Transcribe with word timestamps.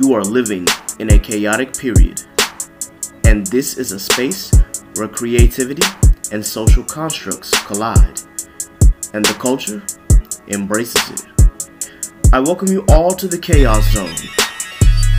You 0.00 0.14
are 0.14 0.24
living 0.24 0.66
in 1.00 1.12
a 1.12 1.18
chaotic 1.18 1.76
period, 1.76 2.22
and 3.26 3.46
this 3.48 3.76
is 3.76 3.92
a 3.92 4.00
space 4.00 4.50
where 4.96 5.06
creativity 5.06 5.86
and 6.32 6.44
social 6.44 6.82
constructs 6.82 7.50
collide, 7.66 8.22
and 9.12 9.22
the 9.22 9.36
culture 9.38 9.82
embraces 10.48 11.10
it. 11.10 11.26
I 12.32 12.40
welcome 12.40 12.68
you 12.68 12.86
all 12.88 13.10
to 13.10 13.28
the 13.28 13.36
Chaos 13.36 13.92
Zone. 13.92 14.16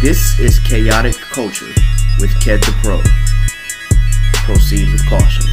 This 0.02 0.40
is 0.40 0.58
Chaotic 0.62 1.18
Culture 1.18 1.72
with 2.20 2.34
Ked 2.42 2.64
the 2.64 2.74
Pro. 2.82 3.00
Proceed 4.44 4.92
with 4.92 5.08
caution. 5.08 5.53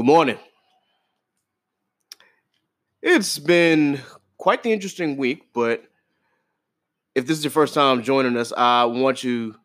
Good 0.00 0.06
morning. 0.06 0.38
It's 3.02 3.38
been 3.38 4.00
quite 4.38 4.62
the 4.62 4.72
interesting 4.72 5.18
week, 5.18 5.48
but 5.52 5.84
if 7.14 7.26
this 7.26 7.36
is 7.36 7.44
your 7.44 7.50
first 7.50 7.74
time 7.74 8.02
joining 8.02 8.34
us, 8.38 8.50
I 8.56 8.86
want 8.86 9.22
you 9.22 9.56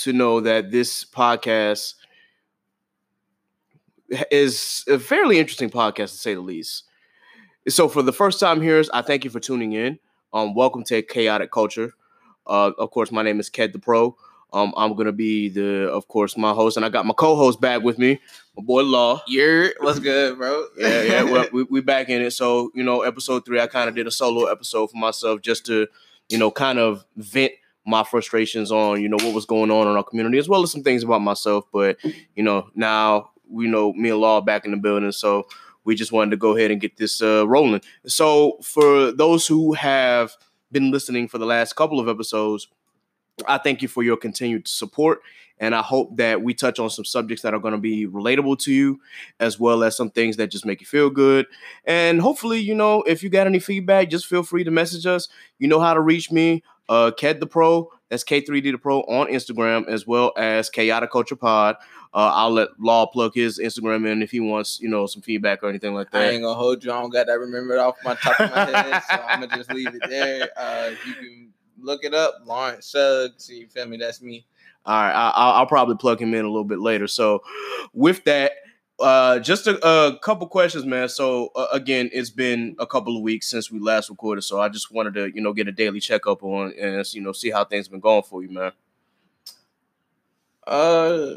to 0.00 0.12
know 0.12 0.40
that 0.40 0.70
this 0.70 1.02
podcast 1.02 1.94
is 4.30 4.84
a 4.86 4.98
fairly 4.98 5.38
interesting 5.38 5.70
podcast 5.70 6.10
to 6.10 6.18
say 6.18 6.34
the 6.34 6.42
least. 6.42 6.84
So, 7.68 7.88
for 7.88 8.02
the 8.02 8.12
first 8.12 8.38
time 8.40 8.60
hearers, 8.60 8.90
I 8.90 9.00
thank 9.00 9.24
you 9.24 9.30
for 9.30 9.40
tuning 9.40 9.72
in. 9.72 9.98
Um, 10.34 10.54
welcome 10.54 10.84
to 10.84 11.00
Chaotic 11.00 11.50
Culture. 11.50 11.94
Uh, 12.46 12.72
of 12.76 12.90
course, 12.90 13.10
my 13.10 13.22
name 13.22 13.40
is 13.40 13.48
Ked 13.48 13.72
the 13.72 13.78
Pro. 13.78 14.14
Um, 14.52 14.72
I'm 14.76 14.94
gonna 14.94 15.12
be 15.12 15.48
the, 15.48 15.90
of 15.90 16.08
course, 16.08 16.36
my 16.36 16.52
host, 16.52 16.76
and 16.76 16.86
I 16.86 16.88
got 16.88 17.04
my 17.04 17.14
co-host 17.14 17.60
back 17.60 17.82
with 17.82 17.98
me, 17.98 18.18
my 18.56 18.64
boy 18.64 18.82
Law. 18.82 19.22
You're 19.26 19.72
what's 19.80 19.98
good, 19.98 20.38
bro? 20.38 20.66
yeah, 20.78 21.02
yeah. 21.02 21.22
Well, 21.22 21.46
we 21.52 21.64
we 21.64 21.80
back 21.80 22.08
in 22.08 22.22
it. 22.22 22.32
So 22.32 22.70
you 22.74 22.82
know, 22.82 23.02
episode 23.02 23.44
three, 23.44 23.60
I 23.60 23.66
kind 23.66 23.88
of 23.88 23.94
did 23.94 24.06
a 24.06 24.10
solo 24.10 24.46
episode 24.46 24.90
for 24.90 24.96
myself 24.96 25.42
just 25.42 25.66
to, 25.66 25.86
you 26.28 26.38
know, 26.38 26.50
kind 26.50 26.78
of 26.78 27.04
vent 27.16 27.52
my 27.86 28.04
frustrations 28.04 28.70
on 28.70 29.00
you 29.00 29.08
know 29.08 29.16
what 29.16 29.34
was 29.34 29.46
going 29.46 29.70
on 29.70 29.88
in 29.88 29.96
our 29.96 30.04
community 30.04 30.36
as 30.36 30.46
well 30.48 30.62
as 30.62 30.70
some 30.70 30.82
things 30.82 31.02
about 31.02 31.20
myself. 31.22 31.64
But 31.72 31.98
you 32.34 32.42
know, 32.42 32.70
now 32.74 33.30
we 33.50 33.66
know 33.66 33.92
me 33.92 34.10
and 34.10 34.20
Law 34.20 34.40
back 34.40 34.64
in 34.64 34.70
the 34.70 34.76
building, 34.76 35.12
so 35.12 35.46
we 35.84 35.94
just 35.94 36.12
wanted 36.12 36.30
to 36.32 36.36
go 36.36 36.56
ahead 36.56 36.70
and 36.70 36.80
get 36.80 36.96
this 36.96 37.22
uh, 37.22 37.46
rolling. 37.48 37.80
So 38.06 38.58
for 38.62 39.10
those 39.10 39.46
who 39.46 39.72
have 39.72 40.32
been 40.70 40.90
listening 40.90 41.28
for 41.28 41.38
the 41.38 41.46
last 41.46 41.76
couple 41.76 41.98
of 41.98 42.08
episodes 42.08 42.68
I 43.46 43.58
thank 43.58 43.82
you 43.82 43.88
for 43.88 44.02
your 44.02 44.16
continued 44.16 44.68
support. 44.68 45.20
And 45.60 45.74
I 45.74 45.82
hope 45.82 46.16
that 46.18 46.40
we 46.42 46.54
touch 46.54 46.78
on 46.78 46.88
some 46.88 47.04
subjects 47.04 47.42
that 47.42 47.52
are 47.52 47.58
going 47.58 47.72
to 47.72 47.78
be 47.78 48.06
relatable 48.06 48.60
to 48.60 48.72
you, 48.72 49.00
as 49.40 49.58
well 49.58 49.82
as 49.82 49.96
some 49.96 50.08
things 50.08 50.36
that 50.36 50.52
just 50.52 50.64
make 50.64 50.80
you 50.80 50.86
feel 50.86 51.10
good. 51.10 51.46
And 51.84 52.20
hopefully, 52.20 52.60
you 52.60 52.76
know, 52.76 53.02
if 53.02 53.24
you 53.24 53.28
got 53.28 53.48
any 53.48 53.58
feedback, 53.58 54.08
just 54.08 54.26
feel 54.26 54.44
free 54.44 54.62
to 54.62 54.70
message 54.70 55.04
us. 55.04 55.28
You 55.58 55.66
know 55.66 55.80
how 55.80 55.94
to 55.94 56.00
reach 56.00 56.30
me, 56.30 56.62
uh, 56.88 57.10
Ked 57.10 57.40
the 57.40 57.46
Pro. 57.46 57.90
That's 58.08 58.24
K3D 58.24 58.72
the 58.72 58.78
Pro 58.78 59.00
on 59.00 59.26
Instagram, 59.26 59.86
as 59.88 60.06
well 60.06 60.32
as 60.36 60.70
Chaotic 60.70 61.10
Culture 61.10 61.36
Pod. 61.36 61.76
Uh, 62.14 62.32
I'll 62.34 62.52
let 62.52 62.68
Law 62.78 63.06
plug 63.06 63.34
his 63.34 63.58
Instagram 63.58 64.10
in 64.10 64.22
if 64.22 64.30
he 64.30 64.40
wants, 64.40 64.80
you 64.80 64.88
know, 64.88 65.06
some 65.06 65.20
feedback 65.20 65.62
or 65.62 65.68
anything 65.68 65.92
like 65.92 66.10
that. 66.12 66.22
I 66.22 66.30
ain't 66.30 66.42
gonna 66.42 66.54
hold 66.54 66.82
you. 66.82 66.90
I 66.90 67.00
don't 67.00 67.10
got 67.10 67.26
that 67.26 67.38
remembered 67.38 67.78
off 67.78 67.96
my 68.02 68.14
top 68.14 68.40
of 68.40 68.50
my 68.50 68.64
head, 68.64 69.02
so 69.10 69.22
I'm 69.28 69.40
gonna 69.40 69.56
just 69.56 69.70
leave 69.72 69.94
it 69.94 70.02
there. 70.08 70.48
Uh, 70.56 70.90
you 71.06 71.14
can 71.14 71.52
look 71.80 72.04
it 72.04 72.14
up, 72.14 72.42
Lawrence 72.44 72.86
Suggs. 72.86 73.48
You 73.48 73.66
feel 73.68 73.86
me? 73.86 73.96
That's 73.96 74.20
me. 74.22 74.46
All 74.86 75.02
right, 75.02 75.12
I, 75.12 75.58
will 75.58 75.66
probably 75.66 75.96
plug 75.96 76.20
him 76.20 76.32
in 76.34 76.44
a 76.44 76.48
little 76.48 76.64
bit 76.64 76.78
later. 76.78 77.06
So, 77.06 77.42
with 77.92 78.24
that, 78.24 78.52
uh, 79.00 79.38
just 79.38 79.66
a, 79.66 79.78
a 79.86 80.18
couple 80.18 80.46
questions, 80.46 80.84
man. 80.84 81.08
So 81.08 81.52
uh, 81.54 81.68
again, 81.72 82.10
it's 82.12 82.30
been 82.30 82.74
a 82.78 82.86
couple 82.86 83.16
of 83.16 83.22
weeks 83.22 83.48
since 83.48 83.70
we 83.70 83.78
last 83.78 84.10
recorded, 84.10 84.42
so 84.42 84.60
I 84.60 84.68
just 84.68 84.90
wanted 84.90 85.14
to, 85.14 85.32
you 85.34 85.40
know, 85.40 85.52
get 85.52 85.68
a 85.68 85.72
daily 85.72 86.00
checkup 86.00 86.42
on 86.42 86.72
and 86.78 87.14
you 87.14 87.20
know 87.20 87.32
see 87.32 87.50
how 87.50 87.64
things 87.64 87.88
been 87.88 88.00
going 88.00 88.22
for 88.22 88.42
you, 88.42 88.48
man. 88.48 88.72
Uh, 90.66 91.34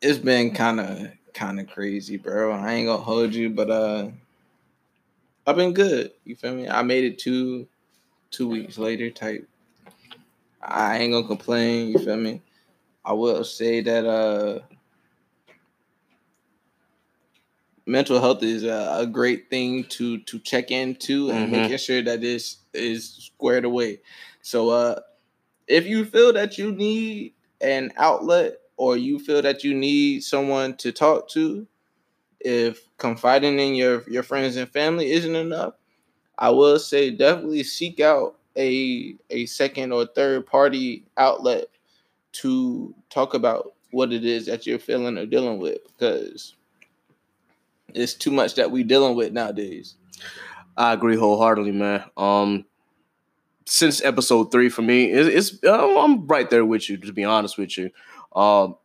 it's 0.00 0.18
been 0.18 0.54
kind 0.54 0.80
of 0.80 1.08
kind 1.34 1.60
of 1.60 1.68
crazy, 1.68 2.16
bro. 2.16 2.52
I 2.52 2.74
ain't 2.74 2.86
gonna 2.86 3.02
hold 3.02 3.34
you, 3.34 3.50
but 3.50 3.70
uh, 3.70 4.08
I've 5.46 5.56
been 5.56 5.74
good. 5.74 6.12
You 6.24 6.34
feel 6.34 6.54
me? 6.54 6.68
I 6.68 6.82
made 6.82 7.04
it 7.04 7.18
to 7.20 7.66
two 8.30 8.48
weeks 8.48 8.78
later 8.78 9.10
type. 9.10 9.48
I 10.60 10.98
ain't 10.98 11.12
gonna 11.12 11.26
complain, 11.26 11.88
you 11.88 11.98
feel 11.98 12.16
me? 12.16 12.42
I 13.04 13.12
will 13.12 13.44
say 13.44 13.80
that 13.80 14.06
uh 14.06 14.60
mental 17.86 18.20
health 18.20 18.42
is 18.42 18.64
a, 18.64 18.98
a 19.00 19.06
great 19.06 19.48
thing 19.48 19.84
to 19.84 20.18
to 20.18 20.38
check 20.40 20.70
into 20.70 21.30
and 21.30 21.44
mm-hmm. 21.44 21.62
making 21.62 21.78
sure 21.78 22.02
that 22.02 22.20
this 22.20 22.58
is 22.74 23.30
squared 23.34 23.64
away. 23.64 24.00
So 24.42 24.70
uh 24.70 25.00
if 25.66 25.86
you 25.86 26.04
feel 26.04 26.32
that 26.34 26.58
you 26.58 26.72
need 26.72 27.34
an 27.60 27.92
outlet 27.96 28.58
or 28.76 28.96
you 28.96 29.18
feel 29.18 29.42
that 29.42 29.64
you 29.64 29.74
need 29.74 30.22
someone 30.22 30.76
to 30.76 30.92
talk 30.92 31.28
to, 31.30 31.66
if 32.40 32.88
confiding 32.98 33.58
in 33.58 33.74
your 33.74 34.08
your 34.08 34.22
friends 34.22 34.56
and 34.56 34.68
family 34.68 35.10
isn't 35.12 35.34
enough, 35.34 35.74
I 36.38 36.50
will 36.50 36.78
say 36.78 37.10
definitely 37.10 37.64
seek 37.64 38.00
out 38.00 38.36
a 38.56 39.14
a 39.30 39.46
second 39.46 39.92
or 39.92 40.06
third 40.06 40.46
party 40.46 41.04
outlet 41.16 41.66
to 42.32 42.94
talk 43.10 43.34
about 43.34 43.72
what 43.90 44.12
it 44.12 44.24
is 44.24 44.46
that 44.46 44.66
you're 44.66 44.78
feeling 44.78 45.18
or 45.18 45.26
dealing 45.26 45.58
with 45.58 45.78
because 45.86 46.54
it's 47.94 48.14
too 48.14 48.30
much 48.30 48.54
that 48.54 48.70
we 48.70 48.82
dealing 48.82 49.16
with 49.16 49.32
nowadays. 49.32 49.94
I 50.76 50.92
agree 50.92 51.16
wholeheartedly, 51.16 51.72
man. 51.72 52.04
Um, 52.16 52.64
since 53.64 54.02
episode 54.02 54.52
three 54.52 54.68
for 54.68 54.82
me, 54.82 55.06
it's, 55.06 55.52
it's 55.52 55.64
I'm 55.64 56.26
right 56.26 56.48
there 56.48 56.64
with 56.64 56.88
you. 56.88 56.96
To 56.98 57.12
be 57.12 57.24
honest 57.24 57.58
with 57.58 57.76
you, 57.76 57.90
um, 58.34 58.76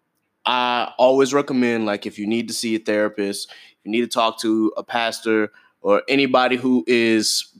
I 0.45 0.91
always 0.97 1.33
recommend 1.33 1.85
like 1.85 2.05
if 2.05 2.17
you 2.17 2.27
need 2.27 2.47
to 2.47 2.53
see 2.53 2.75
a 2.75 2.79
therapist, 2.79 3.51
you 3.83 3.91
need 3.91 4.01
to 4.01 4.07
talk 4.07 4.39
to 4.41 4.73
a 4.77 4.83
pastor 4.83 5.51
or 5.83 6.01
anybody 6.07 6.55
who 6.55 6.83
is 6.87 7.53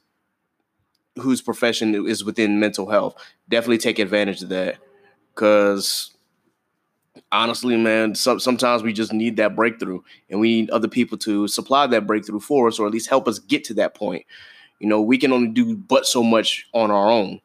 whose 1.18 1.42
profession 1.42 1.94
is 2.08 2.24
within 2.24 2.60
mental 2.60 2.90
health, 2.90 3.16
definitely 3.48 3.78
take 3.78 4.00
advantage 4.00 4.42
of 4.42 4.50
that. 4.50 4.78
Cause 5.36 6.14
honestly, 7.32 7.78
man, 7.78 8.16
some, 8.16 8.40
sometimes 8.40 8.82
we 8.82 8.94
just 8.94 9.14
need 9.14 9.38
that 9.38 9.56
breakthrough, 9.56 10.02
and 10.30 10.40
we 10.40 10.62
need 10.62 10.70
other 10.72 10.88
people 10.88 11.18
to 11.20 11.48
supply 11.48 11.86
that 11.88 12.08
breakthrough 12.08 12.40
for 12.40 12.68
us, 12.68 12.80
or 12.80 12.88
at 12.88 12.94
least 12.94 13.10
help 13.10 13.28
us 13.28 13.40
get 13.40 13.64
to 13.66 13.74
that 13.76 13.94
point. 13.94 14.26
You 14.80 14.88
know, 14.88 15.02
we 15.02 15.18
can 15.18 15.32
only 15.32 15.50
do 15.50 15.76
but 15.76 16.06
so 16.06 16.24
much 16.24 16.68
on 16.74 16.92
our 16.92 17.10
own. 17.10 17.40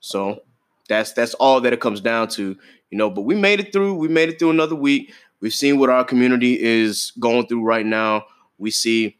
So 0.00 0.42
that's 0.88 1.12
that's 1.12 1.34
all 1.34 1.60
that 1.60 1.72
it 1.72 1.80
comes 1.80 2.00
down 2.00 2.28
to. 2.28 2.56
You 2.90 2.98
know, 2.98 3.10
but 3.10 3.22
we 3.22 3.34
made 3.34 3.60
it 3.60 3.72
through. 3.72 3.94
We 3.94 4.08
made 4.08 4.28
it 4.28 4.38
through 4.38 4.50
another 4.50 4.76
week. 4.76 5.12
We've 5.40 5.52
seen 5.52 5.78
what 5.78 5.90
our 5.90 6.04
community 6.04 6.58
is 6.60 7.12
going 7.18 7.46
through 7.46 7.62
right 7.62 7.84
now. 7.84 8.24
We 8.56 8.70
see 8.70 9.17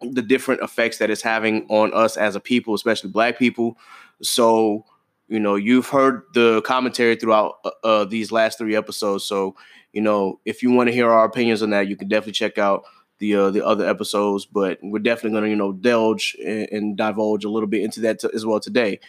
the 0.00 0.22
different 0.22 0.62
effects 0.62 0.98
that 0.98 1.10
it's 1.10 1.22
having 1.22 1.66
on 1.68 1.92
us 1.94 2.16
as 2.16 2.36
a 2.36 2.40
people, 2.40 2.74
especially 2.74 3.10
black 3.10 3.38
people. 3.38 3.78
So, 4.22 4.84
you 5.28 5.40
know, 5.40 5.56
you've 5.56 5.88
heard 5.88 6.22
the 6.34 6.62
commentary 6.62 7.16
throughout 7.16 7.56
uh, 7.64 7.70
uh 7.82 8.04
these 8.04 8.30
last 8.30 8.58
three 8.58 8.76
episodes. 8.76 9.24
So, 9.24 9.56
you 9.92 10.00
know, 10.00 10.40
if 10.44 10.62
you 10.62 10.70
want 10.70 10.88
to 10.88 10.92
hear 10.92 11.10
our 11.10 11.24
opinions 11.24 11.62
on 11.62 11.70
that, 11.70 11.88
you 11.88 11.96
can 11.96 12.08
definitely 12.08 12.32
check 12.32 12.58
out 12.58 12.84
the 13.18 13.34
uh, 13.34 13.50
the 13.50 13.64
other 13.64 13.88
episodes. 13.88 14.44
But 14.44 14.78
we're 14.82 14.98
definitely 14.98 15.30
going 15.30 15.44
to, 15.44 15.50
you 15.50 15.56
know, 15.56 15.72
delge 15.72 16.34
and, 16.44 16.68
and 16.70 16.96
divulge 16.96 17.44
a 17.44 17.48
little 17.48 17.68
bit 17.68 17.82
into 17.82 18.00
that 18.00 18.20
t- 18.20 18.28
as 18.34 18.44
well 18.44 18.60
today. 18.60 19.00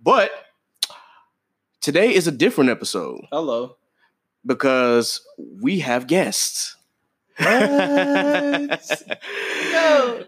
But 0.00 0.32
today 1.80 2.14
is 2.14 2.26
a 2.26 2.32
different 2.32 2.70
episode. 2.70 3.26
Hello. 3.30 3.76
Because 4.44 5.24
we 5.60 5.78
have 5.80 6.08
guests. 6.08 6.76
What? 7.38 7.48
no. 9.72 10.24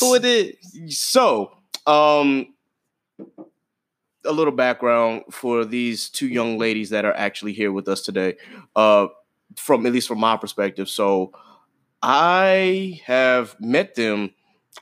Who 0.00 0.14
it 0.14 0.24
is? 0.24 0.98
So, 0.98 1.52
um, 1.86 2.54
a 4.24 4.32
little 4.32 4.52
background 4.52 5.22
for 5.30 5.64
these 5.64 6.08
two 6.08 6.28
young 6.28 6.58
ladies 6.58 6.90
that 6.90 7.04
are 7.04 7.14
actually 7.14 7.52
here 7.52 7.72
with 7.72 7.88
us 7.88 8.02
today. 8.02 8.36
Uh, 8.74 9.08
from 9.56 9.86
at 9.86 9.92
least 9.92 10.08
from 10.08 10.20
my 10.20 10.36
perspective. 10.36 10.88
So, 10.88 11.32
I 12.02 13.00
have 13.06 13.56
met 13.60 13.94
them, 13.94 14.32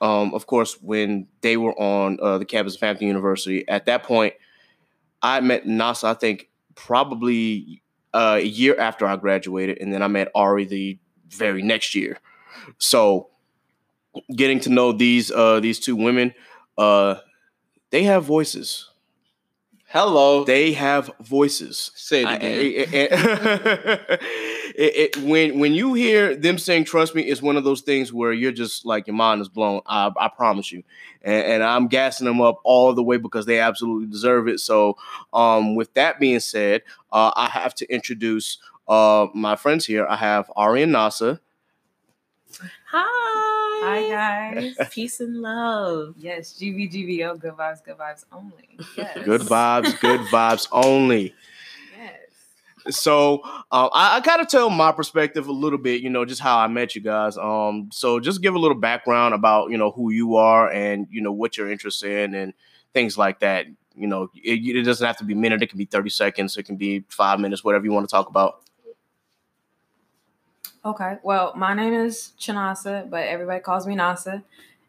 um, 0.00 0.34
of 0.34 0.46
course, 0.46 0.80
when 0.82 1.28
they 1.40 1.56
were 1.56 1.78
on 1.80 2.18
uh, 2.20 2.38
the 2.38 2.44
campus 2.44 2.74
of 2.74 2.80
Hampton 2.80 3.06
University. 3.06 3.66
At 3.68 3.86
that 3.86 4.02
point, 4.02 4.34
I 5.22 5.40
met 5.40 5.64
Nása. 5.64 6.04
I 6.04 6.14
think 6.14 6.48
probably 6.74 7.82
uh, 8.12 8.38
a 8.40 8.44
year 8.44 8.78
after 8.78 9.06
I 9.06 9.16
graduated, 9.16 9.78
and 9.80 9.92
then 9.92 10.02
I 10.02 10.08
met 10.08 10.28
Ari 10.34 10.66
the 10.66 10.98
very 11.28 11.62
next 11.62 11.94
year. 11.94 12.18
So 12.78 13.30
getting 14.34 14.60
to 14.60 14.70
know 14.70 14.92
these 14.92 15.30
uh 15.30 15.60
these 15.60 15.78
two 15.80 15.96
women, 15.96 16.34
uh 16.78 17.16
they 17.90 18.02
have 18.04 18.24
voices. 18.24 18.90
Hello. 19.88 20.42
They 20.44 20.72
have 20.72 21.10
voices. 21.20 21.92
Say 21.94 22.22
it 22.22 22.26
I- 22.26 22.34
again. 22.34 22.58
it- 22.58 22.94
it- 22.94 23.10
it- 24.76 24.96
it- 25.16 25.16
when 25.22 25.58
when 25.60 25.74
you 25.74 25.94
hear 25.94 26.34
them 26.34 26.58
saying 26.58 26.84
"trust 26.84 27.14
me," 27.14 27.22
it's 27.22 27.40
one 27.40 27.56
of 27.56 27.62
those 27.64 27.82
things 27.82 28.12
where 28.12 28.32
you're 28.32 28.52
just 28.52 28.84
like 28.84 29.06
your 29.06 29.14
mind 29.14 29.40
is 29.40 29.48
blown. 29.48 29.80
I, 29.86 30.10
I 30.18 30.28
promise 30.28 30.72
you, 30.72 30.82
and, 31.22 31.44
and 31.46 31.62
I'm 31.62 31.86
gassing 31.86 32.26
them 32.26 32.40
up 32.40 32.58
all 32.64 32.92
the 32.94 33.02
way 33.02 33.16
because 33.16 33.46
they 33.46 33.60
absolutely 33.60 34.08
deserve 34.08 34.48
it. 34.48 34.58
So, 34.60 34.98
um, 35.32 35.76
with 35.76 35.94
that 35.94 36.18
being 36.18 36.40
said, 36.40 36.82
uh, 37.12 37.30
I 37.36 37.46
have 37.46 37.74
to 37.76 37.86
introduce 37.90 38.58
uh 38.88 39.28
my 39.34 39.54
friends 39.56 39.86
here. 39.86 40.04
I 40.06 40.16
have 40.16 40.50
Ari 40.56 40.82
and 40.82 40.92
Nása. 40.94 41.38
Hi. 42.90 43.45
Hi 43.82 44.08
guys. 44.08 44.76
Peace 44.90 45.20
and 45.20 45.42
love. 45.42 46.14
Yes, 46.16 46.58
GVGVO, 46.58 47.38
good 47.38 47.54
vibes, 47.54 47.84
good 47.84 47.98
vibes 47.98 48.24
only. 48.32 48.78
Yes. 48.96 49.18
Good 49.24 49.42
vibes, 49.42 50.00
good 50.00 50.20
vibes 50.32 50.66
only. 50.72 51.34
Yes. 51.96 52.96
so 52.96 53.40
uh, 53.70 53.88
I, 53.92 54.16
I 54.16 54.20
gotta 54.20 54.46
tell 54.46 54.70
my 54.70 54.92
perspective 54.92 55.46
a 55.46 55.52
little 55.52 55.78
bit, 55.78 56.00
you 56.00 56.10
know, 56.10 56.24
just 56.24 56.40
how 56.40 56.56
I 56.58 56.68
met 56.68 56.94
you 56.94 57.02
guys. 57.02 57.36
Um, 57.36 57.90
so 57.92 58.18
just 58.18 58.40
give 58.40 58.54
a 58.54 58.58
little 58.58 58.78
background 58.78 59.34
about 59.34 59.70
you 59.70 59.76
know 59.76 59.90
who 59.90 60.10
you 60.10 60.36
are 60.36 60.70
and 60.70 61.06
you 61.10 61.20
know 61.20 61.32
what 61.32 61.56
you're 61.56 61.70
interested 61.70 62.10
in 62.10 62.34
and 62.34 62.54
things 62.94 63.18
like 63.18 63.40
that. 63.40 63.66
You 63.94 64.06
know, 64.06 64.30
it, 64.34 64.76
it 64.76 64.82
doesn't 64.82 65.06
have 65.06 65.18
to 65.18 65.24
be 65.24 65.34
a 65.34 65.36
minute; 65.36 65.62
it 65.62 65.68
can 65.68 65.78
be 65.78 65.84
thirty 65.84 66.10
seconds, 66.10 66.56
it 66.56 66.64
can 66.64 66.76
be 66.76 67.04
five 67.08 67.40
minutes, 67.40 67.62
whatever 67.62 67.84
you 67.84 67.92
want 67.92 68.08
to 68.08 68.12
talk 68.12 68.28
about. 68.28 68.62
Okay. 70.86 71.18
Well, 71.24 71.52
my 71.56 71.74
name 71.74 71.92
is 71.92 72.30
Chinasa, 72.38 73.10
but 73.10 73.26
everybody 73.26 73.58
calls 73.58 73.88
me 73.88 73.96
Nása. 73.96 74.44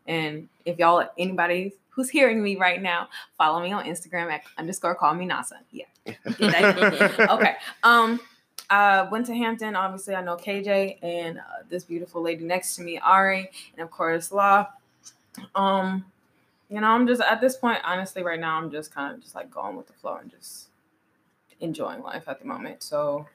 And 0.05 0.47
if 0.63 0.77
y'all, 0.77 1.09
anybody 1.17 1.73
who's 1.89 2.07
hearing 2.07 2.43
me 2.43 2.55
right 2.55 2.79
now, 2.79 3.09
follow 3.35 3.59
me 3.63 3.71
on 3.71 3.83
Instagram 3.85 4.31
at 4.31 4.43
underscore 4.59 4.93
call 4.93 5.15
me 5.15 5.27
Nasa. 5.27 5.53
Yeah. 5.71 5.85
Okay. 7.31 7.55
Um, 7.81 8.19
I 8.69 9.01
went 9.09 9.25
to 9.25 9.33
Hampton. 9.33 9.75
Obviously, 9.75 10.13
I 10.13 10.21
know 10.21 10.35
KJ 10.37 10.99
and 11.01 11.39
uh, 11.39 11.63
this 11.67 11.83
beautiful 11.83 12.21
lady 12.21 12.45
next 12.45 12.75
to 12.75 12.83
me, 12.83 12.99
Ari, 12.99 13.49
and 13.73 13.83
of 13.83 13.89
course 13.89 14.31
Law. 14.31 14.67
Um, 15.55 16.05
you 16.69 16.79
know, 16.79 16.87
I'm 16.87 17.07
just 17.07 17.21
at 17.21 17.41
this 17.41 17.55
point, 17.55 17.79
honestly, 17.83 18.21
right 18.21 18.39
now, 18.39 18.57
I'm 18.57 18.69
just 18.69 18.93
kind 18.93 19.15
of 19.15 19.21
just 19.21 19.33
like 19.33 19.49
going 19.49 19.75
with 19.75 19.87
the 19.87 19.93
flow 19.93 20.17
and 20.17 20.29
just 20.29 20.67
enjoying 21.59 22.03
life 22.03 22.25
at 22.27 22.39
the 22.39 22.45
moment. 22.45 22.83
So, 22.83 23.25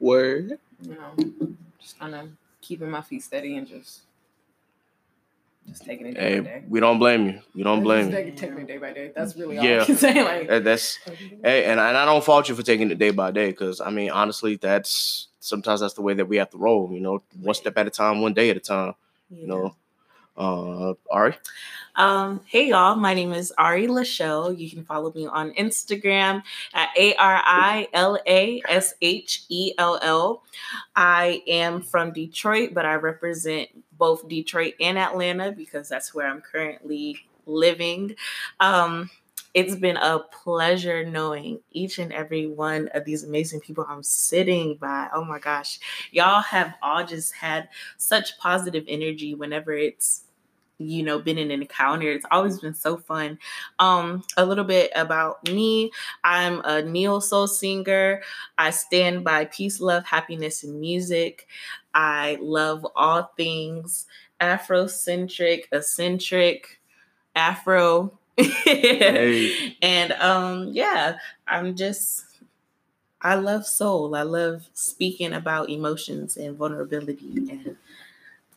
Word. 0.00 0.58
you 0.82 0.96
know, 0.96 1.54
just 1.82 1.98
kind 1.98 2.14
of 2.14 2.30
keeping 2.60 2.90
my 2.90 3.02
feet 3.02 3.22
steady 3.22 3.56
and 3.56 3.66
just 3.66 4.02
just 5.68 5.84
taking 5.84 6.06
it 6.06 6.14
day 6.14 6.40
by 6.40 6.44
day. 6.44 6.64
we 6.68 6.80
don't 6.80 6.98
blame 6.98 7.26
you. 7.26 7.40
We 7.54 7.62
don't 7.62 7.82
blame 7.82 8.10
Just 8.10 8.18
you. 8.18 8.24
take- 8.32 8.36
taking 8.36 8.58
it 8.60 8.66
day 8.66 8.76
by 8.78 8.92
day. 8.92 9.12
That's 9.14 9.36
really 9.36 9.58
all 9.58 9.64
Yeah. 9.64 9.82
I 9.82 9.84
can 9.84 9.96
say. 10.04 10.22
Like, 10.22 10.46
That's 10.64 10.98
hey, 11.42 11.64
and 11.64 11.80
I, 11.80 11.88
and 11.88 11.96
I 11.96 12.04
don't 12.04 12.24
fault 12.24 12.48
you 12.48 12.54
for 12.54 12.62
taking 12.62 12.90
it 12.90 12.98
day 12.98 13.10
by 13.10 13.30
day 13.30 13.50
because 13.50 13.80
I 13.80 13.90
mean, 13.90 14.10
honestly, 14.10 14.56
that's 14.56 15.28
sometimes 15.40 15.80
that's 15.80 15.94
the 15.94 16.02
way 16.02 16.14
that 16.14 16.26
we 16.26 16.36
have 16.38 16.50
to 16.50 16.58
roll. 16.58 16.90
You 16.92 17.00
know, 17.00 17.22
one 17.40 17.54
step 17.54 17.76
at 17.78 17.86
a 17.86 17.90
time, 17.90 18.20
one 18.20 18.34
day 18.34 18.50
at 18.50 18.56
a 18.56 18.60
time. 18.60 18.94
You 19.40 19.48
know, 19.48 19.74
uh, 20.36 20.94
Ari. 21.10 21.34
Um, 21.96 22.40
hey 22.46 22.68
y'all, 22.68 22.96
my 22.96 23.12
name 23.14 23.32
is 23.32 23.52
Ari 23.58 23.86
Lashell. 23.86 24.58
You 24.58 24.70
can 24.70 24.84
follow 24.84 25.12
me 25.14 25.26
on 25.26 25.52
Instagram 25.52 26.42
at 26.72 26.88
A 26.96 27.14
R 27.16 27.42
I 27.44 27.88
L 27.92 28.18
A 28.26 28.62
S 28.68 28.94
H 29.02 29.44
E 29.48 29.72
L 29.78 29.98
L. 30.02 30.42
I 30.96 31.42
am 31.46 31.82
from 31.82 32.12
Detroit, 32.12 32.70
but 32.72 32.86
I 32.86 32.94
represent 32.94 33.68
both 33.98 34.26
Detroit 34.28 34.74
and 34.80 34.98
Atlanta 34.98 35.52
because 35.52 35.88
that's 35.88 36.14
where 36.14 36.26
I'm 36.26 36.40
currently 36.40 37.18
living. 37.46 38.14
Um, 38.60 39.10
it's 39.54 39.74
been 39.76 39.96
a 39.98 40.20
pleasure 40.20 41.04
knowing 41.04 41.60
each 41.72 41.98
and 41.98 42.12
every 42.12 42.46
one 42.46 42.88
of 42.94 43.04
these 43.04 43.22
amazing 43.24 43.60
people 43.60 43.84
I'm 43.88 44.02
sitting 44.02 44.76
by. 44.76 45.08
Oh 45.12 45.24
my 45.24 45.38
gosh. 45.38 45.78
Y'all 46.10 46.40
have 46.42 46.74
all 46.82 47.04
just 47.04 47.34
had 47.34 47.68
such 47.98 48.38
positive 48.38 48.84
energy 48.88 49.34
whenever 49.34 49.72
it's 49.72 50.24
you 50.78 51.02
know 51.02 51.18
been 51.18 51.38
in 51.38 51.50
an 51.50 51.60
encounter. 51.62 52.10
It's 52.10 52.24
always 52.30 52.58
been 52.60 52.74
so 52.74 52.96
fun. 52.96 53.38
Um 53.78 54.24
a 54.36 54.44
little 54.46 54.64
bit 54.64 54.90
about 54.94 55.46
me. 55.50 55.90
I'm 56.24 56.60
a 56.64 56.82
neo 56.82 57.20
soul 57.20 57.46
singer. 57.46 58.22
I 58.58 58.70
stand 58.70 59.22
by 59.22 59.44
peace 59.46 59.80
love 59.80 60.04
happiness 60.06 60.64
and 60.64 60.80
music. 60.80 61.46
I 61.94 62.38
love 62.40 62.86
all 62.96 63.30
things 63.36 64.06
afrocentric 64.40 65.64
eccentric 65.72 66.80
afro 67.36 68.18
Hey. 68.36 69.76
and 69.82 70.12
um 70.12 70.68
yeah 70.72 71.18
i'm 71.46 71.76
just 71.76 72.24
i 73.22 73.34
love 73.34 73.66
soul 73.66 74.14
i 74.16 74.22
love 74.22 74.68
speaking 74.74 75.32
about 75.34 75.70
emotions 75.70 76.36
and 76.36 76.56
vulnerability 76.56 77.32
and 77.50 77.76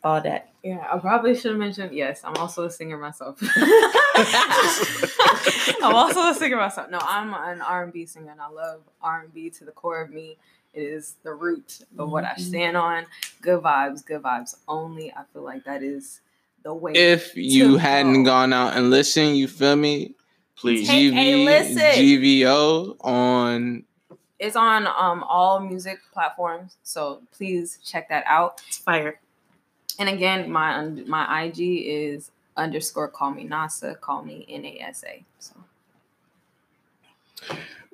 all 0.04 0.20
that 0.20 0.50
yeah, 0.64 0.86
I 0.92 0.98
probably 0.98 1.34
should 1.36 1.52
have 1.52 1.60
mentioned. 1.60 1.92
Yes, 1.94 2.22
I'm 2.24 2.34
also 2.38 2.64
a 2.64 2.70
singer 2.70 2.98
myself. 2.98 3.38
I'm 5.82 5.94
also 5.94 6.28
a 6.30 6.34
singer 6.34 6.56
myself. 6.56 6.90
No, 6.90 6.98
I'm 7.02 7.34
an 7.34 7.62
R&B 7.62 8.06
singer, 8.06 8.32
and 8.32 8.40
I 8.40 8.48
love 8.48 8.80
R&B 9.02 9.50
to 9.50 9.64
the 9.64 9.70
core 9.72 10.00
of 10.00 10.10
me. 10.10 10.36
It 10.74 10.82
is 10.82 11.14
the 11.22 11.32
root 11.32 11.80
of 11.98 12.10
what 12.10 12.24
I 12.24 12.34
Mhm. 12.34 12.40
stand 12.40 12.76
on. 12.76 13.06
Good 13.40 13.62
vibes, 13.62 14.04
good 14.04 14.22
vibes 14.22 14.56
only. 14.68 15.12
I 15.12 15.22
feel 15.32 15.42
like 15.42 15.64
that 15.64 15.82
is 15.82 16.20
the 16.66 16.74
way. 16.74 16.92
If 16.94 17.36
you 17.36 17.72
To 17.72 17.76
hadn't 17.76 18.24
go. 18.24 18.30
gone 18.30 18.52
out 18.52 18.76
and 18.76 18.90
listened, 18.90 19.36
you 19.38 19.46
feel 19.46 19.76
me? 19.76 20.16
Please. 20.56 20.88
Hey, 20.88 21.10
hey, 21.12 21.36
listen. 21.44 21.78
GVO 21.78 22.96
on 23.02 23.84
it's 24.38 24.56
on 24.56 24.86
um 24.86 25.22
all 25.28 25.60
music 25.60 25.98
platforms, 26.12 26.76
so 26.82 27.22
please 27.32 27.78
check 27.84 28.08
that 28.08 28.24
out. 28.26 28.60
it's 28.66 28.78
fire 28.78 29.20
And 30.00 30.08
again, 30.08 30.50
my 30.50 30.82
my 31.06 31.44
IG 31.44 31.58
is 31.86 32.32
underscore 32.56 33.08
call 33.08 33.30
me 33.30 33.46
NASA, 33.46 33.98
call 34.00 34.22
me 34.24 34.44
NASA. 34.50 35.22
So 35.38 35.54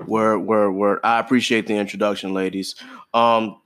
Word, 0.07 0.39
word, 0.39 0.71
word. 0.73 1.01
I 1.05 1.19
appreciate 1.19 1.67
the 1.67 1.75
introduction, 1.75 2.33
ladies. 2.33 2.75
Um, 3.13 3.61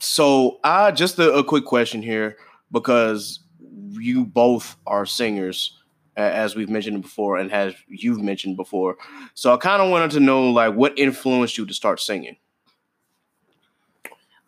so 0.00 0.58
I 0.64 0.90
just 0.90 1.18
a, 1.18 1.32
a 1.34 1.44
quick 1.44 1.66
question 1.66 2.02
here 2.02 2.36
because 2.72 3.40
you 3.92 4.24
both 4.24 4.76
are 4.86 5.06
singers, 5.06 5.78
as 6.16 6.56
we've 6.56 6.70
mentioned 6.70 7.02
before, 7.02 7.38
and 7.38 7.50
has 7.50 7.74
you've 7.88 8.20
mentioned 8.20 8.56
before. 8.56 8.96
So 9.34 9.52
I 9.52 9.56
kind 9.56 9.82
of 9.82 9.90
wanted 9.90 10.10
to 10.12 10.20
know, 10.20 10.50
like, 10.50 10.74
what 10.74 10.98
influenced 10.98 11.58
you 11.58 11.66
to 11.66 11.74
start 11.74 12.00
singing? 12.00 12.36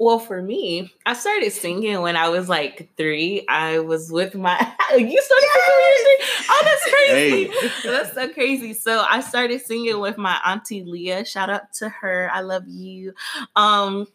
Well, 0.00 0.18
for 0.18 0.40
me, 0.40 0.90
I 1.04 1.12
started 1.12 1.52
singing 1.52 2.00
when 2.00 2.16
I 2.16 2.30
was 2.30 2.48
like 2.48 2.88
three. 2.96 3.44
I 3.50 3.80
was 3.80 4.10
with 4.10 4.34
my 4.34 4.56
you 4.96 5.22
started 5.22 5.48
singing 5.52 5.76
when 5.76 5.82
you 5.82 5.92
were 5.92 6.00
three? 6.00 6.46
Oh, 6.48 6.62
that's 6.64 6.90
crazy. 6.90 7.44
Hey. 7.48 7.70
That's 7.84 8.14
so 8.14 8.28
crazy. 8.32 8.72
So 8.72 9.04
I 9.10 9.20
started 9.20 9.60
singing 9.60 10.00
with 10.00 10.16
my 10.16 10.40
auntie 10.46 10.84
Leah. 10.84 11.26
Shout 11.26 11.50
out 11.50 11.74
to 11.74 11.90
her. 11.90 12.30
I 12.32 12.40
love 12.40 12.66
you. 12.66 13.12
Um 13.56 14.06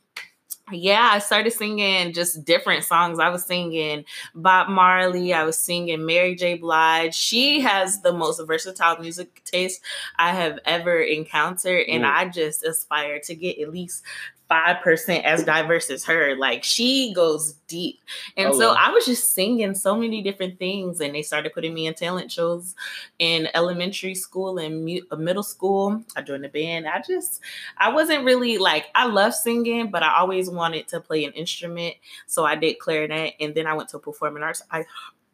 yeah, 0.72 1.12
I 1.14 1.20
started 1.20 1.52
singing 1.54 2.12
just 2.12 2.44
different 2.44 2.84
songs. 2.84 3.20
I 3.20 3.30
was 3.30 3.46
singing 3.46 4.04
Bob 4.34 4.68
Marley. 4.68 5.32
I 5.32 5.44
was 5.44 5.60
singing 5.60 6.04
Mary 6.08 6.34
J. 6.36 6.56
Blige. 6.56 7.14
She 7.14 7.60
has 7.62 8.02
the 8.02 8.12
most 8.12 8.42
versatile 8.48 8.98
music 8.98 9.44
taste 9.46 9.82
I 10.18 10.32
have 10.32 10.58
ever 10.66 11.00
encountered, 11.02 11.86
and 11.88 12.04
Mm. 12.04 12.12
I 12.12 12.30
just 12.30 12.64
aspire 12.64 13.20
to 13.26 13.36
get 13.36 13.60
at 13.60 13.72
least 13.72 14.02
five 14.48 14.82
percent 14.82 15.26
as 15.26 15.44
diverse 15.44 15.90
as 15.90 16.06
her. 16.06 16.36
Like 16.36 16.64
she 16.64 17.14
goes 17.14 17.54
deep, 17.68 18.00
and 18.38 18.54
so 18.54 18.60
Hello. 18.60 18.76
I 18.78 18.92
was 18.92 19.06
just 19.06 19.34
singing 19.34 19.74
so 19.76 19.96
many 19.96 20.22
different 20.22 20.60
things, 20.60 21.02
and 21.02 21.16
they 21.16 21.22
started 21.22 21.54
putting 21.54 21.74
me 21.74 21.88
in 21.88 21.94
talent 21.94 22.32
shows 22.32 22.76
in 23.20 23.50
elementary 23.54 24.16
school 24.16 24.58
and 24.58 24.86
mu- 24.86 25.02
uh, 25.12 25.16
middle 25.16 25.44
school. 25.44 26.04
I 26.16 26.22
joined 26.22 26.44
the 26.44 26.50
band. 26.50 26.88
I 26.88 27.02
just 27.02 27.42
I 27.78 27.92
wasn't 27.92 28.26
really 28.26 28.58
like 28.58 28.88
I 28.96 29.06
love 29.08 29.34
singing, 29.34 29.90
but 29.92 30.04
I 30.04 30.18
always 30.18 30.50
wanted 30.50 30.88
to 30.90 31.00
play 31.00 31.26
an 31.26 31.32
instrument, 31.34 31.96
so 32.28 32.46
I 32.46 32.56
did 32.56 32.80
clarinet, 32.80 33.36
and 33.40 33.56
then 33.56 33.68
I 33.68 33.74
went 33.74 33.90
to 33.90 34.00
performing 34.00 34.44
arts. 34.44 34.62
I, 34.72 34.86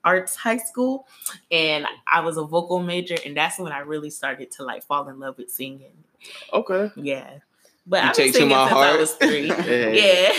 arts 0.03 0.36
high 0.36 0.58
school 0.58 1.08
and 1.51 1.86
I 2.12 2.22
was 2.22 2.38
a 2.38 2.44
vocal 2.44 2.80
major 2.80 3.15
and 3.24 3.38
that's 3.38 3.60
when 3.60 3.72
I 3.72 3.82
really 3.82 4.10
started 4.10 4.50
to 4.53 4.63
like 4.63 4.84
fall 4.84 5.08
in 5.08 5.20
love 5.20 5.38
with 5.38 5.51
singing. 5.51 5.94
Okay. 6.51 6.91
Yeah. 6.96 7.38
But 7.85 8.03
You 8.03 8.09
I've 8.09 8.15
been 8.15 8.25
take 8.25 8.31
to 8.33 8.38
singing 8.39 8.50
my 8.55 8.67
since 8.67 8.77
I 8.77 8.88
heart. 8.88 9.00
was 9.00 9.11
three. 9.15 9.47
Hey. 9.63 10.33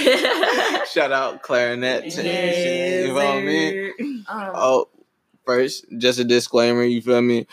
yeah. 0.76 0.84
shout 0.84 1.12
out 1.12 1.42
clarinet. 1.42 2.10
to- 2.12 2.22
Yes, 2.24 3.06
you 3.08 3.14
feel 3.18 3.40
me? 3.40 3.92
sir. 3.98 4.32
um, 4.32 4.52
Oh, 4.54 4.88
first, 5.44 5.84
just 5.98 6.18
a 6.20 6.24
disclaimer. 6.24 6.82
You 6.84 7.02
feel 7.02 7.20
me? 7.22 7.46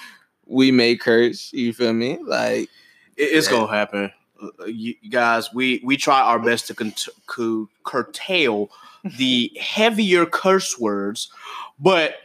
We 0.46 0.72
may 0.72 0.96
curse. 0.96 1.52
You 1.54 1.74
feel 1.74 1.94
me? 1.94 2.18
Like 2.24 2.70
It- 3.18 3.24
it's 3.34 3.48
gonna 3.48 3.68
happen, 3.72 4.12
Uh, 4.42 4.66
you 4.66 4.96
you 5.02 5.10
guys. 5.10 5.54
We 5.54 5.82
we 5.84 5.98
try 5.98 6.22
our 6.22 6.40
best 6.40 6.68
to 6.68 6.76
cont- 6.76 7.10
cu- 7.26 7.68
curtail 7.84 8.70
the 9.18 9.52
heavier 9.60 10.26
curse 10.26 10.78
words, 10.80 11.30
but 11.80 12.16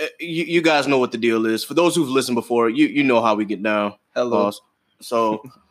uh, 0.00 0.06
you, 0.20 0.44
you 0.44 0.62
guys 0.62 0.86
know 0.86 0.98
what 0.98 1.10
the 1.12 1.18
deal 1.18 1.46
is. 1.46 1.64
For 1.64 1.74
those 1.74 1.94
who've 1.96 2.08
listened 2.08 2.36
before, 2.36 2.68
you 2.70 2.86
you 2.86 3.02
know 3.02 3.20
how 3.22 3.34
we 3.34 3.44
get 3.44 3.62
down. 3.62 3.94
hello. 4.14 4.44
Pause. 4.44 4.60
So, 5.00 5.42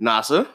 Nása, 0.00 0.48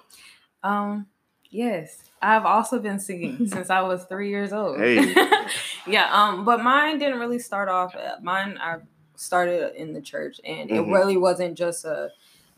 Um, 0.63 1.07
yes, 1.49 2.09
I've 2.21 2.45
also 2.45 2.79
been 2.79 2.99
singing 2.99 3.47
since 3.47 3.69
I 3.69 3.81
was 3.81 4.03
three 4.05 4.29
years 4.29 4.51
old. 4.53 4.79
Hey. 4.79 5.13
yeah. 5.87 6.09
Um, 6.11 6.43
but 6.45 6.63
mine 6.63 6.97
didn't 6.97 7.19
really 7.19 7.39
start 7.39 7.69
off. 7.69 7.95
uh, 7.95 8.15
Mine 8.21 8.57
I 8.59 8.77
started 9.15 9.75
in 9.79 9.93
the 9.93 10.01
church, 10.01 10.41
and 10.43 10.69
Mhm. 10.69 10.75
it 10.87 10.91
really 10.91 11.17
wasn't 11.17 11.57
just 11.57 11.85
a. 11.85 12.11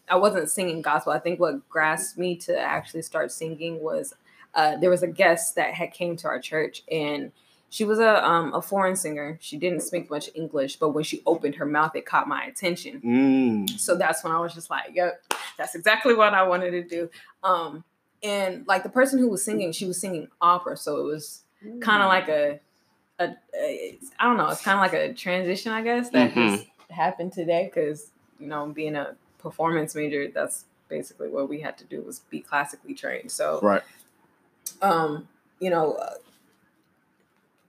I 0.09 0.15
wasn't 0.15 0.49
singing 0.49 0.81
gospel. 0.81 1.11
I 1.11 1.19
think 1.19 1.37
what 1.39 1.67
grasped 1.67 2.17
me 2.17 2.37
to 2.37 2.57
actually 2.57 3.01
start 3.01 3.29
singing 3.31 3.81
was 3.83 4.13
uh, 4.55 4.77
there 4.77 4.89
was 4.89 5.03
a 5.03 5.07
guest 5.07 5.55
that 5.55 5.73
had 5.73 5.91
came 5.91 6.15
to 6.17 6.27
our 6.27 6.39
church, 6.39 6.83
and 6.89 7.31
she 7.69 7.83
was 7.83 7.99
a 7.99 8.25
um, 8.25 8.53
a 8.53 8.61
foreign 8.61 8.95
singer. 8.95 9.37
She 9.41 9.57
didn't 9.57 9.81
speak 9.81 10.09
much 10.09 10.29
English, 10.35 10.77
but 10.77 10.89
when 10.89 11.03
she 11.03 11.21
opened 11.25 11.55
her 11.55 11.65
mouth, 11.65 11.95
it 11.95 12.05
caught 12.05 12.27
my 12.27 12.43
attention. 12.45 13.01
mm, 13.01 13.79
So 13.79 13.95
that's 13.95 14.23
when 14.23 14.31
I 14.33 14.39
was 14.39 14.53
just 14.53 14.69
like, 14.69 14.91
yep, 14.93 15.21
that's 15.57 15.75
exactly 15.75 16.13
what 16.13 16.33
I 16.33 16.43
wanted 16.43 16.71
to 16.71 16.83
do. 16.83 17.09
Um, 17.43 17.83
and 18.23 18.65
like 18.67 18.83
the 18.83 18.89
person 18.89 19.19
who 19.19 19.27
was 19.29 19.43
singing, 19.43 19.71
she 19.73 19.85
was 19.85 19.99
singing 19.99 20.29
opera, 20.41 20.77
so 20.77 20.97
it 20.97 21.03
was 21.03 21.43
kind 21.81 22.01
of 22.01 22.07
like 22.07 22.29
a, 22.29 22.59
a, 23.19 23.35
a 23.59 23.99
I 24.19 24.23
don't 24.25 24.37
know, 24.37 24.47
it's 24.49 24.61
kind 24.61 24.77
of 24.77 24.81
like 24.81 24.93
a 24.93 25.13
transition, 25.13 25.71
I 25.71 25.81
guess, 25.81 26.09
that 26.11 26.31
Mhm. 26.31 26.35
just 26.57 26.67
happened 26.89 27.33
today 27.33 27.65
because 27.73 28.11
you 28.39 28.47
know, 28.47 28.67
being 28.67 28.95
a 28.95 29.15
performance 29.39 29.93
major, 29.95 30.29
that's 30.29 30.65
basically 30.87 31.27
what 31.29 31.49
we 31.49 31.59
had 31.59 31.77
to 31.79 31.83
do 31.83 32.01
was 32.01 32.19
be 32.29 32.39
classically 32.39 32.93
trained. 32.93 33.31
So 33.31 33.59
right. 33.61 33.81
um, 34.81 35.27
you 35.59 35.69
know, 35.69 35.93
uh, 35.93 36.13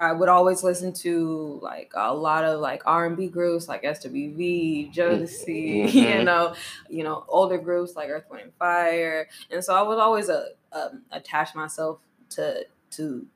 I 0.00 0.12
would 0.12 0.28
always 0.28 0.62
listen 0.62 0.93
to 0.95 1.59
like 1.62 1.93
a 1.95 2.14
lot 2.14 2.45
of 2.45 2.61
like 2.61 2.83
R 2.87 3.07
and 3.07 3.17
B 3.17 3.26
groups 3.26 3.67
like 3.69 3.83
SWV, 3.83 4.95
Jodeci, 4.95 5.85
Mhm. 5.87 5.93
you 6.19 6.25
know, 6.25 6.55
you 6.88 7.02
know, 7.05 7.25
older 7.28 7.59
groups 7.59 7.97
like 7.97 8.09
Earth, 8.09 8.25
Wind, 8.31 8.43
and 8.45 8.55
Fire, 8.55 9.28
and 9.50 9.62
so 9.64 9.75
I 9.75 9.83
was 9.83 9.99
always 9.99 10.28
a 10.28 10.50
um, 10.73 11.02
attach 11.11 11.55
myself 11.55 11.99
to 12.31 12.64
to 12.93 13.26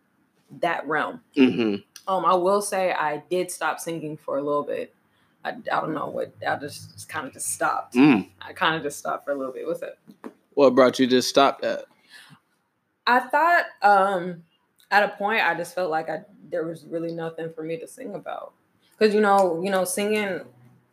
that 0.61 0.87
realm. 0.87 1.21
hmm 1.35 1.77
Um, 2.07 2.25
I 2.25 2.35
will 2.35 2.63
say 2.63 2.93
I 2.93 3.23
did 3.31 3.51
stop 3.51 3.81
singing 3.81 4.17
for 4.17 4.37
a 4.39 4.43
little 4.43 4.63
bit. 4.65 4.95
I, 5.45 5.51
I 5.51 5.81
don't 5.81 5.95
know 5.95 6.07
what 6.09 6.33
I 6.47 6.57
just, 6.57 6.93
just 6.93 7.09
kind 7.09 7.27
of 7.27 7.33
just 7.33 7.49
stopped. 7.53 7.95
Mm. 7.95 8.29
I 8.41 8.53
kind 8.53 8.77
of 8.77 8.83
just 8.83 8.99
stopped 8.99 9.25
for 9.25 9.33
a 9.33 9.35
little 9.35 9.53
bit. 9.53 9.67
What's 9.67 9.83
up? 9.83 9.99
What 10.55 10.75
brought 10.75 10.99
you 11.01 11.07
to 11.09 11.23
stop 11.23 11.61
that? 11.63 11.87
I 13.07 13.21
thought 13.21 13.65
um 13.83 14.45
at 14.93 15.03
a 15.03 15.09
point 15.09 15.43
I 15.43 15.57
just 15.57 15.75
felt 15.75 15.91
like 15.91 16.09
I 16.11 16.23
there 16.51 16.65
was 16.67 16.85
really 16.87 17.13
nothing 17.13 17.53
for 17.55 17.65
me 17.65 17.79
to 17.79 17.89
sing 17.89 18.15
about. 18.15 18.53
Cuz 18.99 19.15
you 19.15 19.21
know, 19.23 19.63
you 19.65 19.71
know 19.71 19.85
singing 19.85 20.43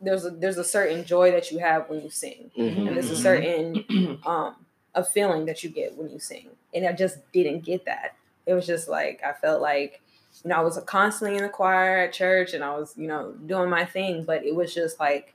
there's 0.00 0.24
a 0.24 0.30
there's 0.30 0.58
a 0.58 0.64
certain 0.64 1.04
joy 1.04 1.30
that 1.32 1.52
you 1.52 1.58
have 1.60 1.88
when 1.90 2.02
you 2.02 2.10
sing. 2.10 2.50
hmm 2.56 2.86
And 2.86 2.96
there's 2.96 3.10
a 3.10 3.16
certain 3.16 3.84
um 4.26 4.56
a 4.94 5.04
feeling 5.04 5.46
that 5.46 5.62
you 5.64 5.70
get 5.70 5.96
when 5.96 6.10
you 6.10 6.18
sing. 6.18 6.50
And 6.74 6.86
I 6.86 6.92
just 6.92 7.18
didn't 7.32 7.60
get 7.64 7.84
that. 7.84 8.16
It 8.46 8.54
was 8.54 8.66
just 8.66 8.88
like 8.88 9.22
I 9.24 9.32
felt 9.34 9.62
like 9.62 10.00
you 10.44 10.48
know, 10.50 10.56
I 10.56 10.60
was 10.62 10.78
constantly 10.86 11.36
in 11.36 11.42
the 11.42 11.48
choir 11.50 11.98
at 11.98 12.12
church 12.12 12.54
and 12.54 12.64
I 12.64 12.76
was, 12.78 12.94
you 12.96 13.08
know, 13.08 13.32
doing 13.46 13.68
my 13.68 13.84
thing, 13.84 14.24
but 14.24 14.44
it 14.44 14.54
was 14.54 14.72
just 14.74 14.98
like 15.00 15.34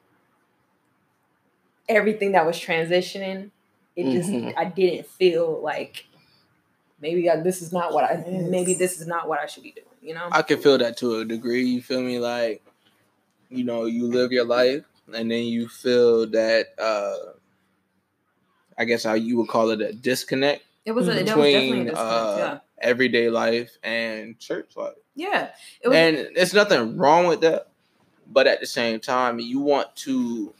everything 1.88 2.32
that 2.34 2.46
was 2.46 2.58
transitioning, 2.60 3.52
it 3.96 4.12
just 4.12 4.30
Mhm. 4.30 4.54
I 4.58 4.66
didn't 4.66 5.08
feel 5.08 5.62
like 5.62 6.06
maybe 7.00 7.30
I, 7.30 7.38
this 7.38 7.62
is 7.62 7.72
not 7.72 7.94
what 7.94 8.04
I 8.04 8.24
maybe 8.28 8.74
this 8.74 9.00
is 9.00 9.08
not 9.08 9.28
what 9.28 9.40
I 9.40 9.46
should 9.46 9.64
be 9.64 9.72
doing, 9.72 9.88
you 10.02 10.14
know? 10.14 10.28
I 10.32 10.42
can 10.42 10.60
feel 10.60 10.78
that 10.78 10.98
to 10.98 11.20
a 11.20 11.26
degree. 11.26 11.66
You 11.66 11.82
feel 11.82 12.02
me? 12.02 12.20
Like, 12.20 12.64
you 13.50 13.64
know, 13.64 13.86
you 13.86 14.08
live 14.08 14.32
your 14.32 14.46
life 14.46 14.84
and 15.14 15.30
then 15.30 15.44
you 15.44 15.68
feel 15.68 16.28
that 16.28 16.68
uh 16.80 17.34
I 18.78 18.86
guess 18.86 19.04
how 19.04 19.14
you 19.14 19.38
would 19.38 19.48
call 19.48 19.70
it 19.70 19.82
a 19.82 19.94
disconnect 19.94 20.64
it 20.86 20.92
was 20.92 21.08
a 21.08 21.12
there 21.12 21.20
was 21.20 21.28
definitely 21.28 21.54
a 21.56 21.62
between 21.62 21.86
disconnect, 21.86 22.36
uh 22.36 22.60
everyday 22.80 23.30
life 23.30 23.78
and 23.84 24.38
church 24.40 24.76
life. 24.76 24.94
yeah. 25.16 25.28
Yeah. 25.28 25.50
It 25.82 25.88
was 25.88 25.98
and 25.98 26.36
there's 26.36 26.54
nothing 26.54 26.98
wrong 26.98 27.28
with 27.28 27.42
that. 27.42 27.68
But 28.28 28.48
at 28.48 28.60
the 28.60 28.66
same 28.66 29.00
time, 29.00 29.40
you 29.40 29.60
want 29.60 29.96
to 29.98 30.54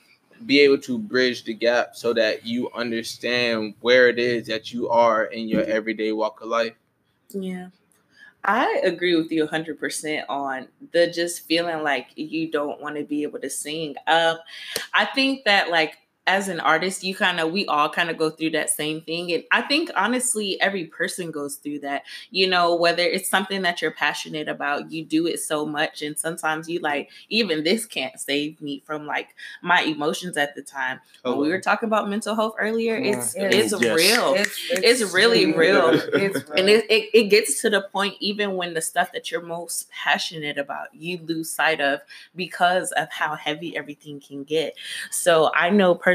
be 0.46 0.60
able 0.60 0.78
to 0.80 0.98
bridge 0.98 1.44
the 1.44 1.54
gap 1.54 1.96
so 1.96 2.14
that 2.14 2.46
you 2.46 2.70
understand 2.74 3.76
where 3.82 4.10
it 4.10 4.20
is 4.20 4.48
that 4.48 4.74
you 4.74 4.90
are 4.90 5.26
in 5.26 5.48
your 5.48 5.64
everyday 5.64 6.12
walk 6.12 6.42
of 6.42 6.48
life. 6.50 6.74
Yeah. 7.30 7.70
I 8.44 8.82
agree 8.84 9.16
with 9.16 9.32
you 9.32 9.48
100% 9.48 10.24
on 10.30 10.68
the 10.92 11.08
just 11.08 11.48
feeling 11.48 11.84
like 11.84 12.10
you 12.16 12.52
don't 12.52 12.80
want 12.80 12.96
to 12.96 13.04
be 13.04 13.24
able 13.24 13.40
to 13.40 13.50
sing. 13.50 13.96
Um, 14.06 14.38
I 14.94 15.06
think 15.06 15.46
that, 15.46 15.72
like, 15.72 15.98
as 16.28 16.48
an 16.48 16.60
artist, 16.60 17.04
you 17.04 17.14
kind 17.14 17.40
of, 17.40 17.52
we 17.52 17.66
all 17.68 17.88
kind 17.90 18.10
of 18.10 18.18
go 18.18 18.30
through 18.32 18.50
that 18.52 18.70
same 18.70 19.02
thing. 19.02 19.32
And 19.32 19.44
I 19.52 19.62
think, 19.62 19.92
honestly, 19.96 20.60
every 20.60 20.86
person 20.86 21.30
goes 21.30 21.56
through 21.58 21.80
that. 21.80 22.04
You 22.32 22.48
know, 22.48 22.76
whether 22.76 23.04
it's 23.04 23.30
something 23.30 23.62
that 23.62 23.82
you're 23.82 23.92
passionate 23.92 24.48
about, 24.48 24.92
you 24.92 25.06
do 25.06 25.28
it 25.28 25.40
so 25.40 25.66
much. 25.66 26.02
And 26.02 26.18
sometimes 26.18 26.68
you 26.68 26.80
like, 26.80 27.12
even 27.30 27.64
this 27.64 27.86
can't 27.86 28.20
save 28.20 28.60
me 28.60 28.82
from 28.86 29.06
like 29.06 29.36
my 29.62 29.82
emotions 29.82 30.36
at 30.36 30.56
the 30.56 30.64
time. 30.64 31.00
When 31.24 31.38
we 31.38 31.50
were 31.50 31.62
talking 31.62 31.88
about 31.88 32.10
mental 32.10 32.34
health 32.34 32.56
earlier, 32.60 32.96
it's, 32.96 33.36
Yeah. 33.36 33.50
it's 33.52 33.72
Yes. 33.80 33.96
real. 33.96 34.34
It's 34.72 35.14
really 35.14 35.54
real. 35.54 35.90
It's 36.14 36.50
And 36.58 36.70
it, 36.70 36.86
it, 36.90 37.10
it 37.14 37.24
gets 37.30 37.62
to 37.62 37.70
the 37.70 37.82
point, 37.82 38.16
even 38.20 38.56
when 38.56 38.74
the 38.74 38.82
stuff 38.82 39.12
that 39.14 39.30
you're 39.30 39.42
most 39.42 39.90
passionate 39.92 40.58
about, 40.58 40.88
you 40.94 41.20
lose 41.24 41.52
sight 41.52 41.82
of 41.82 42.00
because 42.36 42.92
of 42.94 43.12
how 43.12 43.36
heavy 43.36 43.76
everything 43.78 44.20
can 44.20 44.44
get. 44.44 44.76
So 45.12 45.52
I 45.54 45.70
know 45.70 45.94
personally, 45.94 46.15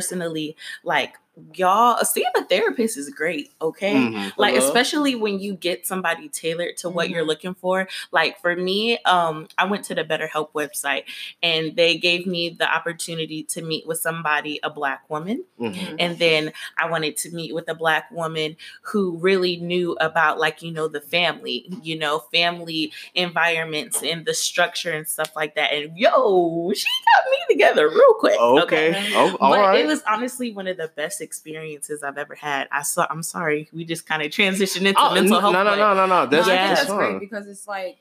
like, 0.85 1.14
y'all, 1.54 2.02
seeing 2.04 2.30
a 2.37 2.44
therapist 2.44 2.96
is 2.99 3.08
great, 3.10 3.50
okay? 3.62 3.94
Mhm. 3.94 4.32
Like, 4.37 4.54
Hello? 4.54 4.66
especially 4.66 5.14
when 5.14 5.38
you 5.38 5.54
get 5.54 5.87
somebody 5.87 6.28
tailored 6.28 6.76
to 6.78 6.90
what 6.90 7.08
you're 7.08 7.25
looking 7.25 7.54
for. 7.54 7.88
Like, 8.10 8.40
for 8.40 8.54
me, 8.56 8.99
um, 9.04 9.49
I 9.56 9.64
went 9.66 9.84
to 9.87 9.94
the 9.94 10.04
BetterHelp 10.04 10.52
website 10.52 11.04
and 11.42 11.76
they 11.76 11.96
gave 11.96 12.26
me 12.26 12.50
the 12.50 12.70
opportunity 12.72 13.42
to 13.44 13.62
meet 13.62 13.87
with 13.87 13.99
somebody, 13.99 14.60
a 14.62 14.70
Black 14.70 15.08
woman. 15.08 15.44
Mhm. 15.58 15.96
And 15.99 16.18
then 16.18 16.52
I 16.78 16.90
wanted 16.90 17.16
to 17.18 17.30
meet 17.30 17.54
with 17.54 17.68
a 17.68 17.75
black 17.75 18.10
woman 18.10 18.56
who 18.82 19.16
really 19.18 19.56
knew 19.56 19.96
about, 20.00 20.38
like, 20.38 20.62
you 20.62 20.72
know, 20.72 20.88
the 20.88 21.00
family, 21.00 21.66
you 21.82 21.99
know, 21.99 22.20
family 22.32 22.92
environments 23.14 24.02
and 24.02 24.25
the 24.26 24.34
structure 24.34 24.92
and 24.92 25.06
stuff 25.06 25.34
like 25.37 25.54
that. 25.54 25.72
And 25.72 25.96
yo, 25.96 26.72
she 26.75 26.87
got 27.14 27.30
me 27.30 27.38
together 27.49 27.88
real 27.88 28.14
quick. 28.14 28.38
Okay. 28.40 29.12
Oh, 29.14 29.37
all 29.40 29.50
but 29.50 29.60
right. 29.60 29.80
it 29.80 29.87
was 29.87 30.02
honestly 30.08 30.52
one 30.52 30.66
of 30.66 30.76
the 30.76 30.88
best 30.88 31.19
experiences 31.20 32.02
I've 32.02 32.18
ever 32.18 32.34
had. 32.34 32.68
I 32.72 32.82
saw. 32.82 33.06
I'm 33.10 33.22
sorry, 33.22 33.68
we 33.72 33.84
just 33.84 34.06
kind 34.06 34.22
of 34.22 34.28
transitioned 34.30 34.86
into 34.86 35.00
Oh, 35.00 35.14
mental 35.14 35.40
health. 35.40 35.52
no, 35.52 35.62
no, 35.62 35.74
no, 35.76 35.94
no, 35.94 36.06
no. 36.06 36.26
That's, 36.26 36.46
no, 36.46 36.54
that's 36.54 36.86
great 36.92 37.20
because 37.20 37.46
it's 37.46 37.66
like 37.68 37.98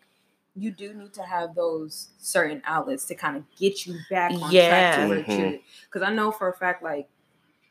you 0.56 0.72
do 0.72 0.94
need 0.94 1.14
to 1.14 1.24
have 1.24 1.56
those 1.56 2.10
certain 2.18 2.62
outlets 2.66 3.06
to 3.06 3.16
kind 3.16 3.38
of 3.38 3.44
get 3.58 3.86
you 3.86 3.98
back 4.10 4.32
on 4.32 4.52
Yeah. 4.52 4.68
track 4.68 4.96
to 4.96 5.10
where 5.10 5.24
Mhm. 5.24 5.38
you 5.54 5.60
because 5.86 6.02
I 6.08 6.12
know 6.14 6.32
for 6.32 6.50
a 6.50 6.54
fact 6.54 6.84
like 6.84 7.08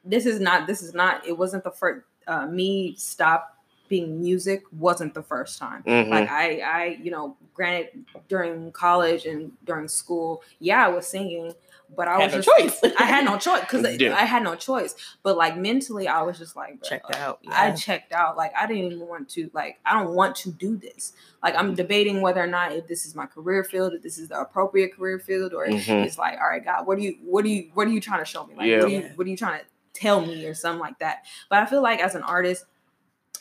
this 0.05 0.25
is 0.27 0.41
not 0.41 0.67
this 0.67 0.81
is 0.83 0.95
not 0.95 1.27
it 1.27 1.37
wasn't 1.37 1.65
the 1.65 1.71
first 1.73 2.07
uh, 2.27 2.47
me 2.47 2.95
stop 2.97 3.57
being 3.89 4.21
music 4.21 4.63
wasn't 4.79 5.13
the 5.15 5.23
first 5.23 5.59
time 5.59 5.83
Mhm. 5.83 6.11
like 6.11 6.29
I 6.31 6.61
I 6.61 6.85
you 7.03 7.11
know 7.11 7.37
granted 7.53 8.05
during 8.29 8.71
college 8.73 9.27
and 9.27 9.53
during 9.65 9.89
school 9.89 10.43
yeah 10.61 10.85
I 10.87 10.89
was 10.89 11.07
singing 11.07 11.53
but 11.97 12.07
I 12.09 12.21
Had 12.21 12.35
was 12.35 12.47
no 12.47 12.55
just 12.59 12.81
choice. 12.83 12.93
I 12.99 13.05
had 13.05 13.25
no 13.25 13.39
choice 13.39 13.61
because 13.63 13.85
Yeah. 14.01 14.15
I 14.15 14.25
had 14.25 14.43
no 14.43 14.55
choice 14.55 14.95
but 15.23 15.37
like 15.37 15.57
mentally 15.57 16.07
I 16.09 16.23
was 16.23 16.39
just 16.39 16.55
like 16.57 16.83
checked 16.83 17.15
out. 17.15 17.41
I 17.49 17.73
checked 17.73 18.13
out. 18.13 18.37
Like 18.37 18.53
I 18.57 18.67
didn't 18.67 18.85
even 18.85 19.01
want 19.01 19.29
to. 19.31 19.51
Like 19.55 19.79
I 19.85 19.95
don't 19.99 20.15
want 20.15 20.37
to 20.37 20.51
do 20.53 20.77
this. 20.77 21.13
Like 21.43 21.55
I'm 21.57 21.75
debating 21.75 22.21
whether 22.21 22.43
or 22.43 22.47
not 22.47 22.73
if 22.73 22.87
this 22.87 23.07
is 23.07 23.15
my 23.15 23.27
career 23.27 23.65
field, 23.65 23.95
if 23.95 24.03
this 24.03 24.19
is 24.19 24.29
the 24.29 24.41
appropriate 24.41 24.95
career 24.97 25.19
field, 25.19 25.55
or 25.55 25.65
if 25.65 25.87
Mhm. 25.87 26.05
it's 26.05 26.19
like, 26.19 26.39
all 26.41 26.49
right, 26.49 26.65
God, 26.65 26.87
what 26.87 26.99
do 26.99 27.05
you, 27.05 27.17
what 27.25 27.45
do 27.45 27.51
you, 27.51 27.71
what 27.75 27.87
are 27.87 27.91
you 27.91 28.01
trying 28.01 28.21
to 28.21 28.25
show 28.25 28.45
me? 28.47 28.55
Like, 28.57 28.67
Yeah. 28.67 28.77
what 28.79 28.85
are 28.85 28.89
you, 28.89 29.11
what 29.17 29.27
are 29.27 29.31
you 29.31 29.37
trying 29.37 29.61
to 29.61 29.67
tell 29.95 30.21
me, 30.21 30.45
or 30.47 30.55
something 30.55 30.81
like 30.81 30.99
that? 30.99 31.25
But 31.49 31.61
I 31.61 31.67
feel 31.67 31.83
like 31.83 32.01
as 32.01 32.15
an 32.15 32.23
artist, 32.23 32.65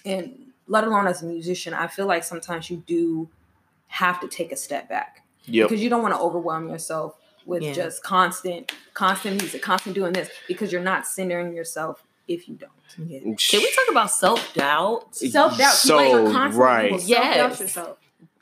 and 0.06 0.48
let 0.68 0.84
alone 0.84 1.08
as 1.08 1.22
a 1.22 1.26
musician, 1.26 1.74
I 1.74 1.88
feel 1.88 2.06
like 2.06 2.24
sometimes 2.24 2.70
you 2.70 2.84
do 2.88 3.30
have 3.88 4.20
to 4.22 4.28
take 4.28 4.52
a 4.52 4.56
step 4.56 4.90
back 4.90 5.24
Yep. 5.46 5.70
because 5.70 5.82
you 5.84 5.90
don't 5.90 6.02
want 6.02 6.14
to 6.14 6.20
overwhelm 6.20 6.68
yourself 6.70 7.18
with 7.48 7.64
Yeah. 7.64 7.72
just 7.74 8.04
constant, 8.04 8.72
constant 8.94 9.42
music, 9.42 9.62
constant 9.64 9.96
doing 9.96 10.14
this 10.14 10.30
because 10.48 10.72
you're 10.72 10.82
not 10.84 11.08
centering 11.08 11.54
yourself 11.56 12.04
if 12.28 12.48
you 12.48 12.56
don't. 12.56 12.72
Yeah. 13.10 13.20
Mm, 13.22 13.50
Can 13.50 13.62
we 13.62 13.72
talk 13.74 13.86
about 13.90 14.12
self 14.12 14.54
doubt? 14.54 15.16
Self 15.16 15.58
doubt. 15.58 15.74
So, 15.74 15.98
constantly 16.32 16.60
right. 16.60 16.92
will 16.92 17.00
Yes. 17.02 17.60
yourself. 17.60 17.98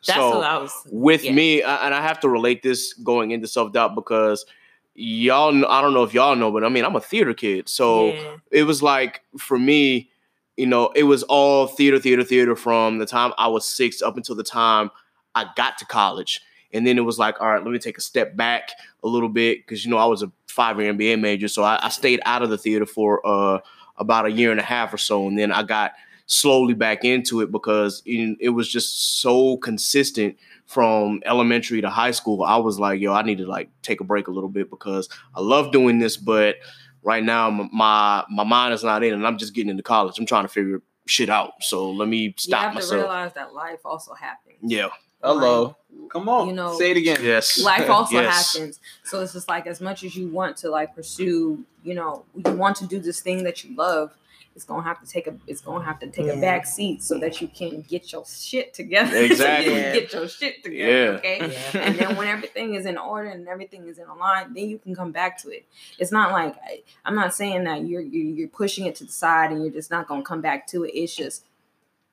That's 0.06 0.20
So, 0.20 0.38
what 0.38 0.44
I 0.46 0.58
was. 0.58 0.72
with 0.92 1.24
yeah. 1.24 1.32
me 1.32 1.64
and 1.64 1.94
i 1.96 2.00
have 2.02 2.20
to 2.20 2.30
relate 2.30 2.62
this 2.62 2.94
going 2.94 3.32
into 3.32 3.48
self-doubt 3.48 3.96
because 3.96 4.46
y'all 4.94 5.52
kn- 5.52 5.66
i 5.66 5.82
don't 5.82 5.96
know 5.96 6.04
if 6.04 6.14
y'all 6.14 6.36
know 6.36 6.52
but 6.52 6.64
i 6.64 6.70
mean 6.70 6.86
i'm 6.86 6.96
a 6.96 7.02
theater 7.02 7.34
kid 7.34 7.68
so 7.68 8.12
Yeah. 8.14 8.36
it 8.52 8.64
was 8.64 8.84
like 8.84 9.24
for 9.40 9.58
me 9.58 10.12
you 10.58 10.68
know 10.68 10.92
it 10.96 11.04
was 11.06 11.24
all 11.24 11.66
theater 11.66 11.98
theater 12.00 12.24
theater 12.24 12.56
from 12.56 13.00
the 13.00 13.08
time 13.08 13.34
i 13.40 13.48
was 13.48 13.66
six 13.66 14.04
up 14.04 14.16
until 14.16 14.36
the 14.36 14.44
time 14.44 14.92
i 15.34 15.48
got 15.56 15.80
to 15.80 15.86
college 15.86 16.40
and 16.76 16.86
then 16.86 16.98
it 16.98 17.02
was 17.02 17.18
like, 17.18 17.40
all 17.42 17.48
right, 17.48 17.64
let 17.64 17.72
me 17.72 17.80
take 17.80 17.98
a 17.98 18.02
step 18.02 18.36
back 18.36 18.72
a 19.04 19.08
little 19.08 19.30
bit 19.30 19.66
because 19.66 19.86
you 19.86 19.92
know 19.92 19.98
I 19.98 20.06
was 20.06 20.22
a 20.22 20.32
five 20.48 20.80
year 20.80 20.94
MBA 20.94 21.20
major, 21.20 21.48
so 21.48 21.64
I, 21.64 21.80
I 21.82 21.90
stayed 21.90 22.22
out 22.26 22.44
of 22.44 22.50
the 22.50 22.58
theater 22.58 22.86
for 22.86 23.26
uh, 23.26 23.60
about 23.98 24.26
a 24.26 24.32
year 24.32 24.52
and 24.52 24.60
a 24.60 24.64
half 24.64 24.94
or 24.94 24.98
so, 24.98 25.28
and 25.28 25.38
then 25.38 25.52
I 25.52 25.64
got 25.64 25.94
slowly 26.28 26.74
back 26.74 27.06
into 27.06 27.42
it 27.42 27.52
because 27.52 28.02
it, 28.06 28.38
it 28.40 28.50
was 28.50 28.68
just 28.68 29.22
so 29.22 29.58
consistent 29.58 30.38
from 30.66 31.22
elementary 31.26 31.82
to 31.82 31.90
high 31.90 32.12
school. 32.12 32.44
I 32.44 32.58
was 32.58 32.80
like, 32.80 33.00
yo, 33.00 33.14
I 33.14 33.22
need 33.22 33.38
to 33.38 33.46
like 33.46 33.70
take 33.82 34.02
a 34.02 34.04
break 34.04 34.28
a 34.28 34.32
little 34.32 34.50
bit 34.50 34.70
because 34.70 35.08
I 35.36 35.42
love 35.42 35.72
doing 35.72 36.00
this, 36.00 36.18
but 36.18 36.58
right 37.04 37.24
now 37.24 37.50
my 37.50 38.26
my 38.30 38.44
mind 38.44 38.74
is 38.74 38.84
not 38.84 39.04
in, 39.04 39.14
and 39.14 39.26
I'm 39.26 39.38
just 39.38 39.54
getting 39.54 39.70
into 39.70 39.84
college. 39.84 40.18
I'm 40.20 40.26
trying 40.26 40.44
to 40.44 40.50
figure 40.50 40.82
shit 41.08 41.30
out. 41.30 41.54
So 41.62 41.92
let 41.92 42.10
me 42.10 42.34
stop 42.38 42.50
myself. 42.50 42.54
you 42.54 42.66
have 42.66 42.74
myself. 42.76 42.90
to 42.90 42.98
realize 42.98 43.34
that 43.34 43.54
life 43.54 43.80
also 43.86 44.14
happens. 44.14 44.58
yeah. 44.62 44.90
Hello. 45.26 45.76
Come 46.10 46.30
on. 46.30 46.48
You 46.48 46.54
know- 46.54 46.78
say 46.78 46.92
it 46.92 46.98
again. 46.98 47.18
Yes. 47.22 47.60
life 47.62 47.90
also 47.90 48.16
Yes. 48.16 48.54
happens 48.54 48.80
so 49.04 49.22
it's 49.22 49.34
just 49.34 49.48
like 49.50 49.68
as 49.68 49.82
much 49.82 50.04
as 50.04 50.16
you 50.16 50.28
want 50.30 50.56
to 50.58 50.70
like 50.70 50.96
pursue 50.96 51.64
you 51.84 51.94
know 51.94 52.24
you 52.36 52.52
want 52.54 52.76
to 52.78 52.86
do 52.88 53.00
this 53.00 53.20
thing 53.22 53.44
that 53.44 53.64
you 53.64 53.76
love 53.76 54.14
it's 54.56 54.64
gonna 54.64 54.82
have 54.84 55.02
to 55.02 55.08
take 55.08 55.28
a 55.28 55.36
it's 55.48 55.60
gonna 55.62 55.84
have 55.84 56.00
to 56.00 56.08
take 56.08 56.28
a 56.28 56.40
back 56.40 56.66
seat 56.66 57.04
so 57.04 57.18
that 57.20 57.42
you 57.42 57.48
can 57.50 57.82
get 57.82 58.12
your 58.14 58.24
shit 58.26 58.74
together 58.74 59.12
so 59.12 59.18
Exactly. 59.32 59.74
you 59.74 59.80
get 60.00 60.14
your 60.14 60.28
shit 60.30 60.64
together 60.64 60.92
Yeah. 60.92 61.18
okay 61.18 61.38
Yeah. 61.74 61.80
and 61.82 62.00
then 62.00 62.16
when 62.16 62.28
everything 62.28 62.76
is 62.76 62.86
in 62.86 62.98
order 62.98 63.28
and 63.30 63.48
everything 63.48 63.86
is 63.88 63.98
in 64.00 64.08
line 64.18 64.54
then 64.54 64.70
you 64.70 64.78
can 64.80 64.96
come 64.96 65.12
back 65.12 65.38
to 65.40 65.50
it 65.50 65.66
it's 66.00 66.12
not 66.12 66.32
like 66.32 66.56
I, 66.64 66.82
i'm 67.04 67.16
not 67.16 67.34
saying 67.34 67.66
that 67.66 67.86
you're, 67.86 68.02
you're 68.02 68.36
you're 68.38 68.48
pushing 68.48 68.86
it 68.86 68.96
to 68.96 69.04
the 69.06 69.12
side 69.12 69.52
and 69.52 69.62
you're 69.64 69.74
just 69.74 69.92
not 69.92 70.08
gonna 70.08 70.24
come 70.24 70.42
back 70.42 70.66
to 70.68 70.84
it 70.86 70.92
it's 70.96 71.14
just 71.16 71.44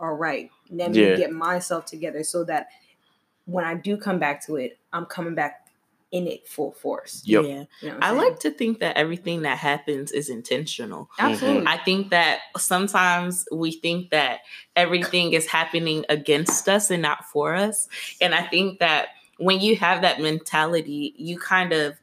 all 0.01 0.15
right 0.15 0.51
let 0.71 0.91
me 0.91 1.09
Yeah. 1.11 1.17
get 1.17 1.31
myself 1.33 1.87
together 1.87 2.25
so 2.25 2.43
that 2.45 2.69
when 3.47 3.65
i 3.65 3.75
do 3.75 3.97
come 3.97 4.19
back 4.19 4.45
to 4.45 4.57
it 4.57 4.79
i'm 4.93 5.07
coming 5.07 5.35
back 5.35 5.63
in 6.13 6.27
it 6.27 6.47
full 6.47 6.73
force 6.73 7.23
Yep. 7.25 7.45
Yeah. 7.45 7.65
you 7.81 7.89
know 7.89 7.99
I 8.03 8.11
I'm 8.11 8.19
like 8.19 8.39
to 8.41 8.51
think 8.51 8.81
that 8.81 8.97
everything 8.99 9.43
that 9.43 9.57
happens 9.57 10.13
is 10.13 10.29
intentional. 10.29 11.11
absolutely 11.19 11.61
mm-hmm. 11.61 11.69
I 11.69 11.79
think 11.79 12.11
that 12.11 12.41
sometimes 12.59 13.49
we 13.51 13.73
think 13.73 14.11
that 14.11 14.41
everything 14.77 15.33
is 15.33 15.47
happening 15.47 16.05
against 16.11 16.69
us 16.69 16.91
and 16.91 17.01
not 17.01 17.25
for 17.25 17.55
us. 17.55 17.89
And 18.21 18.35
I 18.35 18.43
think 18.43 18.79
that 18.81 19.09
when 19.39 19.61
you 19.61 19.77
have 19.77 20.03
that 20.03 20.21
mentality, 20.21 21.15
you 21.17 21.39
kind 21.39 21.73
of 21.73 21.95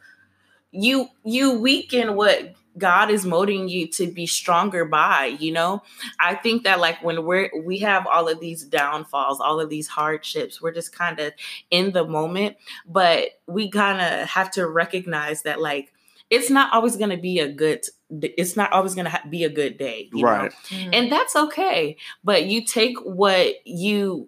you 0.72 1.08
you 1.24 1.60
weaken 1.60 2.16
what 2.16 2.54
God 2.80 3.12
is 3.12 3.26
molding 3.26 3.68
you 3.70 3.88
to 3.90 4.08
be 4.08 4.26
stronger 4.26 4.86
by, 4.86 5.38
you 5.40 5.52
know? 5.52 5.84
I 6.20 6.36
think 6.36 6.64
that 6.64 6.80
like 6.80 7.04
when 7.04 7.26
we're 7.26 7.52
we 7.64 7.80
have 7.80 8.08
all 8.08 8.28
of 8.28 8.40
these 8.40 8.64
downfalls, 8.64 9.40
all 9.40 9.60
of 9.60 9.70
these 9.70 9.88
hardships, 9.88 10.62
we're 10.62 10.72
just 10.74 10.96
kind 10.96 11.20
of 11.20 11.34
in 11.70 11.92
the 11.92 12.06
moment, 12.06 12.56
but 12.88 13.40
we 13.48 13.70
kind 13.70 14.02
of 14.02 14.28
have 14.28 14.50
to 14.52 14.68
recognize 14.68 15.44
that 15.44 15.62
like 15.62 15.94
it's 16.30 16.50
not 16.50 16.72
always 16.74 16.96
going 16.96 17.10
to 17.10 17.18
be 17.18 17.40
a 17.40 17.52
good 17.52 17.84
it's 18.22 18.56
not 18.56 18.72
always 18.72 18.96
going 18.96 19.06
to 19.06 19.12
ha- 19.12 19.24
be 19.30 19.44
a 19.44 19.50
good 19.50 19.78
day 19.78 20.10
you 20.14 20.24
know? 20.24 20.30
Right. 20.30 20.52
Mhm. 20.70 20.90
and 20.94 21.12
that's 21.12 21.36
okay 21.36 21.96
but 22.24 22.46
you 22.46 22.66
take 22.66 22.98
what 23.04 23.56
you 23.68 24.28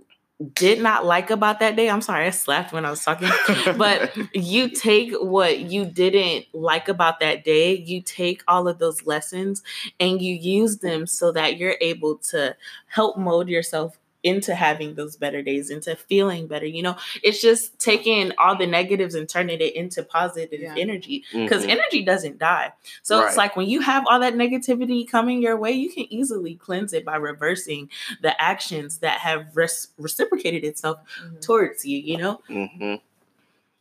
did 0.56 0.82
not 0.82 1.06
like 1.06 1.30
about 1.30 1.60
that 1.60 1.76
day. 1.76 1.90
I'm 1.90 2.02
sorry 2.02 2.26
i 2.26 2.30
slapped 2.32 2.74
when 2.74 2.86
i 2.86 2.90
was 2.90 3.04
talking. 3.04 3.30
But 3.78 4.16
you 4.34 4.70
take 4.70 5.14
what 5.14 5.60
you 5.60 5.86
didn't 5.86 6.46
like 6.54 6.88
about 6.88 7.20
that 7.20 7.44
day 7.44 7.76
you 7.78 8.02
take 8.02 8.44
all 8.48 8.68
of 8.68 8.80
those 8.80 9.06
lessons 9.06 9.62
and 10.00 10.22
you 10.22 10.34
use 10.36 10.78
them 10.78 11.06
so 11.06 11.32
that 11.32 11.58
you're 11.58 11.78
able 11.82 12.18
to 12.32 12.56
help 12.88 13.18
mold 13.18 13.50
yourself 13.50 13.98
into 14.24 14.54
having 14.54 14.94
those 14.96 15.16
better 15.16 15.42
days 15.42 15.70
into 15.72 15.96
feeling 15.96 16.46
better 16.48 16.66
you 16.66 16.84
know 16.84 16.96
it's 17.24 17.42
just 17.42 17.78
taking 17.80 18.32
all 18.38 18.56
the 18.56 18.68
negatives 18.68 19.16
and 19.16 19.28
turning 19.28 19.60
it 19.60 19.76
into 19.76 20.04
positive 20.04 20.60
Yeah. 20.62 20.76
energy 20.78 21.24
because 21.34 21.66
Mhm. 21.66 21.70
energy 21.72 22.04
doesn't 22.04 22.38
die 22.38 22.72
so 23.02 23.20
Right. 23.20 23.28
it's 23.28 23.38
like 23.38 23.56
when 23.56 23.68
you 23.68 23.82
have 23.82 24.06
all 24.08 24.20
that 24.20 24.36
negativity 24.36 25.08
coming 25.08 25.42
your 25.42 25.58
way 25.58 25.72
you 25.72 25.90
can 25.92 26.06
easily 26.14 26.56
cleanse 26.56 26.94
it 26.94 27.04
by 27.04 27.16
reversing 27.16 27.90
the 28.22 28.40
actions 28.42 29.00
that 29.00 29.20
have 29.22 29.48
res- 29.56 29.88
reciprocated 29.98 30.64
itself 30.64 31.00
Mhm. 31.24 31.42
towards 31.42 31.86
you 31.86 31.98
you 31.98 32.18
know 32.18 32.42
Mhm. 32.50 33.02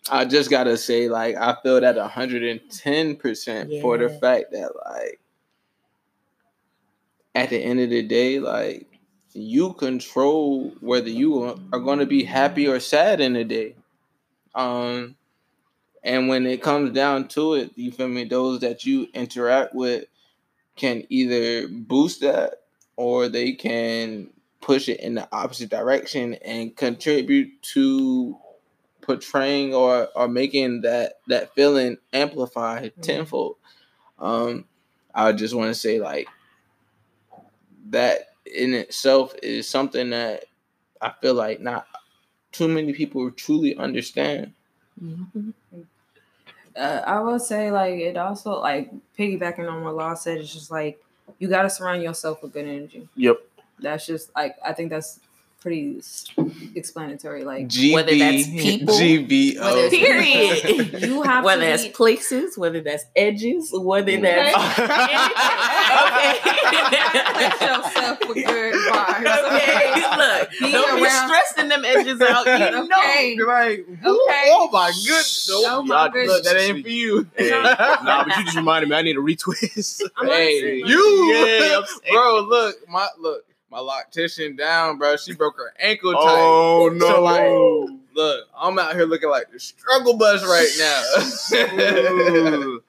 I 0.09 0.24
just 0.24 0.48
gotta 0.50 0.79
say, 0.79 1.11
like, 1.11 1.37
I 1.37 1.55
feel 1.62 1.79
that 1.83 1.96
110 1.98 3.16
percent 3.16 3.70
for 3.83 3.98
the 3.98 4.09
fact 4.09 4.50
that, 4.53 4.72
like, 4.87 5.20
at 7.35 7.50
the 7.50 7.59
end 7.59 7.81
of 7.81 7.90
the 7.90 8.03
day, 8.03 8.38
like, 8.40 8.89
you 9.33 9.73
control 9.75 10.73
whether 10.81 11.09
you 11.09 11.43
are 11.73 11.79
going 11.79 11.99
to 12.01 12.07
be 12.07 12.25
happy 12.25 12.66
or 12.66 12.81
sad 12.81 13.21
in 13.21 13.37
a 13.37 13.45
day. 13.45 13.75
Um, 14.55 15.16
and 16.03 16.29
when 16.29 16.47
it 16.47 16.62
comes 16.62 16.93
down 16.93 17.29
to 17.29 17.55
it, 17.55 17.73
you 17.77 17.93
feel 17.93 18.09
me? 18.09 18.25
Those 18.25 18.61
that 18.61 18.85
you 18.85 19.09
interact 19.14 19.75
with 19.75 20.05
can 20.77 21.05
either 21.09 21.69
boost 21.69 22.21
that 22.23 22.62
or 22.97 23.29
they 23.29 23.53
can 23.53 24.31
push 24.61 24.88
it 24.88 25.01
in 25.01 25.14
the 25.14 25.29
opposite 25.33 25.71
direction 25.71 26.35
and 26.35 26.77
contribute 26.77 27.62
to 27.62 28.37
portraying 29.01 29.75
or 29.75 30.09
or 30.14 30.29
making 30.29 30.83
that 30.83 31.14
that 31.29 31.55
feeling 31.55 31.97
amplified 32.12 32.93
Mhm. 32.97 33.03
tenfold. 33.03 33.57
Um, 34.19 34.66
I 35.14 35.33
just 35.33 35.55
want 35.55 35.69
to 35.69 35.75
say 35.75 36.01
like 36.01 36.29
that 37.90 38.30
in 38.51 38.75
itself 38.75 39.35
is 39.43 39.69
something 39.69 40.11
that 40.11 40.45
I 41.01 41.13
feel 41.21 41.35
like 41.35 41.61
not 41.61 41.87
too 42.53 42.69
many 42.69 42.93
people 42.93 43.31
truly 43.31 43.77
understand. 43.77 44.53
Mhm. 45.03 45.53
uh, 46.77 47.03
I 47.07 47.21
will 47.21 47.39
say 47.39 47.71
like 47.71 47.95
it 47.95 48.17
also 48.17 48.61
like 48.61 48.91
piggybacking 49.19 49.71
on 49.71 49.83
what 49.85 49.95
Law 49.95 50.15
said. 50.15 50.39
It's 50.39 50.53
just 50.53 50.71
like 50.71 51.03
you 51.39 51.49
got 51.49 51.63
to 51.63 51.71
surround 51.71 52.03
yourself 52.03 52.43
with 52.43 52.53
good 52.53 52.67
energy. 52.67 53.09
Yep. 53.17 53.39
That's 53.79 54.07
just 54.07 54.35
like 54.35 54.57
I 54.65 54.73
think 54.73 54.91
that's 54.91 55.21
pretty 55.61 56.01
explanatory. 56.75 57.44
Like 57.44 57.68
GB, 57.68 57.94
Whether 57.94 58.16
that's 58.18 58.46
people, 58.49 58.94
GBO. 58.94 59.61
whether 59.61 59.79
it's- 59.81 59.90
Period. 60.01 61.03
You 61.11 61.23
have 61.23 61.42
to 61.42 61.46
whether 61.46 61.61
that's 61.64 61.85
be- 61.85 61.90
places, 61.90 62.57
whether 62.59 62.81
that's 62.81 63.05
edges, 63.14 63.70
whether 63.73 64.12
mm. 64.12 64.23
that's 64.23 64.55
Put 66.40 67.61
yourself 67.61 68.18
with 68.29 68.46
good 68.46 68.75
vibes. 68.75 69.57
okay, 69.57 70.16
look, 70.16 70.51
Being 70.61 70.73
don't 70.73 70.96
be 71.03 71.09
stressing 71.09 71.68
them 71.68 71.85
edges 71.85 72.20
out. 72.20 72.46
You 72.46 72.53
Okay. 72.92 73.35
know, 73.37 73.44
Right. 73.46 73.81
Okay. 73.81 73.99
Oh 74.07 74.68
my 74.73 74.92
goodness. 75.07 75.49
Nope. 75.51 75.64
Oh 75.68 75.83
my 75.83 75.94
Y'all- 76.05 76.09
goodness. 76.11 76.35
Look, 76.35 76.44
that 76.44 76.57
ain't 76.57 76.83
for 76.83 76.88
you. 76.90 77.27
Hey, 77.37 77.51
nah, 77.51 78.25
but 78.25 78.37
you 78.37 78.44
just 78.44 78.57
reminded 78.57 78.88
me 78.90 78.96
I 78.96 79.03
need 79.03 79.16
a 79.16 79.20
retwist. 79.20 80.03
I'm 80.16 80.27
hey, 80.29 80.77
you, 80.85 81.33
Yeah, 81.35 81.81
bro. 82.11 82.40
Look, 82.49 82.77
my 82.88 83.09
look, 83.18 83.44
my 83.70 83.78
loctician 83.78 84.56
down, 84.56 84.98
bro. 84.98 85.16
She 85.16 85.35
broke 85.35 85.56
her 85.56 85.72
ankle 85.78 86.12
tight. 86.12 86.20
Oh 86.22 86.90
no! 86.92 87.09
So, 87.09 87.22
like, 87.22 87.50
look, 88.14 88.48
I'm 88.56 88.78
out 88.78 88.94
here 88.94 89.06
looking 89.06 89.30
like 89.30 89.50
the 89.50 89.61
struggle 89.61 90.16
bus 90.16 90.44
right 90.44 90.70
now. 90.78 91.02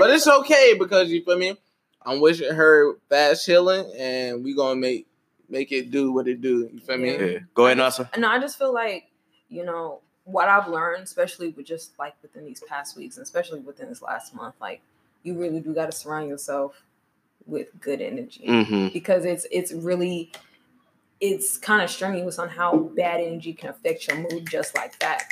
But 0.00 0.10
it's 0.10 0.26
okay 0.26 0.74
because 0.76 1.10
you 1.10 1.22
feel 1.22 1.38
me. 1.38 1.56
I'm 2.02 2.20
wishing 2.20 2.52
her 2.52 2.94
fast 3.08 3.46
healing, 3.46 3.88
and 3.96 4.42
we 4.42 4.52
gonna 4.54 4.74
make 4.74 5.06
make 5.48 5.72
it 5.72 5.90
do 5.90 6.12
what 6.12 6.28
it 6.28 6.40
do. 6.40 6.70
You 6.72 6.80
feel 6.80 6.98
me? 6.98 7.12
Yeah. 7.12 7.24
Yeah. 7.24 7.38
Go 7.54 7.66
ahead, 7.66 7.78
Nása. 7.78 8.16
No, 8.18 8.28
I 8.28 8.38
just 8.38 8.58
feel 8.58 8.74
like, 8.74 9.10
you 9.48 9.64
know, 9.64 10.00
what 10.24 10.48
I've 10.48 10.68
learned, 10.68 11.04
especially 11.04 11.50
with 11.50 11.66
just 11.66 11.98
like 11.98 12.14
within 12.22 12.44
these 12.44 12.62
past 12.68 12.96
weeks, 12.96 13.16
and 13.16 13.22
especially 13.22 13.60
within 13.60 13.88
this 13.88 14.02
last 14.02 14.34
month, 14.34 14.56
like 14.60 14.80
you 15.22 15.34
really 15.34 15.60
do 15.60 15.72
got 15.72 15.86
to 15.86 15.92
surround 15.92 16.28
yourself 16.28 16.82
with 17.46 17.68
good 17.80 18.00
energy 18.00 18.44
Mm-hmm. 18.46 18.88
because 18.92 19.24
it's 19.24 19.46
it's 19.50 19.72
really 19.72 20.32
it's 21.20 21.56
kind 21.58 21.82
of 21.82 21.88
strenuous 21.90 22.38
on 22.38 22.48
how 22.48 22.76
bad 22.96 23.20
energy 23.20 23.52
can 23.54 23.70
affect 23.70 24.06
your 24.06 24.18
mood 24.18 24.46
just 24.50 24.76
like 24.76 24.98
that. 24.98 25.22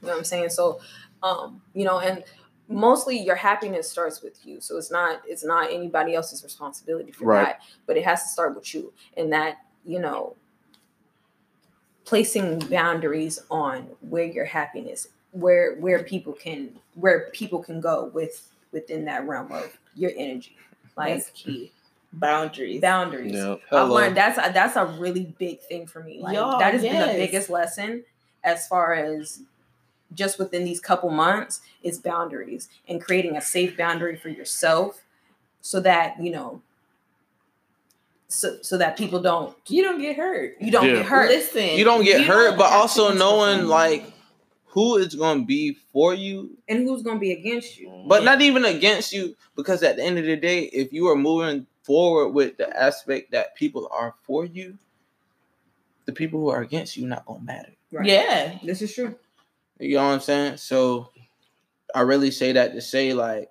You 0.00 0.06
know 0.06 0.12
what 0.14 0.18
I'm 0.18 0.24
saying? 0.24 0.50
So, 0.50 0.80
um, 1.22 1.60
you 1.74 1.84
know, 1.84 1.98
and 1.98 2.22
mostly 2.68 3.18
your 3.18 3.34
happiness 3.34 3.90
starts 3.90 4.22
with 4.22 4.38
you. 4.46 4.60
So 4.60 4.76
it's 4.76 4.90
not 4.92 5.22
it's 5.26 5.44
not 5.44 5.72
anybody 5.72 6.14
else's 6.14 6.44
responsibility 6.44 7.10
for 7.12 7.24
Right. 7.24 7.44
that, 7.46 7.60
but 7.86 7.96
it 7.96 8.04
has 8.04 8.22
to 8.22 8.28
start 8.28 8.54
with 8.54 8.72
you. 8.74 8.92
And 9.16 9.32
that, 9.32 9.56
you 9.84 9.98
know, 9.98 10.36
placing 12.04 12.58
boundaries 12.60 13.38
on 13.50 13.86
where 14.00 14.24
your 14.24 14.44
happiness 14.44 15.08
where 15.32 15.76
where 15.76 16.02
people 16.02 16.32
can 16.32 16.70
where 16.94 17.30
people 17.32 17.62
can 17.62 17.80
go 17.80 18.10
with 18.12 18.52
within 18.72 19.04
that 19.06 19.26
realm 19.26 19.50
of 19.52 19.76
your 19.94 20.10
energy. 20.16 20.56
Like 20.96 21.14
that's 21.16 21.30
key. 21.30 21.72
Boundaries. 22.14 22.80
boundaries. 22.80 23.32
Yeah. 23.32 23.52
I've 23.52 23.60
Hello. 23.70 23.94
learned 23.94 24.16
that's 24.16 24.36
a, 24.36 24.52
that's 24.52 24.76
a 24.76 24.84
really 24.84 25.34
big 25.38 25.60
thing 25.62 25.86
for 25.86 26.02
me. 26.02 26.20
Like 26.20 26.34
Y'all, 26.34 26.58
that 26.58 26.74
has 26.74 26.82
been 26.82 27.00
the 27.00 27.14
biggest 27.14 27.48
lesson 27.48 28.04
as 28.44 28.66
far 28.68 28.92
as 28.92 29.40
just 30.12 30.38
within 30.38 30.64
these 30.64 30.78
couple 30.78 31.08
months 31.08 31.62
is 31.82 31.98
boundaries 31.98 32.68
and 32.86 33.00
creating 33.02 33.34
a 33.36 33.40
safe 33.40 33.78
boundary 33.78 34.14
for 34.16 34.28
yourself 34.28 35.02
so 35.62 35.80
that 35.80 36.20
you 36.22 36.30
know 36.30 36.60
so 38.28 38.58
so 38.62 38.76
that 38.78 38.96
people 38.96 39.20
don't 39.20 39.56
You 39.68 39.82
don't 39.82 40.00
get 40.00 40.16
hurt. 40.16 40.56
you 40.60 40.70
don't 40.70 40.86
Yeah. 40.86 40.96
get 40.96 41.06
hurt. 41.06 41.28
Listen, 41.30 41.76
You 41.78 41.84
don't 41.84 42.04
get 42.04 42.22
hurt, 42.26 42.50
don't 42.50 42.58
but 42.58 42.70
also 42.72 43.12
knowing 43.14 43.50
intervene. 43.60 43.68
like 43.70 44.04
who 44.72 44.96
is 44.96 45.14
going 45.14 45.40
to 45.40 45.46
be 45.46 45.74
for 45.92 46.14
you, 46.14 46.56
and 46.66 46.88
who's 46.88 47.02
gonna 47.02 47.20
be 47.20 47.32
against 47.32 47.78
you. 47.78 48.04
but 48.08 48.24
not 48.24 48.40
even 48.40 48.64
against 48.64 49.12
you. 49.12 49.36
Because 49.54 49.82
at 49.82 49.96
the 49.96 50.02
end 50.02 50.18
of 50.18 50.24
the 50.24 50.36
day, 50.36 50.60
if 50.64 50.92
you 50.92 51.08
are 51.08 51.16
moving 51.16 51.66
forward 51.82 52.28
with 52.30 52.56
the 52.56 52.74
aspect 52.74 53.32
that 53.32 53.54
people 53.54 53.86
are 53.92 54.14
for 54.22 54.46
you, 54.46 54.78
the 56.06 56.12
people 56.12 56.40
who 56.40 56.48
are 56.48 56.62
against 56.62 56.96
you 56.96 57.06
not 57.06 57.26
gonna 57.26 57.44
matter. 57.44 57.72
Right. 57.92 58.06
Yeah. 58.06 58.58
This 58.64 58.80
is 58.80 58.94
true. 58.94 59.14
You 59.78 59.96
know 59.96 60.06
what 60.06 60.12
I'm 60.14 60.20
saying? 60.20 60.56
So 60.56 61.10
I 61.94 62.00
really 62.00 62.30
say 62.30 62.52
that 62.52 62.72
to 62.72 62.80
say 62.80 63.12
like 63.12 63.50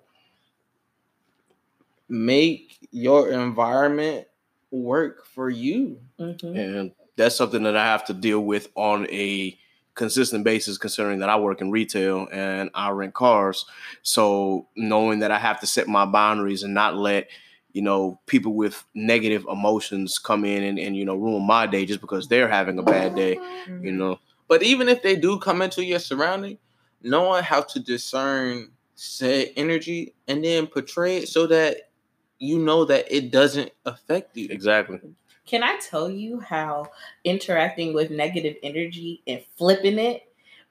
make 2.08 2.78
your 2.90 3.30
environment 3.30 4.26
work 4.70 5.24
for 5.26 5.48
you. 5.48 6.00
Mhm. 6.18 6.56
and 6.58 6.92
that's 7.16 7.36
something 7.36 7.62
that 7.62 7.76
I 7.76 7.84
have 7.84 8.06
to 8.06 8.14
deal 8.14 8.40
with 8.40 8.68
on 8.74 9.06
a 9.10 9.58
consistent 9.94 10.44
basis, 10.44 10.78
considering 10.78 11.18
that 11.20 11.28
I 11.28 11.36
work 11.36 11.60
in 11.60 11.70
retail 11.70 12.28
and 12.32 12.70
I 12.74 12.90
rent 12.90 13.14
cars. 13.14 13.66
So 14.02 14.68
knowing 14.76 15.20
that 15.20 15.30
I 15.30 15.38
have 15.38 15.60
to 15.60 15.66
set 15.66 15.88
my 15.88 16.04
boundaries 16.04 16.62
and 16.62 16.74
not 16.74 16.96
let 16.96 17.28
you 17.72 17.82
know 17.82 18.20
people 18.26 18.54
with 18.54 18.84
negative 18.94 19.46
emotions 19.50 20.18
come 20.18 20.44
in 20.44 20.62
and, 20.62 20.78
and 20.78 20.96
you 20.96 21.04
know 21.04 21.16
ruin 21.16 21.46
my 21.46 21.66
day 21.66 21.86
just 21.86 22.00
because 22.00 22.28
they're 22.28 22.48
having 22.48 22.78
a 22.78 22.82
bad 22.82 23.14
day. 23.14 23.36
Mm-hmm. 23.36 23.84
You 23.84 23.92
know, 23.92 24.18
But 24.48 24.62
even 24.62 24.88
if 24.88 25.02
they 25.02 25.16
do 25.16 25.38
come 25.38 25.62
into 25.62 25.84
your 25.84 25.98
surrounding, 25.98 26.58
knowing 27.02 27.42
how 27.42 27.62
to 27.62 27.80
discern 27.80 28.70
said 28.94 29.48
energy 29.56 30.14
and 30.28 30.44
then 30.44 30.66
portray 30.66 31.18
it 31.18 31.28
so 31.28 31.46
that 31.46 31.90
you 32.38 32.58
know 32.58 32.84
that 32.84 33.06
it 33.10 33.30
doesn't 33.30 33.70
affect 33.86 34.36
you. 34.36 34.48
exactly. 34.50 35.00
Can 35.46 35.62
I 35.62 35.78
tell 35.78 36.08
you 36.10 36.40
how 36.40 36.86
interacting 37.24 37.94
with 37.94 38.10
negative 38.10 38.56
energy 38.62 39.22
and 39.26 39.42
flipping 39.56 39.98
it 39.98 40.22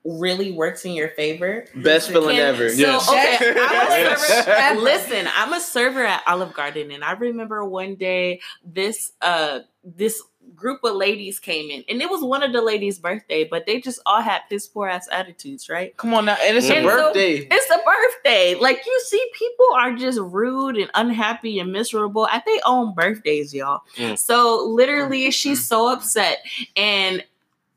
really 0.04 0.52
works 0.52 0.86
in 0.86 0.94
your 0.94 1.10
favor? 1.10 1.66
Best 1.76 2.10
feeling 2.10 2.38
Can- 2.38 2.56
ever. 2.56 2.70
So, 2.70 2.76
Yes. 2.78 3.10
okay, 3.10 3.54
I'm 3.60 4.14
a 4.14 4.18
server. 4.18 4.82
Listen, 4.82 5.28
I'm 5.36 5.54
a 5.54 5.60
server 5.60 6.04
at 6.04 6.24
Olive 6.26 6.54
Garden, 6.54 6.92
and 6.92 7.04
I 7.04 7.12
remember 7.12 7.64
one 7.66 7.96
day 7.96 8.42
this 8.64 9.12
uh 9.22 9.60
this 9.84 10.22
group 10.62 10.84
of 10.84 10.96
ladies 10.96 11.40
came 11.40 11.70
in, 11.72 11.84
and 11.90 12.02
it 12.02 12.10
was 12.10 12.22
one 12.24 12.44
of 12.44 12.54
the 12.54 12.62
ladies' 12.62 13.00
birthday, 13.00 13.44
but 13.44 13.66
they 13.66 13.82
just 13.82 14.00
all 14.06 14.22
had 14.22 14.42
piss 14.50 14.68
poor 14.68 14.88
ass 14.88 15.08
attitudes, 15.12 15.68
right? 15.70 15.96
Come 15.98 16.14
on 16.14 16.26
now, 16.26 16.38
and 16.42 16.56
it's 16.58 16.70
a 16.70 16.76
And 16.78 16.88
so- 16.88 16.96
birthday. 17.08 17.48
It's 17.52 17.70
a 17.72 17.80
birthday. 17.86 18.56
Like 18.56 18.82
you 18.86 19.02
see, 19.06 19.24
people 19.34 19.66
are 19.76 19.94
just 19.96 20.20
rude 20.20 20.78
and 20.78 20.90
unhappy 20.94 21.60
and 21.60 21.72
miserable 21.72 22.28
at 22.28 22.46
their 22.46 22.60
own 22.66 22.94
birthdays, 22.94 23.54
y'all. 23.54 23.82
Mm. 23.98 24.18
So 24.18 24.66
literally, 24.68 25.30
she's 25.32 25.66
so 25.66 25.92
upset, 25.92 26.40
and 26.76 27.24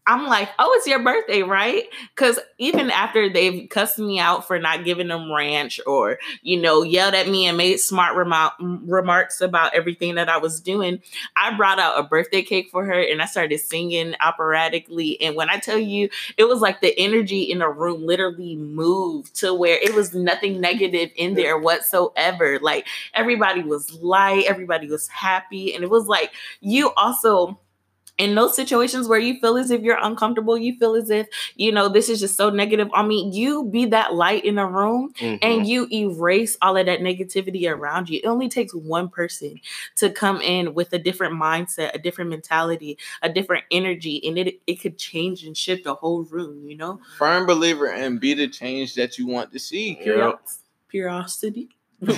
I'm 0.07 0.27
like, 0.27 0.51
"Oh, 0.59 0.71
it's 0.77 0.87
your 0.87 1.03
birthday, 1.03 1.43
right?" 1.43 1.85
Because 2.15 2.39
even 2.59 2.91
after 2.91 3.31
they've 3.31 3.69
cussed 3.71 3.99
me 3.99 4.19
out 4.19 4.47
for 4.47 4.59
not 4.59 4.85
giving 4.85 5.09
them 5.09 5.33
ranch, 5.33 5.81
or 5.87 6.19
you 6.43 6.61
know, 6.61 6.83
yelled 6.83 7.15
at 7.15 7.29
me 7.29 7.47
and 7.47 7.57
made 7.57 7.79
smart 7.79 8.15
remou- 8.15 8.81
remarks 8.87 9.41
about 9.41 9.75
everything 9.75 10.17
that 10.17 10.29
I 10.29 10.37
was 10.37 10.61
doing, 10.61 11.01
I 11.37 11.57
brought 11.57 11.79
out 11.79 11.99
a 11.99 12.03
birthday 12.03 12.43
cake 12.43 12.69
for 12.71 12.85
her, 12.85 13.01
and 13.01 13.23
I 13.23 13.27
started 13.27 13.59
singing 13.61 14.15
operatically. 14.21 15.21
And 15.23 15.37
when 15.37 15.49
I 15.49 15.59
tell 15.59 15.79
you, 15.79 16.11
it 16.37 16.45
was 16.45 16.61
like 16.61 16.81
the 16.83 16.99
energy 16.99 17.43
in 17.43 17.59
the 17.59 17.69
room 17.69 18.07
literally 18.07 18.57
moved 18.57 19.35
to 19.37 19.55
where 19.55 19.79
it 19.79 19.95
was 19.95 20.15
nothing 20.15 20.61
negative 20.61 21.11
in 21.17 21.35
there 21.35 21.59
whatsoever. 21.59 22.59
Like 22.61 22.87
everybody 23.15 23.63
was 23.63 23.95
light, 24.03 24.45
everybody 24.47 24.87
was 24.89 25.09
happy, 25.09 25.75
and 25.75 25.83
it 25.83 25.91
was 25.91 26.07
like 26.09 26.33
you 26.61 26.93
also 26.97 27.59
in 28.17 28.35
those 28.37 28.55
situations 28.55 29.09
where 29.09 29.19
you 29.19 29.41
feel 29.41 29.57
as 29.57 29.71
if 29.73 29.83
you're 29.83 29.99
uncomfortable, 30.01 30.57
you 30.57 30.79
feel 30.79 30.95
as 30.95 31.11
if, 31.11 31.27
you 31.57 31.73
know, 31.73 31.89
this 31.89 32.09
is 32.09 32.21
just 32.21 32.37
so 32.37 32.49
negative 32.49 32.89
on 32.95 33.09
me, 33.09 33.29
you 33.33 33.65
be 33.65 33.87
that 33.87 34.15
light 34.15 34.45
in 34.45 34.57
a 34.59 34.67
room 34.67 35.13
Mhm. 35.19 35.39
and 35.43 35.67
you 35.67 35.89
erase 35.91 36.57
all 36.63 36.77
of 36.77 36.87
that 36.87 37.01
negativity 37.01 37.69
around 37.69 38.09
you. 38.09 38.21
It 38.23 38.27
only 38.27 38.49
takes 38.49 38.73
one 38.73 39.09
person 39.09 39.61
to 39.97 40.11
come 40.11 40.41
in 40.41 40.75
with 40.75 40.93
a 40.93 40.99
different 40.99 41.35
mindset, 41.35 41.93
a 41.95 41.99
different 41.99 42.31
mentality, 42.31 42.99
a 43.23 43.29
different 43.29 43.65
energy, 43.73 44.25
and 44.27 44.39
it 44.39 44.61
it 44.67 44.77
could 44.81 44.97
change 44.97 45.45
and 45.45 45.57
shift 45.57 45.83
the 45.85 45.95
whole 45.95 46.23
room, 46.25 46.69
you 46.69 46.77
know? 46.77 47.01
Firm 47.19 47.47
believer 47.47 47.87
and 47.87 48.21
be 48.21 48.33
the 48.35 48.47
change 48.49 48.95
that 48.95 49.19
you 49.19 49.27
want 49.27 49.53
to 49.53 49.59
see. 49.59 49.97
Yeah. 49.99 50.03
Curios- 50.05 50.59
Curiosity. 50.91 51.69
My 52.07 52.15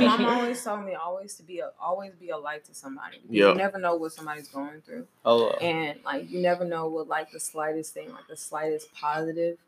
mom 0.00 0.24
always 0.26 0.62
told 0.62 0.84
me 0.84 0.94
always 0.94 1.34
to 1.34 1.42
be 1.42 1.60
a 1.60 1.70
always 1.80 2.12
be 2.14 2.30
a 2.30 2.36
light 2.36 2.64
to 2.66 2.74
somebody. 2.74 3.18
Yeah. 3.28 3.48
You 3.50 3.54
never 3.54 3.78
know 3.78 3.96
what 3.96 4.12
somebody's 4.12 4.48
going 4.48 4.80
through. 4.82 5.06
Hello. 5.24 5.50
And 5.60 5.98
like 6.04 6.30
you 6.30 6.40
never 6.40 6.64
know 6.64 6.88
what 6.88 7.08
like 7.08 7.30
the 7.32 7.40
slightest 7.40 7.94
thing, 7.94 8.10
like 8.12 8.26
the 8.28 8.36
slightest 8.36 8.92
positive 8.94 9.58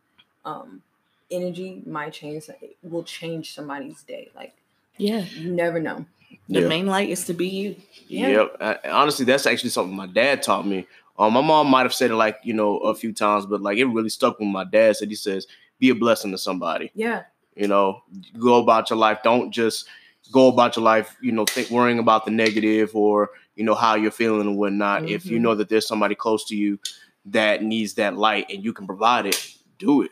um 0.44 0.82
energy 1.30 1.82
might 1.86 2.12
change 2.12 2.48
it 2.48 2.76
will 2.82 3.04
change 3.04 3.54
somebody's 3.54 4.02
day. 4.02 4.30
Like 4.34 4.54
Yeah. 4.96 5.24
you 5.34 5.52
never 5.52 5.80
know. 5.80 6.06
The 6.48 6.60
Yeah. 6.62 6.68
main 6.68 6.86
light 6.86 7.08
is 7.10 7.24
to 7.26 7.34
be 7.34 7.48
you. 7.48 7.76
Yeah. 8.08 8.28
Yep. 8.28 8.56
I, 8.60 8.78
honestly, 8.90 9.24
that's 9.24 9.46
actually 9.46 9.70
something 9.70 9.94
my 9.96 10.06
dad 10.06 10.42
taught 10.42 10.66
me. 10.66 10.86
Um, 11.18 11.32
my 11.32 11.40
mom 11.40 11.68
might 11.68 11.84
have 11.84 11.94
said 11.94 12.10
it 12.10 12.16
like 12.16 12.38
you 12.44 12.52
know 12.52 12.76
a 12.78 12.94
few 12.94 13.12
times, 13.12 13.46
but 13.46 13.62
like 13.62 13.78
it 13.78 13.86
really 13.86 14.10
stuck 14.10 14.38
with 14.38 14.48
my 14.48 14.64
dad. 14.64 14.96
Said 14.96 15.08
he 15.08 15.14
says, 15.14 15.46
"Be 15.78 15.90
a 15.90 15.94
blessing 15.94 16.30
to 16.32 16.38
somebody." 16.38 16.90
Yeah. 16.94 17.24
You 17.54 17.68
know, 17.68 18.02
go 18.38 18.56
about 18.60 18.90
your 18.90 18.98
life. 18.98 19.20
Don't 19.22 19.50
just 19.50 19.86
go 20.32 20.48
about 20.48 20.76
your 20.76 20.84
life. 20.84 21.16
You 21.22 21.32
know, 21.32 21.44
think 21.46 21.70
worrying 21.70 21.98
about 21.98 22.24
the 22.24 22.30
negative 22.30 22.94
or 22.94 23.30
you 23.54 23.64
know 23.64 23.74
how 23.74 23.94
you're 23.94 24.10
feeling 24.10 24.42
and 24.42 24.58
whatnot. 24.58 25.08
If 25.08 25.24
you 25.26 25.38
Mhm. 25.38 25.42
know 25.42 25.54
that 25.54 25.68
there's 25.70 25.86
somebody 25.86 26.14
close 26.14 26.44
to 26.46 26.56
you 26.56 26.78
that 27.24 27.62
needs 27.62 27.94
that 27.94 28.16
light 28.16 28.46
and 28.50 28.62
you 28.62 28.72
can 28.72 28.86
provide 28.86 29.26
it, 29.26 29.54
do 29.78 30.02
it. 30.02 30.10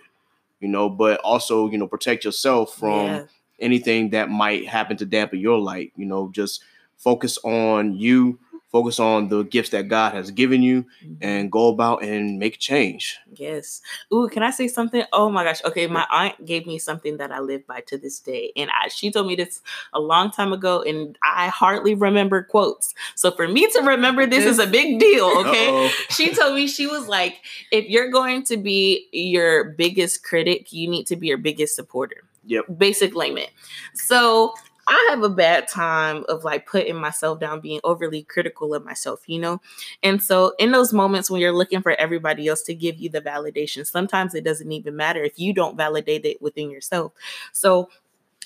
You 0.61 0.69
know, 0.69 0.89
but 0.89 1.21
also 1.21 1.69
you 1.69 1.77
know 1.79 1.87
protect 1.87 2.25
yourself 2.25 2.75
from 2.75 3.07
Yeah. 3.07 3.25
anything 3.61 4.11
that 4.11 4.31
might 4.31 4.67
happen 4.67 4.97
to 4.97 5.05
dampen 5.07 5.39
your 5.39 5.59
light. 5.59 5.93
You 5.97 6.07
know, 6.07 6.31
just 6.33 6.63
focus 6.97 7.37
on 7.45 7.95
you, 7.97 8.39
focus 8.75 8.99
on 8.99 9.29
the 9.29 9.45
gifts 9.45 9.71
that 9.71 9.87
God 9.87 10.15
has 10.15 10.33
given 10.33 10.61
you, 10.61 10.83
mm-hmm. 10.83 11.15
and 11.23 11.53
go 11.53 11.69
about 11.69 12.03
and 12.03 12.41
make 12.41 12.59
change. 12.59 13.17
Yes. 13.35 13.81
Ooh, 14.13 14.29
can 14.29 14.43
I 14.43 14.51
say 14.51 14.67
something? 14.67 15.05
Oh 15.13 15.31
my 15.31 15.45
gosh. 15.45 15.63
Okay, 15.65 15.87
my 15.87 16.05
aunt 16.11 16.45
gave 16.45 16.67
me 16.67 16.81
something 16.81 17.19
that 17.19 17.31
I 17.31 17.39
live 17.39 17.65
by 17.69 17.83
to 17.83 17.97
this 17.97 18.19
day. 18.19 18.51
And 18.57 18.69
I, 18.71 18.89
she 18.89 19.13
told 19.13 19.29
me 19.29 19.37
this 19.37 19.63
a 19.93 20.01
long 20.01 20.33
time 20.33 20.53
ago, 20.53 20.83
and 20.83 21.17
I 21.23 21.47
hardly 21.47 21.95
remember 21.95 22.43
quotes. 22.43 22.93
So 23.15 23.31
for 23.31 23.47
me 23.47 23.71
to 23.71 23.83
remember 23.83 24.27
this 24.27 24.45
is 24.45 24.59
a 24.59 24.67
big 24.67 24.99
deal, 24.99 25.27
okay? 25.47 25.93
She 26.11 26.35
told 26.35 26.57
me, 26.57 26.67
she 26.67 26.89
was 26.89 27.07
like, 27.07 27.43
if 27.71 27.89
you're 27.89 28.11
going 28.11 28.43
to 28.47 28.57
be 28.57 29.07
your 29.13 29.71
biggest 29.71 30.25
critic, 30.25 30.73
you 30.73 30.91
need 30.91 31.07
to 31.07 31.15
be 31.15 31.29
your 31.29 31.39
biggest 31.39 31.77
supporter. 31.77 32.25
Yep. 32.47 32.65
Basic 32.77 33.15
layman. 33.15 33.47
So 33.95 34.55
I 34.87 35.07
have 35.11 35.23
a 35.23 35.29
bad 35.29 35.69
time 35.69 36.25
of 36.29 36.45
like 36.45 36.67
putting 36.67 36.97
myself 36.97 37.41
down, 37.41 37.61
being 37.61 37.81
overly 37.85 38.23
critical 38.23 38.75
of 38.75 38.85
myself, 38.85 39.21
you 39.27 39.39
know? 39.41 39.61
And 40.03 40.23
so, 40.23 40.55
in 40.59 40.73
those 40.73 40.93
moments 40.93 41.31
when 41.31 41.41
you're 41.41 41.53
looking 41.53 41.83
for 41.83 41.93
everybody 41.93 42.49
else 42.49 42.63
to 42.63 42.75
give 42.75 42.99
you 42.99 43.09
the 43.09 43.21
validation, 43.21 43.87
sometimes 43.87 44.35
it 44.35 44.45
doesn't 44.45 44.71
even 44.73 44.97
matter 44.97 45.23
if 45.23 45.39
you 45.39 45.53
don't 45.55 45.77
validate 45.77 46.25
it 46.25 46.41
within 46.43 46.71
yourself. 46.71 47.13
So, 47.53 47.89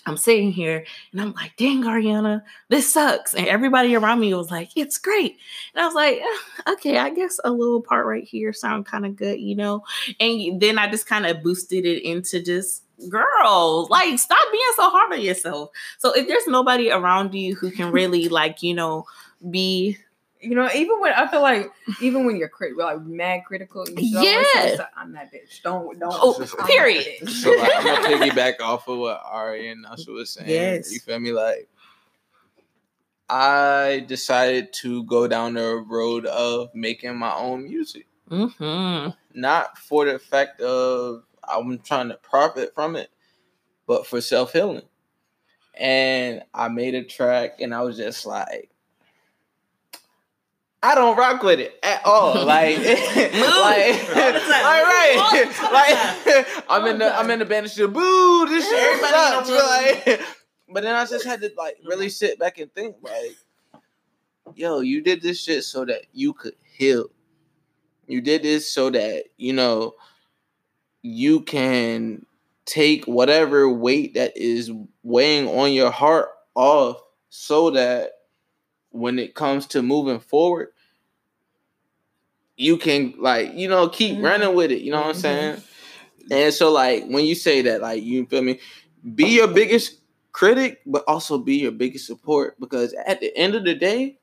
I'm 0.06 0.16
sitting 0.16 0.52
here 0.52 0.84
and 1.12 1.20
I'm 1.20 1.32
like, 1.34 1.56
dang, 1.56 1.82
Arianna, 1.84 2.42
this 2.68 2.92
sucks. 2.92 3.34
And 3.34 3.46
everybody 3.46 3.94
around 3.94 4.20
me 4.20 4.32
was 4.34 4.50
like, 4.50 4.70
it's 4.76 4.98
great. 4.98 5.38
And 5.74 5.82
I 5.82 5.86
was 5.86 5.94
like, 5.94 6.18
"Eh, 6.18 6.72
okay, 6.72 6.98
I 6.98 7.10
guess 7.10 7.38
a 7.44 7.50
little 7.50 7.82
part 7.82 8.06
right 8.06 8.24
here 8.24 8.52
sound 8.52 8.86
kind 8.86 9.06
of 9.06 9.16
good, 9.16 9.40
you 9.40 9.56
know? 9.56 9.84
And 10.20 10.60
then 10.60 10.78
I 10.78 10.90
just 10.90 11.06
kind 11.06 11.26
of 11.26 11.42
boosted 11.42 11.84
it 11.84 12.02
into 12.02 12.42
just, 12.42 12.84
girls 13.08 13.88
like, 13.90 14.18
stop 14.18 14.38
being 14.50 14.64
so 14.74 14.90
hard 14.90 15.12
on 15.12 15.20
yourself. 15.20 15.70
So 15.98 16.12
if 16.14 16.26
there's 16.26 16.46
nobody 16.48 16.90
around 16.90 17.34
you 17.34 17.54
who 17.54 17.70
can 17.70 17.92
really, 17.92 18.28
like, 18.28 18.62
you 18.62 18.74
know, 18.74 19.04
be 19.50 19.96
You 20.40 20.54
know, 20.54 20.68
even 20.74 21.00
when 21.00 21.12
I 21.12 21.26
feel 21.28 21.42
like 21.42 21.70
even 22.00 22.24
when 22.24 22.36
you're 22.36 22.48
crit- 22.48 22.76
like 22.76 23.00
mad 23.02 23.40
critical, 23.46 23.88
you 23.88 24.06
should 24.08 24.16
always 24.18 24.46
say, 24.52 24.76
Yeah. 24.78 24.86
I'm 24.96 25.12
that 25.12 25.32
bitch. 25.32 25.62
Don't 25.62 25.98
don't 25.98 26.12
Oh, 26.14 26.46
I'm 26.60 26.66
period. 26.66 27.28
So 27.28 27.50
like, 27.56 27.70
I'm 27.74 27.84
gonna 27.84 28.08
piggyback 28.30 28.60
off 28.60 28.88
of 28.88 28.98
what 28.98 29.20
Ari 29.24 29.68
and 29.68 29.84
Nása 29.84 30.08
was 30.08 30.30
saying. 30.30 30.48
Yes. 30.48 30.92
You 30.92 31.00
feel 31.00 31.18
me? 31.18 31.32
Like 31.32 31.68
I 33.28 34.04
decided 34.06 34.72
to 34.74 35.02
go 35.04 35.26
down 35.26 35.54
the 35.54 35.84
road 35.86 36.24
of 36.26 36.74
making 36.74 37.16
my 37.16 37.34
own 37.34 37.64
music. 37.64 38.06
hmm 38.28 39.08
Not 39.34 39.76
for 39.78 40.06
the 40.06 40.18
fact 40.18 40.60
of 40.60 41.24
I'm 41.46 41.78
trying 41.78 42.08
to 42.08 42.14
profit 42.16 42.74
from 42.74 42.96
it, 42.96 43.10
but 43.86 44.06
for 44.06 44.20
self 44.20 44.52
healing. 44.52 44.82
And 45.74 46.42
I 46.54 46.68
made 46.68 46.94
a 46.94 47.04
track 47.04 47.60
and 47.60 47.74
I 47.74 47.82
was 47.82 47.96
just 47.96 48.26
like 48.26 48.70
I 50.82 50.94
don't 50.94 51.16
rock 51.16 51.42
with 51.42 51.60
it 51.60 51.74
at 51.82 52.02
all. 52.04 52.34
Like, 52.46 52.78
like, 52.78 52.86
All 52.86 54.32
the 54.32 54.40
time. 54.40 54.64
all 54.64 54.82
right, 54.84 55.16
All 55.18 55.52
time. 55.52 55.72
like, 55.72 56.46
I'm 56.68 56.86
in 56.86 56.98
the 56.98 57.04
the 57.06 57.18
I'm 57.18 57.30
in 57.30 57.38
the 57.40 57.44
band 57.44 57.66
and 57.66 57.72
shit. 57.72 57.92
Boo! 57.92 58.46
This 58.46 58.68
shit 58.68 58.78
Everybody 58.78 59.12
sucks. 59.12 59.48
know 59.48 59.56
Like, 59.56 60.20
but 60.68 60.82
then 60.82 60.94
I 60.94 61.04
just 61.06 61.24
had 61.24 61.40
to 61.40 61.50
like 61.56 61.78
really 61.84 62.08
sit 62.08 62.38
back 62.38 62.58
and 62.58 62.72
think, 62.72 62.96
like, 63.02 63.36
yo, 64.54 64.80
you 64.80 65.02
did 65.02 65.20
this 65.22 65.40
shit 65.42 65.64
so 65.64 65.84
that 65.84 66.02
you 66.12 66.32
could 66.32 66.54
heal. 66.62 67.06
You 68.06 68.20
did 68.20 68.42
this 68.42 68.72
so 68.72 68.88
that, 68.90 69.24
you 69.36 69.52
know, 69.52 69.94
you 71.02 71.40
can 71.40 72.24
take 72.64 73.04
whatever 73.06 73.68
weight 73.68 74.14
that 74.14 74.36
is 74.36 74.70
weighing 75.02 75.48
on 75.48 75.72
your 75.72 75.90
heart 75.90 76.28
off 76.54 77.02
so 77.30 77.70
that 77.70 78.12
when 78.90 79.18
it 79.18 79.34
comes 79.34 79.66
to 79.68 79.82
moving 79.82 80.20
forward, 80.20 80.68
you 82.56 82.76
can 82.76 83.14
like, 83.18 83.54
you 83.54 83.68
know, 83.68 83.88
keep 83.88 84.16
Mhm. 84.18 84.22
running 84.22 84.54
with 84.54 84.70
it. 84.72 84.80
You 84.82 84.92
know 84.92 85.00
what 85.00 85.08
I'm 85.08 85.14
saying? 85.14 85.62
And 86.30 86.52
so 86.52 86.70
like 86.72 87.06
when 87.06 87.24
you 87.24 87.34
say 87.34 87.62
that, 87.62 87.80
like 87.80 88.02
you 88.02 88.26
feel 88.26 88.42
me, 88.42 88.60
be 89.14 89.26
your 89.28 89.48
biggest 89.48 90.00
critic, 90.32 90.80
but 90.86 91.04
also 91.06 91.38
be 91.38 91.56
your 91.56 91.72
biggest 91.72 92.06
support 92.06 92.58
because 92.60 92.94
at 93.06 93.20
the 93.20 93.34
end 93.36 93.54
of 93.54 93.64
the 93.64 93.74
day, 93.74 94.18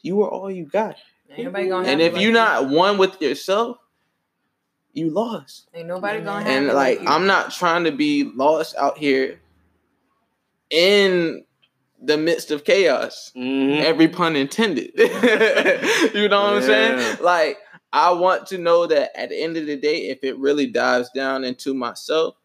you 0.00 0.22
are 0.22 0.28
all 0.30 0.50
you 0.50 0.64
got. 0.64 0.96
Gonna 1.36 1.86
And 1.86 2.00
if 2.00 2.16
you're 2.16 2.32
like 2.32 2.62
not 2.62 2.70
one 2.70 2.98
with 2.98 3.20
yourself, 3.20 3.78
you 4.92 5.10
lost. 5.10 5.68
ain't 5.74 5.86
nobody 5.86 6.20
gonna 6.22 6.44
have 6.44 6.64
And 6.64 6.68
like. 6.68 7.00
I'm 7.06 7.26
not 7.26 7.52
trying 7.52 7.84
to 7.84 7.92
be 7.92 8.24
lost 8.24 8.74
out 8.76 8.98
here 8.98 9.40
in 10.70 11.44
the 12.00 12.16
midst 12.16 12.50
of 12.50 12.64
chaos. 12.64 13.32
Mhm. 13.36 13.82
Every 13.82 14.08
pun 14.08 14.36
intended. 14.36 14.92
you 14.96 16.28
know 16.28 16.42
what 16.42 16.54
I'm 16.54 16.62
saying? 16.62 17.18
Like 17.20 17.58
I 17.92 18.12
want 18.12 18.46
to 18.48 18.58
know 18.58 18.86
that 18.86 19.18
at 19.18 19.30
the 19.30 19.42
end 19.42 19.56
of 19.56 19.66
the 19.66 19.76
day, 19.76 20.08
if 20.08 20.22
it 20.22 20.38
really 20.38 20.66
dives 20.66 21.10
down 21.14 21.44
into 21.44 21.74
myself, 21.74 22.36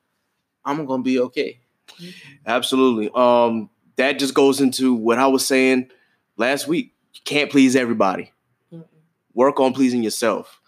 I'm 0.65 0.85
gonna 0.85 1.03
be 1.03 1.19
okay. 1.19 1.59
Absolutely. 2.45 3.09
Um, 3.13 3.69
that 3.97 4.19
just 4.19 4.33
goes 4.33 4.59
into 4.59 4.93
what 4.93 5.19
I 5.19 5.27
was 5.27 5.45
saying 5.45 5.89
last 6.37 6.67
week. 6.67 6.93
You 7.13 7.21
can't 7.25 7.51
please 7.51 7.75
everybody. 7.75 8.31
Mm-mm. 8.73 8.85
Work 9.33 9.59
on 9.59 9.73
pleasing 9.73 10.03
yourself. 10.03 10.59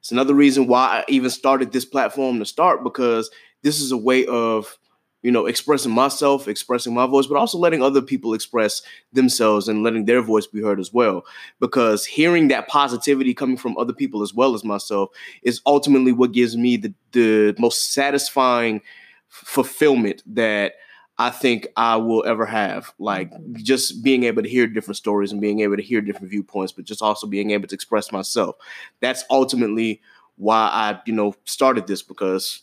It's 0.00 0.10
another 0.12 0.34
reason 0.34 0.66
why 0.66 0.86
I 0.86 1.04
even 1.08 1.30
started 1.30 1.72
this 1.72 1.84
platform 1.84 2.38
to 2.38 2.44
start 2.44 2.82
because 2.82 3.30
this 3.62 3.80
is 3.80 3.92
a 3.92 3.96
way 3.96 4.26
of, 4.26 4.76
you 5.24 5.32
know, 5.32 5.46
expressing 5.46 5.90
myself, 5.90 6.46
expressing 6.46 6.92
my 6.92 7.06
voice, 7.06 7.26
but 7.26 7.38
also 7.38 7.56
letting 7.56 7.82
other 7.82 8.02
people 8.02 8.34
express 8.34 8.82
themselves 9.14 9.68
and 9.68 9.82
letting 9.82 10.04
their 10.04 10.20
voice 10.20 10.46
be 10.46 10.62
heard 10.62 10.78
as 10.78 10.92
well. 10.92 11.24
Because 11.60 12.04
hearing 12.04 12.48
that 12.48 12.68
positivity 12.68 13.32
coming 13.32 13.56
from 13.56 13.76
other 13.78 13.94
people 13.94 14.22
as 14.22 14.34
well 14.34 14.54
as 14.54 14.64
myself 14.64 15.08
is 15.42 15.62
ultimately 15.64 16.12
what 16.12 16.32
gives 16.32 16.58
me 16.58 16.76
the, 16.76 16.92
the 17.12 17.56
most 17.58 17.94
satisfying 17.94 18.82
fulfillment 19.30 20.22
that 20.26 20.74
I 21.16 21.30
think 21.30 21.68
I 21.78 21.96
will 21.96 22.22
ever 22.26 22.44
have. 22.44 22.92
Like 22.98 23.32
just 23.54 24.04
being 24.04 24.24
able 24.24 24.42
to 24.42 24.48
hear 24.48 24.66
different 24.66 24.98
stories 24.98 25.32
and 25.32 25.40
being 25.40 25.60
able 25.60 25.76
to 25.76 25.82
hear 25.82 26.02
different 26.02 26.28
viewpoints, 26.30 26.72
but 26.72 26.84
just 26.84 27.00
also 27.00 27.26
being 27.26 27.52
able 27.52 27.66
to 27.68 27.74
express 27.74 28.12
myself. 28.12 28.56
That's 29.00 29.24
ultimately 29.30 30.02
why 30.36 30.68
I, 30.70 31.00
you 31.06 31.14
know, 31.14 31.34
started 31.44 31.86
this 31.86 32.02
because 32.02 32.60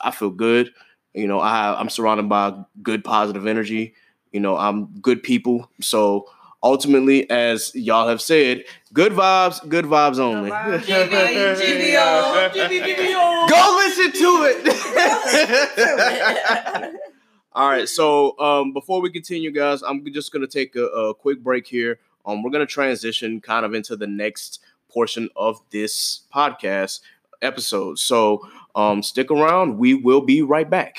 I 0.00 0.10
feel 0.10 0.30
good. 0.30 0.70
You 1.14 1.26
know, 1.26 1.40
I 1.40 1.78
I'm 1.78 1.90
surrounded 1.90 2.28
by 2.28 2.54
good 2.82 3.04
positive 3.04 3.46
energy. 3.46 3.94
You 4.32 4.40
know, 4.40 4.56
I'm 4.56 4.86
good 5.00 5.22
people. 5.22 5.70
So 5.80 6.26
ultimately, 6.62 7.28
as 7.28 7.74
y'all 7.74 8.08
have 8.08 8.22
said, 8.22 8.64
good 8.92 9.12
vibes, 9.12 9.66
good 9.68 9.84
vibes 9.84 10.18
only. 10.18 10.50
vibes. 10.50 10.80
GBO, 10.80 12.50
GBO. 12.50 13.48
Go 13.48 13.74
listen 13.78 14.12
to 14.12 14.44
it. 14.48 17.00
All 17.54 17.68
right. 17.68 17.86
So 17.88 18.38
um, 18.38 18.72
before 18.72 19.00
we 19.02 19.10
continue, 19.10 19.50
guys, 19.50 19.82
I'm 19.82 20.04
just 20.12 20.32
gonna 20.32 20.46
take 20.46 20.76
a, 20.76 20.86
a 20.86 21.14
quick 21.14 21.42
break 21.42 21.66
here. 21.66 21.98
Um, 22.24 22.42
we're 22.42 22.50
gonna 22.50 22.64
transition 22.66 23.40
kind 23.40 23.66
of 23.66 23.74
into 23.74 23.96
the 23.96 24.06
next 24.06 24.60
portion 24.88 25.28
of 25.36 25.60
this 25.70 26.22
podcast 26.34 27.00
episode. 27.42 27.98
So 27.98 28.48
um, 28.74 29.02
stick 29.02 29.30
around. 29.30 29.78
We 29.78 29.94
will 29.94 30.20
be 30.20 30.42
right 30.42 30.68
back. 30.68 30.98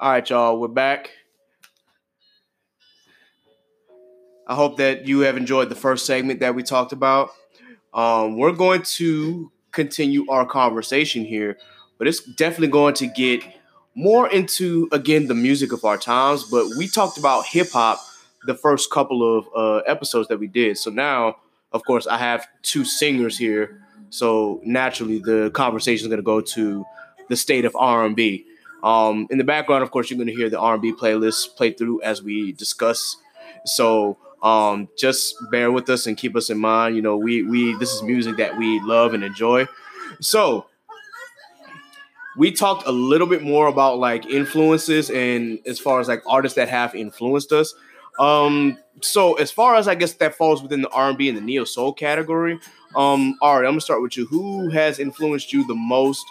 All 0.00 0.10
right, 0.10 0.28
y'all, 0.28 0.58
we're 0.58 0.66
back. 0.66 1.10
I 4.48 4.56
hope 4.56 4.78
that 4.78 5.06
you 5.06 5.20
have 5.20 5.36
enjoyed 5.36 5.68
the 5.68 5.76
first 5.76 6.06
segment 6.06 6.40
that 6.40 6.56
we 6.56 6.64
talked 6.64 6.92
about. 6.92 7.30
Um, 7.94 8.36
we're 8.36 8.50
going 8.50 8.82
to 8.82 9.52
continue 9.70 10.28
our 10.28 10.44
conversation 10.44 11.24
here, 11.24 11.56
but 11.98 12.08
it's 12.08 12.18
definitely 12.18 12.68
going 12.68 12.94
to 12.94 13.06
get 13.06 13.44
more 13.94 14.28
into 14.28 14.88
again 14.92 15.26
the 15.28 15.34
music 15.34 15.72
of 15.72 15.84
our 15.84 15.98
times. 15.98 16.44
But 16.44 16.66
we 16.76 16.88
talked 16.88 17.18
about 17.18 17.46
hip 17.46 17.70
hop 17.72 18.00
the 18.46 18.54
first 18.54 18.90
couple 18.90 19.38
of 19.38 19.48
uh, 19.54 19.78
episodes 19.86 20.28
that 20.28 20.38
we 20.38 20.46
did. 20.46 20.78
So 20.78 20.90
now, 20.90 21.36
of 21.72 21.84
course, 21.84 22.06
I 22.06 22.18
have 22.18 22.46
two 22.62 22.84
singers 22.84 23.38
here. 23.38 23.80
So 24.10 24.60
naturally, 24.64 25.18
the 25.18 25.50
conversation 25.54 26.04
is 26.04 26.08
going 26.08 26.18
to 26.18 26.22
go 26.22 26.40
to 26.40 26.84
the 27.28 27.36
state 27.36 27.64
of 27.64 27.74
R 27.76 28.04
and 28.04 28.16
B. 28.16 28.46
Um, 28.82 29.28
in 29.30 29.38
the 29.38 29.44
background, 29.44 29.82
of 29.82 29.90
course, 29.90 30.10
you're 30.10 30.16
going 30.16 30.28
to 30.28 30.34
hear 30.34 30.50
the 30.50 30.58
R&B 30.58 30.92
playlist 30.94 31.56
play 31.56 31.70
through 31.70 32.02
as 32.02 32.22
we 32.22 32.52
discuss. 32.52 33.16
So 33.64 34.18
um, 34.42 34.88
just 34.98 35.36
bear 35.50 35.70
with 35.70 35.88
us 35.88 36.06
and 36.06 36.16
keep 36.16 36.34
us 36.34 36.50
in 36.50 36.58
mind. 36.58 36.96
You 36.96 37.02
know, 37.02 37.16
we 37.16 37.42
we 37.42 37.76
this 37.76 37.92
is 37.92 38.02
music 38.02 38.36
that 38.38 38.58
we 38.58 38.80
love 38.80 39.14
and 39.14 39.22
enjoy. 39.22 39.66
So 40.20 40.66
we 42.36 42.52
talked 42.52 42.86
a 42.86 42.92
little 42.92 43.26
bit 43.26 43.42
more 43.42 43.66
about 43.66 43.98
like 43.98 44.26
influences 44.26 45.10
and 45.10 45.58
as 45.66 45.78
far 45.78 46.00
as 46.00 46.08
like 46.08 46.22
artists 46.26 46.56
that 46.56 46.68
have 46.68 46.94
influenced 46.94 47.52
us. 47.52 47.74
Um, 48.18 48.78
so 49.00 49.34
as 49.34 49.50
far 49.50 49.76
as 49.76 49.88
I 49.88 49.94
guess 49.94 50.14
that 50.14 50.34
falls 50.34 50.62
within 50.62 50.82
the 50.82 50.88
R&B 50.90 51.28
and 51.28 51.36
the 51.36 51.42
neo 51.42 51.64
soul 51.64 51.92
category, 51.92 52.58
um, 52.94 53.36
all 53.40 53.56
right, 53.56 53.66
I'm 53.66 53.72
gonna 53.72 53.80
start 53.80 54.02
with 54.02 54.16
you. 54.16 54.26
Who 54.26 54.70
has 54.70 54.98
influenced 54.98 55.52
you 55.52 55.66
the 55.66 55.74
most 55.74 56.24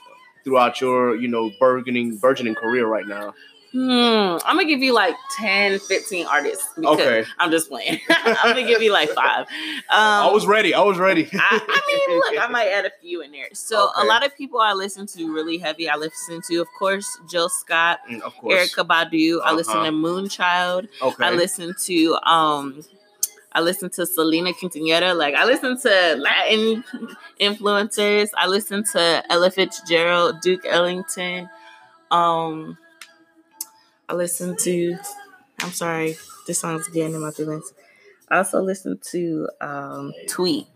throughout 0.43 0.79
your, 0.79 1.15
you 1.15 1.27
know, 1.27 1.51
burgeoning 1.59 2.17
burgeoning 2.17 2.55
career 2.55 2.87
right 2.87 3.07
now? 3.07 3.33
Hmm. 3.71 4.37
I'm 4.45 4.57
gonna 4.57 4.65
give 4.65 4.81
you 4.81 4.93
like 4.93 5.15
10, 5.39 5.79
15 5.79 6.25
artists. 6.25 6.67
Because 6.75 6.99
Okay. 6.99 7.23
I'm 7.39 7.51
just 7.51 7.69
playing. 7.69 8.01
I'm 8.09 8.53
gonna 8.55 8.67
give 8.67 8.81
you 8.81 8.91
like 8.91 9.09
five. 9.11 9.45
Um, 9.89 10.27
I 10.27 10.29
was 10.31 10.45
ready. 10.45 10.73
I 10.73 10.81
was 10.81 10.97
ready. 10.97 11.29
I, 11.33 11.37
I 11.67 12.07
mean, 12.07 12.17
look, 12.19 12.43
I 12.43 12.51
might 12.51 12.67
add 12.67 12.85
a 12.85 12.91
few 13.01 13.21
in 13.21 13.31
there. 13.31 13.47
So 13.53 13.89
Okay. 13.89 14.01
a 14.01 14.05
lot 14.05 14.25
of 14.25 14.35
people 14.35 14.59
I 14.59 14.73
listen 14.73 15.07
to 15.07 15.33
really 15.33 15.57
heavy. 15.57 15.87
I 15.89 15.95
listen 15.95 16.41
to, 16.49 16.57
of 16.57 16.67
course, 16.77 17.07
Jill 17.29 17.47
Scott, 17.47 17.99
Mm, 18.09 18.21
of 18.21 18.35
course. 18.35 18.73
Erykah 18.75 18.85
Badu. 18.85 19.39
I 19.43 19.53
listen 19.53 19.77
Uh-huh. 19.77 19.85
to 19.85 19.91
Moonchild. 19.91 20.87
okay. 21.01 21.25
I 21.25 21.31
listen 21.31 21.73
to 21.85 22.17
um 22.29 22.83
I 23.53 23.61
listen 23.61 23.89
to 23.91 24.05
Selena 24.05 24.51
Quintanilla. 24.53 25.15
Like 25.15 25.35
I 25.35 25.45
listen 25.45 25.79
to 25.79 26.15
Latin 26.17 26.83
influencers. 27.39 28.29
I 28.35 28.47
listen 28.47 28.83
to 28.93 29.23
Ella 29.29 29.49
Fitzgerald, 29.51 30.41
Duke 30.41 30.65
Ellington. 30.65 31.49
Um 32.11 32.77
I 34.11 34.13
listen 34.13 34.57
to 34.57 34.97
I'm 35.61 35.71
sorry, 35.71 36.17
this 36.45 36.59
song's 36.59 36.89
getting 36.89 37.15
in 37.15 37.21
my 37.21 37.31
feelings. 37.31 37.73
I 38.29 38.39
also 38.39 38.61
listen 38.61 38.99
to 39.11 39.49
um 39.61 40.11
Tweet 40.27 40.67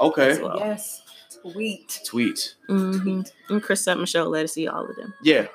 okay. 0.00 0.40
well. 0.42 0.58
Yes. 0.58 1.02
Tweet. 1.42 2.00
Tweet. 2.04 2.54
Mm-hmm. 2.68 3.22
And 3.48 3.62
Chrisette 3.62 3.98
Michele 3.98 4.30
Ledisi, 4.30 4.70
all 4.70 4.84
of 4.84 4.96
them. 4.96 5.14
Yeah. 5.22 5.46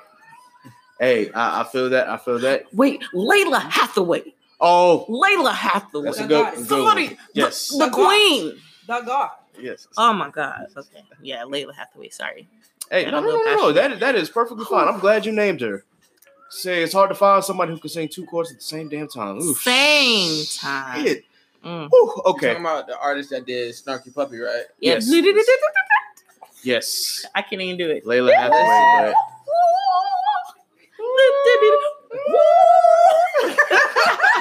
Hey, 0.98 1.30
I, 1.32 1.60
I 1.60 1.64
feel 1.64 1.90
that. 1.90 2.08
I 2.08 2.16
feel 2.16 2.38
that. 2.40 2.64
Wait, 2.72 3.04
Lalah 3.12 3.60
Hathaway. 3.70 4.34
Oh, 4.60 5.06
Lalah 5.08 5.52
Hathaway. 5.52 6.06
that's 6.06 6.18
a 6.18 6.22
good, 6.22 6.28
God. 6.30 6.54
good 6.56 6.66
Somebody, 6.66 7.06
one. 7.08 7.16
Yes. 7.32 7.68
the, 7.68 7.86
the 7.86 7.90
queen. 7.90 8.60
The 8.86 9.00
God. 9.00 9.30
yes. 9.60 9.86
Oh 9.96 10.12
my 10.12 10.30
God. 10.30 10.66
Okay. 10.76 11.04
Yeah, 11.22 11.42
Lalah 11.42 11.74
Hathaway. 11.74 12.08
Sorry. 12.08 12.48
Hey, 12.90 13.04
no, 13.04 13.20
no, 13.20 13.30
no, 13.30 13.56
no. 13.56 13.72
That, 13.72 14.00
that 14.00 14.14
is 14.14 14.30
perfectly 14.30 14.64
fine. 14.64 14.88
I'm 14.88 15.00
glad 15.00 15.26
you 15.26 15.32
named 15.32 15.60
her. 15.60 15.84
Say 16.56 16.84
it's 16.84 16.92
hard 16.92 17.10
to 17.10 17.16
find 17.16 17.42
somebody 17.42 17.72
who 17.72 17.78
can 17.80 17.90
sing 17.90 18.08
two 18.08 18.24
chords 18.26 18.52
at 18.52 18.58
the 18.58 18.62
same 18.62 18.88
damn 18.88 19.08
time. 19.08 19.38
Ooh, 19.38 19.54
Same 19.54 20.44
time. 20.56 21.04
shit. 21.04 21.24
Mm. 21.64 21.88
Whew, 21.90 22.22
Talking 22.24 22.48
okay. 22.50 22.56
about 22.60 22.86
the 22.86 22.96
artist 22.98 23.30
that 23.30 23.44
did 23.44 23.74
Snarky 23.74 24.14
Puppy, 24.14 24.38
right? 24.38 24.62
Yes. 24.78 25.04
Yeah. 25.12 25.32
Yes. 26.62 27.26
I 27.34 27.42
can't 27.42 27.60
even 27.60 27.76
do 27.76 27.90
it. 27.90 28.04
Lalah 28.04 28.32
Hathaway, 28.34 29.12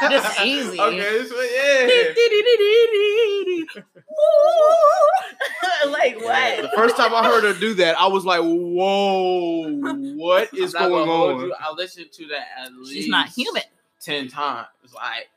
but 0.02 0.10
Just 0.12 0.42
easy. 0.42 0.80
Okay, 0.80 1.26
so 1.28 1.42
yeah. 1.42 1.88
like 5.88 6.16
Yeah, 6.20 6.24
what? 6.24 6.62
the 6.62 6.72
first 6.76 6.96
time 6.98 7.14
I 7.14 7.24
heard 7.26 7.44
her 7.44 7.54
do 7.60 7.74
that, 7.76 8.00
I 8.00 8.08
was 8.08 8.26
like, 8.26 8.42
"Whoa, 8.42 9.64
what 10.24 10.54
is 10.54 10.74
I'm 10.76 10.84
not 10.84 10.90
going 10.90 11.08
gonna 11.08 11.18
hold 11.18 11.32
on?" 11.42 11.48
You. 11.48 11.56
I 11.60 11.72
listened 11.74 12.12
to 12.14 12.28
that 12.28 12.48
at 12.66 12.74
least 12.74 12.92
She's 12.94 13.08
not 13.10 13.30
human. 13.30 13.64
ten 14.00 14.28
times. 14.28 14.68
Like 14.94 15.30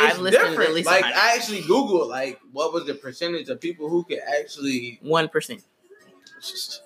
I've 0.00 0.10
it's 0.12 0.18
listened 0.18 0.40
to 0.42 0.46
at 0.46 0.50
different. 0.50 0.74
least 0.74 0.86
Like. 0.86 1.04
I 1.04 1.34
actually 1.36 1.62
googled 1.62 2.08
like 2.08 2.40
what 2.52 2.72
was 2.72 2.86
the 2.86 2.94
percentage 2.94 3.48
of 3.48 3.60
people 3.60 3.88
who 3.88 4.04
could 4.04 4.20
actually 4.40 4.98
One 5.02 5.28
percent. 5.28 5.62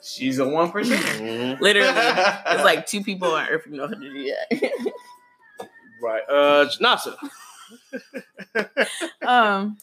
She's 0.02 0.38
a 0.40 0.48
one 0.48 0.70
percent. 0.72 1.60
Literally, 1.60 1.88
it's 1.88 2.64
like 2.64 2.86
two 2.86 3.02
people 3.04 3.30
on 3.32 3.48
Earth 3.48 3.64
who 3.64 3.76
know 3.76 3.86
how 3.86 3.94
to 3.94 4.00
do 4.00 4.24
that. 4.50 4.92
right. 6.02 6.22
Uh, 6.28 6.68
Nása. 6.80 7.16
Um, 9.26 9.78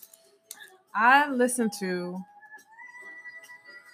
I 0.94 1.30
listened 1.30 1.72
to 1.80 2.20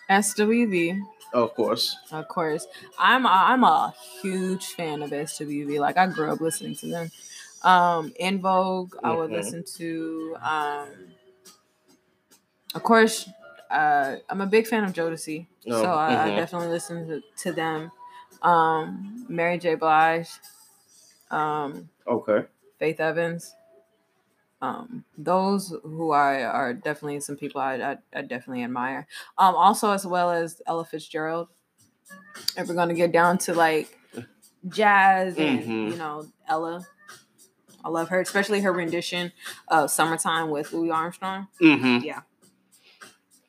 SWV, 0.10 1.00
Of 1.38 1.54
course. 1.54 1.96
of 2.12 2.28
course. 2.28 2.66
I'm 2.98 3.26
a, 3.26 3.30
I'm 3.30 3.64
a 3.64 3.94
huge 4.22 4.66
fan 4.74 5.04
of 5.04 5.12
SWV. 5.12 5.80
Like 5.80 5.96
I 5.98 6.08
grew 6.08 6.32
up 6.32 6.42
listening 6.42 6.76
to 6.78 6.88
them. 6.88 7.12
Um, 7.64 8.12
En 8.20 8.40
Vogue, 8.42 8.96
I 9.04 9.14
would 9.14 9.30
Mhm. 9.30 9.34
listen 9.34 9.64
to. 9.78 10.36
Um, 10.42 10.88
of 12.74 12.82
course, 12.84 13.30
uh, 13.70 14.16
I'm 14.30 14.42
a 14.42 14.48
big 14.48 14.66
fan 14.68 14.84
of 14.84 14.94
Jodeci, 14.94 15.46
Oh, 15.68 15.82
so 15.84 15.92
I, 15.92 16.26
I 16.28 16.30
mhm. 16.32 16.36
definitely 16.38 16.70
listen 16.70 17.08
to, 17.08 17.22
to 17.44 17.52
them. 17.54 17.92
Um, 18.42 19.26
Mary 19.30 19.58
J. 19.60 19.76
Blige, 19.76 20.30
um, 21.32 21.90
Okay. 22.08 22.46
Faith 22.80 23.00
Evans. 23.00 23.56
Um, 24.62 25.04
those 25.18 25.74
who 25.84 26.12
I 26.12 26.44
are 26.44 26.74
definitely 26.74 27.20
some 27.20 27.36
people 27.38 27.62
I, 27.62 27.76
I, 27.76 27.98
I 28.14 28.22
definitely 28.24 28.64
admire. 28.64 29.06
Um, 29.38 29.54
also 29.56 29.92
as 29.92 30.06
well 30.06 30.32
as 30.32 30.62
Ella 30.66 30.84
Fitzgerald. 30.86 31.50
If 32.56 32.68
we're 32.68 32.74
gonna 32.76 32.94
get 32.96 33.12
down 33.12 33.38
to 33.40 33.54
like 33.54 33.98
jazz 34.68 35.38
and 35.38 35.60
Mhm. 35.64 35.92
you 35.92 35.98
know 35.98 36.26
Ella, 36.48 36.86
I 37.86 37.90
love 37.90 38.10
her, 38.10 38.20
especially 38.20 38.62
her 38.62 38.72
rendition 38.74 39.32
of 39.68 39.92
"Summertime" 39.92 40.50
with 40.50 40.74
Louis 40.74 40.90
Armstrong. 40.90 41.48
Mm-hmm. 41.62 42.04
Yeah, 42.06 42.22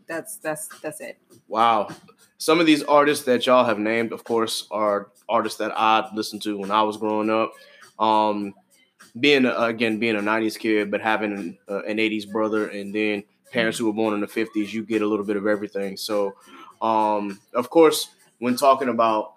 that's 0.07 0.37
that's 0.37 0.69
that's 0.81 1.01
it. 1.01 1.19
Wow. 1.49 1.89
Some 2.39 2.61
of 2.61 2.67
these 2.67 2.83
artists 2.85 3.25
that 3.25 3.47
y'all 3.47 3.65
have 3.65 3.79
named, 3.79 4.13
of 4.13 4.25
course, 4.25 4.69
are 4.71 5.09
artists 5.29 5.59
that 5.59 5.73
I 5.75 6.09
listened 6.15 6.43
to 6.43 6.57
when 6.57 6.71
I 6.71 6.83
was 6.83 6.97
growing 6.97 7.31
up. 7.31 7.53
Um, 7.99 8.55
being 9.19 9.47
again 9.47 9.99
being 9.99 10.17
a 10.17 10.21
'90s 10.23 10.57
kid, 10.57 10.91
but 10.91 11.01
having 11.01 11.33
an, 11.33 11.59
uh, 11.69 11.83
an 11.83 11.99
'80s 11.99 12.27
brother, 12.27 12.69
and 12.69 12.95
then 12.95 13.25
parents 13.53 13.79
who 13.79 13.87
were 13.87 13.93
born 13.93 14.15
in 14.15 14.21
the 14.21 14.27
'50s, 14.27 14.73
you 14.73 14.83
get 14.85 15.03
a 15.03 15.07
little 15.07 15.25
bit 15.25 15.37
of 15.37 15.47
everything. 15.47 15.97
So, 15.97 16.35
um, 16.83 17.41
of 17.55 17.71
course, 17.71 18.09
when 18.39 18.57
talking 18.57 18.89
about 18.89 19.35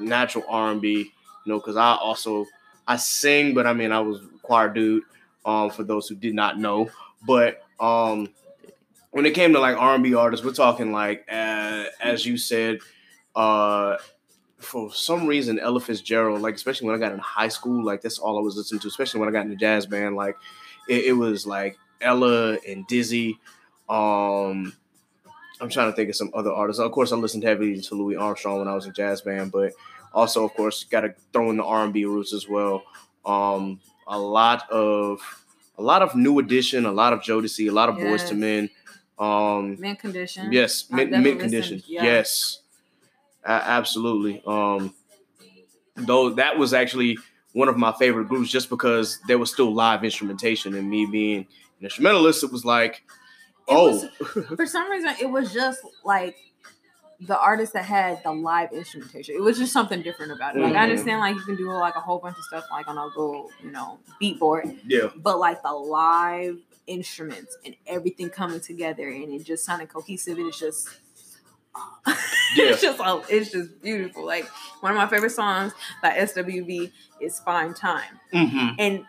natural 0.00 0.44
R&B, 0.48 1.12
you 1.44 1.52
know, 1.52 1.58
because 1.58 1.76
I 1.76 1.94
also 1.96 2.46
I 2.86 2.96
sing, 2.96 3.54
but 3.54 3.66
I 3.66 3.72
mean 3.72 3.92
I 3.92 4.00
was 4.00 4.20
choir 4.42 4.68
dude. 4.68 5.04
Um, 5.44 5.70
for 5.70 5.82
those 5.82 6.08
who 6.08 6.14
did 6.14 6.34
not 6.34 6.58
know, 6.58 6.90
but 7.26 7.62
um, 7.80 8.28
when 9.10 9.26
it 9.26 9.34
came 9.34 9.52
to 9.54 9.60
like 9.60 9.76
R&B 9.76 10.14
artists, 10.14 10.44
we're 10.44 10.52
talking 10.52 10.92
like 10.92 11.24
uh, 11.30 11.84
as 12.00 12.26
you 12.26 12.36
said, 12.36 12.78
uh, 13.34 13.96
for 14.58 14.92
some 14.92 15.26
reason 15.26 15.58
Ella 15.58 15.80
Fitzgerald, 15.80 16.40
like 16.42 16.54
especially 16.54 16.86
when 16.88 16.96
I 16.96 16.98
got 16.98 17.12
in 17.12 17.18
high 17.18 17.48
school, 17.48 17.84
like 17.84 18.00
that's 18.02 18.18
all 18.18 18.38
I 18.38 18.40
was 18.40 18.56
listening 18.56 18.80
to. 18.80 18.88
Especially 18.88 19.20
when 19.20 19.28
I 19.28 19.32
got 19.32 19.44
in 19.44 19.50
the 19.50 19.56
jazz 19.56 19.86
band, 19.86 20.16
like 20.16 20.36
it, 20.88 21.06
it 21.06 21.12
was 21.12 21.46
like 21.46 21.78
Ella 22.00 22.58
and 22.66 22.86
Dizzy. 22.86 23.38
Um, 23.88 24.72
I'm 25.60 25.68
trying 25.68 25.90
to 25.90 25.96
think 25.96 26.08
of 26.10 26.16
some 26.16 26.30
other 26.34 26.52
artists. 26.52 26.80
Of 26.80 26.92
course, 26.92 27.12
I 27.12 27.16
listened 27.16 27.42
heavily 27.44 27.80
to 27.80 27.94
Louis 27.94 28.16
Armstrong 28.16 28.58
when 28.60 28.68
I 28.68 28.74
was 28.74 28.86
in 28.86 28.92
jazz 28.92 29.22
band, 29.22 29.50
but 29.52 29.72
also, 30.12 30.44
of 30.44 30.54
course, 30.54 30.84
got 30.84 31.00
to 31.02 31.14
throw 31.32 31.50
in 31.50 31.56
the 31.56 31.64
R&B 31.64 32.04
roots 32.04 32.32
as 32.32 32.48
well. 32.48 32.82
Um, 33.24 33.80
a 34.06 34.18
lot 34.18 34.70
of 34.70 35.20
a 35.76 35.82
lot 35.82 36.02
of 36.02 36.14
New 36.14 36.38
Edition, 36.38 36.86
a 36.86 36.92
lot 36.92 37.12
of 37.12 37.20
Jodeci, 37.20 37.68
a 37.68 37.72
lot 37.72 37.88
of 37.88 37.96
Boyz 37.96 38.02
II 38.02 38.08
Yes. 38.10 38.32
Men. 38.32 38.70
Um, 39.18 39.76
Mint 39.80 39.98
condition. 39.98 40.52
Yes, 40.52 40.88
mint 40.90 41.10
condition. 41.40 41.82
yeah. 41.86 42.04
Yes, 42.04 42.60
absolutely. 43.48 44.42
Um, 44.46 44.94
though 45.96 46.30
that 46.30 46.58
was 46.58 46.72
actually 46.74 47.18
one 47.52 47.68
of 47.68 47.76
my 47.76 47.92
favorite 47.92 48.28
groups, 48.28 48.50
just 48.50 48.68
because 48.70 49.18
there 49.26 49.38
was 49.38 49.50
still 49.52 49.72
live 49.74 50.04
instrumentation, 50.04 50.74
and 50.74 50.88
me 50.88 51.06
being 51.06 51.38
an 51.40 51.46
instrumentalist, 51.84 52.44
it 52.44 52.52
was 52.52 52.64
like, 52.64 53.02
oh, 53.68 54.08
was- 54.26 54.44
For 54.56 54.66
some 54.66 54.90
reason, 54.90 55.14
it 55.20 55.30
was 55.30 55.52
just 55.52 55.80
like 56.04 56.36
the 57.20 57.36
artist 57.36 57.72
that 57.72 57.84
had 57.84 58.22
the 58.22 58.30
live 58.30 58.72
instrumentation. 58.72 59.34
It 59.34 59.42
was 59.42 59.58
just 59.58 59.72
something 59.72 60.02
different 60.02 60.30
about 60.30 60.56
it. 60.56 60.60
Like 60.60 60.74
Mhm. 60.74 60.78
I 60.78 60.82
understand, 60.84 61.18
like 61.20 61.34
you 61.34 61.40
can 61.42 61.56
do 61.56 61.68
like 61.72 61.96
a 61.96 62.00
whole 62.00 62.18
bunch 62.20 62.36
of 62.38 62.44
stuff 62.44 62.64
like 62.70 62.86
on 62.86 62.96
a 62.96 63.06
little, 63.06 63.50
you 63.64 63.72
know, 63.72 63.98
beat 64.20 64.38
board, 64.38 64.78
yeah, 64.86 65.08
but 65.16 65.38
like 65.40 65.62
the 65.62 65.72
live 65.72 66.58
instruments 66.86 67.56
and 67.64 67.74
everything 67.86 68.30
coming 68.30 68.60
together 68.60 69.08
and 69.08 69.32
it 69.32 69.42
just 69.44 69.64
sounded 69.64 69.88
cohesive. 69.88 70.38
It's 70.38 70.60
just. 70.60 70.88
Yeah. 72.56 72.70
it's 72.70 72.80
just 72.80 72.98
oh, 73.02 73.24
it's 73.28 73.50
just 73.50 73.82
beautiful. 73.82 74.24
Like 74.24 74.46
one 74.80 74.92
of 74.92 74.96
my 74.96 75.06
favorite 75.06 75.30
songs 75.30 75.72
by 76.02 76.10
SWV 76.10 76.90
is 77.20 77.40
"Fine 77.40 77.74
Time." 77.74 78.18
hmm 78.32 78.68
and 78.78 79.04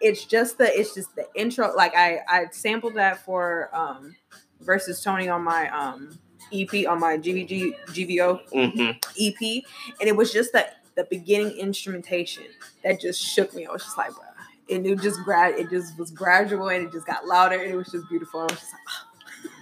it's 0.00 0.24
just 0.24 0.58
the 0.58 0.78
it's 0.78 0.94
just 0.94 1.14
the 1.14 1.26
intro 1.34 1.74
like 1.76 1.94
i 1.94 2.20
i 2.28 2.46
sampled 2.50 2.94
that 2.94 3.18
for 3.24 3.68
um 3.74 4.16
versus 4.60 5.02
tony 5.02 5.28
on 5.28 5.42
my 5.42 5.68
um 5.70 6.18
ep 6.52 6.72
on 6.88 6.98
my 6.98 7.18
gbg 7.18 7.74
gvo 7.88 8.40
hmm 8.50 8.90
ep 9.20 9.64
and 10.00 10.08
it 10.08 10.16
was 10.16 10.32
just 10.32 10.52
that 10.52 10.78
the 10.96 11.04
beginning 11.04 11.50
instrumentation 11.58 12.44
that 12.82 13.00
just 13.00 13.22
shook 13.22 13.54
me 13.54 13.66
i 13.66 13.70
was 13.70 13.82
just 13.84 13.98
like 13.98 14.10
bruh. 14.10 14.74
and 14.74 14.86
it 14.86 15.00
just 15.00 15.20
grad 15.22 15.54
it 15.58 15.68
just 15.70 15.98
was 15.98 16.10
gradual 16.10 16.68
and 16.70 16.86
it 16.86 16.92
just 16.92 17.06
got 17.06 17.26
louder 17.26 17.56
and 17.60 17.70
it 17.70 17.76
was 17.76 17.88
just 17.88 18.08
beautiful 18.08 18.40
i 18.40 18.44
was 18.44 18.52
just 18.52 18.72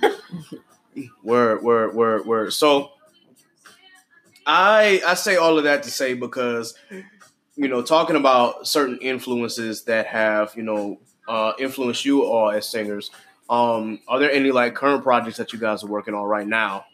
like 0.02 0.12
Word, 1.22 1.62
word, 1.62 1.94
word, 1.94 2.26
word. 2.26 2.52
So 2.52 2.90
I 4.48 5.02
I 5.06 5.14
say 5.14 5.36
all 5.36 5.58
of 5.58 5.64
that 5.64 5.82
to 5.84 5.90
say 5.90 6.14
because 6.14 6.74
you 7.54 7.68
know 7.68 7.82
talking 7.82 8.16
about 8.16 8.66
certain 8.66 8.98
influences 8.98 9.84
that 9.84 10.06
have 10.06 10.54
you 10.56 10.62
know 10.62 10.98
uh, 11.28 11.52
influenced 11.58 12.04
you 12.04 12.24
all 12.24 12.50
as 12.50 12.66
singers. 12.66 13.10
Um, 13.50 14.00
are 14.08 14.18
there 14.18 14.32
any 14.32 14.50
like 14.50 14.74
current 14.74 15.02
projects 15.02 15.36
that 15.36 15.52
you 15.52 15.58
guys 15.58 15.84
are 15.84 15.88
working 15.88 16.14
on 16.14 16.24
right 16.24 16.46
now? 16.46 16.86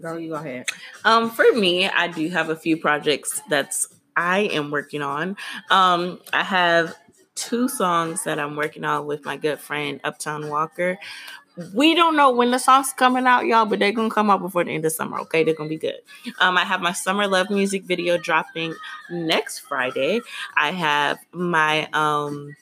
girl 0.00 0.16
you 0.18 0.28
go 0.28 0.36
ahead 0.36 0.64
Um, 1.04 1.28
for 1.28 1.50
me, 1.52 1.88
I 1.88 2.06
do 2.06 2.28
have 2.28 2.50
a 2.50 2.56
few 2.56 2.76
projects 2.76 3.42
that's 3.48 3.88
I 4.16 4.40
am 4.40 4.70
working 4.70 5.02
on. 5.02 5.36
Um, 5.70 6.20
I 6.32 6.44
have 6.44 6.94
two 7.34 7.68
songs 7.68 8.24
that 8.24 8.38
I'm 8.38 8.56
working 8.56 8.84
on 8.84 9.06
with 9.06 9.24
my 9.24 9.36
good 9.36 9.60
friend 9.60 10.00
Uptown 10.02 10.48
Walker. 10.48 10.98
We 11.74 11.94
don't 11.94 12.16
know 12.16 12.30
when 12.30 12.50
the 12.50 12.58
song's 12.58 12.92
coming 12.92 13.26
out, 13.26 13.46
y'all, 13.46 13.66
but 13.66 13.78
they're 13.78 13.92
gonna 13.92 14.10
come 14.10 14.30
out 14.30 14.40
before 14.40 14.64
the 14.64 14.70
end 14.72 14.84
of 14.84 14.92
summer. 14.92 15.18
Okay, 15.20 15.44
they're 15.44 15.54
gonna 15.54 15.68
be 15.68 15.76
good. 15.76 16.00
Um, 16.40 16.56
I 16.56 16.64
have 16.64 16.80
my 16.80 16.92
summer 16.92 17.26
love 17.26 17.50
music 17.50 17.84
video 17.84 18.16
dropping 18.18 18.74
next 19.10 19.60
Friday. 19.60 20.20
I 20.56 20.70
have 20.72 21.18
my 21.32 21.88
um. 21.92 22.54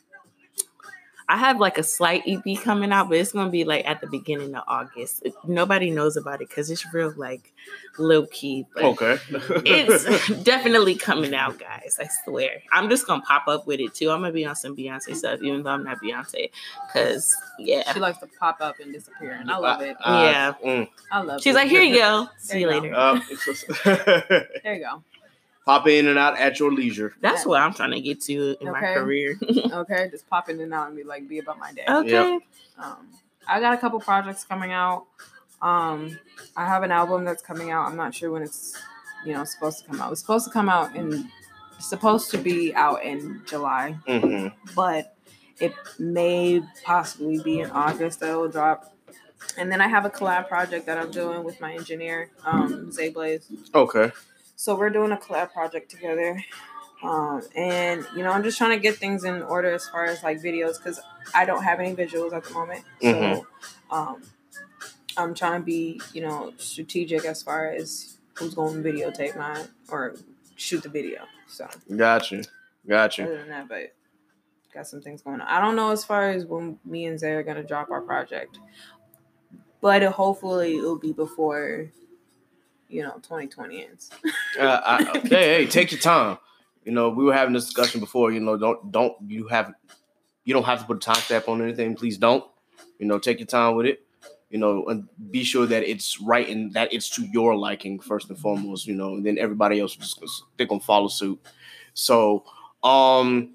I 1.28 1.36
have 1.38 1.58
like 1.58 1.76
a 1.76 1.82
slight 1.82 2.22
EP 2.26 2.44
coming 2.62 2.92
out, 2.92 3.08
but 3.08 3.18
it's 3.18 3.32
gonna 3.32 3.50
be 3.50 3.64
like 3.64 3.84
at 3.84 4.00
the 4.00 4.06
beginning 4.06 4.54
of 4.54 4.62
August. 4.68 5.26
Nobody 5.44 5.90
knows 5.90 6.16
about 6.16 6.40
it 6.40 6.48
because 6.48 6.70
it's 6.70 6.86
real 6.94 7.12
like 7.16 7.52
low 7.98 8.26
key. 8.26 8.64
But 8.74 8.84
Okay, 8.84 9.18
it's 9.64 10.28
definitely 10.44 10.94
coming 10.94 11.34
out, 11.34 11.58
guys. 11.58 11.98
I 12.00 12.08
swear. 12.24 12.62
I'm 12.70 12.88
just 12.88 13.06
gonna 13.08 13.22
pop 13.22 13.48
up 13.48 13.66
with 13.66 13.80
it 13.80 13.92
too. 13.94 14.10
I'm 14.10 14.20
gonna 14.20 14.32
be 14.32 14.44
on 14.46 14.54
some 14.54 14.76
Beyonce 14.76 15.16
stuff, 15.16 15.40
even 15.42 15.64
though 15.64 15.70
I'm 15.70 15.82
not 15.82 15.98
Beyonce. 16.00 16.50
Cause 16.92 17.34
yeah, 17.58 17.92
she 17.92 17.98
likes 17.98 18.18
to 18.18 18.28
pop 18.38 18.58
up 18.60 18.76
and 18.80 18.92
disappear 18.92 19.32
and 19.32 19.50
i 19.50 19.56
love 19.56 19.80
it 19.80 19.96
Uh, 20.04 20.22
Yeah. 20.30 20.52
mm. 20.64 20.88
i 21.10 21.22
love 21.22 21.40
she's 21.42 21.54
it 21.54 21.58
like, 21.58 21.68
here 21.68 21.82
you 21.82 21.96
go. 21.96 22.28
See 22.38 22.60
you 22.60 22.70
you 22.70 22.80
later. 22.80 22.94
Uh, 22.94 23.18
just- 23.44 23.66
there 23.84 24.74
you 24.74 24.80
go 24.84 25.02
Pop 25.66 25.88
in 25.88 26.06
and 26.06 26.16
out 26.16 26.38
at 26.38 26.60
your 26.60 26.72
leisure. 26.72 27.14
That's 27.20 27.44
what 27.44 27.60
I'm 27.60 27.74
trying 27.74 27.90
to 27.90 28.00
get 28.00 28.20
to 28.22 28.56
in 28.60 28.70
my 28.70 28.80
career. 28.80 29.36
okay 29.72 30.08
just 30.10 30.28
pop 30.30 30.48
in 30.48 30.60
and 30.60 30.72
out 30.72 30.86
and 30.86 30.96
be 30.96 31.02
like 31.02 31.28
be 31.28 31.38
about 31.38 31.58
my 31.58 31.72
day 31.72 31.84
okay. 31.88 32.38
Um, 32.78 33.08
I 33.48 33.60
got 33.60 33.74
a 33.74 33.76
couple 33.76 33.98
projects 34.00 34.44
coming 34.44 34.72
out. 34.72 35.06
Um, 35.62 36.18
I 36.56 36.66
have 36.66 36.82
an 36.82 36.90
album 36.90 37.24
that's 37.24 37.42
coming 37.42 37.70
out. 37.70 37.88
I'm 37.88 37.96
not 37.96 38.14
sure 38.14 38.30
when 38.30 38.42
it's, 38.42 38.76
you 39.24 39.32
know, 39.32 39.44
supposed 39.44 39.78
to 39.80 39.84
come 39.86 40.00
out. 40.00 40.12
It's 40.12 40.20
supposed 40.20 40.44
to 40.46 40.50
come 40.50 40.68
out 40.68 40.94
in, 40.94 41.30
supposed 41.78 42.30
to 42.32 42.38
be 42.38 42.74
out 42.74 43.02
in 43.02 43.42
July, 43.46 43.96
hmm 44.06 44.48
but 44.74 45.16
it 45.58 45.72
may 45.98 46.62
possibly 46.84 47.38
be 47.42 47.60
in 47.60 47.70
August 47.70 48.20
that 48.20 48.30
it'll 48.30 48.48
drop. 48.48 48.94
And 49.56 49.70
then 49.72 49.80
I 49.80 49.88
have 49.88 50.04
a 50.04 50.10
collab 50.10 50.48
project 50.48 50.86
that 50.86 50.98
I'm 50.98 51.10
doing 51.10 51.44
with 51.44 51.60
my 51.60 51.72
engineer, 51.72 52.30
um, 52.44 52.92
Zay 52.92 53.08
Blaze. 53.08 53.50
Okay. 53.74 54.12
So 54.56 54.74
we're 54.74 54.90
doing 54.90 55.12
a 55.12 55.16
collab 55.16 55.52
project 55.52 55.90
together. 55.90 56.42
Um, 57.02 57.42
and 57.54 58.06
you 58.16 58.22
know, 58.22 58.30
I'm 58.30 58.42
just 58.42 58.56
trying 58.56 58.70
to 58.70 58.80
get 58.80 58.96
things 58.96 59.24
in 59.24 59.42
order 59.42 59.70
as 59.72 59.86
far 59.88 60.06
as 60.06 60.22
like 60.22 60.40
videos 60.42 60.78
because 60.78 60.98
I 61.34 61.44
don't 61.44 61.62
have 61.62 61.78
any 61.78 61.94
visuals 61.94 62.32
at 62.32 62.44
the 62.44 62.52
moment. 62.54 62.84
So 63.02 63.08
Mhm. 63.08 63.46
um, 63.90 64.22
I'm 65.18 65.34
trying 65.34 65.60
to 65.60 65.64
be, 65.64 66.00
you 66.12 66.22
know, 66.22 66.52
strategic 66.56 67.24
as 67.26 67.42
far 67.42 67.68
as 67.68 68.16
who's 68.34 68.54
going 68.54 68.82
to 68.82 68.88
videotape 68.92 69.36
mine 69.36 69.68
or 69.88 70.14
shoot 70.56 70.82
the 70.82 70.88
video. 70.88 71.26
So 71.46 71.68
Got 71.94 72.30
you. 72.30 72.42
Got 72.88 73.18
you. 73.18 73.24
other 73.24 73.36
than 73.38 73.48
that, 73.50 73.68
but 73.68 73.92
got 74.72 74.86
some 74.86 75.00
things 75.02 75.20
going 75.22 75.40
on. 75.40 75.46
I 75.46 75.60
don't 75.60 75.76
know 75.76 75.90
as 75.90 76.04
far 76.04 76.30
as 76.30 76.44
when 76.46 76.78
me 76.84 77.04
and 77.06 77.18
Zay 77.20 77.32
are 77.32 77.42
gonna 77.42 77.62
drop 77.62 77.90
our 77.90 78.00
project, 78.02 78.58
but 79.80 80.02
hopefully 80.02 80.76
it'll 80.76 80.98
be 80.98 81.12
before 81.12 81.90
you 82.88 83.02
know 83.02 83.14
2020 83.16 83.86
ends. 83.86 84.10
Uh, 84.58 84.80
I, 84.84 85.18
hey, 85.24 85.28
hey, 85.28 85.66
take 85.66 85.92
your 85.92 86.00
time. 86.00 86.38
You 86.84 86.92
know, 86.92 87.08
we 87.08 87.24
were 87.24 87.34
having 87.34 87.52
this 87.54 87.64
discussion 87.64 88.00
before. 88.00 88.30
You 88.30 88.40
know, 88.40 88.56
don't 88.56 88.92
don't 88.92 89.14
you 89.26 89.48
have 89.48 89.72
you 90.44 90.54
don't 90.54 90.64
have 90.64 90.80
to 90.80 90.86
put 90.86 90.96
a 90.96 91.00
time 91.00 91.16
stamp 91.16 91.48
on 91.48 91.62
anything. 91.62 91.94
Please 91.96 92.16
don't. 92.16 92.44
You 92.98 93.06
know, 93.06 93.18
take 93.18 93.40
your 93.40 93.46
time 93.46 93.74
with 93.74 93.86
it. 93.86 94.02
You 94.50 94.58
know, 94.58 94.86
and 94.86 95.08
be 95.30 95.42
sure 95.42 95.66
that 95.66 95.82
it's 95.82 96.20
right 96.20 96.48
and 96.48 96.72
that 96.74 96.92
it's 96.92 97.10
to 97.10 97.26
your 97.32 97.56
liking 97.56 97.98
first 97.98 98.30
and 98.30 98.38
foremost. 98.38 98.86
You 98.86 98.94
know, 98.94 99.14
and 99.14 99.26
then 99.26 99.38
everybody 99.38 99.80
else 99.80 99.96
just 99.96 100.22
they're 100.56 100.66
gonna 100.66 100.80
follow 100.80 101.08
suit. 101.08 101.40
So, 101.94 102.44
um, 102.84 103.54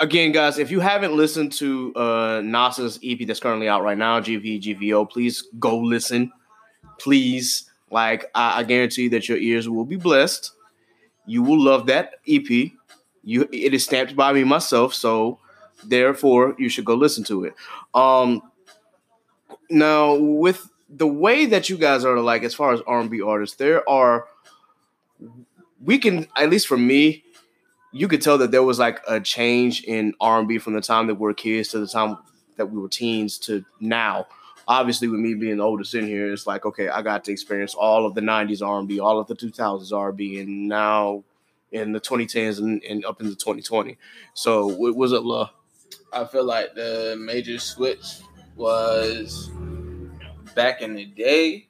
again, 0.00 0.32
guys, 0.32 0.58
if 0.58 0.70
you 0.70 0.80
haven't 0.80 1.14
listened 1.14 1.52
to 1.54 1.92
uh 1.94 2.40
Nása's 2.40 2.98
EP 3.04 3.26
that's 3.26 3.40
currently 3.40 3.68
out 3.68 3.82
right 3.82 3.98
now, 3.98 4.20
GV 4.20 4.62
GVO, 4.62 5.10
please 5.10 5.44
go 5.58 5.78
listen. 5.78 6.32
Please, 6.98 7.70
like 7.90 8.26
I, 8.34 8.60
I 8.60 8.62
guarantee 8.62 9.08
that 9.08 9.28
your 9.28 9.38
ears 9.38 9.68
will 9.68 9.84
be 9.84 9.96
blessed. 9.96 10.52
You 11.26 11.42
will 11.42 11.62
love 11.62 11.86
that 11.86 12.14
EP. 12.28 12.72
You 13.24 13.48
it 13.52 13.74
is 13.74 13.84
stamped 13.84 14.14
by 14.14 14.32
me 14.32 14.44
myself, 14.44 14.94
so 14.94 15.38
therefore 15.84 16.54
you 16.58 16.68
should 16.68 16.84
go 16.84 16.94
listen 16.94 17.24
to 17.24 17.44
it. 17.44 17.54
Um 17.94 18.42
now 19.68 20.14
with 20.14 20.70
the 20.88 21.06
way 21.06 21.46
that 21.46 21.68
you 21.68 21.76
guys 21.76 22.04
are 22.04 22.20
like 22.20 22.44
as 22.44 22.54
far 22.54 22.72
as 22.72 22.80
R&B 22.86 23.20
artists, 23.20 23.56
there 23.56 23.88
are 23.88 24.26
we 25.82 25.98
can 25.98 26.26
at 26.36 26.50
least 26.50 26.66
for 26.66 26.76
me, 26.76 27.24
you 27.92 28.08
could 28.08 28.22
tell 28.22 28.38
that 28.38 28.50
there 28.50 28.62
was 28.62 28.78
like 28.78 29.00
a 29.08 29.20
change 29.20 29.82
in 29.84 30.14
R&B 30.20 30.58
from 30.58 30.74
the 30.74 30.80
time 30.80 31.06
that 31.08 31.14
we 31.14 31.20
were 31.20 31.34
kids 31.34 31.68
to 31.70 31.78
the 31.78 31.86
time 31.86 32.18
that 32.56 32.70
we 32.70 32.80
were 32.80 32.88
teens 32.88 33.38
to 33.38 33.64
now. 33.80 34.26
Obviously, 34.68 35.08
with 35.08 35.20
me 35.20 35.34
being 35.34 35.58
the 35.58 35.62
oldest 35.62 35.94
in 35.94 36.06
here, 36.06 36.32
it's 36.32 36.46
like 36.46 36.66
okay, 36.66 36.88
I 36.88 37.02
got 37.02 37.24
to 37.24 37.32
experience 37.32 37.74
all 37.74 38.06
of 38.06 38.14
the 38.14 38.20
'90s 38.20 38.66
R&B, 38.66 39.00
all 39.00 39.18
of 39.18 39.26
the 39.26 39.36
2000s 39.36 39.96
R&B, 39.96 40.40
and 40.40 40.68
now 40.68 41.24
in 41.72 41.92
the 41.92 42.00
2010s 42.00 42.58
and, 42.58 42.82
and 42.84 43.04
up 43.04 43.20
into 43.20 43.34
2020. 43.34 43.98
So, 44.34 44.66
what 44.66 44.96
was 44.96 45.12
it, 45.12 45.22
love? 45.22 45.50
I 46.12 46.24
feel 46.24 46.44
like 46.44 46.74
the 46.74 47.16
major 47.18 47.58
switch 47.58 48.20
was 48.56 49.50
back 50.54 50.80
in 50.82 50.94
the 50.94 51.04
day. 51.04 51.68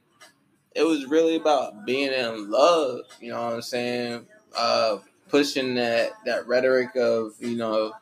It 0.75 0.83
was 0.83 1.07
really 1.07 1.37
about 1.37 1.85
being 1.87 2.13
in 2.13 2.51
love. 2.51 3.01
You 3.21 3.33
know 3.33 3.43
what 3.43 3.55
I'm 3.55 3.63
saying? 3.63 4.27
Uh, 4.57 4.99
pushing 5.29 5.75
that 5.75 6.13
that 6.25 6.47
rhetoric 6.47 6.95
of 6.97 7.33
you 7.41 7.57
know 7.57 7.93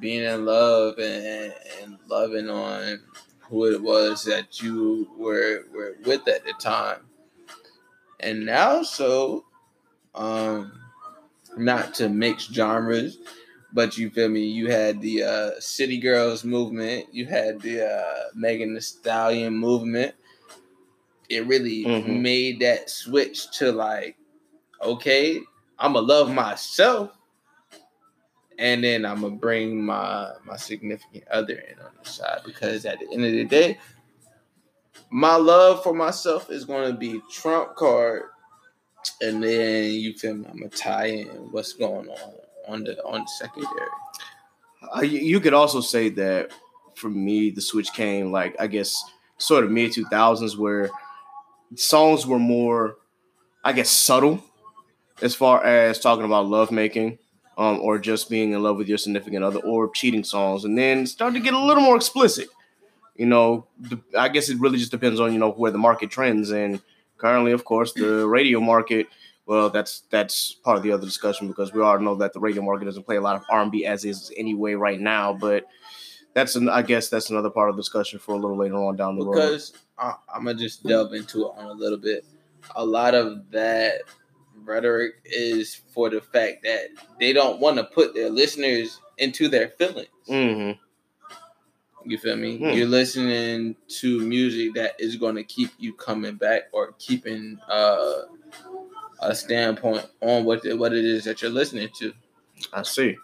being 0.00 0.24
in 0.24 0.44
love 0.44 0.98
and, 0.98 1.54
and 1.82 1.98
loving 2.08 2.48
on 2.48 3.00
who 3.48 3.66
it 3.66 3.82
was 3.82 4.24
that 4.24 4.62
you 4.62 5.08
were 5.16 5.64
were 5.72 5.96
with 6.04 6.26
at 6.28 6.44
the 6.44 6.54
time. 6.58 7.00
And 8.20 8.46
now, 8.46 8.82
so 8.82 9.44
um, 10.14 10.72
not 11.56 11.94
to 11.94 12.08
mix 12.08 12.44
genres, 12.44 13.18
but 13.72 13.98
you 13.98 14.10
feel 14.10 14.28
me? 14.28 14.46
You 14.46 14.70
had 14.70 15.00
the 15.00 15.22
uh, 15.24 15.50
City 15.60 15.98
Girls 15.98 16.44
movement, 16.44 17.06
you 17.12 17.26
had 17.26 17.60
the 17.60 17.86
uh, 17.90 18.24
Megan 18.34 18.74
Thee 18.74 18.80
Stallion 18.80 19.54
movement. 19.56 20.14
It 21.28 21.46
really 21.46 21.84
Mhm. 21.84 22.20
made 22.20 22.60
that 22.60 22.90
switch 22.90 23.50
to 23.58 23.72
like, 23.72 24.16
okay, 24.80 25.40
I'ma 25.78 26.00
love 26.00 26.32
myself, 26.32 27.10
and 28.58 28.84
then 28.84 29.04
I'm 29.04 29.20
gonna 29.20 29.36
bring 29.36 29.84
my 29.84 30.30
my 30.44 30.56
significant 30.56 31.24
other 31.30 31.54
in 31.54 31.78
on 31.78 31.90
the 32.02 32.08
side 32.08 32.40
because 32.44 32.84
at 32.86 32.98
the 32.98 33.06
end 33.12 33.24
of 33.24 33.32
the 33.32 33.44
day, 33.44 33.78
my 35.10 35.36
love 35.36 35.82
for 35.82 35.94
myself 35.94 36.50
is 36.50 36.64
gonna 36.64 36.92
be 36.92 37.20
trump 37.30 37.76
card, 37.76 38.24
and 39.20 39.42
then 39.42 39.92
you 39.92 40.14
feel 40.14 40.34
me? 40.34 40.46
I'm 40.50 40.58
gonna 40.58 40.70
tie 40.70 41.06
in 41.06 41.26
what's 41.52 41.72
going 41.72 42.08
on 42.08 42.32
on 42.68 42.84
the 42.84 43.02
on 43.04 43.20
the 43.20 43.30
secondary. 43.38 43.88
Uh, 44.96 45.00
you, 45.02 45.18
you 45.18 45.40
could 45.40 45.54
also 45.54 45.80
say 45.80 46.08
that 46.10 46.50
for 46.94 47.08
me, 47.08 47.50
the 47.50 47.60
switch 47.60 47.92
came 47.92 48.30
like 48.32 48.56
I 48.60 48.66
guess 48.66 49.02
sort 49.38 49.64
of 49.64 49.70
mid 49.70 49.92
2000s 49.92 50.56
where 50.56 50.90
songs 51.76 52.26
were 52.26 52.38
more, 52.38 52.96
I 53.64 53.72
guess, 53.72 53.90
subtle 53.90 54.42
as 55.22 55.34
far 55.34 55.64
as 55.64 55.98
talking 55.98 56.24
about 56.24 56.46
lovemaking. 56.46 57.18
Um, 57.56 57.78
or 57.80 57.98
just 58.00 58.28
being 58.28 58.52
in 58.52 58.62
love 58.62 58.76
with 58.76 58.88
your 58.88 58.98
significant 58.98 59.44
other, 59.44 59.60
or 59.60 59.88
cheating 59.90 60.24
songs, 60.24 60.64
and 60.64 60.76
then 60.76 61.06
start 61.06 61.34
to 61.34 61.40
get 61.40 61.54
a 61.54 61.58
little 61.58 61.82
more 61.82 61.94
explicit. 61.96 62.48
You 63.14 63.26
know, 63.26 63.66
I 64.18 64.28
guess 64.28 64.48
it 64.48 64.58
really 64.58 64.78
just 64.78 64.90
depends 64.90 65.20
on 65.20 65.32
you 65.32 65.38
know 65.38 65.52
where 65.52 65.70
the 65.70 65.78
market 65.78 66.10
trends, 66.10 66.50
and 66.50 66.80
currently, 67.16 67.52
of 67.52 67.64
course, 67.64 67.92
the 67.92 68.26
radio 68.26 68.58
market. 68.60 69.06
Well, 69.46 69.70
that's 69.70 70.00
that's 70.10 70.54
part 70.54 70.78
of 70.78 70.82
the 70.82 70.90
other 70.90 71.04
discussion 71.04 71.46
because 71.46 71.72
we 71.72 71.80
all 71.80 71.98
know 72.00 72.16
that 72.16 72.32
the 72.32 72.40
radio 72.40 72.62
market 72.62 72.86
doesn't 72.86 73.04
play 73.04 73.16
a 73.16 73.20
lot 73.20 73.36
of 73.36 73.44
R 73.50 73.62
and 73.62 73.70
B 73.70 73.84
as 73.86 74.04
is 74.04 74.32
anyway 74.36 74.74
right 74.74 74.98
now. 75.00 75.32
But 75.32 75.66
that's 76.32 76.56
an 76.56 76.68
I 76.68 76.82
guess 76.82 77.08
that's 77.08 77.30
another 77.30 77.50
part 77.50 77.70
of 77.70 77.76
the 77.76 77.82
discussion 77.82 78.18
for 78.18 78.34
a 78.34 78.38
little 78.38 78.56
later 78.56 78.74
on 78.76 78.96
down 78.96 79.18
the 79.18 79.24
road. 79.24 79.34
because 79.34 79.72
I'm 79.98 80.44
gonna 80.44 80.54
just 80.54 80.82
delve 80.82 81.12
into 81.12 81.46
it 81.46 81.52
on 81.56 81.66
a 81.66 81.72
little 81.72 81.98
bit. 81.98 82.24
A 82.74 82.84
lot 82.84 83.14
of 83.14 83.50
that 83.50 84.00
rhetoric 84.64 85.14
is 85.24 85.80
for 85.92 86.10
the 86.10 86.20
fact 86.20 86.62
that 86.64 86.88
they 87.20 87.32
don't 87.32 87.60
want 87.60 87.76
to 87.76 87.84
put 87.84 88.14
their 88.14 88.30
listeners 88.30 89.00
into 89.18 89.48
their 89.48 89.68
feelings. 89.68 90.08
hmm 90.26 90.72
You 92.04 92.18
feel 92.18 92.36
me? 92.36 92.58
Hmm. 92.58 92.70
You're 92.70 92.86
listening 92.86 93.76
to 94.00 94.20
music 94.20 94.74
that 94.74 94.92
is 94.98 95.16
going 95.16 95.36
to 95.36 95.44
keep 95.44 95.70
you 95.78 95.94
coming 95.94 96.36
back 96.36 96.62
or 96.72 96.92
keeping 96.98 97.58
uh, 97.68 98.22
a 99.20 99.34
standpoint 99.34 100.06
on 100.20 100.44
what 100.44 100.62
the, 100.62 100.76
what 100.76 100.92
it 100.92 101.04
is 101.04 101.24
that 101.24 101.42
you're 101.42 101.50
listening 101.50 101.88
to. 102.00 102.12
I 102.72 102.82
see. 102.82 103.16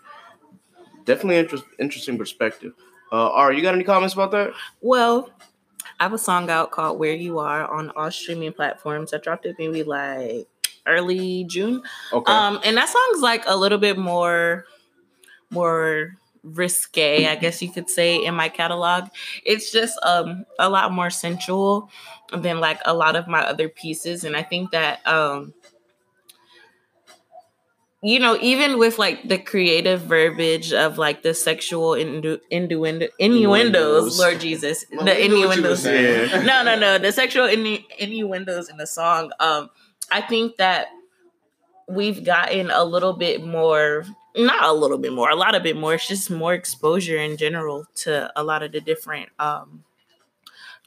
Definitely 1.04 1.38
interest, 1.38 1.64
interesting 1.78 2.16
perspective. 2.18 2.72
Uh, 3.12 3.30
Ari, 3.30 3.56
you 3.56 3.62
got 3.62 3.74
any 3.74 3.84
comments 3.84 4.14
about 4.14 4.30
that? 4.30 4.52
Well, 4.80 5.30
I 5.98 6.04
have 6.04 6.12
a 6.12 6.18
song 6.18 6.48
out 6.50 6.70
called 6.70 6.98
Where 6.98 7.14
You 7.14 7.38
Are 7.38 7.66
on 7.70 7.90
all 7.90 8.10
streaming 8.10 8.52
platforms. 8.52 9.12
I 9.12 9.18
dropped 9.18 9.46
it 9.46 9.56
maybe 9.58 9.82
like 9.82 10.46
early 10.86 11.44
June. 11.44 11.82
Okay. 12.12 12.32
Um, 12.32 12.60
and 12.64 12.76
that 12.76 12.88
song's 12.88 13.22
like 13.22 13.44
a 13.46 13.56
little 13.56 13.78
bit 13.78 13.98
more 13.98 14.64
more 15.50 16.16
risque, 16.42 17.26
I 17.26 17.36
guess 17.36 17.60
you 17.60 17.70
could 17.70 17.90
say, 17.90 18.24
in 18.24 18.34
my 18.34 18.48
catalog. 18.48 19.08
It's 19.44 19.70
just 19.70 19.98
um 20.04 20.44
a 20.58 20.68
lot 20.68 20.92
more 20.92 21.10
sensual 21.10 21.90
than 22.32 22.60
like 22.60 22.80
a 22.84 22.94
lot 22.94 23.16
of 23.16 23.28
my 23.28 23.40
other 23.40 23.68
pieces. 23.68 24.24
And 24.24 24.36
I 24.36 24.42
think 24.42 24.70
that 24.70 25.06
um 25.06 25.54
you 28.02 28.18
know, 28.18 28.38
even 28.40 28.78
with 28.78 28.98
like 28.98 29.28
the 29.28 29.36
creative 29.36 30.00
verbiage 30.00 30.72
of 30.72 30.96
like 30.96 31.22
the 31.22 31.34
sexual 31.34 31.90
innu- 31.90 32.40
innuendo, 32.50 33.08
innuendos, 33.18 33.18
Innuendos. 33.18 34.18
Lord 34.18 34.40
Jesus, 34.40 34.86
Well, 34.90 35.04
the 35.04 35.12
we 35.12 35.28
knew 35.28 35.46
what 35.46 35.56
you 35.58 35.62
were 35.62 35.68
innuendos 35.74 36.44
no, 36.46 36.62
no, 36.62 36.78
no. 36.78 36.96
The 36.98 37.12
sexual 37.12 37.46
innu- 37.46 37.84
innuendos 37.98 38.70
in 38.70 38.78
the 38.78 38.86
song. 38.86 39.32
Um, 39.38 39.68
I 40.10 40.20
think 40.20 40.56
that 40.56 40.88
we've 41.88 42.24
gotten 42.24 42.70
a 42.70 42.84
little 42.84 43.12
bit 43.12 43.44
more, 43.44 44.04
not 44.36 44.62
a 44.64 44.72
little 44.72 44.98
bit 44.98 45.12
more, 45.12 45.28
a 45.30 45.34
lot 45.36 45.54
of 45.54 45.62
bit 45.62 45.76
more. 45.76 45.94
It's 45.94 46.06
just 46.08 46.30
more 46.30 46.54
exposure 46.54 47.16
in 47.18 47.36
general 47.36 47.86
to 47.96 48.30
a 48.36 48.42
lot 48.44 48.62
of 48.62 48.72
the 48.72 48.80
different 48.80 49.28
um 49.38 49.84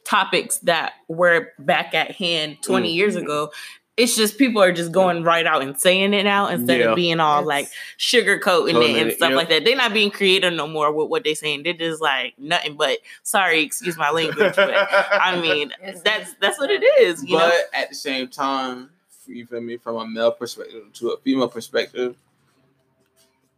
topics 0.04 0.58
that 0.60 0.94
were 1.08 1.54
back 1.60 1.94
at 1.94 2.12
hand 2.12 2.58
20 2.62 2.92
years 2.92 3.16
Mhm. 3.16 3.24
ago. 3.24 3.52
It's 3.96 4.16
just 4.16 4.38
people 4.40 4.62
are 4.62 4.72
just 4.74 4.92
going 4.92 5.24
right 5.24 5.46
out 5.46 5.62
and 5.62 5.80
saying 5.80 6.14
it 6.14 6.24
now 6.24 6.48
instead 6.48 6.80
Yeah. 6.80 6.90
of 6.90 6.96
being 6.96 7.20
all 7.20 7.42
Yes. 7.42 7.48
like 7.48 7.68
sugarcoating 8.00 8.84
it 8.90 9.02
and 9.02 9.12
stuff 9.14 9.30
yeah. 9.30 9.36
like 9.36 9.50
that. 9.50 9.64
They're 9.64 9.76
not 9.78 9.94
being 9.94 10.10
creative 10.12 10.52
no 10.52 10.68
more 10.68 10.92
with 10.92 11.10
what 11.10 11.24
they're 11.24 11.36
saying. 11.36 11.64
They're 11.64 11.74
just 11.74 12.02
like 12.02 12.34
nothing 12.38 12.76
but 12.76 12.98
sorry, 13.22 13.62
excuse 13.62 13.96
my 13.96 14.10
language, 14.10 14.56
but 14.56 14.74
I 14.74 15.40
mean 15.42 15.72
that's 16.04 16.34
that's 16.42 16.58
what 16.60 16.70
it 16.72 16.84
is, 17.02 17.24
you 17.24 17.38
but 17.38 17.48
know. 17.50 17.62
at 17.74 17.90
the 17.90 17.96
same 17.96 18.28
time, 18.28 18.90
you 19.28 19.46
feel 19.46 19.62
me, 19.62 19.78
from 19.78 19.98
a 19.98 20.08
male 20.08 20.32
perspective 20.32 20.92
to 20.94 21.10
a 21.10 21.18
female 21.18 21.50
perspective, 21.50 22.16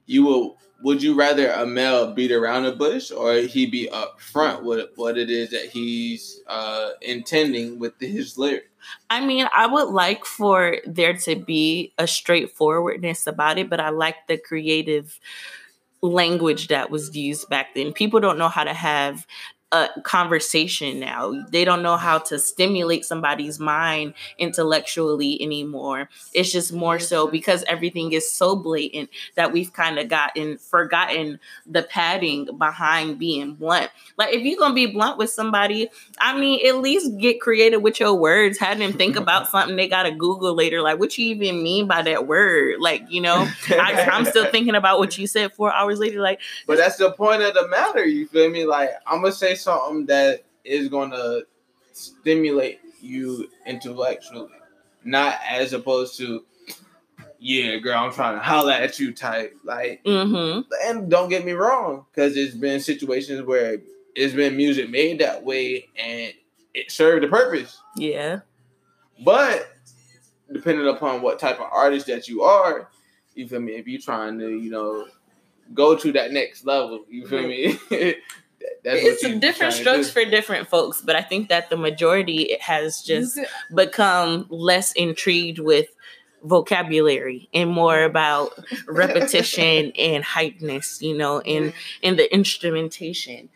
you 0.05 0.23
will 0.23 0.57
would 0.81 1.01
you 1.01 1.15
rather 1.15 1.49
a 1.51 1.65
male 1.65 2.13
beat 2.13 2.31
around 2.31 2.63
the 2.63 2.71
bush 2.71 3.11
or 3.11 3.35
he 3.35 3.65
be 3.65 3.89
upfront 3.91 4.63
with 4.63 4.89
what 4.95 5.17
it 5.17 5.29
is 5.29 5.51
that 5.51 5.69
he's 5.69 6.41
uh, 6.47 6.89
intending 7.01 7.79
with 7.79 7.93
his 7.99 8.37
lyric? 8.37 8.69
I 9.09 9.25
mean, 9.25 9.47
I 9.53 9.67
would 9.67 9.89
like 9.89 10.25
for 10.25 10.77
there 10.85 11.13
to 11.13 11.35
be 11.35 11.93
a 11.97 12.05
straightforwardness 12.05 13.25
about 13.25 13.57
it, 13.57 13.69
but 13.69 13.79
I 13.79 13.89
like 13.89 14.27
the 14.27 14.37
creative 14.37 15.19
language 16.01 16.67
that 16.67 16.91
was 16.91 17.15
used 17.15 17.49
back 17.49 17.73
then. 17.73 17.93
People 17.93 18.19
don't 18.19 18.37
know 18.37 18.49
how 18.49 18.63
to 18.63 18.73
have 18.73 19.25
a 19.75 20.01
conversation 20.01 20.99
now. 20.99 21.33
They 21.49 21.65
don't 21.65 21.83
know 21.83 21.97
how 21.97 22.19
to 22.19 22.39
stimulate 22.39 23.05
somebody's 23.05 23.59
mind 23.59 24.13
intellectually 24.37 25.41
anymore. 25.41 26.09
It's 26.33 26.51
just 26.51 26.71
more 26.71 26.99
so 26.99 27.27
because 27.27 27.63
everything 27.67 28.13
is 28.13 28.31
so 28.31 28.55
blatant 28.55 29.09
that 29.35 29.51
we've 29.51 29.73
kind 29.73 29.99
of 29.99 30.07
gotten 30.07 30.57
forgotten 30.57 31.39
the 31.65 31.83
padding 31.83 32.57
behind 32.57 33.19
being 33.19 33.55
blunt. 33.55 33.91
Like 34.17 34.33
if 34.33 34.43
you're 34.43 34.59
gonna 34.59 34.73
be 34.73 34.87
blunt 34.87 35.17
with 35.17 35.29
somebody, 35.29 35.89
I 36.19 36.39
mean, 36.39 36.65
at 36.65 36.77
least 36.77 37.17
get 37.17 37.41
creative 37.41 37.81
with 37.81 37.99
your 37.99 38.13
words. 38.13 38.57
Have 38.59 38.77
them 38.77 38.93
think 38.93 39.15
about 39.15 39.47
something 39.51 39.75
they 39.75 39.89
gotta 39.89 40.11
Google 40.11 40.53
later. 40.53 40.81
Like 40.81 40.99
what 40.99 41.17
you 41.17 41.27
even 41.27 41.61
mean 41.61 41.87
by 41.87 42.01
that 42.03 42.27
word? 42.27 42.75
Like 42.79 43.03
you 43.09 43.21
know, 43.21 43.47
I, 43.69 44.07
I'm 44.11 44.25
still 44.35 44.45
thinking 44.45 44.75
about 44.75 44.99
what 44.99 45.17
you 45.17 45.27
said 45.27 45.53
four 45.53 45.73
hours 45.73 45.99
later. 45.99 46.21
Like 46.21 46.39
But 46.65 46.77
that's 46.77 46.97
the 46.97 47.11
point 47.11 47.41
of 47.41 47.53
the 47.53 47.67
matter. 47.67 48.05
You 48.05 48.27
feel 48.27 48.49
me? 48.49 48.65
Like 48.65 48.91
I'm 49.05 49.21
gonna 49.21 49.33
say 49.33 49.55
something 49.65 50.05
that 50.05 50.43
is 50.63 50.87
gonna 50.87 51.41
stimulate 51.91 52.79
you 53.01 53.49
intellectually, 53.65 54.49
not 55.03 55.35
as 55.47 55.73
opposed 55.73 56.17
to, 56.17 56.45
yeah, 57.39 57.77
girl, 57.77 57.97
I'm 57.97 58.13
trying 58.13 58.35
to 58.35 58.43
holler 58.43 58.71
at 58.71 58.99
you 58.99 59.13
type. 59.13 59.55
Like, 59.63 60.03
mm-hmm. 60.03 60.61
and 60.83 61.09
don't 61.09 61.29
get 61.29 61.45
me 61.45 61.51
wrong, 61.51 62.05
because 62.11 62.35
there's 62.35 62.55
been 62.55 62.79
situations 62.79 63.41
where 63.41 63.79
it's 64.15 64.33
been 64.33 64.55
music 64.55 64.89
made 64.89 65.19
that 65.19 65.43
way 65.43 65.89
and 65.97 66.33
it 66.73 66.91
served 66.91 67.23
the 67.23 67.27
purpose. 67.27 67.79
Yeah. 67.97 68.41
But 69.23 69.73
depending 70.51 70.87
upon 70.87 71.21
what 71.21 71.39
type 71.39 71.59
of 71.59 71.67
artist 71.71 72.07
that 72.07 72.27
you 72.27 72.43
are, 72.43 72.89
you 73.33 73.47
feel 73.47 73.59
me? 73.59 73.73
If 73.73 73.87
you're 73.87 74.01
trying 74.01 74.39
to, 74.39 74.49
you 74.49 74.69
know, 74.69 75.07
go 75.73 75.95
to 75.95 76.11
that 76.13 76.31
next 76.31 76.65
level, 76.65 77.05
you 77.09 77.27
feel 77.27 77.47
me? 77.47 77.77
That- 78.59 78.83
That's 78.83 79.01
it's 79.03 79.23
you 79.23 79.39
different 79.39 79.73
strokes 79.73 80.09
for 80.09 80.25
different 80.25 80.67
folks, 80.67 81.01
but 81.01 81.15
I 81.15 81.21
think 81.21 81.49
that 81.49 81.69
the 81.69 81.77
majority 81.77 82.57
has 82.61 83.01
just 83.01 83.39
become 83.73 84.45
less 84.49 84.91
intrigued 84.93 85.59
with 85.59 85.87
vocabulary 86.43 87.49
and 87.53 87.69
more 87.71 88.03
about 88.03 88.57
repetition 88.87 89.91
and 89.97 90.23
hypeness, 90.23 91.01
you 91.01 91.17
know, 91.17 91.39
and 91.39 91.73
and 92.03 92.17
the 92.19 92.31
instrumentation. 92.33 93.49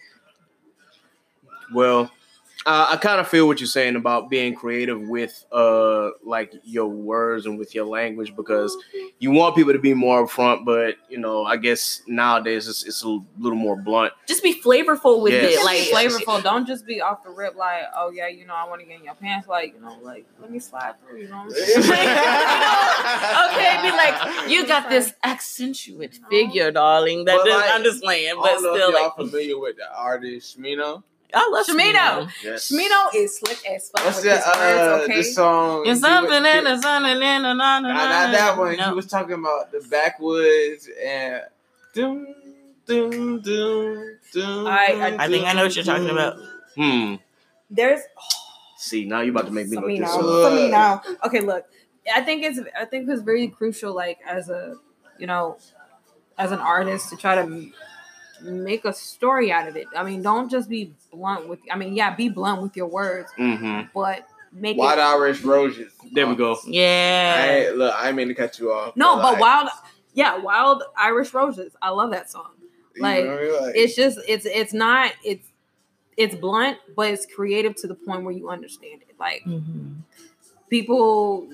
Well, 1.73 2.11
uh, 2.65 2.87
I 2.91 2.97
kind 2.97 3.19
of 3.21 3.27
feel 3.27 3.47
what 3.47 3.59
you're 3.61 3.67
saying 3.67 3.95
about 3.95 4.29
being 4.29 4.53
creative 4.53 5.01
with 5.07 5.45
uh 5.51 6.09
like 6.25 6.53
your 6.63 6.87
words 6.87 7.45
and 7.45 7.57
with 7.57 7.73
your 7.73 7.85
language 7.85 8.35
because 8.35 8.75
you 9.19 9.31
want 9.31 9.55
people 9.55 9.71
to 9.73 9.79
be 9.79 9.93
more 9.93 10.27
upfront, 10.27 10.65
but 10.65 10.95
you 11.07 11.17
know, 11.17 11.45
I 11.45 11.55
guess 11.57 12.01
nowadays 12.05 12.67
it's, 12.67 12.85
it's 12.85 13.01
a 13.03 13.07
little 13.37 13.57
more 13.57 13.75
blunt. 13.77 14.11
Just 14.27 14.43
be 14.43 14.59
flavorful 14.61 15.21
with 15.21 15.33
Yes. 15.33 15.59
it, 15.61 15.65
like 15.65 16.09
Be 16.09 16.15
flavorful. 16.25 16.43
Don't 16.43 16.67
just 16.67 16.85
be 16.85 16.99
off 17.01 17.23
the 17.23 17.29
rip 17.29 17.55
like, 17.55 17.83
oh 17.95 18.11
yeah, 18.11 18.27
you 18.27 18.45
know, 18.45 18.55
I 18.55 18.67
want 18.67 18.81
to 18.81 18.87
get 18.87 18.99
in 18.99 19.05
your 19.05 19.15
pants. 19.15 19.47
Like, 19.47 19.73
you 19.73 19.81
know, 19.81 19.97
like 20.01 20.25
let 20.41 20.51
me 20.51 20.59
slide 20.59 20.95
through. 20.99 21.21
You 21.21 21.29
know. 21.29 21.37
What 21.45 21.55
I'm 21.77 21.83
saying? 21.83 21.83
okay, 23.49 23.81
be 23.83 23.91
like, 23.91 24.49
you 24.49 24.67
got 24.67 24.89
this 24.89 25.13
accentuate 25.23 26.19
figure, 26.29 26.71
darling. 26.71 27.25
That 27.25 27.37
But, 27.37 27.45
just, 27.47 27.57
like, 27.65 27.71
I'm 27.73 27.83
just 27.83 28.03
playing, 28.03 28.31
I 28.31 28.35
but 28.35 28.47
don't 28.47 28.63
know 28.63 28.75
still, 28.75 28.89
if 28.89 28.95
y'all 28.95 29.03
like, 29.03 29.15
familiar 29.15 29.59
with 29.59 29.77
the 29.77 29.95
artist 29.97 30.59
Smino. 30.59 31.03
I 31.33 31.49
love 31.49 31.65
Shimino. 31.67 31.93
Shimino. 31.93 32.31
Yes. 32.43 32.71
Smino 32.71 33.15
is 33.15 33.37
slick 33.37 33.59
as 33.69 33.89
fuck 33.89 34.03
What's 34.05 34.17
with 34.17 34.25
that? 34.25 34.43
Uh, 34.47 35.03
Okay. 35.03 35.17
the 35.17 35.23
song. 35.23 35.79
It's 35.81 35.85
he 35.85 35.89
was- 35.91 35.99
something 36.01 36.45
in 36.45 36.63
the 36.63 36.81
sun 36.81 37.05
and 37.05 37.21
in 37.23 37.41
the 37.43 37.53
na 37.53 37.79
na 37.79 37.87
Nah, 37.87 37.93
not 37.93 38.31
that 38.31 38.57
one. 38.57 38.71
He 38.71 38.77
No. 38.77 38.95
was 38.95 39.05
talking 39.07 39.33
about 39.33 39.71
the 39.71 39.79
backwoods 39.89 40.89
and. 41.03 41.43
Doom, 41.93 42.27
doom, 42.85 43.41
doom, 43.41 44.17
doom, 44.31 44.67
I- 44.67 45.15
I 45.19 45.27
think 45.27 45.45
I 45.47 45.53
know 45.53 45.63
what 45.63 45.75
you're 45.75 45.83
talking 45.83 46.09
about. 46.09 46.35
Hmm. 46.75 47.15
There's 47.69 48.01
See, 48.77 49.05
now 49.05 49.21
you're 49.21 49.31
about 49.31 49.47
to 49.47 49.51
make 49.51 49.67
me 49.67 49.75
look 49.75 49.85
Samino. 49.85 49.99
this 49.99 50.09
up. 50.09 50.19
up. 50.21 51.03
Samino. 51.13 51.25
Okay, 51.25 51.39
look. 51.41 51.65
I 52.13 52.21
think 52.21 52.43
it's 52.43 52.59
I 52.79 52.85
think 52.85 53.09
it's 53.09 53.21
very 53.21 53.47
crucial, 53.47 53.93
like 53.93 54.19
as 54.25 54.49
a 54.49 54.75
you 55.17 55.27
know, 55.27 55.57
as 56.37 56.51
an 56.51 56.59
artist 56.59 57.09
to 57.09 57.17
try 57.17 57.35
to 57.35 57.41
m- 57.41 57.73
make 58.41 58.85
a 58.85 58.93
story 58.93 59.51
out 59.51 59.67
of 59.67 59.75
it. 59.75 59.87
I 59.95 60.03
mean, 60.03 60.21
don't 60.21 60.49
just 60.49 60.69
be 60.69 60.93
blunt 61.11 61.47
with. 61.47 61.59
I 61.71 61.75
mean, 61.75 61.95
yeah, 61.95 62.15
be 62.15 62.29
blunt 62.29 62.61
with 62.61 62.75
your 62.75 62.87
words, 62.87 63.31
hmm 63.37 63.81
but 63.93 64.27
make 64.51 64.77
wild 64.77 64.97
it. 64.97 65.01
Irish 65.01 65.41
Roses. 65.41 65.93
There 66.13 66.27
we 66.27 66.35
go. 66.35 66.57
Yeah. 66.65 67.45
ain't, 67.67 67.77
look, 67.77 67.93
I 67.95 68.07
ain't 68.07 68.17
mean 68.17 68.27
to 68.29 68.33
cut 68.33 68.59
you 68.59 68.71
off. 68.71 68.95
No, 68.95 69.17
but 69.17 69.33
like, 69.33 69.41
wild, 69.41 69.69
yeah, 70.13 70.37
wild 70.37 70.83
Irish 70.97 71.33
roses. 71.33 71.75
I 71.81 71.89
love 71.89 72.11
that 72.11 72.29
song. 72.29 72.51
you 72.95 73.01
like, 73.03 73.25
know 73.25 73.37
I 73.37 73.41
mean? 73.41 73.61
Like, 73.61 73.75
It's 73.75 73.95
just 73.95 74.19
it's 74.27 74.45
it's 74.45 74.73
not 74.73 75.11
it's 75.23 75.47
it's 76.17 76.35
blunt, 76.35 76.77
but 76.95 77.11
it's 77.11 77.25
creative 77.25 77.75
to 77.77 77.87
the 77.87 77.95
point 77.95 78.23
where 78.23 78.33
you 78.33 78.49
understand 78.49 79.01
it. 79.07 79.15
Like 79.19 79.43
Mhm. 79.45 79.97
people 80.69 81.47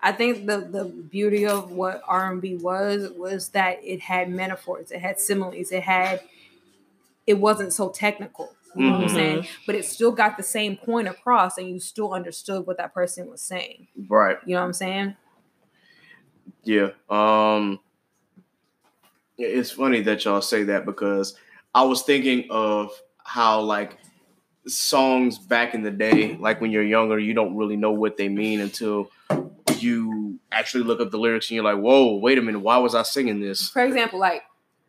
I 0.00 0.12
think 0.12 0.46
the 0.46 0.58
the 0.58 0.84
beauty 0.84 1.46
of 1.46 1.70
what 1.72 2.02
R 2.06 2.30
and 2.30 2.40
B 2.40 2.56
was 2.56 3.10
was 3.16 3.48
that 3.50 3.80
it 3.84 4.00
had 4.00 4.30
metaphors, 4.30 4.90
it 4.90 5.00
had 5.00 5.20
similes, 5.20 5.72
it 5.72 5.82
had 5.82 6.20
it 7.26 7.34
wasn't 7.34 7.72
so 7.72 7.90
technical. 7.90 8.54
You 8.74 8.82
know 8.86 8.92
what 8.92 9.00
I'm 9.00 9.06
Mhm. 9.06 9.10
saying? 9.14 9.46
But 9.66 9.74
it 9.74 9.84
still 9.84 10.12
got 10.12 10.36
the 10.36 10.42
same 10.42 10.76
point 10.76 11.08
across 11.08 11.58
and 11.58 11.68
you 11.68 11.80
still 11.80 12.12
understood 12.12 12.66
what 12.66 12.76
that 12.76 12.94
person 12.94 13.28
was 13.30 13.40
saying. 13.42 13.88
Right. 14.08 14.38
You 14.46 14.54
know 14.54 14.60
what 14.60 14.66
I'm 14.66 14.72
saying? 14.72 15.16
Yeah. 16.64 16.90
Um 17.08 17.80
yeah, 19.36 19.48
it's 19.48 19.70
funny 19.70 20.00
that 20.02 20.24
y'all 20.24 20.42
say 20.42 20.64
that 20.64 20.84
because 20.84 21.34
I 21.74 21.82
was 21.84 22.02
thinking 22.02 22.46
of 22.50 22.90
how 23.24 23.60
like 23.60 23.98
songs 24.66 25.38
back 25.38 25.74
in 25.74 25.82
the 25.82 25.90
day, 25.90 26.36
like 26.36 26.60
when 26.60 26.70
you're 26.72 26.84
younger, 26.84 27.18
you 27.18 27.34
don't 27.34 27.56
really 27.56 27.76
know 27.76 27.92
what 27.92 28.16
they 28.16 28.28
mean 28.28 28.60
until 28.60 29.10
you 29.82 30.38
actually 30.52 30.84
look 30.84 31.00
up 31.00 31.10
the 31.10 31.18
lyrics 31.18 31.48
and 31.50 31.54
you're 31.56 31.64
like, 31.64 31.78
whoa, 31.78 32.16
wait 32.16 32.38
a 32.38 32.42
minute, 32.42 32.60
why 32.60 32.78
was 32.78 32.94
I 32.94 33.02
singing 33.02 33.40
this? 33.40 33.68
For 33.70 33.82
example, 33.84 34.18
like 34.18 34.42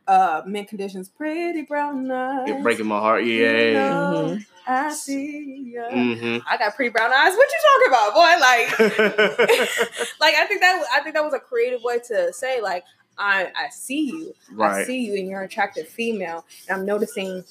uh 0.07 0.41
mint 0.45 0.67
conditions, 0.67 1.07
pretty 1.09 1.61
brown 1.63 2.09
eyes. 2.09 2.47
It 2.49 2.61
breaking 2.63 2.87
my 2.87 2.99
heart. 2.99 3.23
you 3.23 3.41
Yeah. 3.43 3.89
know, 3.93 4.37
I 4.67 4.91
see 4.93 5.73
ya. 5.75 5.89
hmm 5.89 6.37
I 6.47 6.57
got 6.57 6.75
pretty 6.75 6.89
brown 6.89 7.11
eyes. 7.13 7.33
What 7.35 7.47
you 7.49 7.59
talking 7.69 7.87
about, 7.87 8.13
boy? 8.13 8.39
Like 8.39 9.69
like 10.19 10.35
I 10.35 10.45
think 10.47 10.61
that 10.61 10.83
I 10.93 11.01
think 11.01 11.15
that 11.15 11.23
was 11.23 11.33
a 11.33 11.39
creative 11.39 11.81
way 11.83 11.99
to 12.07 12.33
say 12.33 12.61
like 12.61 12.83
I 13.17 13.51
I 13.55 13.69
see 13.69 14.05
you, 14.07 14.33
I 14.61 14.83
see 14.83 14.99
you, 15.05 15.15
and 15.15 15.27
you're 15.27 15.39
an 15.41 15.45
attractive 15.45 15.87
female, 15.87 16.45
and 16.67 16.79
I'm 16.79 16.85
noticing 16.85 17.43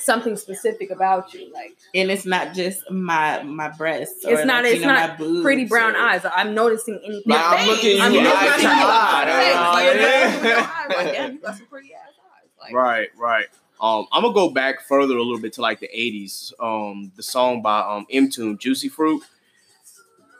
something 0.00 0.36
specific 0.36 0.90
about 0.90 1.32
you, 1.34 1.52
like 1.52 1.76
And 1.94 2.10
it's 2.10 2.24
not 2.26 2.54
just 2.54 2.88
my 2.90 3.42
my 3.42 3.68
breasts. 3.68 4.24
It's 4.24 4.44
not- 4.44 4.64
like, 4.64 4.72
it's 4.72 4.80
you 4.82 4.86
know, 4.86 4.94
not 4.94 5.10
my 5.10 5.16
boobs 5.16 5.42
pretty 5.42 5.64
brown 5.66 5.94
or- 5.96 5.98
eyes. 5.98 6.22
I'm 6.34 6.54
noticing 6.54 6.98
anything. 7.04 7.22
Like, 7.26 7.44
I'm 7.44 7.66
looking 7.68 8.00
I'm 8.00 8.12
eye 8.12 8.14
to 8.14 8.20
at 8.20 8.60
you. 8.62 8.68
eye, 8.68 9.24
Hey, 9.26 9.52
dog. 9.52 9.74
like, 9.74 9.84
you're 9.84 9.96
Yeah. 9.96 10.34
looking 10.34 10.46
at 10.46 10.56
your 10.56 10.58
eyes, 10.60 11.04
like, 11.06 11.14
damn, 11.14 11.32
you 11.34 11.38
got 11.40 11.56
some 11.56 11.66
pretty 11.66 11.94
ass 11.94 12.00
eyes. 12.08 12.48
Like, 12.60 12.72
Right, 12.74 13.08
right. 13.16 13.46
Um, 13.80 14.06
I'm 14.12 14.22
gonna 14.22 14.34
go 14.34 14.50
back 14.50 14.86
further 14.86 15.14
a 15.16 15.22
little 15.22 15.38
bit 15.40 15.54
to 15.54 15.62
like 15.62 15.80
the 15.80 15.88
'80s. 15.88 16.52
Um, 16.60 17.12
the 17.16 17.22
song 17.22 17.62
by 17.62 17.80
um 17.80 18.06
Mtume, 18.12 18.58
"Juicy 18.58 18.88
Fruit." 18.90 19.22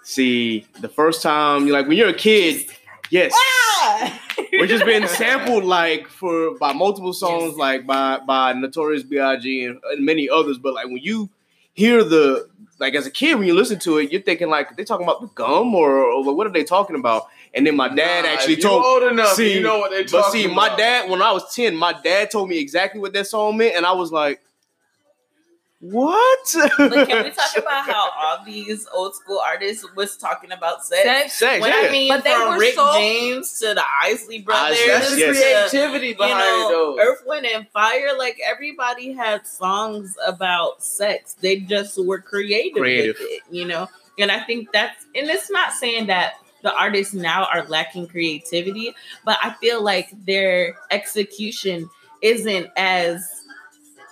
See, 0.05 0.67
the 0.81 0.89
first 0.89 1.23
time 1.23 1.67
you 1.67 1.73
like 1.73 1.87
when 1.87 1.97
you're 1.97 2.09
a 2.09 2.15
kid, 2.15 2.67
yes, 3.11 3.33
Ah! 3.35 4.21
which 4.59 4.71
has 4.71 4.83
been 4.83 5.07
sampled 5.21 5.65
like 5.65 6.07
for 6.09 6.57
by 6.59 6.73
multiple 6.73 7.13
songs, 7.13 7.57
like 7.57 7.87
by 7.87 8.19
by 8.27 8.53
Notorious 8.53 9.03
B.I.G. 9.03 9.65
and, 9.65 9.81
and 9.93 10.05
many 10.05 10.29
others. 10.29 10.59
But 10.59 10.75
like 10.75 10.87
when 10.87 10.99
you 10.99 11.29
hear 11.73 12.03
the 12.03 12.49
like 12.79 12.95
as 12.95 13.07
a 13.07 13.11
kid 13.11 13.37
when 13.39 13.47
you 13.47 13.55
listen 13.55 13.79
to 13.81 13.99
it, 13.99 14.11
you're 14.11 14.23
thinking 14.23 14.49
like 14.49 14.77
they 14.77 14.85
talking 14.85 15.05
about 15.07 15.21
the 15.21 15.29
gum 15.29 15.75
or, 15.75 15.91
or 16.01 16.35
what 16.35 16.47
are 16.47 16.53
they 16.53 16.65
talking 16.65 16.97
about? 16.97 17.25
And 17.53 17.67
then 17.67 17.77
my 17.77 17.89
dad 17.89 18.25
Nah, 18.25 18.31
actually 18.31 18.57
told 18.57 18.85
old 18.85 19.13
enough, 19.13 19.35
See, 19.35 19.55
you 19.55 19.61
know 19.61 19.79
what 19.81 19.91
they're 19.91 20.05
talking 20.05 20.19
about. 20.21 20.23
but 20.23 20.33
see, 20.33 20.47
my 20.47 20.77
dad, 20.77 21.11
when 21.11 21.21
I 21.21 21.33
was 21.33 21.53
10, 21.55 21.75
my 21.77 21.93
dad 21.93 22.31
told 22.31 22.49
me 22.49 22.59
exactly 22.59 23.01
what 23.01 23.13
that 23.13 23.27
song 23.27 23.57
meant, 23.57 23.75
and 23.77 23.85
I 23.85 23.93
was 23.93 24.13
like, 24.13 24.41
what? 25.81 26.39
But 26.77 27.09
can 27.09 27.25
we 27.25 27.31
talk 27.33 27.57
about 27.57 27.87
how 27.87 28.11
all 28.17 28.45
these 28.45 28.87
old 28.95 29.15
school 29.15 29.41
artists 29.45 29.85
was 29.95 30.17
talking 30.17 30.53
about 30.53 30.85
sex? 30.85 31.03
Sex? 31.05 31.35
Sex, 31.39 31.61
What 31.61 31.71
yeah. 31.71 31.89
I 31.89 31.91
mean, 31.93 32.09
But 32.09 32.23
they 32.25 32.33
from 32.35 32.49
were 32.51 32.59
Rick 32.59 32.75
so- 32.75 32.93
James 32.95 33.59
to 33.61 33.75
the 33.75 33.83
Isley 34.03 34.41
Brothers, 34.43 34.77
Yes, 34.79 35.09
That's 35.09 35.19
yes. 35.19 35.71
creativity 35.71 36.09
you 36.09 36.17
behind 36.17 36.39
know, 36.39 36.97
it. 36.99 37.03
Earth, 37.03 37.23
Wind, 37.27 37.47
and 37.47 37.67
Fire. 37.71 38.11
Like 38.19 38.39
everybody 38.47 39.13
had 39.13 39.47
songs 39.47 40.17
about 40.27 40.83
sex. 40.83 41.35
They 41.41 41.61
just 41.61 42.03
were 42.05 42.21
creative, 42.21 42.77
Creative. 42.83 43.17
with 43.19 43.29
it, 43.31 43.43
you 43.51 43.65
know. 43.67 43.89
And 44.19 44.31
I 44.31 44.41
think 44.41 44.71
that's, 44.73 45.07
and 45.15 45.29
it's 45.31 45.51
not 45.51 45.73
saying 45.73 46.09
that 46.09 46.35
the 46.63 46.75
artists 46.77 47.15
now 47.15 47.47
are 47.51 47.65
lacking 47.69 48.07
creativity, 48.09 48.95
but 49.25 49.39
I 49.43 49.55
feel 49.55 49.83
like 49.83 50.11
their 50.27 50.75
execution 50.91 51.89
isn't 52.21 52.69
as 52.77 53.40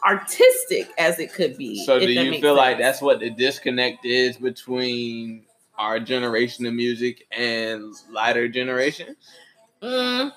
artistic 0.05 0.91
as 0.99 1.19
it 1.19 1.33
could 1.33 1.57
be. 1.57 1.85
So 1.85 1.99
do 1.99 2.11
you 2.11 2.41
feel 2.41 2.55
like 2.57 2.79
that's 2.79 3.01
what 3.01 3.21
the 3.21 3.31
disconnect 3.31 4.05
is 4.05 4.37
between 4.37 5.45
our 5.77 6.01
generation 6.01 6.67
of 6.67 6.75
music 6.75 7.27
and 7.31 7.95
lighter 8.11 8.49
generation? 8.49 9.17
Mm, 9.83 10.33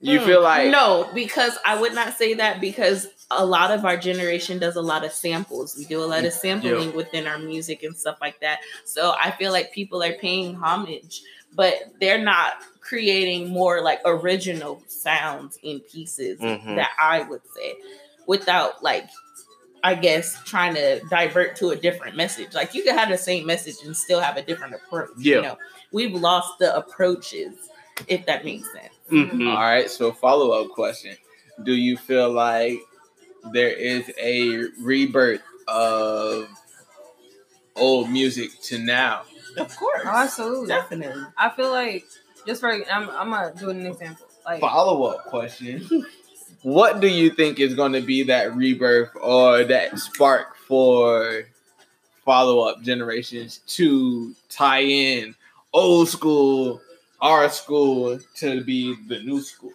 You 0.00 0.20
Mm, 0.20 0.24
feel 0.24 0.42
like 0.42 0.70
no, 0.70 1.10
because 1.14 1.56
I 1.64 1.80
would 1.80 1.94
not 1.94 2.16
say 2.16 2.34
that 2.34 2.60
because 2.60 3.08
a 3.30 3.44
lot 3.44 3.70
of 3.70 3.84
our 3.84 3.96
generation 3.96 4.58
does 4.58 4.76
a 4.76 4.82
lot 4.82 5.04
of 5.04 5.12
samples. 5.12 5.74
We 5.76 5.84
do 5.86 6.02
a 6.02 6.06
lot 6.06 6.24
of 6.24 6.32
sampling 6.32 6.94
within 6.94 7.26
our 7.26 7.38
music 7.38 7.82
and 7.82 7.96
stuff 7.96 8.18
like 8.20 8.38
that. 8.40 8.60
So 8.84 9.14
I 9.20 9.30
feel 9.32 9.52
like 9.52 9.72
people 9.72 10.02
are 10.02 10.12
paying 10.12 10.54
homage, 10.54 11.22
but 11.54 11.74
they're 11.98 12.22
not 12.22 12.52
creating 12.80 13.48
more 13.48 13.80
like 13.80 14.00
original 14.04 14.82
sounds 14.86 15.58
in 15.62 15.80
pieces 15.80 16.40
Mhm. 16.40 16.76
that 16.76 16.90
I 17.00 17.22
would 17.22 17.42
say 17.54 17.74
without 18.26 18.82
like 18.82 19.08
I 19.84 19.94
guess 19.94 20.42
trying 20.44 20.74
to 20.74 21.00
divert 21.08 21.56
to 21.56 21.70
a 21.70 21.76
different 21.76 22.16
message. 22.16 22.54
Like 22.54 22.74
you 22.74 22.82
can 22.82 22.96
have 22.98 23.08
the 23.08 23.18
same 23.18 23.46
message 23.46 23.76
and 23.84 23.96
still 23.96 24.20
have 24.20 24.36
a 24.36 24.42
different 24.42 24.74
approach. 24.74 25.10
Yeah. 25.16 25.36
You 25.36 25.42
know, 25.42 25.58
we've 25.92 26.14
lost 26.14 26.58
the 26.58 26.74
approaches, 26.76 27.54
if 28.08 28.26
that 28.26 28.44
makes 28.44 28.70
sense. 28.72 28.94
Mhm. 29.10 29.48
All 29.48 29.62
right. 29.62 29.88
So 29.88 30.12
follow 30.12 30.50
up 30.60 30.70
question: 30.70 31.16
Do 31.62 31.72
you 31.72 31.96
feel 31.96 32.30
like 32.32 32.78
there 33.52 33.70
is 33.70 34.10
a 34.20 34.64
rebirth 34.80 35.42
of 35.68 36.48
old 37.76 38.10
music 38.10 38.50
to 38.62 38.78
now? 38.78 39.22
Of 39.56 39.74
course. 39.76 40.02
Oh, 40.04 40.08
absolutely. 40.08 40.68
Definitely. 40.68 41.22
I 41.38 41.50
feel 41.50 41.70
like 41.70 42.04
just 42.46 42.60
for 42.60 42.72
I'm 42.72 43.08
I'm 43.10 43.30
gonna 43.30 43.54
do 43.56 43.70
an 43.70 43.86
example. 43.86 44.26
Like 44.44 44.60
Follow 44.60 45.04
up 45.04 45.26
question: 45.26 45.86
What 46.66 46.98
do 46.98 47.06
you 47.06 47.30
think 47.30 47.60
is 47.60 47.74
going 47.76 47.92
to 47.92 48.00
be 48.00 48.24
that 48.24 48.56
rebirth 48.56 49.10
or 49.22 49.62
that 49.62 49.96
spark 50.00 50.56
for 50.56 51.44
follow 52.24 52.68
up 52.68 52.82
generations 52.82 53.60
to 53.68 54.34
tie 54.48 54.80
in 54.82 55.36
old 55.72 56.08
school, 56.08 56.80
our 57.22 57.48
school 57.50 58.18
to 58.38 58.64
be 58.64 58.96
the 59.06 59.20
new 59.20 59.42
school? 59.42 59.74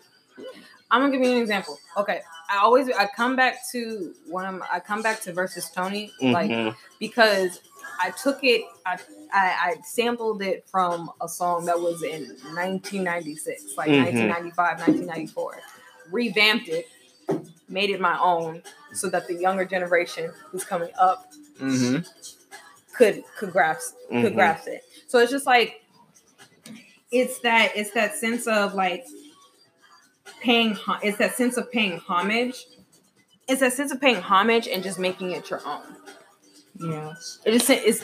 I'm 0.91 0.99
gonna 0.99 1.13
give 1.13 1.25
you 1.25 1.31
an 1.31 1.41
example. 1.41 1.79
Okay, 1.95 2.19
I 2.49 2.57
always 2.57 2.89
I 2.91 3.05
come 3.15 3.37
back 3.37 3.59
to 3.71 4.13
one 4.27 4.45
of 4.45 4.59
my, 4.59 4.67
I 4.69 4.81
come 4.81 5.01
back 5.01 5.21
to 5.21 5.31
versus 5.31 5.69
Tony 5.69 6.11
like 6.21 6.51
Mhm. 6.51 6.75
because 6.99 7.61
I 8.01 8.11
took 8.11 8.43
it 8.43 8.63
I, 8.85 8.99
I 9.33 9.45
I 9.67 9.75
sampled 9.85 10.41
it 10.41 10.67
from 10.69 11.09
a 11.21 11.29
song 11.29 11.63
that 11.67 11.79
was 11.79 12.03
in 12.03 12.35
1996, 12.53 13.77
like 13.77 13.87
Mhm. 13.87 14.03
1995, 14.03 14.79
1994, 14.79 15.61
revamped 16.11 16.67
it, 16.69 16.87
made 17.69 17.89
it 17.89 17.99
my 18.01 18.19
own, 18.19 18.61
so 18.93 19.09
that 19.09 19.27
the 19.27 19.35
younger 19.35 19.65
generation 19.65 20.31
who's 20.49 20.63
coming 20.63 20.89
up 20.99 21.31
Mm-hmm. 21.59 22.01
could 22.95 23.23
could 23.37 23.51
grasp 23.51 23.95
could 24.09 24.33
Mhm. 24.33 24.35
grasp 24.35 24.67
it. 24.67 24.83
So 25.07 25.19
it's 25.19 25.31
just 25.31 25.45
like 25.45 25.83
it's 27.11 27.39
that 27.41 27.73
it's 27.75 27.91
that 27.91 28.15
sense 28.15 28.47
of 28.47 28.73
like 28.73 29.05
paying 30.41 30.77
it's 31.03 31.17
that 31.19 31.35
sense 31.35 31.57
of 31.57 31.71
paying 31.71 31.99
homage. 31.99 32.65
It's 33.47 33.59
that 33.61 33.73
sense 33.73 33.91
of 33.91 33.99
paying 34.01 34.15
homage 34.21 34.67
and 34.67 34.81
just 34.83 34.97
making 34.97 35.31
it 35.31 35.49
your 35.49 35.61
own. 35.65 35.83
Yeah. 36.79 37.13
It 37.45 37.53
is 37.53 37.69
it's 37.69 38.03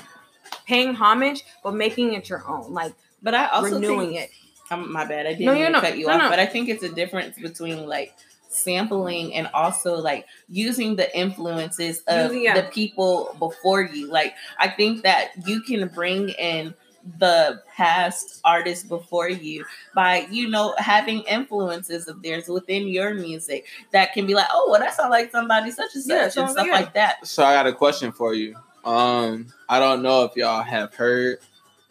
paying 0.66 0.94
homage 0.94 1.44
but 1.64 1.74
making 1.74 2.14
it 2.14 2.30
your 2.30 2.48
own, 2.48 2.74
like 2.74 2.94
But 3.24 3.34
I 3.34 3.48
also 3.48 3.76
renewing 3.76 4.10
think, 4.12 4.22
it. 4.22 4.30
Um, 4.70 4.92
my 4.92 5.06
bad. 5.06 5.26
I 5.28 5.30
didn't 5.34 5.46
No, 5.46 5.54
mean 5.54 5.72
to 5.74 5.80
cut 5.82 5.98
you 5.98 6.08
No, 6.08 6.14
off, 6.14 6.22
no. 6.24 6.30
but 6.30 6.40
I 6.40 6.46
think 6.46 6.68
it's 6.70 6.84
a 6.84 6.90
difference 6.90 7.38
between 7.40 7.88
like 7.88 8.14
sampling 8.50 9.34
and 9.34 9.48
also 9.54 9.96
like 9.98 10.26
using 10.50 10.96
the 10.96 11.16
influences 11.18 12.02
of 12.08 12.32
Using- 12.32 12.44
yeah. 12.44 12.62
the 12.62 12.68
people 12.70 13.36
before 13.40 13.82
you. 13.84 14.08
Like 14.08 14.34
I 14.60 14.68
think 14.70 15.04
that 15.04 15.30
you 15.46 15.62
can 15.62 15.88
bring 15.90 16.30
in 16.30 16.74
the 17.20 17.62
past 17.74 18.42
artists 18.44 18.84
before 18.84 19.30
you 19.30 19.64
by 19.96 20.28
you 20.30 20.50
know 20.50 20.76
having 20.78 21.22
influences 21.22 22.10
of 22.10 22.22
theirs 22.22 22.50
within 22.50 22.86
your 22.86 23.14
music 23.14 23.66
that 23.94 24.12
can 24.12 24.26
be 24.28 24.36
like 24.36 24.48
oh 24.52 24.68
well 24.70 24.78
that 24.82 24.94
sounds 24.94 25.10
like 25.10 25.32
somebody 25.32 25.72
such 25.72 25.96
and 25.96 26.04
such 26.04 26.36
Yeah, 26.36 26.42
and 26.44 26.52
stuff 26.52 26.68
like- 26.68 26.70
like 26.72 26.94
that 26.96 27.26
So 27.26 27.46
I 27.46 27.54
got 27.54 27.66
a 27.66 27.72
question 27.72 28.12
for 28.12 28.34
you. 28.34 28.58
Um, 28.84 29.48
I 29.70 29.80
don't 29.80 30.02
know 30.02 30.24
if 30.26 30.36
y'all 30.36 30.62
have 30.64 30.94
heard, 30.96 31.40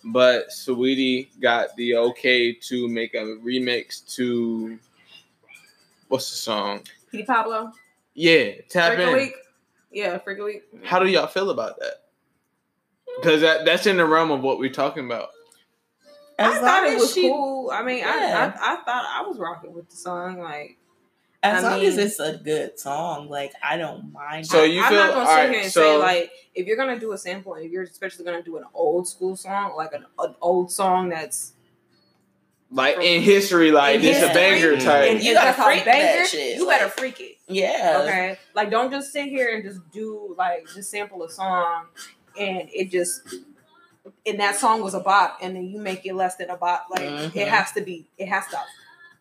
but 0.07 0.49
Saweetie 0.51 1.29
got 1.41 1.75
the 1.77 1.97
okay 1.97 2.53
to 2.53 2.89
make 2.89 3.15
a 3.15 3.19
remix 3.45 4.05
to 4.17 4.79
what's 6.09 6.31
the 6.31 6.37
song? 6.37 6.83
P. 7.11 7.25
Pablo, 7.25 7.73
Yeah, 8.15 8.53
tap 8.69 8.95
Freak 8.95 9.09
in. 9.09 9.15
Week. 9.15 9.33
Yeah, 9.91 10.19
Freak 10.19 10.39
a 10.39 10.45
Week. 10.45 10.63
How 10.85 10.99
do 10.99 11.09
y'all 11.09 11.27
feel 11.27 11.51
about 11.51 11.79
that? 11.81 12.03
Because 13.21 13.41
that, 13.41 13.65
that's 13.65 13.87
in 13.87 13.97
the 13.97 14.05
realm 14.05 14.31
of 14.31 14.43
what 14.43 14.59
we're 14.59 14.71
talking 14.73 15.07
about. 15.07 15.31
as 16.39 16.57
I 16.57 16.61
thought 16.61 16.85
it 16.85 16.99
was 16.99 17.13
she 17.15 17.23
cool. 17.29 17.71
I 17.73 17.83
mean, 17.83 17.99
Yeah. 17.99 18.53
I, 18.61 18.73
I 18.73 18.73
I 18.75 18.77
thought 18.85 19.07
I 19.09 19.23
was 19.27 19.39
rocking 19.39 19.73
with 19.73 19.89
the 19.89 19.97
song. 19.97 20.39
Like, 20.41 20.77
as 21.55 21.65
I 21.65 21.71
long 21.77 21.85
as 21.85 21.97
mean- 21.97 22.07
it's 22.07 22.21
a 22.21 22.37
good 22.37 22.79
song 22.79 23.29
like 23.29 23.53
i 23.63 23.77
don't 23.77 24.13
mind 24.13 24.47
So 24.47 24.63
it. 24.65 24.73
you 24.73 24.83
I'm 24.83 24.89
feel- 24.91 24.99
not 24.99 25.11
gonna 25.15 25.27
sit 25.27 25.31
alright, 25.33 25.51
here 25.51 25.61
and 25.63 25.73
so- 25.73 25.81
say 25.81 25.97
like 25.97 26.31
if 26.55 26.67
you're 26.67 26.77
gonna 26.77 26.99
do 26.99 27.13
a 27.13 27.19
sample, 27.19 27.55
if 27.55 27.71
you're 27.71 27.83
especially 27.83 28.25
gonna 28.25 28.43
do 28.43 28.57
an 28.57 28.65
old 28.73 29.07
school 29.07 29.37
song, 29.37 29.75
like 29.77 29.93
an, 29.93 30.07
an 30.19 30.35
old 30.41 30.73
song 30.73 31.11
that's 31.11 31.53
Like 32.71 32.97
in 32.99 33.23
history, 33.23 33.71
like 33.71 33.97
In 33.97 34.01
this 34.03 34.17
a 34.17 34.29
history, 34.29 34.35
banger 34.35 34.73
and- 34.73 34.83
type. 34.83 35.11
and 35.11 35.23
you 35.23 35.33
it's 35.33 35.39
gotta 35.39 35.49
just 35.51 35.59
called 35.59 35.73
freak 35.73 35.85
that 35.85 36.27
shit, 36.29 36.57
You 36.59 36.67
better 36.67 36.85
like- 36.87 36.95
freak 36.99 37.21
it. 37.21 37.37
yeah 37.47 37.99
Okay, 38.03 38.39
like 38.55 38.71
don't 38.71 38.91
just 38.91 39.13
sit 39.13 39.27
here 39.27 39.55
and 39.55 39.63
just 39.65 39.81
do 39.93 40.35
like 40.39 40.67
just 40.75 40.91
sample 40.91 41.23
a 41.25 41.31
song 41.31 41.87
and 42.39 42.69
it 42.73 42.91
just 42.91 43.21
and 44.25 44.41
that 44.41 44.57
song 44.57 44.83
was 44.83 44.95
a 44.95 45.01
bop 45.01 45.39
and 45.43 45.55
then 45.57 45.65
you 45.69 45.79
make 45.79 46.07
it 46.07 46.15
less 46.15 46.37
than 46.37 46.49
a 46.51 46.57
bop. 46.57 46.87
Like 46.91 47.03
Mhm. 47.03 47.37
it 47.37 47.49
has 47.49 47.73
to 47.73 47.81
be, 47.83 48.07
it 48.19 48.27
has 48.29 48.47
to 48.49 48.59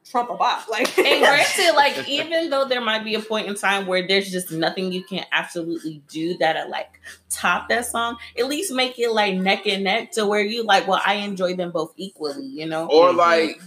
trump 0.10 0.30
a 0.30 0.36
bop. 0.36 0.68
Like 0.70 0.98
and 0.98 1.20
granted, 1.26 1.74
like 1.76 2.08
even 2.08 2.50
though 2.50 2.66
there 2.66 2.82
might 2.82 3.04
be 3.04 3.16
a 3.16 3.20
point 3.20 3.48
in 3.48 3.56
time 3.56 3.88
where 3.88 4.08
there's 4.08 4.32
just 4.32 4.52
nothing 4.52 4.92
you 4.92 5.04
can 5.04 5.26
absolutely 5.32 6.02
do 6.08 6.38
that'll 6.38 6.70
like 6.70 7.00
top 7.30 7.70
that 7.70 7.86
song, 7.86 8.18
at 8.38 8.48
least 8.48 8.72
make 8.72 8.98
it 9.00 9.12
like 9.12 9.36
neck 9.36 9.66
and 9.68 9.84
neck 9.84 10.12
to 10.12 10.26
where 10.26 10.42
you 10.42 10.64
like, 10.64 10.88
well, 10.88 11.02
I 11.06 11.16
enjoy 11.16 11.56
them 11.56 11.72
both 11.72 11.94
equally, 11.98 12.46
you 12.46 12.66
know? 12.66 12.88
Or 12.88 13.10
Mhm. 13.10 13.18
like 13.18 13.62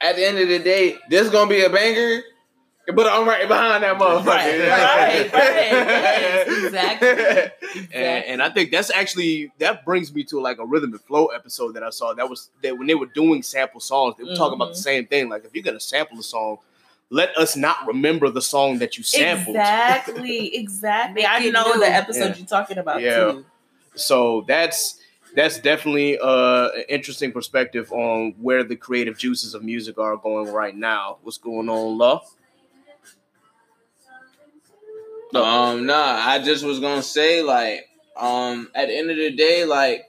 at 0.00 0.16
the 0.16 0.24
end 0.26 0.38
of 0.38 0.48
the 0.48 0.58
day, 0.58 0.96
this 1.10 1.28
gonna 1.28 1.50
be 1.50 1.62
a 1.62 1.70
banger, 1.70 2.22
but 2.94 3.06
I'm 3.06 3.26
right 3.28 3.46
behind 3.46 3.82
that 3.82 3.98
motherfucker. 3.98 4.26
Right, 4.26 4.60
right, 4.60 5.32
right. 5.32 5.70
Yes, 5.72 6.48
exactly. 6.64 7.88
And, 7.94 8.24
and 8.24 8.42
I 8.42 8.50
think 8.50 8.70
that's 8.70 8.90
actually 8.90 9.52
that 9.58 9.84
brings 9.84 10.12
me 10.14 10.24
to 10.24 10.40
like 10.40 10.58
a 10.58 10.64
rhythm 10.64 10.92
and 10.92 11.00
flow 11.00 11.26
episode 11.26 11.72
that 11.74 11.82
I 11.82 11.90
saw. 11.90 12.14
That 12.14 12.28
was 12.28 12.50
that 12.62 12.76
when 12.78 12.86
they 12.86 12.94
were 12.94 13.06
doing 13.06 13.42
sample 13.42 13.80
songs, 13.80 14.14
they 14.18 14.24
were 14.24 14.34
talking 14.34 14.54
about 14.56 14.68
the 14.70 14.78
Mhm. 14.80 14.82
same 14.82 15.06
thing. 15.06 15.28
Like 15.28 15.44
if 15.44 15.54
you're 15.54 15.64
gonna 15.64 15.80
sample 15.80 16.18
a 16.18 16.22
song, 16.22 16.58
let 17.10 17.36
us 17.36 17.56
not 17.56 17.86
remember 17.86 18.28
the 18.30 18.42
song 18.42 18.78
that 18.78 18.96
you 18.98 19.04
sampled. 19.04 19.56
Exactly, 19.56 20.54
exactly. 20.56 21.24
I 21.26 21.40
know 21.50 21.72
new. 21.74 21.80
the 21.80 21.86
episode 21.90 22.28
Yeah. 22.30 22.36
you're 22.36 22.46
talking 22.46 22.78
about 22.78 23.00
Yeah. 23.02 23.32
too. 23.32 23.44
So 23.94 24.44
that's 24.46 24.98
that's 25.34 25.58
definitely 25.58 26.18
uh, 26.18 26.68
an 26.70 26.84
interesting 26.88 27.32
perspective 27.32 27.92
on 27.92 28.34
where 28.40 28.64
the 28.64 28.76
creative 28.76 29.18
juices 29.18 29.52
of 29.54 29.62
music 29.62 29.98
are 29.98 30.16
going 30.16 30.50
right 30.52 30.74
now. 30.74 31.18
What's 31.22 31.36
going 31.38 31.68
on, 31.68 31.98
love? 31.98 32.22
Um, 35.34 35.86
nah, 35.86 35.94
I 36.24 36.38
just 36.42 36.64
was 36.64 36.80
gonna 36.80 37.02
say 37.02 37.42
like, 37.42 37.86
um, 38.16 38.70
at 38.74 38.88
the 38.88 38.96
end 38.96 39.10
of 39.10 39.16
the 39.16 39.30
day, 39.30 39.64
like, 39.64 40.04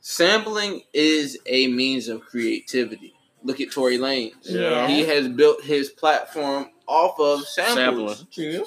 sampling 0.00 0.82
is 0.92 1.38
a 1.46 1.66
means 1.68 2.08
of 2.08 2.22
creativity. 2.22 3.14
Look 3.42 3.60
at 3.60 3.72
Tory 3.72 3.98
Lanez. 3.98 4.32
Yeah. 4.44 4.86
He 4.86 5.00
has 5.04 5.28
built 5.28 5.62
his 5.64 5.88
platform 5.90 6.70
off 6.86 7.18
of 7.18 7.46
samples. 7.46 8.24
Sampling. 8.30 8.64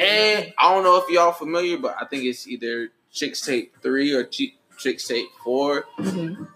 And 0.00 0.52
I 0.58 0.74
don't 0.74 0.84
know 0.84 0.96
if 0.98 1.08
y'all 1.10 1.32
familiar, 1.32 1.76
but 1.78 1.96
I 2.00 2.06
think 2.06 2.24
it's 2.24 2.46
either 2.46 2.90
Chixtape 3.12 3.70
Three 3.82 4.12
or 4.12 4.24
Ch- 4.24 4.56
Chixtape 4.78 5.26
4 5.44 5.84
Mhm. 5.98 6.48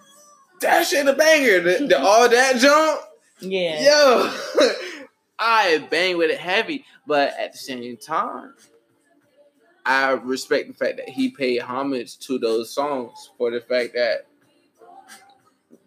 That 0.60 0.86
shit 0.86 1.06
a 1.08 1.12
banger. 1.14 1.60
The, 1.60 1.86
the 1.86 2.00
all 2.00 2.28
that 2.28 2.56
jump. 2.60 3.00
Yeah. 3.40 3.82
Yo, 3.82 4.36
I 5.40 5.86
bang 5.90 6.18
with 6.18 6.30
it 6.30 6.38
heavy, 6.38 6.84
but 7.06 7.32
at 7.38 7.52
the 7.52 7.58
same 7.58 7.96
time, 7.96 8.54
I 9.86 10.10
respect 10.10 10.68
the 10.68 10.74
fact 10.74 10.98
that 10.98 11.08
he 11.08 11.30
paid 11.30 11.60
homage 11.60 12.18
to 12.20 12.38
those 12.38 12.72
songs 12.72 13.30
for 13.38 13.50
the 13.50 13.60
fact 13.60 13.94
that 13.94 14.26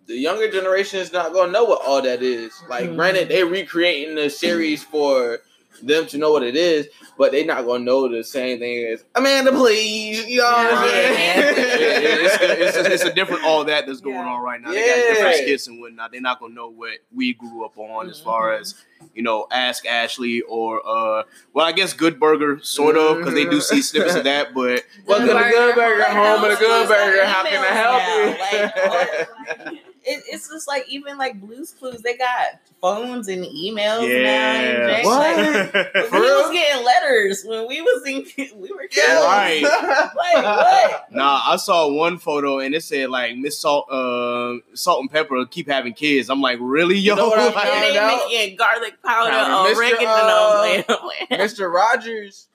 the 0.07 0.17
younger 0.17 0.51
generation 0.51 0.99
is 0.99 1.13
not 1.13 1.31
gonna 1.33 1.51
know 1.51 1.63
what 1.65 1.81
all 1.85 2.01
that 2.01 2.23
is. 2.23 2.51
Like, 2.67 2.89
Mhm. 2.89 2.95
granted, 2.95 3.29
they're 3.29 3.45
recreating 3.45 4.15
the 4.15 4.29
series 4.29 4.83
for 4.83 5.41
them 5.81 6.05
to 6.07 6.17
know 6.17 6.31
what 6.31 6.43
it 6.43 6.55
is, 6.55 6.87
but 7.17 7.31
they 7.31 7.43
not 7.43 7.65
gonna 7.65 7.83
know 7.83 8.07
the 8.07 8.23
same 8.23 8.59
thing 8.59 8.85
as 8.87 9.03
Amanda, 9.15 9.51
please. 9.51 10.25
You 10.27 10.37
know 10.37 10.43
what 10.43 10.73
I'm 10.73 10.89
saying? 10.89 11.53
It's, 11.57 12.37
it's, 12.41 12.77
it's, 12.77 12.87
it's 12.87 13.03
a 13.03 13.13
different 13.13 13.43
all 13.43 13.63
that 13.65 13.85
that's 13.87 14.01
going 14.01 14.15
Yeah. 14.15 14.27
on 14.27 14.43
right 14.43 14.61
now. 14.61 14.71
They 14.71 14.85
got 14.85 14.95
different 14.95 15.35
skits 15.37 15.67
and 15.67 15.79
whatnot. 15.81 16.11
They're 16.11 16.21
not 16.21 16.39
gonna 16.39 16.53
know 16.53 16.69
what 16.69 16.99
we 17.13 17.33
grew 17.33 17.65
up 17.65 17.77
on 17.77 18.09
as 18.09 18.19
far 18.19 18.53
as 18.53 18.75
you 19.13 19.21
know, 19.21 19.47
Ask 19.51 19.85
Ashley 19.85 20.41
or 20.43 20.81
uh, 20.87 21.23
well, 21.53 21.65
I 21.65 21.71
guess 21.73 21.91
Good 21.93 22.19
Burger, 22.19 22.59
sort 22.63 22.95
of, 22.95 23.17
because 23.17 23.33
they 23.33 23.43
do 23.45 23.59
see 23.59 23.81
snippets 23.81 24.15
of 24.15 24.23
that. 24.23 24.53
But 24.53 24.83
Welcome 25.05 25.27
to 25.27 25.33
Good 25.33 25.51
Good 25.51 25.75
Burger, 25.75 25.97
Burger, 25.97 26.03
home 26.05 26.43
of 26.43 26.51
the 26.51 26.55
Good 26.57 26.87
Burger. 26.87 27.25
How 27.25 27.43
can 27.43 27.59
I 27.59 28.37
help 28.37 29.65
now, 29.65 29.71
you? 29.71 29.79
like, 30.05 30.13
It 30.15 30.19
it, 30.19 30.23
it's 30.33 30.49
just 30.49 30.67
like 30.67 30.85
even 30.89 31.17
like 31.17 31.39
Blues 31.39 31.71
Clues, 31.71 32.01
they 32.01 32.17
got 32.17 32.59
phones 32.81 33.27
and 33.29 33.43
emails 33.45 34.07
Yeah. 34.07 34.23
now. 34.23 34.93
And. 34.95 35.05
What? 35.05 35.37
Like, 35.75 35.93
we 36.11 36.19
real? 36.19 36.41
was 36.41 36.51
getting 36.51 36.85
letters 36.85 37.43
when 37.45 37.67
we 37.67 37.81
was 37.81 38.05
in 38.05 38.25
we 38.61 38.71
were 38.71 38.81
kids. 38.87 38.97
Yeah. 38.97 39.23
Right. 39.25 39.63
Like 40.15 40.43
what? 40.43 41.11
Nah, 41.11 41.41
I 41.45 41.55
saw 41.57 41.91
one 41.91 42.17
photo 42.17 42.59
and 42.59 42.73
it 42.75 42.83
said 42.83 43.09
like 43.09 43.35
Miss 43.37 43.59
Salt, 43.59 43.89
uh, 43.91 44.55
Salt 44.73 45.01
and 45.01 45.11
Pepper 45.11 45.45
keep 45.49 45.67
having 45.69 45.93
kids. 45.93 46.29
I'm 46.29 46.41
like, 46.41 46.57
really, 46.61 46.97
yo? 46.97 47.13
You 47.15 47.21
know 47.21 47.27
what 47.29 47.39
I 47.39 47.45
And 47.45 47.53
found 47.53 47.83
they 47.83 47.97
out? 47.97 48.21
making 48.29 48.55
garlic 48.57 48.93
powder, 49.03 49.31
Powder. 49.31 49.69
Mr. 49.69 49.77
oregano. 49.77 50.07
uh, 50.07 51.05
like, 51.05 51.29
Mr. 51.39 51.71
Rogers 51.73 52.47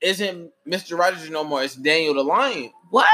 isn't 0.00 0.50
Mr. 0.66 0.98
Rogers 0.98 1.30
no 1.30 1.44
more. 1.44 1.62
It's 1.62 1.74
Daniel 1.74 2.14
the 2.14 2.22
Lion. 2.24 2.70
what? 2.90 3.08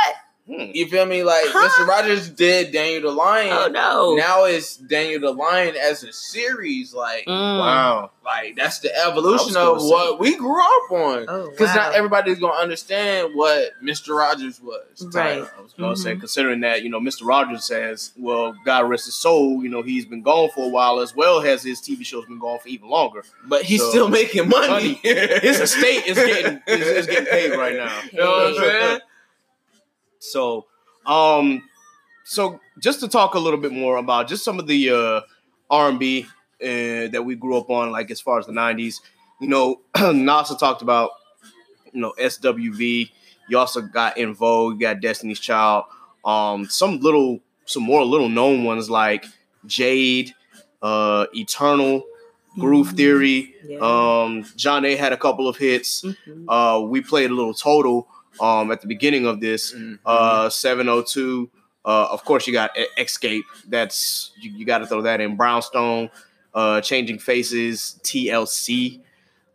Hmm. 0.51 0.71
You 0.75 0.89
feel 0.89 1.07
me? 1.07 1.23
Like 1.23 1.45
Huh? 1.49 1.69
Mr. 1.69 1.87
Rogers 1.87 2.29
did 2.29 2.73
Daniel 2.73 3.03
the 3.11 3.17
Lion. 3.17 3.53
Oh 3.53 3.69
no! 3.69 4.15
Now 4.17 4.45
it's 4.47 4.77
Daniel 4.77 5.21
the 5.21 5.31
Lion 5.33 5.77
as 5.77 6.03
a 6.03 6.13
series. 6.13 6.93
Like, 6.93 7.25
Mm. 7.27 7.59
Wow. 7.61 8.11
like 8.25 8.57
that's 8.57 8.81
the 8.81 8.91
evolution 9.07 9.57
of 9.57 9.81
say. 9.81 9.87
what 9.89 10.19
we 10.19 10.35
grew 10.37 10.61
up 10.61 10.91
on. 10.91 11.25
Oh, 11.29 11.51
Because 11.51 11.69
wow. 11.69 11.75
not 11.87 11.95
everybody's 11.95 12.41
gonna 12.41 12.55
understand 12.59 13.35
what 13.35 13.73
Mr. 13.83 14.17
Rogers 14.17 14.61
was. 14.61 15.07
Right. 15.15 15.45
I 15.59 15.63
was 15.63 15.73
gonna 15.79 15.95
say, 15.97 16.15
Mhm. 16.17 16.21
considering 16.21 16.61
that 16.61 16.83
you 16.83 16.91
know 16.91 16.99
Mr. 17.01 17.25
Rogers 17.27 17.65
says, 17.65 18.11
well, 18.19 18.55
God 18.65 18.89
rest 18.89 19.05
his 19.07 19.15
soul, 19.15 19.63
you 19.63 19.69
know 19.69 19.83
he's 19.83 20.05
been 20.07 20.23
gone 20.23 20.51
for 20.55 20.65
a 20.65 20.69
while 20.69 20.99
as 21.01 21.15
well 21.15 21.41
as 21.41 21.63
his 21.63 21.81
TV 21.81 22.05
show's 22.05 22.27
been 22.27 22.41
gone 22.41 22.59
for 22.59 22.69
even 22.69 22.89
longer. 22.89 23.23
But 23.45 23.63
he's 23.63 23.81
So- 23.83 23.91
still 23.91 24.09
making 24.09 24.49
money. 24.49 24.69
Money. 24.69 25.01
His 25.05 25.61
estate 25.61 26.07
is 26.07 26.17
getting 26.17 26.61
is, 26.67 26.87
is 26.89 27.07
getting 27.07 27.27
paid 27.27 27.51
right 27.57 27.77
now. 27.77 28.01
You 28.13 28.19
know 28.19 28.31
what 28.31 28.47
I'm 28.49 28.55
saying? 28.57 29.01
So, 30.21 30.67
um, 31.07 31.69
so 32.25 32.61
just 32.79 33.01
to 33.01 33.09
talk 33.09 33.35
a 33.35 33.39
little 33.39 33.59
bit 33.61 33.73
more 33.73 33.97
about 33.97 34.29
just 34.29 34.45
some 34.45 34.59
of 34.59 34.67
the 34.67 34.91
uh, 34.91 35.21
R 35.71 35.89
and 35.89 35.99
B 35.99 36.27
uh, 36.63 37.09
that 37.09 37.25
we 37.25 37.35
grew 37.35 37.57
up 37.59 37.71
on, 37.71 37.91
like 37.91 38.11
as 38.11 38.21
far 38.21 38.39
as 38.39 38.47
the 38.47 38.53
'90s. 38.53 39.01
You 39.41 39.49
know, 39.49 39.81
Nása 39.97 40.59
talked 40.59 40.83
about 40.83 41.11
you 41.93 42.01
know 42.01 42.15
SWV. 42.19 43.11
You 43.49 43.59
also 43.59 43.81
got 43.81 44.17
En 44.19 44.35
Vogue. 44.35 44.75
You 44.75 44.81
got 44.87 45.01
Destiny's 45.01 45.41
Child. 45.41 45.85
Um, 46.25 46.67
some 46.69 47.01
little, 47.01 47.41
some 47.65 47.83
more 47.83 48.05
little 48.05 48.29
known 48.29 48.63
ones 48.65 48.91
like 48.91 49.25
Jade, 49.67 50.35
uh, 50.83 51.27
Eternal, 51.35 52.05
Groove 52.59 52.89
Mhm. 52.93 52.97
Theory. 52.97 53.55
Yeah. 53.67 53.79
Um, 53.81 54.45
John 54.57 54.85
A 54.85 54.95
had 54.97 55.13
a 55.13 55.17
couple 55.17 55.49
of 55.49 55.57
hits. 55.57 56.03
Mhm. 56.03 56.45
Uh, 56.47 56.81
we 56.83 57.01
played 57.01 57.31
a 57.31 57.35
little 57.35 57.55
total 57.55 58.07
um, 58.39 58.71
at 58.71 58.81
the 58.81 58.87
beginning 58.87 59.27
of 59.27 59.41
this. 59.41 59.73
Mm-hmm. 59.73 59.95
Uh, 60.05 60.49
702. 60.49 61.51
Uh, 61.85 62.09
of 62.11 62.25
course, 62.25 62.47
you 62.47 62.53
got 62.53 62.71
Xscape. 62.99 63.43
That's 63.67 64.33
you, 64.39 64.51
you 64.51 64.67
got 64.67 64.79
to 64.79 64.87
throw 64.87 65.03
that 65.03 65.21
in. 65.21 65.37
Brownstone, 65.37 66.11
uh, 66.55 66.81
Changing 66.81 67.19
Faces, 67.19 67.99
TLC. 68.03 69.01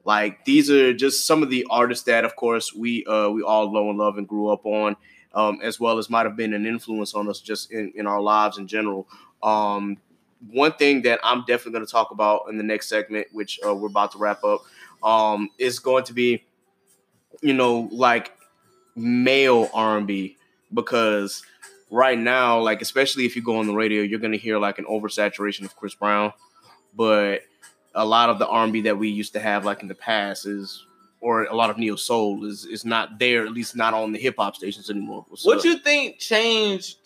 Like 0.05 0.45
these 0.45 0.69
are 0.69 0.93
just 0.93 1.25
some 1.25 1.43
of 1.43 1.49
the 1.49 1.65
artists 1.69 2.05
that, 2.05 2.25
of 2.25 2.35
course, 2.35 2.73
we 2.73 3.05
uh, 3.05 3.29
we 3.29 3.41
all 3.41 3.71
know 3.71 3.89
and 3.89 3.99
love 3.99 4.17
and 4.17 4.27
grew 4.27 4.49
up 4.49 4.65
on, 4.65 4.95
um, 5.33 5.59
as 5.63 5.79
well 5.79 5.97
as 5.97 6.09
might 6.09 6.25
have 6.25 6.35
been 6.35 6.53
an 6.53 6.65
influence 6.65 7.13
on 7.13 7.29
us 7.29 7.41
just 7.41 7.71
in, 7.71 7.91
in 7.95 8.07
our 8.07 8.21
lives 8.21 8.57
in 8.57 8.67
general. 8.67 9.07
Um, 9.41 9.97
one 10.51 10.73
thing 10.73 11.01
that 11.03 11.19
I'm 11.23 11.39
definitely 11.41 11.73
going 11.73 11.85
to 11.85 11.91
talk 11.91 12.11
about 12.11 12.45
in 12.49 12.57
the 12.57 12.63
next 12.63 12.87
segment, 12.87 13.27
which 13.31 13.59
uh, 13.65 13.73
we're 13.73 13.87
about 13.87 14.11
to 14.11 14.17
wrap 14.17 14.43
up, 14.43 14.61
um, 15.03 15.49
is 15.57 15.79
going 15.79 16.03
to 16.05 16.13
be, 16.13 16.43
you 17.41 17.53
know, 17.53 17.89
like 17.91 18.34
male 18.95 19.69
R&B 19.73 20.37
because 20.73 21.43
right 21.91 22.17
now, 22.17 22.59
like 22.59 22.81
especially 22.81 23.25
if 23.25 23.35
you 23.35 23.41
go 23.41 23.57
on 23.57 23.67
the 23.67 23.73
radio, 23.73 24.01
you're 24.01 24.19
gonna 24.19 24.37
hear 24.37 24.57
like 24.57 24.79
an 24.79 24.85
oversaturation 24.85 25.63
of 25.65 25.75
Chris 25.75 25.95
Brown, 25.95 26.33
but 26.95 27.41
a 27.93 28.05
lot 28.05 28.29
of 28.29 28.39
the 28.39 28.47
R&B 28.47 28.81
that 28.81 28.97
we 28.97 29.09
used 29.09 29.33
to 29.33 29.39
have 29.39 29.65
like 29.65 29.81
in 29.81 29.87
the 29.87 29.95
past 29.95 30.45
is, 30.45 30.85
or 31.21 31.43
a 31.45 31.55
lot 31.55 31.69
of 31.69 31.77
neo 31.77 31.95
soul 31.95 32.45
is 32.45 32.65
is 32.65 32.85
not 32.85 33.19
there, 33.19 33.45
at 33.45 33.51
least 33.51 33.75
not 33.75 33.93
on 33.93 34.11
the 34.11 34.19
hip 34.19 34.35
hop 34.37 34.55
stations 34.55 34.89
anymore. 34.89 35.25
What's 35.29 35.45
What 35.45 35.63
you 35.63 35.77
think 35.79 36.19
changed 36.19 36.97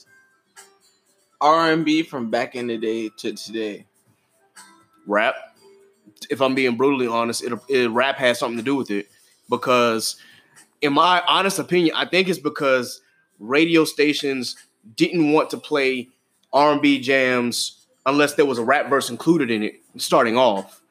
R 1.42 1.72
and 1.72 1.86
B 1.86 2.04
from 2.04 2.30
back 2.30 2.56
in 2.56 2.68
the 2.68 2.78
day 2.78 3.10
to 3.18 3.34
today? 3.34 3.86
rap? 5.08 5.36
If 6.30 6.42
I'm 6.42 6.54
being 6.54 6.76
brutally 6.76 7.08
honest, 7.08 7.44
it, 7.44 7.54
it 7.70 7.90
rap 7.92 8.18
has 8.18 8.38
something 8.38 8.58
to 8.58 8.64
do 8.64 8.76
with 8.76 8.92
it 8.92 9.08
because, 9.50 10.18
in 10.82 10.94
my 10.94 11.22
honest 11.28 11.60
opinion, 11.60 11.96
I 11.96 12.06
think 12.06 12.28
it's 12.30 12.40
because 12.40 13.02
radio 13.40 13.86
stations 13.86 14.56
didn't 14.96 15.32
want 15.32 15.50
to 15.52 15.58
play 15.58 16.08
R&B 16.54 17.00
jams 17.02 17.86
unless 18.06 18.34
there 18.36 18.46
was 18.46 18.58
a 18.58 18.64
rap 18.64 18.90
verse 18.90 19.10
included 19.10 19.52
in 19.52 19.64
it 19.64 19.76
starting 19.98 20.38
off, 20.38 20.82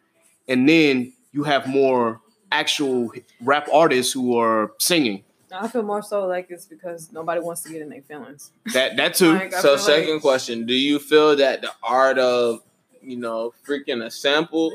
and 0.47 0.69
then 0.69 1.13
you 1.33 1.43
have 1.45 1.67
more 1.67 2.21
actual 2.53 3.11
rap 3.41 3.69
artists 3.73 4.13
who 4.13 4.39
are 4.39 4.73
singing. 4.79 5.25
I 5.51 5.67
feel 5.69 5.83
more 5.83 6.03
so 6.03 6.27
like 6.27 6.49
it's 6.51 6.67
because 6.67 7.11
nobody 7.11 7.41
wants 7.41 7.63
to 7.63 7.71
get 7.71 7.81
in 7.81 7.89
their 7.89 8.03
feelings. 8.03 8.51
That 8.75 8.97
that 8.99 9.15
too. 9.15 9.33
Like, 9.33 9.53
So, 9.55 9.77
second 9.79 10.15
like- 10.15 10.23
question: 10.23 10.67
Do 10.67 10.75
you 10.75 10.99
feel 10.99 11.37
that 11.37 11.63
the 11.63 11.71
art 11.83 12.19
of 12.19 12.61
you 13.01 13.17
know 13.17 13.55
freaking 13.67 14.05
a 14.05 14.11
sample 14.11 14.73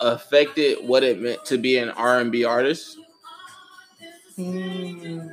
affected 0.00 0.78
what 0.86 1.02
it 1.04 1.20
meant 1.20 1.44
to 1.46 1.58
be 1.58 1.78
an 1.78 1.90
R 1.90 2.20
and 2.20 2.32
B 2.32 2.44
artist? 2.44 2.98
Hmm. 4.36 5.28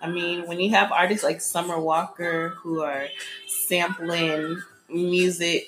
I 0.00 0.08
mean, 0.10 0.46
when 0.48 0.58
you 0.60 0.70
have 0.70 0.90
artists 0.90 1.22
like 1.22 1.40
Summer 1.40 1.78
Walker 1.78 2.50
who 2.60 2.82
are 2.82 3.06
sampling 3.46 4.60
music, 4.88 5.66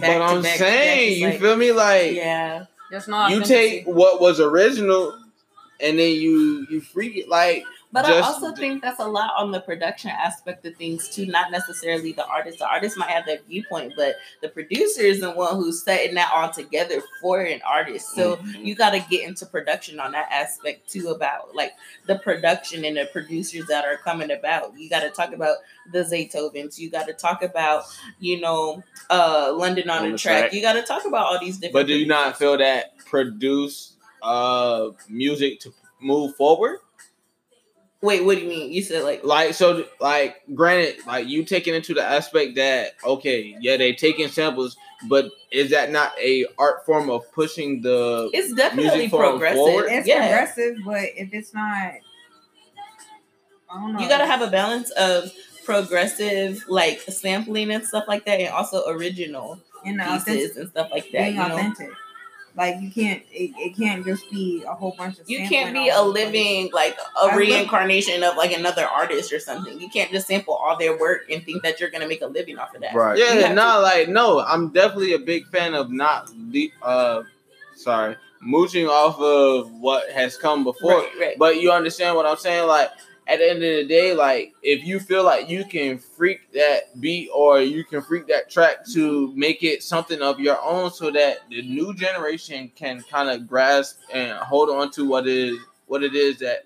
back 0.00 0.18
but 0.18 0.22
I'm 0.22 0.42
back 0.42 0.58
to 0.58 0.62
back, 0.64 0.70
saying, 0.72 1.10
it's 1.12 1.20
you 1.20 1.26
like- 1.28 1.40
feel 1.40 1.56
me? 1.56 1.72
Like 1.72 2.12
Yeah, 2.14 2.66
that's 2.90 3.08
not. 3.08 3.30
you 3.30 3.38
authenticity. 3.40 3.78
take 3.84 3.86
what 3.86 4.20
was 4.20 4.40
original, 4.40 5.18
and 5.80 5.98
then 5.98 6.12
you 6.14 6.66
you 6.70 6.80
freak 6.80 7.16
it 7.16 7.28
like 7.28 7.64
but 7.92 8.06
Just- 8.06 8.22
I 8.28 8.32
also 8.32 8.54
think 8.54 8.82
that's 8.82 9.00
a 9.00 9.06
lot 9.06 9.32
on 9.36 9.50
the 9.52 9.60
production 9.60 10.10
aspect 10.10 10.64
of 10.64 10.74
things 10.76 11.08
too. 11.08 11.26
Not 11.26 11.50
necessarily 11.50 12.12
the 12.12 12.26
artist. 12.26 12.58
The 12.60 12.66
artist 12.68 12.96
might 12.96 13.10
have 13.10 13.26
that 13.26 13.46
viewpoint, 13.46 13.92
but 13.96 14.16
the 14.40 14.48
producer 14.48 15.02
is 15.02 15.20
the 15.20 15.30
one 15.30 15.56
who's 15.56 15.82
setting 15.84 16.14
that 16.14 16.30
all 16.32 16.48
together 16.50 17.02
for 17.20 17.40
an 17.40 17.60
artist. 17.66 18.14
So 18.14 18.36
Mhm. 18.36 18.64
you 18.64 18.74
got 18.74 18.90
to 18.90 19.00
get 19.00 19.24
into 19.28 19.44
production 19.46 20.00
on 20.00 20.12
that 20.12 20.28
aspect 20.30 20.90
too 20.90 21.08
about 21.10 21.54
like 21.54 21.72
the 22.06 22.16
production 22.18 22.84
and 22.84 22.96
the 22.96 23.06
producers 23.12 23.66
that 23.66 23.84
are 23.84 23.96
coming 23.98 24.30
about 24.30 24.72
you 24.78 24.88
got 24.88 25.00
to 25.00 25.10
talk 25.10 25.32
about 25.32 25.56
the 25.92 26.00
zaytovens 26.00 26.78
you 26.78 26.90
got 26.90 27.06
to 27.06 27.12
talk 27.12 27.42
about 27.42 27.84
you 28.18 28.40
know 28.40 28.82
uh 29.10 29.52
london 29.54 29.88
on, 29.90 30.04
On 30.04 30.12
the 30.12 30.18
track. 30.18 30.40
track. 30.40 30.52
you 30.52 30.62
got 30.62 30.72
to 30.74 30.82
talk 30.82 31.04
about 31.04 31.26
all 31.26 31.38
these 31.38 31.56
different 31.58 31.74
But 31.74 31.86
do 31.86 31.94
you 31.94 32.06
not 32.06 32.38
feel 32.38 32.56
that 32.58 32.96
produce 33.04 33.92
uh 34.22 34.90
music 35.08 35.60
to 35.60 35.72
move 36.00 36.34
forward? 36.36 36.78
Wait 38.02 38.24
what 38.24 38.36
do 38.36 38.42
you 38.42 38.48
mean 38.48 38.72
you 38.72 38.82
said 38.82 39.04
like 39.04 39.24
Like 39.24 39.54
so 39.54 39.86
like 40.00 40.42
granted, 40.54 41.06
like 41.06 41.26
you 41.28 41.44
taking 41.44 41.74
into 41.74 41.94
the 41.94 42.02
aspect 42.02 42.56
that 42.56 42.94
okay, 43.04 43.56
yeah, 43.60 43.76
they 43.76 43.94
taking 43.94 44.28
samples, 44.28 44.76
but 45.08 45.30
is 45.50 45.70
that 45.70 45.90
not 45.90 46.12
a 46.18 46.46
art 46.58 46.84
form 46.84 47.08
of 47.08 47.30
pushing 47.32 47.80
the 47.80 48.28
it's 48.34 48.52
definitely 48.52 48.90
Music 48.90 49.10
progressive 49.10 49.56
forward? 49.56 49.86
It's 49.88 50.06
yeah 50.06 50.28
progressive, 50.28 50.76
but 50.84 51.08
if 51.16 51.32
it's 51.32 51.54
not, 51.54 51.64
I 51.64 52.00
don't 53.72 53.94
know. 53.94 54.00
you 54.00 54.08
got 54.08 54.18
to 54.18 54.26
have 54.26 54.42
a 54.42 54.50
balance 54.50 54.90
of 54.92 55.32
progressive 55.64 56.64
like 56.68 57.00
sampling 57.02 57.70
and 57.70 57.84
stuff 57.84 58.04
like 58.08 58.24
that 58.24 58.40
and 58.40 58.48
also 58.48 58.88
original 58.88 59.60
and 59.86 60.00
the 60.00 60.04
authentic, 60.04 60.42
pieces 60.42 60.56
and 60.56 60.68
stuff 60.70 60.88
like 60.90 61.04
that 61.12 61.12
being 61.12 61.34
you 61.34 61.38
know 61.38 61.54
authentic. 61.54 61.90
Like 62.54 62.80
you 62.82 62.90
can't, 62.90 63.22
it, 63.30 63.52
it 63.56 63.76
can't 63.76 64.04
just 64.04 64.30
be 64.30 64.62
a 64.66 64.74
whole 64.74 64.94
bunch 64.96 65.18
of. 65.18 65.28
You 65.28 65.48
can't 65.48 65.72
be 65.72 65.88
a 65.88 65.94
over 65.94 66.08
the 66.08 66.12
place. 66.12 66.24
living 66.26 66.70
like 66.72 66.96
I 67.16 67.22
a 67.22 67.26
look- 67.28 67.36
reincarnation 67.36 68.22
of 68.22 68.36
like 68.36 68.52
another 68.56 68.84
artist 68.84 69.32
or 69.32 69.38
something. 69.40 69.80
You 69.80 69.88
can't 69.88 70.10
just 70.10 70.26
sample 70.26 70.54
all 70.54 70.76
their 70.76 70.98
work 70.98 71.30
and 71.30 71.42
think 71.44 71.62
that 71.62 71.80
you're 71.80 71.90
gonna 71.90 72.08
make 72.08 72.20
a 72.20 72.26
living 72.26 72.58
off 72.58 72.74
of 72.74 72.82
that. 72.82 72.94
Right. 72.94 73.18
Yeah, 73.18 73.32
have 73.46 73.54
not 73.54 73.80
like 73.82 74.08
no. 74.08 74.40
I'm 74.40 74.68
definitely 74.68 75.14
a 75.14 75.18
big 75.18 75.46
fan 75.46 75.72
of 75.74 75.90
not 75.90 76.30
le- 76.36 76.68
uh 76.82 77.22
sorry, 77.74 78.16
mooching 78.40 78.86
off 78.86 79.18
of 79.18 79.72
what 79.80 80.10
has 80.10 80.36
come 80.36 80.62
before. 80.62 80.98
Right, 80.98 81.08
right. 81.18 81.38
But 81.38 81.60
you 81.60 81.72
understand 81.72 82.16
what 82.16 82.26
I'm 82.26 82.36
saying? 82.36 82.66
Like 82.68 82.90
at 83.28 83.38
the 83.38 83.48
end 83.48 83.62
of 83.62 83.76
the 83.76 83.84
day, 83.86 84.14
like 84.14 84.52
if 84.62 84.84
you 84.84 84.98
feel 84.98 85.24
like 85.24 85.48
you 85.48 85.64
can 85.64 85.98
freak 85.98 86.52
that 86.52 87.00
beat 87.00 87.30
or 87.32 87.60
you 87.60 87.84
can 87.84 88.02
freak 88.02 88.26
that 88.26 88.50
track 88.50 88.84
to 88.92 89.32
make 89.36 89.62
it 89.62 89.82
something 89.82 90.20
of 90.20 90.40
your 90.40 90.60
own 90.62 90.90
so 90.90 91.10
that 91.10 91.38
the 91.48 91.62
new 91.62 91.94
generation 91.94 92.70
can 92.74 93.02
kind 93.02 93.30
of 93.30 93.46
grasp 93.46 93.98
and 94.12 94.32
hold 94.38 94.70
on 94.70 94.90
to 94.90 95.08
what 95.08 95.26
is 95.26 95.56
what 95.86 96.02
it 96.02 96.14
is 96.14 96.38
that 96.38 96.64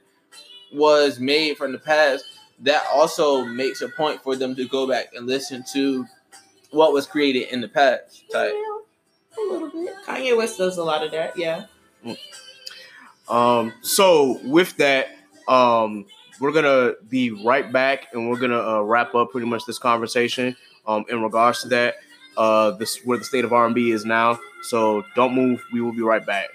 was 0.72 1.20
made 1.20 1.56
from 1.56 1.72
the 1.72 1.78
past, 1.78 2.24
that 2.60 2.84
also 2.92 3.44
makes 3.44 3.82
a 3.82 3.88
point 3.88 4.22
for 4.22 4.36
them 4.36 4.54
to 4.54 4.66
go 4.68 4.86
back 4.86 5.08
and 5.14 5.26
listen 5.26 5.64
to 5.72 6.06
what 6.70 6.92
was 6.92 7.06
created 7.06 7.48
in 7.52 7.60
the 7.60 7.68
past. 7.68 8.24
Type. 8.32 8.52
Yeah, 8.52 8.78
a 9.38 9.52
little 9.52 9.70
bit. 9.70 9.94
Kanye 10.06 10.36
West 10.36 10.58
does 10.58 10.78
a 10.78 10.84
lot 10.84 11.04
of 11.04 11.10
that. 11.12 11.36
Yeah. 11.36 11.66
Um, 13.28 13.72
so 13.82 14.40
with 14.44 14.76
that, 14.76 15.08
um, 15.48 16.06
we're 16.40 16.52
gonna 16.52 16.94
be 17.08 17.30
right 17.30 17.70
back, 17.70 18.08
and 18.12 18.28
we're 18.28 18.38
gonna 18.38 18.60
uh, 18.60 18.82
wrap 18.82 19.14
up 19.14 19.30
pretty 19.30 19.46
much 19.46 19.64
this 19.66 19.78
conversation 19.78 20.56
um, 20.86 21.04
in 21.08 21.22
regards 21.22 21.62
to 21.62 21.68
that. 21.68 21.96
Uh, 22.36 22.72
this 22.72 22.98
where 23.04 23.16
the 23.18 23.24
state 23.24 23.44
of 23.44 23.52
R&B 23.52 23.90
is 23.90 24.04
now. 24.04 24.38
So 24.62 25.02
don't 25.14 25.34
move. 25.34 25.64
We 25.72 25.80
will 25.80 25.92
be 25.92 26.02
right 26.02 26.24
back. 26.24 26.50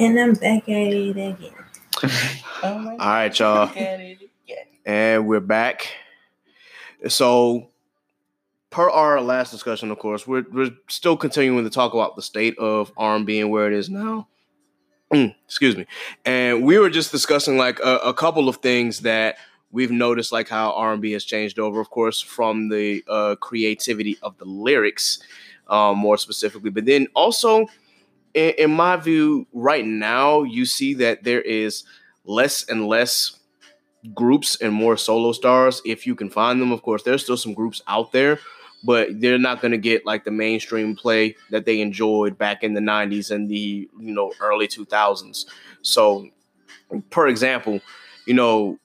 And 0.00 0.18
I'm 0.18 0.34
back 0.34 0.68
at 0.68 0.92
it 0.92 1.10
again. 1.10 1.36
Oh 2.62 2.78
my 2.78 2.90
All 2.92 2.96
right, 2.98 3.38
y'all. 3.38 3.66
Look 3.66 3.76
at 3.76 4.00
it 4.00 4.18
again. 4.44 4.64
And 4.86 5.26
we're 5.26 5.40
back. 5.40 5.88
So, 7.08 7.68
per 8.70 8.88
our 8.88 9.20
last 9.20 9.50
discussion, 9.50 9.90
of 9.90 9.98
course, 9.98 10.26
we're 10.26 10.44
we're 10.52 10.70
still 10.88 11.16
continuing 11.16 11.64
to 11.64 11.70
talk 11.70 11.94
about 11.94 12.14
the 12.14 12.22
state 12.22 12.56
of 12.58 12.92
R&B 12.96 13.40
and 13.40 13.50
where 13.50 13.66
it 13.66 13.72
is 13.72 13.90
now. 13.90 14.28
Mm, 15.12 15.34
excuse 15.44 15.76
me. 15.76 15.86
And 16.24 16.62
we 16.62 16.78
were 16.78 16.90
just 16.90 17.10
discussing 17.10 17.56
like 17.56 17.80
a, 17.80 17.98
a 17.98 18.14
couple 18.14 18.48
of 18.48 18.56
things 18.56 19.00
that 19.00 19.36
we've 19.72 19.90
noticed, 19.90 20.30
like 20.30 20.48
how 20.48 20.72
R&B 20.74 21.12
has 21.12 21.24
changed 21.24 21.58
over, 21.58 21.80
of 21.80 21.90
course, 21.90 22.20
from 22.20 22.68
the 22.68 23.02
uh, 23.08 23.34
creativity 23.36 24.16
of 24.22 24.38
the 24.38 24.44
lyrics, 24.44 25.18
um, 25.68 25.98
more 25.98 26.16
specifically, 26.16 26.70
but 26.70 26.84
then 26.84 27.08
also. 27.14 27.66
In, 28.38 28.54
in 28.58 28.70
my 28.70 28.96
view, 28.96 29.46
right 29.52 29.84
now, 29.84 30.42
you 30.44 30.64
see 30.64 30.94
that 30.94 31.24
there 31.24 31.42
is 31.42 31.84
less 32.24 32.68
and 32.68 32.86
less 32.86 33.38
groups 34.14 34.60
and 34.60 34.72
more 34.72 34.96
solo 34.96 35.32
stars 35.32 35.82
if 35.84 36.06
you 36.06 36.14
can 36.14 36.30
find 36.30 36.60
them. 36.60 36.72
Of 36.72 36.82
course 36.82 37.02
there's 37.02 37.22
still 37.22 37.36
some 37.36 37.54
groups 37.54 37.82
out 37.88 38.12
there 38.12 38.38
but 38.84 39.20
they're 39.20 39.38
not 39.38 39.60
going 39.60 39.72
to 39.72 39.78
get 39.78 40.06
like 40.06 40.24
the 40.24 40.30
mainstream 40.30 40.94
play 40.94 41.34
that 41.50 41.64
they 41.64 41.80
enjoyed 41.80 42.38
back 42.38 42.62
in 42.62 42.74
the 42.74 42.80
90s 42.80 43.30
and 43.30 43.48
the 43.48 43.88
you 43.98 44.14
know 44.14 44.32
early 44.40 44.68
2000s 44.68 45.46
so 45.82 46.28
per 47.10 47.26
example 47.28 47.80
you 48.26 48.34
know 48.34 48.78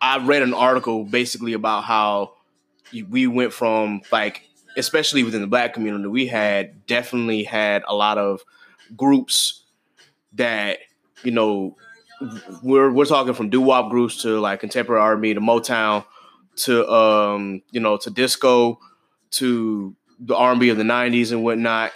i 0.00 0.18
read 0.18 0.42
an 0.42 0.54
article 0.54 1.04
basically 1.04 1.52
about 1.52 1.84
how 1.84 2.32
we 3.08 3.26
went 3.26 3.52
from 3.52 4.02
like 4.12 4.49
especially 4.76 5.22
within 5.22 5.40
the 5.40 5.46
black 5.46 5.74
community 5.74 6.06
we 6.08 6.26
had 6.26 6.86
definitely 6.86 7.44
had 7.44 7.82
a 7.88 7.94
lot 7.94 8.18
of 8.18 8.42
groups 8.96 9.64
that 10.32 10.78
you 11.22 11.30
know 11.30 11.76
we're 12.62 12.90
we're 12.90 13.04
talking 13.04 13.34
from 13.34 13.50
doo 13.50 13.60
wop 13.60 13.90
groups 13.90 14.22
to 14.22 14.38
like 14.40 14.60
contemporary 14.60 15.00
R&B 15.00 15.34
to 15.34 15.40
Motown 15.40 16.04
to 16.56 16.88
um 16.90 17.62
you 17.70 17.80
know 17.80 17.96
to 17.96 18.10
disco 18.10 18.78
to 19.32 19.94
the 20.18 20.36
R&B 20.36 20.68
of 20.68 20.76
the 20.76 20.82
90s 20.82 21.32
and 21.32 21.42
whatnot. 21.42 21.92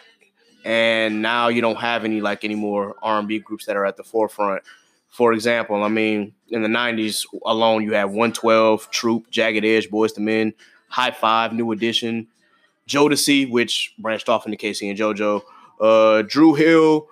And 0.64 1.20
now 1.20 1.48
you 1.48 1.60
don't 1.60 1.76
have 1.76 2.06
any 2.06 2.22
like 2.22 2.42
any 2.44 2.54
more 2.54 2.94
R&B 3.02 3.40
groups 3.40 3.66
that 3.66 3.76
are 3.76 3.84
at 3.84 3.98
the 3.98 4.04
forefront. 4.04 4.62
For 5.08 5.32
example 5.32 5.82
I 5.82 5.88
mean 5.88 6.32
in 6.48 6.62
the 6.62 6.68
90s 6.68 7.26
alone 7.44 7.82
you 7.82 7.92
have 7.94 8.10
112 8.10 8.90
Troop 8.90 9.30
Jagged 9.30 9.64
Edge 9.64 9.90
Boyz 9.90 10.18
II 10.18 10.24
Men 10.24 10.54
Hi-Five 10.88 11.52
New 11.52 11.72
Edition 11.72 12.28
Jodeci 12.88 13.50
which 13.50 13.94
branched 13.98 14.28
off 14.28 14.46
into 14.46 14.56
K-Ci 14.56 14.88
and 14.88 14.98
JoJo 14.98 15.42
uh 15.80 16.22
Dru 16.22 16.54
Hill 16.54 17.08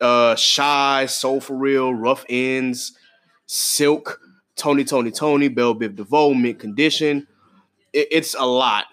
uh 0.00 0.34
Shai, 0.34 1.06
Soul 1.06 1.40
for 1.40 1.56
Real, 1.56 1.94
Ruff 1.94 2.26
Endz, 2.28 2.92
Silk, 3.46 4.20
Tony, 4.56 4.84
Tony, 4.84 5.10
Tony, 5.10 5.48
Bell 5.48 5.74
Biv 5.74 5.96
DeVoe, 5.96 6.34
Mint 6.34 6.58
Condition. 6.58 7.26
It, 7.92 8.08
it's 8.10 8.34
a 8.34 8.44
lot 8.44 8.86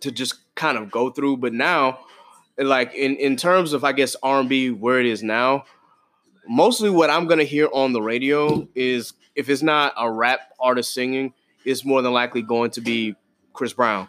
to 0.00 0.10
just 0.10 0.54
kind 0.54 0.78
of 0.78 0.90
go 0.90 1.10
through. 1.10 1.38
But 1.38 1.52
now, 1.52 2.00
like 2.58 2.94
in 2.94 3.16
in 3.16 3.36
terms 3.36 3.72
of 3.72 3.84
I 3.84 3.92
guess 3.92 4.16
R 4.22 4.40
and 4.40 4.48
B 4.48 4.70
where 4.70 5.00
it 5.00 5.06
is 5.06 5.22
now, 5.22 5.64
mostly 6.48 6.90
what 6.90 7.10
I'm 7.10 7.26
gonna 7.26 7.44
hear 7.44 7.68
on 7.72 7.92
the 7.92 8.02
radio 8.02 8.68
is 8.74 9.14
if 9.34 9.48
it's 9.48 9.62
not 9.62 9.94
a 9.96 10.10
rap 10.10 10.40
artist 10.60 10.92
singing, 10.92 11.32
it's 11.64 11.84
more 11.84 12.02
than 12.02 12.12
likely 12.12 12.42
going 12.42 12.70
to 12.72 12.80
be 12.80 13.14
Chris 13.52 13.72
Brown 13.72 14.08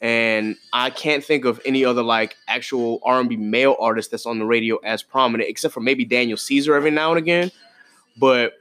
and 0.00 0.56
I 0.72 0.90
can't 0.90 1.24
think 1.24 1.44
of 1.44 1.60
any 1.64 1.84
other 1.84 2.02
like 2.02 2.36
actual 2.46 3.00
R 3.04 3.20
and 3.20 3.28
B 3.28 3.36
male 3.36 3.76
artist 3.80 4.10
that's 4.10 4.26
on 4.26 4.38
the 4.38 4.44
radio 4.44 4.76
as 4.78 5.02
prominent, 5.02 5.50
except 5.50 5.74
for 5.74 5.80
maybe 5.80 6.04
Daniel 6.04 6.36
Caesar 6.36 6.74
every 6.74 6.90
now 6.90 7.10
and 7.10 7.18
again. 7.18 7.50
But 8.16 8.52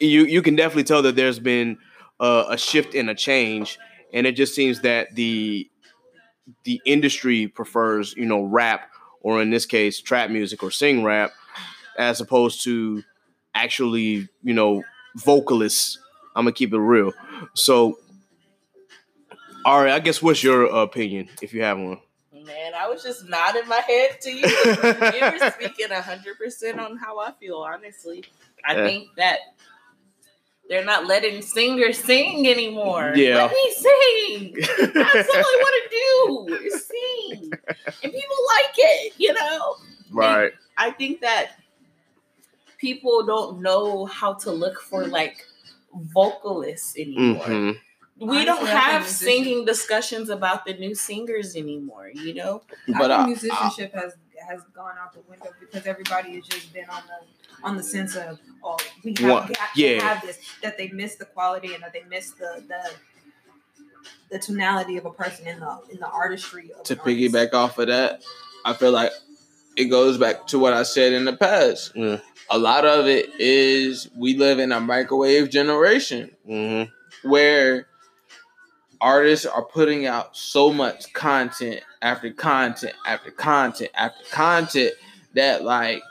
you 0.00 0.24
you 0.24 0.42
can 0.42 0.56
definitely 0.56 0.84
tell 0.84 1.02
that 1.02 1.16
there's 1.16 1.38
been 1.38 1.78
a 2.20 2.56
shift 2.58 2.94
and 2.94 3.10
a 3.10 3.14
change, 3.14 3.78
and 4.12 4.26
it 4.26 4.32
just 4.32 4.54
seems 4.54 4.80
that 4.82 5.14
the 5.14 5.70
the 6.64 6.80
industry 6.84 7.48
prefers 7.48 8.14
you 8.16 8.26
know 8.26 8.42
rap 8.42 8.90
or 9.20 9.42
in 9.42 9.50
this 9.50 9.66
case 9.66 10.00
trap 10.00 10.30
music 10.30 10.62
or 10.62 10.70
sing 10.70 11.02
rap 11.02 11.32
as 11.98 12.20
opposed 12.20 12.62
to 12.64 13.02
actually 13.54 14.28
you 14.42 14.54
know 14.54 14.82
vocalists. 15.16 15.98
I'm 16.34 16.44
gonna 16.44 16.52
keep 16.52 16.74
it 16.74 16.78
real. 16.78 17.14
So 17.54 17.98
all 19.66 19.82
right, 19.82 19.92
I 19.92 19.98
guess 19.98 20.22
what's 20.22 20.44
your 20.44 20.64
opinion 20.64 21.28
if 21.42 21.52
you 21.52 21.62
have 21.62 21.76
one? 21.76 21.98
Man, 22.32 22.72
I 22.74 22.88
was 22.88 23.02
just 23.02 23.28
nodding 23.28 23.66
my 23.66 23.80
head 23.80 24.20
to 24.20 24.30
you. 24.30 24.46
you 24.46 25.32
were 25.32 25.50
speaking 25.50 25.88
hundred 25.90 26.38
percent 26.38 26.78
on 26.78 26.96
how 26.96 27.18
I 27.18 27.32
feel. 27.32 27.56
Honestly, 27.58 28.22
I 28.64 28.74
Yeah. 28.76 28.84
think 28.84 29.08
that 29.16 29.40
they're 30.68 30.84
not 30.84 31.06
letting 31.06 31.42
singers 31.42 31.98
sing 31.98 32.46
anymore. 32.46 33.14
Yeah. 33.16 33.36
let 33.36 33.50
me 33.50 33.74
sing. 33.74 34.54
That's 34.94 35.28
all 35.28 35.34
I 35.34 35.58
want 35.60 35.82
to 35.82 35.88
do 35.90 36.66
is 36.66 36.86
sing, 36.92 37.52
and 38.04 38.12
people 38.12 38.36
like 38.54 38.74
it. 38.76 39.12
You 39.18 39.32
know, 39.34 39.76
Right. 40.12 40.52
I 40.78 40.92
think 40.92 41.22
that 41.22 41.52
people 42.78 43.24
don't 43.26 43.60
know 43.62 44.04
how 44.06 44.34
to 44.34 44.52
look 44.52 44.80
for 44.80 45.06
like 45.06 45.44
vocalists 46.12 46.96
anymore. 46.96 47.44
hmm 47.46 47.70
We 48.18 48.28
Honestly, 48.28 48.44
don't 48.46 48.66
have 48.66 49.06
singing 49.06 49.64
discussions 49.66 50.30
about 50.30 50.64
the 50.64 50.74
new 50.74 50.94
singers 50.94 51.54
anymore. 51.56 52.10
You 52.14 52.34
know. 52.34 52.62
But 52.88 53.10
I 53.10 53.14
I, 53.22 53.24
think 53.26 53.42
musicianship 53.42 53.92
has 53.94 54.14
has 54.48 54.62
gone 54.74 54.94
out 54.98 55.12
the 55.12 55.20
window 55.28 55.50
because 55.60 55.86
everybody 55.86 56.34
has 56.36 56.44
just 56.46 56.72
been 56.72 56.88
on 56.88 57.02
the 57.06 57.66
on 57.66 57.76
the 57.76 57.82
sense 57.82 58.14
of 58.16 58.38
oh 58.64 58.76
we 59.04 59.14
have, 59.18 59.30
What? 59.30 59.48
we 59.48 59.54
have 59.58 59.72
to 59.74 59.80
Yeah. 59.82 60.02
have 60.02 60.22
this 60.22 60.38
that 60.62 60.78
they 60.78 60.88
miss 60.88 61.16
the 61.16 61.24
quality 61.26 61.74
and 61.74 61.82
that 61.82 61.92
they 61.92 62.04
miss 62.08 62.30
the 62.32 62.62
the 62.68 62.90
the 64.30 64.38
tonality 64.38 64.96
of 64.96 65.04
a 65.06 65.10
person 65.10 65.46
in 65.46 65.60
the 65.60 65.78
in 65.90 65.98
the 66.00 66.08
artistry 66.08 66.70
of 66.72 66.84
to 66.84 66.94
an 66.94 67.00
artist. 67.00 67.18
piggyback 67.34 67.54
off 67.54 67.78
of 67.78 67.88
that, 67.88 68.22
I 68.64 68.72
feel 68.74 68.92
like 68.92 69.12
it 69.76 69.86
goes 69.86 70.16
back 70.18 70.46
to 70.48 70.58
what 70.58 70.72
I 70.72 70.84
said 70.84 71.12
in 71.12 71.24
the 71.26 71.36
past. 71.36 71.92
Yeah. 71.94 72.20
A 72.50 72.58
lot 72.58 72.84
of 72.84 73.06
it 73.06 73.28
is 73.40 74.08
we 74.16 74.36
live 74.36 74.58
in 74.58 74.72
a 74.72 74.80
microwave 74.80 75.50
generation 75.50 76.30
hmm 76.46 76.84
where 77.22 77.86
artists 79.00 79.46
are 79.46 79.64
putting 79.64 80.06
out 80.06 80.36
so 80.36 80.72
much 80.72 81.12
content 81.12 81.80
after 82.02 82.30
content 82.30 82.94
after 83.06 83.30
content 83.30 83.90
after 83.94 84.24
content 84.30 84.92
that 85.34 85.64
like 85.64 86.02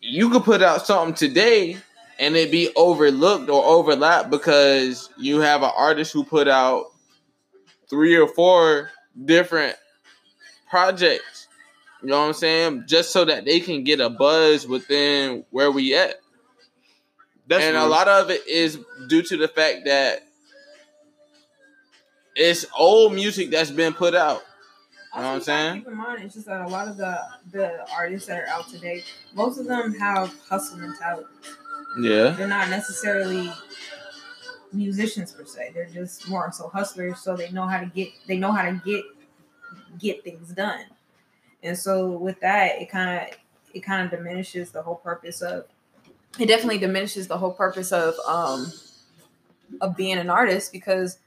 you 0.00 0.30
could 0.30 0.44
put 0.44 0.62
out 0.62 0.86
something 0.86 1.14
today 1.14 1.76
and 2.18 2.36
it 2.36 2.50
be 2.50 2.70
overlooked 2.76 3.48
or 3.48 3.64
overlapped 3.64 4.30
because 4.30 5.08
you 5.16 5.40
have 5.40 5.62
an 5.62 5.70
artist 5.76 6.12
who 6.12 6.22
put 6.22 6.48
out 6.48 6.86
three 7.88 8.16
or 8.16 8.28
four 8.28 8.90
different 9.24 9.76
projects. 10.68 11.48
You 12.02 12.08
know 12.08 12.20
what 12.20 12.28
I'm 12.28 12.32
saying? 12.34 12.84
Just 12.86 13.10
so 13.10 13.24
that 13.24 13.44
they 13.44 13.60
can 13.60 13.84
get 13.84 14.00
a 14.00 14.08
buzz 14.10 14.66
within 14.66 15.44
where 15.50 15.70
we 15.70 15.94
at 15.94 16.16
That's 17.46 17.64
and 17.64 17.76
a 17.76 17.86
lot 17.86 18.08
of 18.08 18.30
it 18.30 18.46
is 18.46 18.78
due 19.08 19.22
to 19.22 19.36
the 19.36 19.48
fact 19.48 19.86
that 19.86 20.26
it's 22.34 22.66
old 22.76 23.14
music 23.14 23.50
that's 23.50 23.70
been 23.70 23.92
put 23.92 24.14
out. 24.14 24.42
You 25.14 25.22
know 25.22 25.26
what 25.26 25.32
I'm 25.32 25.34
Also, 25.34 25.52
you 25.52 25.58
gotta 25.58 25.72
saying? 25.72 25.78
Keep 25.80 25.88
in 25.88 25.96
mind, 25.96 26.22
it's 26.22 26.34
just 26.34 26.46
that 26.46 26.60
a 26.60 26.68
lot 26.68 26.88
of 26.88 26.96
the 26.96 27.18
the 27.50 27.86
artists 27.92 28.28
that 28.28 28.42
are 28.42 28.48
out 28.48 28.68
today, 28.68 29.02
most 29.34 29.58
of 29.58 29.66
them 29.66 29.92
have 29.94 30.32
hustle 30.48 30.78
mentality. 30.78 31.26
Yeah. 32.00 32.30
They're 32.30 32.46
not 32.46 32.68
necessarily 32.70 33.50
musicians 34.72 35.32
per 35.32 35.44
se. 35.44 35.72
They're 35.74 35.86
just 35.86 36.28
more 36.28 36.50
so 36.52 36.68
hustlers, 36.68 37.18
so 37.20 37.36
they 37.36 37.50
know 37.50 37.66
how 37.66 37.80
to 37.80 37.86
get 37.86 38.10
they 38.28 38.38
know 38.38 38.52
how 38.52 38.62
to 38.62 38.80
get 38.84 39.04
get 39.98 40.22
things 40.22 40.50
done. 40.52 40.84
And 41.62 41.76
so 41.76 42.10
with 42.10 42.40
that, 42.40 42.80
it 42.80 42.90
kind 42.90 43.20
of 43.20 43.38
it 43.74 43.80
kind 43.80 44.04
of 44.04 44.16
diminishes 44.16 44.70
the 44.70 44.82
whole 44.82 44.96
purpose 44.96 45.42
of 45.42 45.64
it 46.38 46.46
definitely 46.46 46.78
diminishes 46.78 47.26
the 47.26 47.38
whole 47.38 47.52
purpose 47.52 47.92
of 47.92 48.14
um 48.26 48.72
of 49.80 49.96
being 49.96 50.18
an 50.18 50.30
artist 50.30 50.72
because 50.72 51.18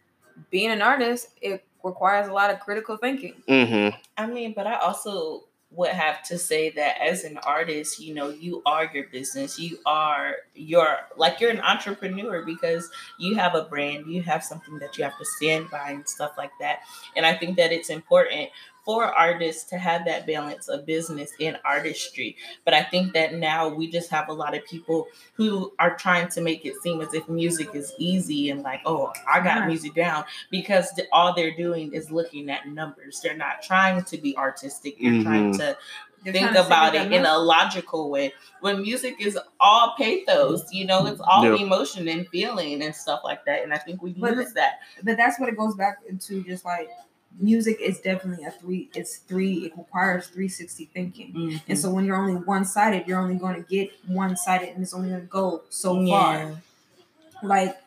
being 0.50 0.72
an 0.72 0.82
artist 0.82 1.30
it 1.42 1.64
requires 1.84 2.28
a 2.28 2.34
lot 2.34 2.50
of 2.50 2.60
critical 2.60 2.98
thinking. 2.98 3.36
hmm 3.48 3.90
I 4.18 4.28
mean, 4.28 4.54
but 4.56 4.68
I 4.68 4.76
also 4.76 5.46
would 5.76 5.90
have 5.90 6.22
to 6.24 6.38
say 6.38 6.70
that 6.70 7.02
as 7.02 7.24
an 7.24 7.38
artist, 7.40 8.00
you 8.00 8.14
know, 8.14 8.30
you 8.30 8.62
are 8.66 8.90
your 8.94 9.08
business. 9.08 9.60
You 9.60 9.80
are 9.86 10.36
your 10.54 10.98
like 11.18 11.40
you're 11.40 11.50
an 11.50 11.62
entrepreneur 11.62 12.44
because 12.44 12.90
you 13.20 13.36
have 13.36 13.56
a 13.56 13.64
brand, 13.64 14.06
you 14.08 14.22
have 14.22 14.44
something 14.44 14.78
that 14.80 14.98
you 14.98 15.04
have 15.04 15.18
to 15.18 15.26
stand 15.26 15.70
by 15.72 15.92
and 15.92 16.08
stuff 16.08 16.34
like 16.38 16.52
that. 16.60 16.82
And 17.16 17.26
I 17.26 17.34
think 17.34 17.58
that 17.58 17.72
it's 17.72 17.90
important 17.90 18.50
for 18.86 19.06
artists 19.06 19.64
to 19.70 19.78
have 19.78 20.06
that 20.06 20.28
balance 20.28 20.68
of 20.68 20.86
business 20.86 21.32
and 21.40 21.58
artistry. 21.64 22.36
But 22.66 22.74
I 22.74 22.84
think 22.84 23.14
that 23.14 23.34
now 23.36 23.70
we 23.70 23.90
just 23.90 24.10
have 24.10 24.28
a 24.30 24.34
lot 24.34 24.56
of 24.56 24.66
people 24.66 25.08
who 25.36 25.72
are 25.80 25.96
trying 25.96 26.28
to 26.30 26.42
make 26.42 26.66
it 26.66 26.76
seem 26.82 27.00
as 27.02 27.14
if 27.14 27.28
music 27.30 27.70
is 27.74 27.94
easy 27.98 28.50
and 28.50 28.62
like, 28.62 28.82
oh, 28.86 29.14
I 29.28 29.40
got 29.40 29.58
Yeah. 29.60 29.68
music 29.68 29.94
down 29.96 30.26
because 30.52 30.92
all 31.12 31.34
they're 31.34 31.56
doing 31.56 31.94
is 31.94 32.12
looking 32.12 32.50
at 32.50 32.68
numbers. 32.68 33.22
They're 33.22 33.38
not 33.38 33.62
trying 33.64 34.04
to 34.04 34.18
be 34.18 34.36
artistic. 34.38 34.98
They're 35.00 35.24
trying 35.24 35.54
Mhm. 35.54 35.58
to 35.58 35.78
They're 36.24 36.32
think 36.32 36.52
about 36.56 36.96
it 36.96 37.12
in 37.12 37.26
a 37.26 37.38
logical 37.38 38.10
way. 38.10 38.34
When 38.62 38.82
music 38.82 39.16
is 39.20 39.38
all 39.60 39.94
pathos, 39.98 40.72
you 40.72 40.86
know, 40.86 41.06
it's 41.06 41.20
all 41.20 41.44
Yeah. 41.44 41.62
emotion 41.66 42.08
and 42.08 42.26
feeling 42.30 42.82
and 42.82 42.96
stuff 42.96 43.22
like 43.26 43.44
that. 43.46 43.62
And 43.64 43.74
I 43.74 43.78
think 43.78 44.02
we 44.02 44.14
But 44.14 44.38
lose 44.38 44.54
that. 44.54 44.80
but 45.04 45.18
that's 45.18 45.38
what 45.38 45.50
it 45.50 45.58
goes 45.58 45.76
back 45.76 45.98
into 46.08 46.42
just 46.44 46.64
like 46.64 46.90
music 47.40 47.78
is 47.82 48.00
definitely 48.00 48.46
a 48.46 48.52
three 48.52 48.90
it's 48.94 49.18
three 49.18 49.66
it 49.66 49.74
requires 49.78 50.28
360 50.28 50.86
thinking. 50.94 51.34
Mm-hmm. 51.34 51.58
and 51.68 51.80
so 51.80 51.90
when 51.90 52.06
you're 52.06 52.16
only 52.16 52.36
one-sided 52.36 53.08
you're 53.08 53.20
only 53.20 53.36
going 53.36 53.56
to 53.56 53.68
get 53.68 53.92
one-sided 54.08 54.70
and 54.70 54.84
it's 54.84 54.94
only 54.94 55.10
going 55.10 55.22
to 55.22 55.28
go 55.28 55.64
so 55.70 56.00
Yeah. 56.02 56.12
far. 56.22 56.62
Like 57.42 57.78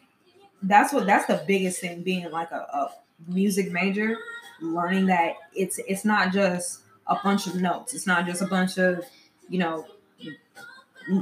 that's 0.62 0.92
what 0.92 1.06
that's 1.06 1.26
the 1.26 1.42
biggest 1.46 1.80
thing 1.80 2.02
being 2.02 2.30
like 2.30 2.50
a, 2.50 2.56
a 2.72 2.90
music 3.28 3.70
major 3.72 4.16
learning 4.60 5.06
that 5.06 5.34
it's 5.54 5.78
it's 5.86 6.04
not 6.04 6.32
just 6.32 6.80
a 7.06 7.16
bunch 7.22 7.46
of 7.46 7.54
notes. 7.56 7.94
It's 7.94 8.06
not 8.06 8.26
just 8.26 8.42
a 8.42 8.46
bunch 8.46 8.78
of 8.78 9.04
you 9.48 9.58
know 9.60 9.86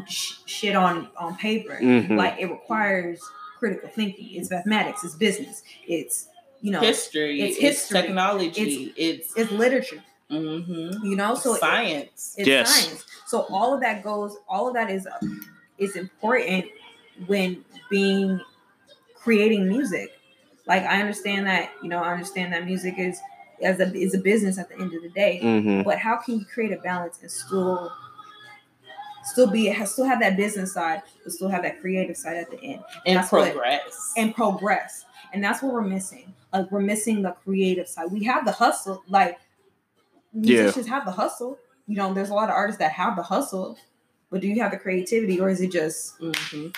sh- 0.09 0.35
shit 0.47 0.75
on 0.77 1.09
on 1.17 1.37
paper. 1.37 1.79
Mhm. 1.81 2.17
like 2.17 2.39
it 2.41 2.47
requires 2.47 3.21
critical 3.59 3.89
thinking. 3.89 4.31
It's 4.41 4.51
mathematics. 4.51 5.05
It's 5.05 5.15
business. 5.15 5.63
It's 5.87 6.29
you 6.65 6.71
know 6.73 6.81
history, 6.81 7.41
it's 7.43 7.57
it's, 7.59 7.67
history, 7.91 8.01
technology, 8.01 8.93
it's, 8.97 9.33
it's 9.37 9.51
literature 9.53 10.03
mhm. 10.31 11.05
you 11.05 11.15
know 11.21 11.35
so 11.35 11.55
it- 11.55 11.61
science. 11.61 12.35
it's 12.39 12.49
Yes. 12.49 12.69
science 12.71 13.05
so 13.27 13.37
all 13.51 13.75
of 13.75 13.81
that 13.87 14.03
goes 14.03 14.33
all 14.49 14.65
of 14.69 14.75
that 14.75 14.89
is 14.91 15.07
is 15.79 15.95
important 16.05 16.65
when 17.27 17.51
being 17.91 18.41
creating 19.23 19.69
music 19.69 20.09
like 20.67 20.83
i 20.85 21.01
understand 21.01 21.47
that 21.47 21.71
you 21.83 21.89
know 21.91 22.01
i 22.03 22.11
understand 22.17 22.53
that 22.55 22.65
music 22.65 22.95
is 22.99 23.21
as 23.63 23.79
a 23.81 23.87
is 23.95 24.15
a 24.15 24.19
business 24.31 24.57
at 24.59 24.69
the 24.71 24.77
end 24.83 24.93
of 24.95 25.03
the 25.03 25.11
day 25.11 25.41
Mhm. 25.43 25.85
but 25.85 25.99
how 25.99 26.17
can 26.17 26.39
you 26.39 26.45
create 26.55 26.73
a 26.73 26.81
balance 26.91 27.19
and 27.23 27.31
still 27.31 27.93
still 29.25 29.47
be 29.51 29.67
has 29.67 29.93
still 29.93 30.05
have 30.07 30.21
that 30.21 30.37
business 30.37 30.73
side 30.73 31.03
but 31.23 31.33
still 31.33 31.49
have 31.49 31.63
that 31.63 31.81
creative 31.83 32.17
side 32.17 32.37
at 32.37 32.51
the 32.51 32.59
end 32.63 32.81
and 33.07 33.19
That's 33.19 33.31
what- 33.33 33.53
progress. 33.53 34.13
and 34.17 34.35
progress 34.35 35.05
and 35.35 35.43
that's 35.45 35.63
what 35.63 35.73
we're 35.73 35.83
missing 35.83 36.33
like 36.53 36.71
we're 36.71 36.81
missing 36.81 37.23
the 37.23 37.33
creative 37.45 37.89
side 37.89 38.11
we 38.11 38.25
have 38.25 38.45
the 38.47 38.53
hustle 38.53 39.03
like 39.09 39.39
Yeah. 40.33 40.63
musicians 40.63 40.87
have 40.87 41.05
the 41.05 41.13
hustle 41.13 41.59
you 41.87 41.97
know 41.97 42.13
there's 42.15 42.31
a 42.31 42.35
lot 42.35 42.49
of 42.49 42.55
artists 42.55 42.79
that 42.79 42.93
have 42.93 43.17
the 43.17 43.23
hustle 43.23 43.77
but 44.31 44.41
do 44.41 44.49
you 44.49 44.61
have 44.63 44.71
the 44.73 44.79
creativity 44.79 45.39
or 45.41 45.49
is 45.49 45.61
it 45.61 45.71
just 45.73 46.17
hmm 46.19 46.69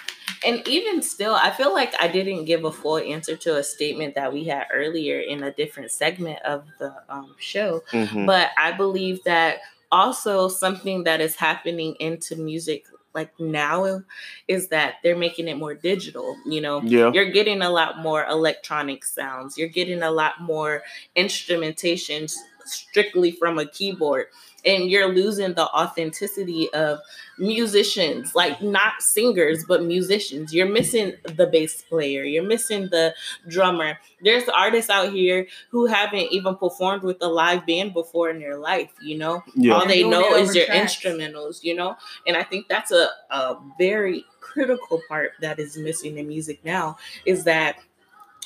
And 0.44 0.66
even 0.68 1.00
still, 1.02 1.34
I 1.34 1.50
feel 1.50 1.72
like 1.72 1.94
I 1.98 2.08
didn't 2.08 2.44
give 2.44 2.64
a 2.64 2.70
full 2.70 2.98
answer 2.98 3.36
to 3.36 3.56
a 3.56 3.62
statement 3.62 4.14
that 4.16 4.32
we 4.32 4.44
had 4.44 4.66
earlier 4.72 5.18
in 5.18 5.42
a 5.42 5.50
different 5.50 5.90
segment 5.90 6.40
of 6.42 6.64
the 6.78 6.92
um, 7.08 7.34
show. 7.38 7.82
Mhm. 7.92 8.26
But 8.26 8.50
I 8.58 8.72
believe 8.72 9.24
that 9.24 9.58
also 9.90 10.48
something 10.48 11.04
that 11.04 11.20
is 11.22 11.36
happening 11.36 11.94
into 12.00 12.36
music 12.36 12.84
like 13.16 13.32
now 13.40 14.02
is 14.46 14.68
that 14.68 14.96
they're 15.02 15.16
making 15.16 15.48
it 15.48 15.56
more 15.56 15.74
digital. 15.74 16.36
You 16.46 16.60
know, 16.60 16.80
Yeah. 16.82 17.10
you're 17.12 17.32
getting 17.32 17.62
a 17.62 17.70
lot 17.70 17.98
more 17.98 18.24
electronic 18.26 19.04
sounds. 19.04 19.58
You're 19.58 19.68
getting 19.68 20.02
a 20.02 20.10
lot 20.12 20.40
more 20.40 20.84
instrumentation 21.16 22.28
strictly 22.64 23.30
from 23.32 23.58
a 23.58 23.66
keyboard. 23.66 24.26
And 24.66 24.90
you're 24.90 25.14
losing 25.14 25.54
the 25.54 25.66
authenticity 25.68 26.68
of 26.74 26.98
musicians, 27.38 28.34
like 28.34 28.60
not 28.60 29.00
singers, 29.00 29.64
but 29.66 29.84
musicians. 29.84 30.52
You're 30.52 30.68
missing 30.68 31.14
the 31.24 31.46
bass 31.46 31.82
player. 31.82 32.24
You're 32.24 32.42
missing 32.42 32.88
the 32.90 33.14
drummer. 33.48 33.98
There's 34.22 34.48
artists 34.48 34.90
out 34.90 35.12
here 35.12 35.46
who 35.70 35.86
haven't 35.86 36.32
even 36.32 36.56
performed 36.56 37.02
with 37.02 37.18
a 37.20 37.28
live 37.28 37.66
band 37.66 37.92
before 37.94 38.30
in 38.30 38.40
their 38.40 38.58
life, 38.58 38.90
you 39.00 39.16
know? 39.16 39.44
Yeah. 39.54 39.74
All 39.74 39.78
They're 39.80 39.88
they 39.88 39.98
doing 40.00 40.10
know 40.10 40.34
is 40.34 40.48
over 40.48 40.52
their 40.54 40.66
tracks. 40.66 40.96
instrumentals, 40.96 41.62
you 41.62 41.74
know? 41.74 41.96
And 42.26 42.36
I 42.36 42.42
think 42.42 42.66
that's 42.68 42.90
a, 42.90 43.10
a 43.30 43.56
very 43.78 44.24
critical 44.40 45.00
part 45.08 45.32
that 45.40 45.58
is 45.58 45.76
missing 45.76 46.18
in 46.18 46.26
music 46.26 46.64
now 46.64 46.96
is 47.24 47.44
that 47.44 47.76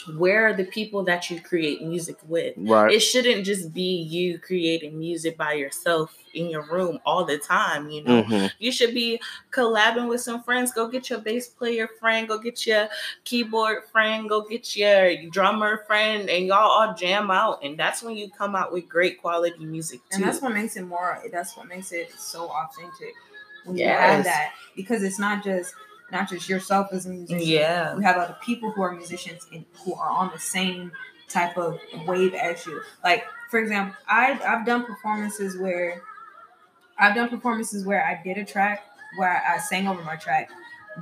where 0.08 0.46
are 0.46 0.52
the 0.52 0.64
people 0.64 1.02
that 1.04 1.30
you 1.30 1.40
create 1.40 1.82
music 1.82 2.16
with? 2.26 2.54
Right. 2.56 2.92
It 2.92 3.00
shouldn't 3.00 3.44
just 3.44 3.72
be 3.72 4.02
you 4.02 4.38
creating 4.38 4.98
music 4.98 5.36
by 5.36 5.54
yourself 5.54 6.14
in 6.34 6.48
your 6.48 6.62
room 6.62 7.00
all 7.04 7.24
the 7.24 7.38
time, 7.38 7.90
you 7.90 8.04
know? 8.04 8.22
Mhm. 8.22 8.52
You 8.58 8.70
should 8.70 8.94
be 8.94 9.20
collabing 9.50 10.08
with 10.08 10.20
some 10.20 10.42
friends. 10.42 10.72
Go 10.72 10.86
get 10.86 11.10
your 11.10 11.18
bass 11.18 11.48
player 11.48 11.88
friend, 11.98 12.28
go 12.28 12.38
get 12.38 12.66
your 12.66 12.88
keyboard 13.24 13.84
friend, 13.90 14.28
go 14.28 14.42
get 14.42 14.76
your 14.76 15.26
drummer 15.30 15.84
friend, 15.86 16.30
and 16.30 16.46
y'all 16.46 16.70
all 16.70 16.94
jam 16.94 17.30
out. 17.30 17.60
And 17.64 17.78
that's 17.78 18.02
when 18.02 18.16
you 18.16 18.30
come 18.30 18.54
out 18.54 18.72
with 18.72 18.88
great 18.88 19.20
quality 19.20 19.64
music 19.64 20.00
too. 20.10 20.16
and 20.16 20.24
that's 20.24 20.40
what 20.40 20.52
makes 20.52 20.76
it 20.76 20.82
more 20.82 21.20
that's 21.32 21.56
what 21.56 21.66
makes 21.66 21.92
it 21.92 22.12
so 22.18 22.48
authentic 22.48 23.14
when 23.64 23.76
you 23.76 23.84
have 23.86 24.24
that 24.24 24.52
because 24.76 25.02
it's 25.02 25.18
not 25.18 25.42
just 25.44 25.74
not 26.12 26.28
just 26.28 26.48
yourself 26.48 26.88
as 26.92 27.06
a 27.06 27.08
musician 27.10 27.46
yeah. 27.46 27.94
we 27.94 28.02
have 28.04 28.16
other 28.16 28.36
people 28.42 28.70
who 28.70 28.82
are 28.82 28.92
musicians 28.92 29.46
and 29.52 29.64
who 29.84 29.94
are 29.94 30.10
on 30.10 30.30
the 30.32 30.38
same 30.38 30.92
type 31.28 31.56
of 31.56 31.78
wave 32.06 32.34
as 32.34 32.66
you. 32.66 32.80
Like, 33.04 33.24
for 33.50 33.60
example, 33.60 33.96
I 34.08 34.38
I've 34.46 34.66
done 34.66 34.84
performances 34.84 35.56
where 35.56 36.02
I've 36.98 37.14
done 37.14 37.28
performances 37.28 37.84
where 37.84 38.04
I 38.04 38.20
did 38.22 38.36
a 38.38 38.44
track 38.44 38.84
where 39.18 39.42
I 39.48 39.58
sang 39.58 39.88
over 39.88 40.02
my 40.02 40.16
track, 40.16 40.50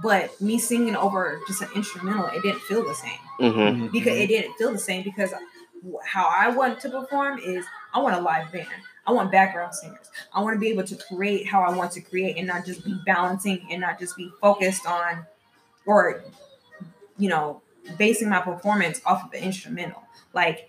but 0.03 0.39
me 0.41 0.59
singing 0.59 0.97
over 0.97 1.41
just 1.47 1.61
an 1.63 1.69
instrumental, 1.75 2.27
it 2.27 2.43
didn't 2.43 2.61
feel 2.63 2.87
the 2.87 2.95
same 2.95 3.19
Mhm. 3.41 3.93
because 3.93 4.17
it 4.17 4.29
didn't 4.29 4.55
feel 4.55 4.73
the 4.73 4.79
same 4.79 5.03
because 5.03 5.33
how 6.05 6.27
I 6.27 6.49
want 6.49 6.81
to 6.81 6.89
perform 6.89 7.39
is 7.39 7.65
I 7.95 8.01
want 8.01 8.17
a 8.17 8.21
live 8.21 8.51
band. 8.53 8.67
I 9.09 9.13
want 9.13 9.33
background 9.33 9.75
singers. 9.75 10.11
I 10.35 10.43
want 10.43 10.55
to 10.55 10.61
be 10.61 10.69
able 10.69 10.85
to 10.85 10.95
create 10.95 11.47
how 11.47 11.63
I 11.63 11.75
want 11.75 11.93
to 11.93 12.03
create 12.03 12.37
and 12.37 12.47
not 12.47 12.67
just 12.67 12.85
be 12.85 12.95
balancing 13.07 13.67
and 13.71 13.81
not 13.81 13.99
just 13.99 14.19
be 14.19 14.31
focused 14.39 14.87
on 14.87 15.25
or 15.87 16.25
you 17.17 17.31
know 17.31 17.63
basing 17.97 18.29
my 18.29 18.41
performance 18.41 19.01
off 19.07 19.25
of 19.25 19.31
the 19.31 19.43
instrumental. 19.43 20.03
Like 20.35 20.69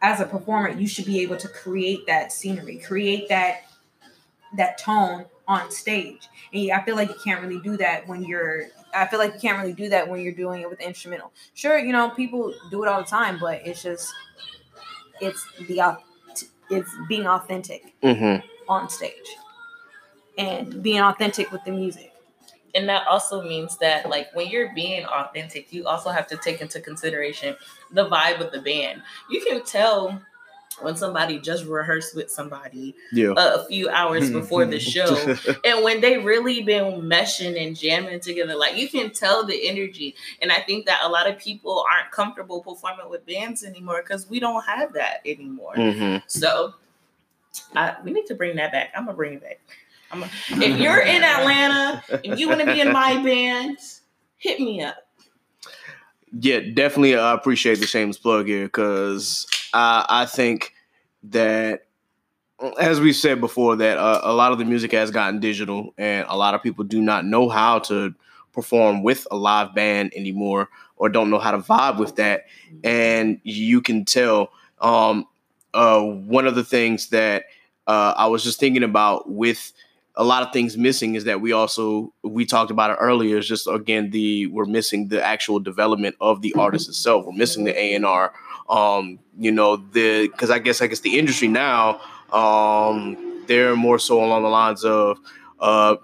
as 0.00 0.20
a 0.20 0.24
performer, 0.24 0.68
you 0.68 0.86
should 0.86 1.06
be 1.06 1.20
able 1.22 1.36
to 1.36 1.48
create 1.48 2.06
that 2.06 2.30
scenery, 2.30 2.78
create 2.78 3.28
that 3.28 3.62
that 4.56 4.78
tone 4.78 5.24
on 5.48 5.72
stage. 5.72 6.28
And 6.52 6.70
I 6.70 6.84
feel 6.84 6.94
like 6.94 7.08
you 7.08 7.16
can't 7.24 7.42
really 7.42 7.60
do 7.60 7.76
that 7.78 8.06
when 8.06 8.22
you're 8.22 8.66
I 8.94 9.08
feel 9.08 9.18
like 9.18 9.34
you 9.34 9.40
can't 9.40 9.58
really 9.58 9.72
do 9.72 9.88
that 9.88 10.06
when 10.08 10.20
you're 10.20 10.32
doing 10.32 10.62
it 10.62 10.70
with 10.70 10.80
instrumental. 10.80 11.32
Sure, 11.54 11.76
you 11.76 11.90
know, 11.90 12.10
people 12.10 12.54
do 12.70 12.84
it 12.84 12.88
all 12.88 13.02
the 13.02 13.08
time, 13.08 13.40
but 13.40 13.62
it's 13.66 13.82
just 13.82 14.14
it's 15.20 15.44
the 15.66 15.98
au- 16.70 16.76
it's 16.76 16.90
being 17.08 17.26
authentic 17.26 17.94
Mhm. 18.02 18.42
on 18.68 18.88
stage 18.88 19.36
and 20.36 20.82
being 20.82 21.00
authentic 21.00 21.50
with 21.52 21.64
the 21.64 21.70
music. 21.72 22.12
and 22.74 22.86
that 22.86 23.06
also 23.08 23.40
means 23.42 23.78
that 23.78 24.10
like 24.10 24.28
when 24.34 24.46
you're 24.46 24.70
being 24.74 25.02
authentic 25.06 25.72
you 25.72 25.86
also 25.86 26.10
have 26.10 26.26
to 26.26 26.36
take 26.36 26.60
into 26.60 26.78
consideration 26.82 27.56
the 27.92 28.06
vibe 28.10 28.40
of 28.40 28.52
the 28.52 28.60
band 28.60 29.02
you 29.30 29.42
can 29.42 29.64
tell 29.64 30.20
when 30.80 30.96
somebody 30.96 31.38
just 31.38 31.64
rehearsed 31.64 32.14
with 32.14 32.30
somebody 32.30 32.94
Yeah. 33.12 33.34
a, 33.36 33.54
a 33.60 33.66
few 33.68 33.88
hours 33.88 34.30
before 34.30 34.64
the 34.64 34.78
show 34.94 35.34
and 35.64 35.82
when 35.84 36.00
they 36.00 36.18
really 36.18 36.62
been 36.62 37.02
meshing 37.02 37.60
and 37.60 37.76
jamming 37.76 38.20
together 38.20 38.54
like 38.54 38.76
you 38.76 38.88
can 38.88 39.10
tell 39.10 39.44
the 39.44 39.68
energy 39.68 40.14
and 40.42 40.50
i 40.52 40.60
think 40.60 40.86
that 40.86 41.00
a 41.04 41.08
lot 41.08 41.28
of 41.28 41.38
people 41.38 41.84
aren't 41.90 42.10
comfortable 42.12 42.62
performing 42.62 43.08
with 43.10 43.26
bands 43.26 43.64
anymore 43.64 44.02
because 44.02 44.28
we 44.30 44.38
don't 44.40 44.64
have 44.64 44.92
that 44.92 45.20
anymore 45.26 45.74
Mhm. 45.76 46.22
so 46.26 46.74
I, 47.74 47.96
we 48.04 48.12
need 48.12 48.26
to 48.26 48.34
bring 48.34 48.56
that 48.56 48.72
back 48.72 48.92
i'm 48.96 49.04
gonna 49.06 49.16
bring 49.16 49.34
it 49.34 49.42
back 49.42 49.60
a, 50.12 50.24
if 50.62 50.78
you're 50.80 51.00
in 51.02 51.22
atlanta 51.24 52.02
if 52.22 52.38
you 52.38 52.48
want 52.48 52.60
to 52.60 52.66
be 52.66 52.80
in 52.80 52.92
my 52.92 53.14
band 53.22 53.78
hit 54.36 54.60
me 54.60 54.82
up 54.82 54.96
Yeah, 56.40 56.60
definitely. 56.60 57.16
I 57.16 57.32
appreciate 57.32 57.80
the 57.80 57.86
shameless 57.86 58.18
plug 58.18 58.46
here 58.46 58.66
because 58.66 59.46
I, 59.72 60.04
I 60.08 60.26
think 60.26 60.72
that, 61.24 61.86
as 62.80 63.00
we 63.00 63.12
said 63.12 63.40
before, 63.40 63.76
that 63.76 63.98
uh, 63.98 64.20
a 64.22 64.32
lot 64.32 64.52
of 64.52 64.58
the 64.58 64.64
music 64.64 64.92
has 64.92 65.10
gotten 65.10 65.40
digital, 65.40 65.94
and 65.98 66.26
a 66.28 66.36
lot 66.36 66.54
of 66.54 66.62
people 66.62 66.84
do 66.84 67.00
not 67.00 67.24
know 67.24 67.48
how 67.48 67.78
to 67.80 68.14
perform 68.52 69.02
with 69.02 69.26
a 69.30 69.36
live 69.36 69.74
band 69.74 70.12
anymore, 70.16 70.68
or 70.96 71.08
don't 71.08 71.30
know 71.30 71.38
how 71.38 71.52
to 71.52 71.58
vibe 71.58 71.98
with 71.98 72.16
that. 72.16 72.46
And 72.82 73.40
you 73.44 73.80
can 73.80 74.04
tell. 74.04 74.50
Um, 74.80 75.26
uh, 75.74 76.00
one 76.00 76.46
of 76.46 76.54
the 76.54 76.64
things 76.64 77.08
that 77.08 77.44
uh, 77.86 78.14
I 78.16 78.26
was 78.26 78.44
just 78.44 78.60
thinking 78.60 78.82
about 78.82 79.30
with 79.30 79.72
a 80.18 80.24
lot 80.24 80.42
of 80.42 80.52
things 80.52 80.76
missing 80.76 81.14
is 81.14 81.24
that 81.24 81.40
we 81.40 81.52
also 81.52 82.12
we 82.24 82.44
talked 82.44 82.72
about 82.72 82.90
it 82.90 82.96
earlier. 83.00 83.38
Is 83.38 83.46
just 83.46 83.68
again 83.68 84.10
the 84.10 84.46
we're 84.48 84.64
missing 84.66 85.08
the 85.08 85.24
actual 85.24 85.60
development 85.60 86.16
of 86.20 86.42
the 86.42 86.52
artist 86.54 86.88
itself. 86.88 87.24
We're 87.24 87.32
missing 87.32 87.64
the 87.64 87.78
A 87.78 87.94
and 87.94 88.04
R. 88.04 88.34
Um, 88.68 89.20
you 89.38 89.52
know 89.52 89.76
the 89.76 90.28
because 90.28 90.50
I 90.50 90.58
guess 90.58 90.82
I 90.82 90.88
guess 90.88 91.00
the 91.00 91.18
industry 91.18 91.46
now 91.46 92.00
um, 92.32 93.44
they're 93.46 93.76
more 93.76 94.00
so 94.00 94.22
along 94.22 94.42
the 94.42 94.48
lines 94.48 94.84
of 94.84 95.18
uh, 95.60 95.96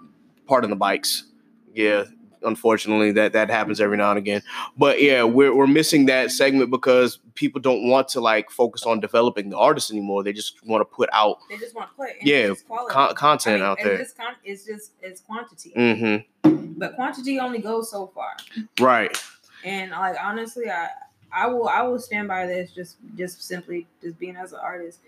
pardon 0.47 0.69
the 0.69 0.77
bikes. 0.77 1.25
Yeah, 1.73 2.05
unfortunately 2.45 3.11
that 3.11 3.33
that 3.33 3.49
happens 3.49 3.81
every 3.81 3.97
now 3.97 4.09
and 4.11 4.17
again 4.17 4.41
but 4.77 5.01
yeah 5.01 5.23
we're, 5.23 5.53
we're 5.53 5.67
missing 5.67 6.05
that 6.05 6.31
segment 6.31 6.69
because 6.71 7.19
people 7.33 7.59
don't 7.59 7.87
want 7.89 8.07
to 8.07 8.21
like 8.21 8.49
focus 8.49 8.85
on 8.85 8.99
developing 8.99 9.49
the 9.49 9.57
artist 9.57 9.91
anymore 9.91 10.23
they 10.23 10.31
just 10.31 10.65
want 10.65 10.81
to 10.81 10.85
put 10.85 11.09
out 11.11 11.37
They 11.49 11.57
just 11.57 11.75
want 11.75 11.89
to 11.89 11.95
put 11.95 12.09
Yeah, 12.21 12.53
con- 12.89 13.13
content 13.15 13.61
out 13.61 13.77
there. 13.83 13.95
It's, 13.95 14.13
con- 14.13 14.35
it's 14.43 14.65
just 14.65 14.91
it's 15.01 15.21
quantity, 15.21 15.73
mm-hmm. 15.75 16.73
but 16.77 16.95
quantity 16.95 17.39
only 17.39 17.59
goes 17.59 17.91
so 17.91 18.11
far. 18.15 18.35
right 18.79 19.17
And 19.63 19.91
like 19.91 20.15
honestly, 20.21 20.69
I 20.69 20.89
I 21.31 21.47
will 21.47 21.67
I 21.67 21.81
will 21.81 21.99
stand 21.99 22.27
by 22.27 22.45
this 22.45 22.71
just 22.71 22.97
just 23.17 23.43
simply 23.43 23.87
just 24.01 24.17
being 24.19 24.35
as 24.35 24.53
an 24.53 24.59
artist. 24.61 24.99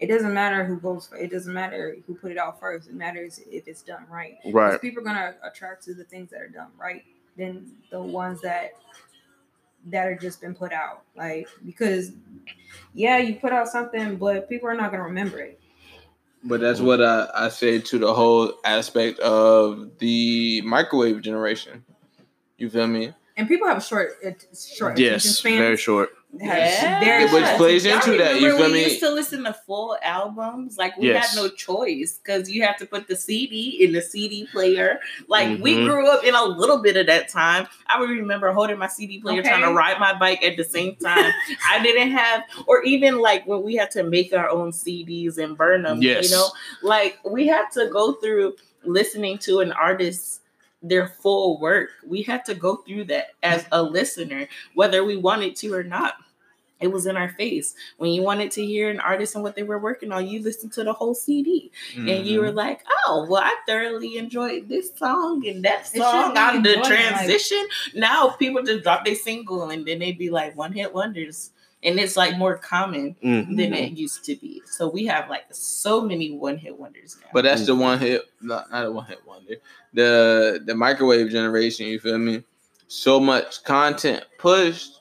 It 0.00 0.06
doesn't 0.06 0.32
matter 0.32 0.64
who 0.64 0.78
goes 0.78 1.06
for 1.06 1.16
it 1.16 1.30
doesn't 1.30 1.52
matter 1.52 1.96
who 2.06 2.14
put 2.14 2.32
it 2.32 2.38
out 2.38 2.58
first. 2.58 2.88
It 2.88 2.94
matters 2.94 3.38
if 3.46 3.68
it's 3.68 3.82
done 3.82 4.06
right. 4.10 4.38
right 4.46 4.80
people 4.80 5.02
are 5.02 5.04
gonna 5.04 5.34
attract 5.44 5.84
to 5.84 5.94
the 5.94 6.04
things 6.04 6.30
that 6.30 6.40
are 6.40 6.48
done 6.48 6.68
right 6.78 7.04
than 7.36 7.70
the 7.90 8.00
ones 8.00 8.40
that 8.40 8.72
that 9.86 10.06
are 10.06 10.16
just 10.16 10.40
been 10.40 10.54
put 10.54 10.72
out. 10.72 11.02
Like 11.14 11.48
because 11.66 12.12
yeah, 12.94 13.18
you 13.18 13.36
put 13.36 13.52
out 13.52 13.68
something, 13.68 14.16
but 14.16 14.48
people 14.48 14.68
are 14.68 14.74
not 14.74 14.90
gonna 14.90 15.04
remember 15.04 15.38
it. 15.38 15.60
But 16.42 16.60
that's 16.60 16.80
what 16.80 17.02
I, 17.02 17.28
I 17.34 17.48
say 17.50 17.78
to 17.78 17.98
the 17.98 18.14
whole 18.14 18.54
aspect 18.64 19.18
of 19.20 19.98
the 19.98 20.62
microwave 20.62 21.20
generation. 21.20 21.84
You 22.56 22.70
feel 22.70 22.86
me? 22.86 23.12
And 23.36 23.46
people 23.46 23.68
have 23.68 23.84
short 23.84 24.12
short 24.54 24.98
attention 24.98 24.98
yes 24.98 25.40
very 25.40 25.76
short 25.76 26.10
Have 26.10 26.19
Yeah. 26.32 27.00
very 27.00 27.24
Which 27.24 27.44
short 27.44 27.56
plays 27.56 27.84
into 27.84 28.16
that, 28.18 28.40
you 28.40 28.46
remember 28.46 28.64
feel 28.64 28.66
we 28.72 28.78
me? 28.78 28.84
used 28.84 29.00
to 29.00 29.10
listen 29.10 29.42
to 29.44 29.52
full 29.52 29.96
albums. 30.02 30.78
Like 30.78 30.96
we 30.96 31.08
Yes. 31.08 31.30
had 31.34 31.42
no 31.42 31.48
choice 31.48 32.20
because 32.22 32.48
you 32.48 32.62
have 32.62 32.76
to 32.78 32.86
put 32.86 33.08
the 33.08 33.16
CD 33.16 33.78
in 33.84 33.92
the 33.92 34.00
CD 34.00 34.46
player. 34.52 35.00
Like 35.26 35.58
we 35.60 35.74
Mhm. 35.76 35.88
grew 35.88 36.08
up 36.08 36.22
in 36.24 36.34
a 36.34 36.44
little 36.44 36.78
bit 36.78 36.96
of 36.96 37.06
that 37.08 37.28
time. 37.28 37.66
I 37.88 37.98
would 37.98 38.10
remember 38.10 38.52
holding 38.52 38.78
my 38.78 38.86
CD 38.86 39.20
player, 39.20 39.42
trying 39.42 39.62
to 39.62 39.72
ride 39.72 39.98
my 39.98 40.14
bike 40.16 40.42
at 40.44 40.56
the 40.56 40.64
same 40.64 40.94
time. 40.96 41.32
I 41.68 41.82
didn't 41.82 42.12
have, 42.12 42.44
or 42.66 42.82
even 42.84 43.18
like 43.18 43.44
when 43.46 43.62
we 43.62 43.74
had 43.74 43.90
to 43.92 44.04
make 44.04 44.32
our 44.32 44.48
own 44.48 44.72
CDs 44.72 45.36
and 45.38 45.56
burn 45.58 45.82
them. 45.82 46.00
Yes. 46.00 46.30
You 46.30 46.36
know, 46.36 46.46
like 46.82 47.18
we 47.24 47.48
had 47.48 47.70
to 47.72 47.88
go 47.88 48.12
through 48.14 48.54
listening 48.84 49.36
to 49.38 49.60
an 49.60 49.72
artist 49.72 50.39
their 50.82 51.08
full 51.08 51.58
work. 51.60 51.90
We 52.06 52.22
had 52.22 52.44
to 52.46 52.54
go 52.54 52.76
through 52.76 53.04
that 53.04 53.28
as 53.42 53.66
a 53.72 53.82
listener, 53.82 54.48
whether 54.74 55.04
we 55.04 55.16
wanted 55.16 55.56
to 55.56 55.74
or 55.74 55.82
not. 55.84 56.14
It 56.80 56.90
was 56.90 57.04
in 57.04 57.14
our 57.14 57.28
face. 57.28 57.74
When 57.98 58.10
you 58.10 58.22
wanted 58.22 58.50
to 58.52 58.64
hear 58.64 58.88
an 58.88 59.00
artist 59.00 59.34
and 59.34 59.44
what 59.44 59.54
they 59.54 59.62
were 59.64 59.78
working 59.78 60.12
on, 60.12 60.26
you 60.26 60.42
listened 60.42 60.72
to 60.72 60.82
the 60.84 60.94
whole 60.94 61.14
CD 61.14 61.70
and 61.94 62.08
Mm-hmm. 62.08 62.24
you 62.26 62.40
were 62.40 62.52
like, 62.52 62.82
oh, 63.06 63.26
well, 63.28 63.42
I 63.42 63.54
thoroughly 63.66 64.16
enjoyed 64.16 64.66
this 64.70 64.90
song 64.96 65.46
and 65.46 65.62
that 65.66 65.86
song 65.86 66.32
shouldn't 66.34 66.38
on 66.38 66.62
the 66.62 66.78
enjoying, 66.78 67.02
like- 67.02 67.12
transition. 67.16 67.66
now 67.94 68.30
people 68.30 68.62
just 68.62 68.82
drop 68.82 69.04
their 69.04 69.14
single 69.14 69.68
and 69.68 69.84
then 69.86 69.98
they'd 69.98 70.16
be 70.16 70.30
like 70.30 70.56
one 70.56 70.72
hit 70.72 70.94
wonders. 70.94 71.50
And 71.82 71.98
it's 71.98 72.14
like 72.16 72.36
more 72.36 72.58
common 72.58 73.16
Mhm. 73.24 73.56
than 73.56 73.72
it 73.72 73.92
used 73.92 74.24
to 74.26 74.36
be. 74.36 74.60
So 74.66 74.88
we 74.88 75.06
have 75.06 75.30
like 75.30 75.44
so 75.50 76.02
many 76.02 76.30
one 76.30 76.58
hit 76.58 76.78
wonders 76.78 77.16
now. 77.22 77.28
But 77.32 77.44
that's 77.44 77.64
the 77.66 77.74
one 77.74 77.98
hit, 77.98 78.22
not, 78.42 78.70
not 78.70 78.84
a 78.86 78.90
one 78.92 79.06
hit 79.06 79.20
wonder. 79.26 79.54
The 79.94 80.60
the 80.64 80.74
microwave 80.74 81.30
generation, 81.30 81.86
you 81.86 81.98
feel 81.98 82.18
me? 82.18 82.42
So 82.88 83.18
much 83.18 83.64
content 83.64 84.24
pushed 84.38 84.98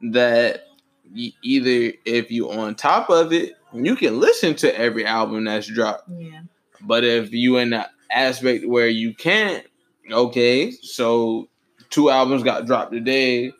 that 0.00 0.66
y- 1.14 1.32
either 1.42 1.94
if 2.04 2.30
you 2.30 2.50
on 2.50 2.74
top 2.74 3.10
of 3.10 3.32
it, 3.32 3.52
you 3.72 3.96
can 3.96 4.18
listen 4.20 4.54
to 4.56 4.78
every 4.78 5.04
album 5.04 5.44
that's 5.44 5.66
dropped. 5.66 6.08
yeah. 6.18 6.40
But 6.80 7.04
if 7.04 7.32
you 7.32 7.56
in 7.58 7.70
the 7.70 7.88
aspect 8.10 8.66
where 8.66 8.88
you 8.88 9.14
can't, 9.14 9.64
okay, 10.10 10.70
so 10.70 11.48
two 11.90 12.10
albums 12.10 12.42
got 12.42 12.66
dropped 12.66 12.92
today. 12.92 13.52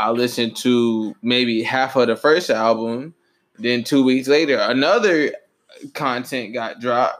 I 0.00 0.10
listened 0.12 0.56
to 0.58 1.14
maybe 1.20 1.62
half 1.62 1.94
of 1.96 2.06
the 2.06 2.16
first 2.16 2.48
album. 2.48 3.12
Then 3.58 3.84
two 3.84 4.02
weeks 4.02 4.28
later, 4.28 4.56
another 4.56 5.34
content 5.92 6.54
got 6.54 6.80
dropped. 6.80 7.18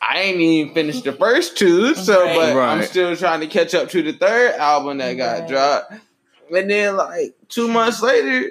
I 0.00 0.20
ain't 0.20 0.40
even 0.40 0.74
finished 0.74 1.02
the 1.02 1.12
first 1.12 1.56
two, 1.58 1.94
so 1.96 2.22
Right. 2.24 2.36
but 2.54 2.56
I'm 2.58 2.82
still 2.84 3.16
trying 3.16 3.40
to 3.40 3.48
catch 3.48 3.74
up 3.74 3.88
to 3.90 4.02
the 4.02 4.12
third 4.12 4.52
album 4.54 4.98
that 4.98 5.14
got 5.14 5.40
Right. 5.40 5.48
dropped. 5.48 5.92
And 6.54 6.70
then 6.70 6.96
like 6.96 7.34
two 7.48 7.66
months 7.66 8.00
later, 8.00 8.50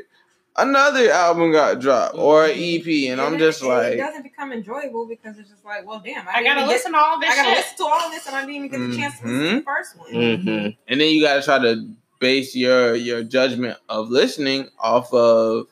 another 0.57 1.09
album 1.11 1.53
got 1.53 1.79
dropped 1.79 2.15
or 2.17 2.45
an 2.47 2.51
EP, 2.57 3.07
and 3.07 3.21
I'm 3.21 3.37
just 3.37 3.61
it, 3.61 3.67
like, 3.67 3.93
it 3.93 3.97
doesn't 3.97 4.23
become 4.23 4.51
enjoyable 4.51 5.05
because 5.05 5.37
it's 5.39 5.49
just 5.49 5.63
like, 5.63 5.87
well, 5.87 6.01
damn, 6.03 6.27
I 6.27 6.33
didn't 6.41 6.45
gotta 6.47 6.59
even 6.61 6.67
listen 6.69 6.91
to 6.91 6.97
all 6.97 7.19
this 7.19 7.29
I 7.29 7.35
gotta 7.35 7.47
shit. 7.49 7.57
listen 7.59 7.77
to 7.77 7.83
all 7.85 8.09
this, 8.11 8.27
and 8.27 8.35
I 8.35 8.41
didn't 8.41 8.55
even 8.55 8.69
get 8.69 8.89
the 8.91 8.97
chance 8.97 9.19
to 9.19 9.27
listen 9.27 9.49
to 9.51 9.55
the 9.57 9.61
first 9.63 9.97
one. 9.97 10.11
Mhm. 10.11 10.77
and 10.89 10.99
then 11.01 11.07
you 11.07 11.21
got 11.21 11.35
to 11.35 11.41
try 11.43 11.59
to 11.59 11.87
base 12.23 12.55
your 12.55 12.95
your 12.95 13.21
judgment 13.21 13.77
of 13.89 14.09
listening 14.09 14.69
off 14.79 15.13
of 15.13 15.67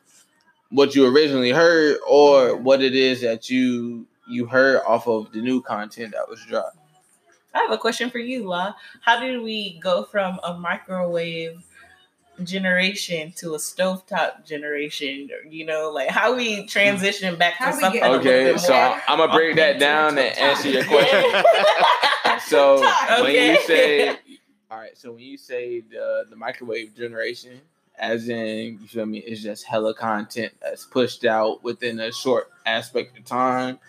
what 0.69 0.93
you 0.95 1.05
originally 1.07 1.51
heard 1.51 1.97
or 2.05 2.57
what 2.57 2.81
it 2.81 2.93
is 2.93 3.21
that 3.21 3.49
you 3.49 4.05
you 4.27 4.45
heard 4.45 4.81
off 4.85 5.07
of 5.07 5.31
the 5.31 5.39
new 5.41 5.61
content 5.61 6.11
that 6.11 6.27
was 6.29 6.43
dropped. 6.45 6.75
I 7.53 7.59
have 7.59 7.71
a 7.71 7.77
question 7.77 8.09
for 8.09 8.19
you, 8.19 8.43
La. 8.47 8.73
How 9.01 9.19
did 9.21 9.41
we 9.41 9.79
go 9.79 10.03
from 10.03 10.39
a 10.43 10.53
microwave 10.57 11.63
generation 12.43 13.31
to 13.37 13.53
a 13.55 13.57
stovetop 13.57 14.45
generation? 14.45 15.29
You 15.49 15.65
know, 15.65 15.89
like 15.89 16.09
how 16.09 16.35
we 16.35 16.65
transition 16.67 17.35
back 17.37 17.53
How 17.53 17.71
to 17.71 17.77
something. 17.79 18.01
get- 18.01 18.11
a 18.11 18.15
Okay, 18.15 18.57
so 18.57 18.73
more 18.73 19.01
I'm 19.07 19.19
gonna 19.19 19.33
break 19.33 19.55
that 19.55 19.77
authentic. 19.77 19.79
down 19.79 20.17
and 20.17 20.37
answer 20.37 20.69
your 20.69 20.83
question. 20.83 21.43
So 22.47 22.81
when 23.23 23.33
you 23.35 23.59
say, 23.63 24.15
all 24.71 24.79
right, 24.79 24.97
so 24.97 25.11
when 25.11 25.21
you 25.21 25.37
say 25.37 25.81
the 25.81 26.25
the 26.29 26.35
microwave 26.35 26.95
generation, 26.95 27.59
as 27.99 28.29
in 28.29 28.79
you 28.81 28.87
feel 28.87 29.05
me, 29.05 29.19
it's 29.19 29.43
just 29.43 29.65
hella 29.65 29.93
content 29.93 30.53
that's 30.61 30.85
pushed 30.85 31.25
out 31.25 31.61
within 31.61 31.99
a 31.99 32.11
short 32.11 32.49
aspect 32.65 33.17
of 33.17 33.25
time, 33.25 33.79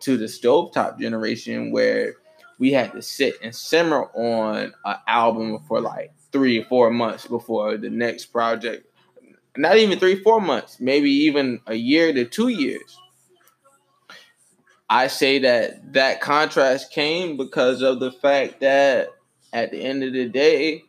to 0.00 0.16
the 0.16 0.24
stovetop 0.24 0.98
generation 0.98 1.70
where 1.70 2.14
we 2.58 2.72
had 2.72 2.92
to 2.92 3.02
sit 3.02 3.34
and 3.42 3.54
simmer 3.54 4.04
on 4.14 4.72
an 4.86 4.96
album 5.06 5.58
for 5.68 5.78
like 5.78 6.10
three 6.32 6.58
or 6.58 6.64
four 6.64 6.90
months 6.90 7.26
before 7.26 7.76
the 7.76 7.90
next 7.90 8.26
project. 8.26 8.86
Not 9.58 9.76
even 9.76 9.98
three, 9.98 10.22
four 10.22 10.40
months, 10.40 10.80
maybe 10.80 11.10
even 11.10 11.60
a 11.66 11.74
year 11.74 12.14
to 12.14 12.24
two 12.24 12.48
years. 12.48 12.98
I 14.88 15.08
say 15.08 15.38
that 15.40 15.92
that 15.92 16.22
contrast 16.22 16.92
came 16.92 17.36
because 17.36 17.82
of 17.82 18.00
the 18.00 18.10
fact 18.10 18.60
that 18.60 19.10
at 19.52 19.70
the 19.70 19.80
end 19.82 20.02
of 20.04 20.12
the 20.12 20.28
day, 20.28 20.84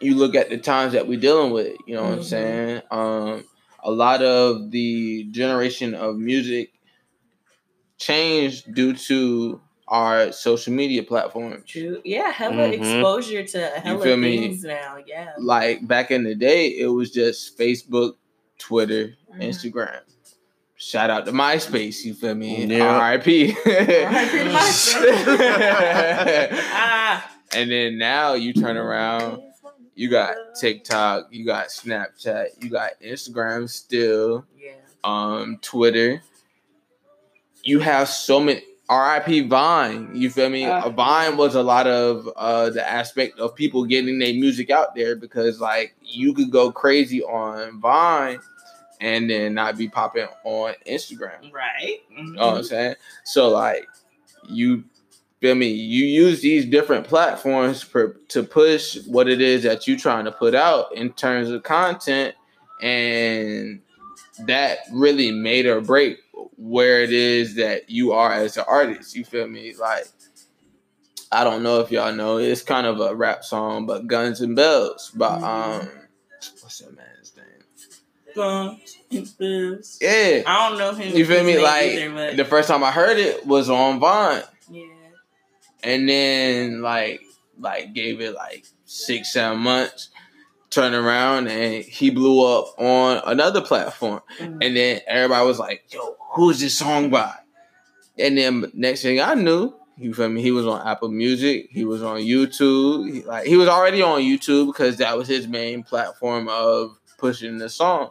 you 0.00 0.14
look 0.16 0.34
at 0.34 0.50
the 0.50 0.58
times 0.58 0.92
that 0.92 1.06
we're 1.08 1.20
dealing 1.20 1.52
with. 1.52 1.76
You 1.86 1.94
know 1.94 2.02
what 2.02 2.12
I'm 2.12 2.18
Mhm. 2.20 2.24
saying? 2.24 2.82
Um, 2.90 3.44
a 3.82 3.90
lot 3.90 4.22
of 4.22 4.70
the 4.70 5.24
generation 5.30 5.94
of 5.94 6.16
music 6.16 6.72
changed 7.98 8.74
due 8.74 8.94
to 8.94 9.60
our 9.88 10.32
social 10.32 10.72
media 10.72 11.02
platforms. 11.02 11.64
True. 11.66 12.00
Yeah, 12.04 12.30
hella 12.30 12.68
Mhm. 12.68 12.72
exposure 12.72 13.44
to 13.44 13.66
hella 13.80 14.02
feel 14.02 14.16
me? 14.16 14.38
things 14.38 14.64
now. 14.64 14.96
Yeah. 15.06 15.32
Like 15.38 15.86
back 15.86 16.10
in 16.10 16.24
the 16.24 16.34
day, 16.34 16.68
it 16.68 16.86
was 16.86 17.10
just 17.10 17.56
Facebook, 17.58 18.14
Twitter, 18.58 19.14
Mhm. 19.34 19.48
Instagram. 19.48 20.00
Shout 20.76 21.08
out 21.08 21.24
to 21.26 21.32
MySpace, 21.32 22.04
you 22.04 22.14
feel 22.14 22.34
me? 22.34 22.64
Yeah. 22.66 22.84
R.I.P. 22.98 23.52
R.I.P. 23.64 24.38
MySpace. 24.50 26.48
Ah. 26.76 27.30
and 27.54 27.70
then 27.70 27.96
now 27.96 28.34
you 28.34 28.52
turn 28.52 28.76
around, 28.76 29.40
you 29.94 30.10
got 30.10 30.34
TikTok, 30.60 31.28
you 31.30 31.46
got 31.46 31.68
Snapchat, 31.68 32.62
you 32.62 32.70
got 32.70 32.90
Instagram 33.00 33.70
still, 33.70 34.44
Yeah. 34.60 34.72
um, 35.04 35.58
Twitter. 35.62 36.22
You 37.62 37.78
have 37.80 38.08
so 38.08 38.40
many. 38.40 38.62
RIP 38.90 39.46
Vine, 39.48 40.10
you 40.14 40.28
feel 40.28 40.50
me? 40.50 40.66
Uh, 40.66 40.90
Vine 40.90 41.38
was 41.38 41.54
a 41.54 41.62
lot 41.62 41.86
of 41.86 42.28
uh, 42.36 42.68
the 42.68 42.86
aspect 42.86 43.38
of 43.40 43.54
people 43.54 43.86
getting 43.86 44.18
their 44.18 44.34
music 44.34 44.68
out 44.68 44.94
there 44.94 45.16
because, 45.16 45.58
like, 45.58 45.94
you 46.02 46.34
could 46.34 46.50
go 46.50 46.70
crazy 46.70 47.22
on 47.22 47.80
Vine 47.80 48.40
and 49.04 49.28
then 49.28 49.54
not 49.54 49.76
be 49.76 49.88
popping 49.88 50.26
on 50.44 50.74
Instagram. 50.86 51.52
Right. 51.52 52.00
You 52.10 52.32
know 52.32 52.46
what 52.46 52.54
I'm 52.56 52.60
Mhm. 52.62 52.68
saying? 52.68 52.94
So 53.24 53.48
like 53.50 53.86
you 54.48 54.84
feel 55.40 55.54
me, 55.54 55.68
you 55.68 56.06
use 56.06 56.40
these 56.40 56.64
different 56.64 57.06
platforms 57.06 57.82
for, 57.82 58.16
to 58.28 58.42
push 58.42 58.96
what 59.06 59.28
it 59.28 59.40
is 59.42 59.62
that 59.64 59.86
you're 59.86 59.98
trying 59.98 60.24
to 60.24 60.32
put 60.32 60.54
out 60.54 60.94
in 60.96 61.12
terms 61.12 61.50
of 61.50 61.62
content 61.62 62.34
and 62.80 63.82
that 64.46 64.78
really 64.92 65.30
made 65.30 65.66
or 65.66 65.80
break 65.82 66.18
where 66.56 67.02
it 67.02 67.12
is 67.12 67.56
that 67.56 67.90
you 67.90 68.12
are 68.12 68.32
as 68.32 68.56
an 68.56 68.64
artist. 68.66 69.14
You 69.14 69.24
feel 69.24 69.46
me? 69.46 69.74
Like 69.78 70.06
I 71.30 71.44
don't 71.44 71.62
know 71.62 71.80
if 71.80 71.90
y'all 71.90 72.14
know, 72.14 72.38
it's 72.38 72.62
kind 72.62 72.86
of 72.86 73.00
a 73.00 73.14
rap 73.14 73.44
song, 73.44 73.86
but 73.86 74.06
Guns 74.06 74.40
and 74.40 74.56
Bells 74.56 75.10
by 75.14 75.34
um 75.34 75.88
what's 76.62 76.78
that 76.78 76.96
name? 76.96 77.06
Guns 78.34 78.98
and. 79.10 79.98
Yeah. 80.00 80.42
I 80.46 80.68
don't 80.68 80.78
know 80.78 80.92
him. 80.94 81.16
You 81.16 81.24
feel 81.24 81.44
me? 81.44 81.58
Like 81.58 81.86
either, 81.92 82.34
the 82.36 82.44
first 82.44 82.68
time 82.68 82.82
I 82.84 82.90
heard 82.90 83.18
it 83.18 83.46
was 83.46 83.70
on 83.70 84.00
Vine. 84.00 84.42
yeah. 84.70 84.82
and 85.82 86.08
then 86.08 86.82
like 86.82 87.20
like 87.60 87.92
gave 87.94 88.20
it 88.20 88.34
like 88.34 88.64
six 88.84 89.32
seven 89.32 89.58
months 89.60 90.10
turned 90.70 90.94
around 90.94 91.46
and 91.48 91.84
he 91.84 92.10
blew 92.10 92.44
up 92.44 92.74
on 92.78 93.20
another 93.26 93.60
platform 93.60 94.20
Mm. 94.40 94.58
and 94.64 94.76
then 94.76 95.00
everybody 95.06 95.46
was 95.46 95.60
like 95.60 95.84
yo 95.92 96.16
who's 96.32 96.58
this 96.58 96.76
song 96.76 97.10
by 97.10 97.32
and 98.18 98.36
then 98.36 98.64
next 98.74 99.02
thing 99.02 99.20
i 99.20 99.34
knew 99.34 99.72
you 99.96 100.12
feel 100.12 100.28
me 100.28 100.42
he 100.42 100.50
was 100.50 100.66
on 100.66 100.84
apple 100.84 101.08
music 101.10 101.68
he 101.70 101.84
was 101.84 102.02
on 102.02 102.16
youtube 102.18 103.12
he, 103.12 103.22
like 103.22 103.46
he 103.46 103.56
was 103.56 103.68
already 103.68 104.02
on 104.02 104.20
youtube 104.20 104.66
because 104.66 104.96
that 104.96 105.16
was 105.16 105.28
his 105.28 105.46
main 105.46 105.84
platform 105.84 106.48
of 106.48 106.98
pushing 107.18 107.58
the 107.58 107.68
song 107.68 108.10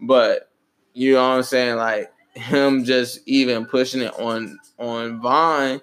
but 0.00 0.50
you 0.94 1.14
know 1.14 1.28
what 1.28 1.36
i'm 1.36 1.42
saying 1.42 1.76
like 1.76 2.10
him 2.34 2.84
just 2.84 3.20
even 3.26 3.64
pushing 3.66 4.00
it 4.02 4.12
on 4.18 4.58
on 4.78 5.20
vine 5.20 5.80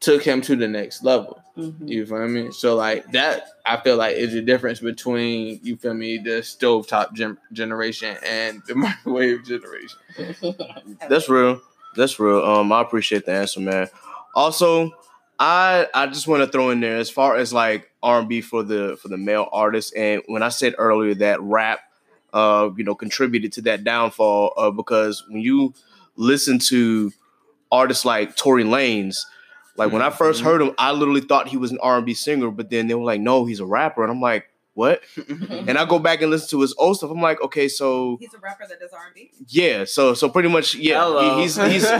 took 0.00 0.22
him 0.22 0.40
to 0.42 0.54
the 0.56 0.68
next 0.68 1.02
level. 1.04 1.42
Mhm. 1.56 1.88
You 1.88 2.04
feel 2.04 2.28
me? 2.28 2.50
So 2.52 2.76
like 2.76 3.10
that, 3.12 3.46
I 3.64 3.78
feel 3.78 3.96
like 3.96 4.16
is 4.16 4.32
the 4.34 4.42
difference 4.42 4.80
between 4.80 5.58
you 5.62 5.76
feel 5.76 5.94
me 5.94 6.18
the 6.18 6.42
stovetop 6.42 7.14
gen- 7.14 7.38
generation 7.52 8.16
and 8.24 8.62
the 8.66 8.74
microwave 8.74 9.44
generation. 9.44 9.98
That's 11.08 11.28
real. 11.30 11.60
That's 11.96 12.20
real. 12.20 12.44
Um, 12.44 12.70
I 12.72 12.82
appreciate 12.82 13.24
the 13.24 13.32
answer, 13.32 13.60
man. 13.60 13.88
Also, 14.34 14.92
I 15.38 15.86
I 15.94 16.06
just 16.08 16.28
want 16.28 16.42
to 16.42 16.48
throw 16.50 16.70
in 16.70 16.80
there 16.80 16.98
as 16.98 17.08
far 17.08 17.36
as 17.36 17.52
like 17.54 17.90
R 18.02 18.18
and 18.20 18.28
B 18.28 18.42
for 18.42 18.62
the 18.62 18.98
for 19.00 19.08
the 19.08 19.16
male 19.18 19.48
artists, 19.50 19.92
and 19.92 20.22
when 20.26 20.42
I 20.42 20.50
said 20.50 20.74
earlier 20.76 21.14
that 21.16 21.40
rap, 21.40 21.80
uh, 22.32 22.70
you 22.76 22.84
know, 22.84 22.94
contributed 22.94 23.52
to 23.52 23.62
that 23.62 23.84
downfall, 23.84 24.52
uh, 24.56 24.70
because 24.70 25.24
when 25.28 25.40
you 25.40 25.74
listen 26.16 26.58
to 26.58 27.12
artists 27.72 28.04
like 28.04 28.36
Tory 28.36 28.64
Lanez, 28.64 29.18
like 29.76 29.92
when 29.92 30.02
I 30.02 30.10
1st 30.10 30.40
Mhm. 30.40 30.44
heard 30.44 30.62
him, 30.62 30.70
I 30.78 30.92
literally 30.92 31.20
thought 31.20 31.48
he 31.48 31.56
was 31.56 31.70
an 31.72 31.78
R 31.82 31.96
and 31.98 32.06
B 32.06 32.14
singer, 32.14 32.50
but 32.50 32.70
then 32.70 32.86
they 32.88 32.94
were 32.94 33.04
like, 33.04 33.20
no, 33.20 33.44
he's 33.44 33.60
a 33.60 33.66
rapper, 33.66 34.02
and 34.02 34.10
I'm 34.10 34.20
like, 34.20 34.46
what? 34.74 35.00
And 35.48 35.78
I 35.78 35.84
go 35.86 35.98
back 35.98 36.20
and 36.20 36.30
listen 36.30 36.48
to 36.50 36.60
his 36.60 36.74
old 36.76 36.98
stuff. 36.98 37.10
I'm 37.10 37.20
like, 37.22 37.40
okay, 37.42 37.66
so 37.68 38.18
He's 38.20 38.34
a 38.34 38.38
rapper 38.38 38.66
that 38.68 38.78
does 38.78 38.92
R&B. 38.92 39.30
yeah, 39.48 39.84
so 39.84 40.12
so 40.14 40.28
pretty 40.28 40.48
much, 40.50 40.74
yeah, 40.74 41.02
Hello. 41.02 41.36
he, 41.36 41.42
he's 41.42 41.56
he's 41.72 41.90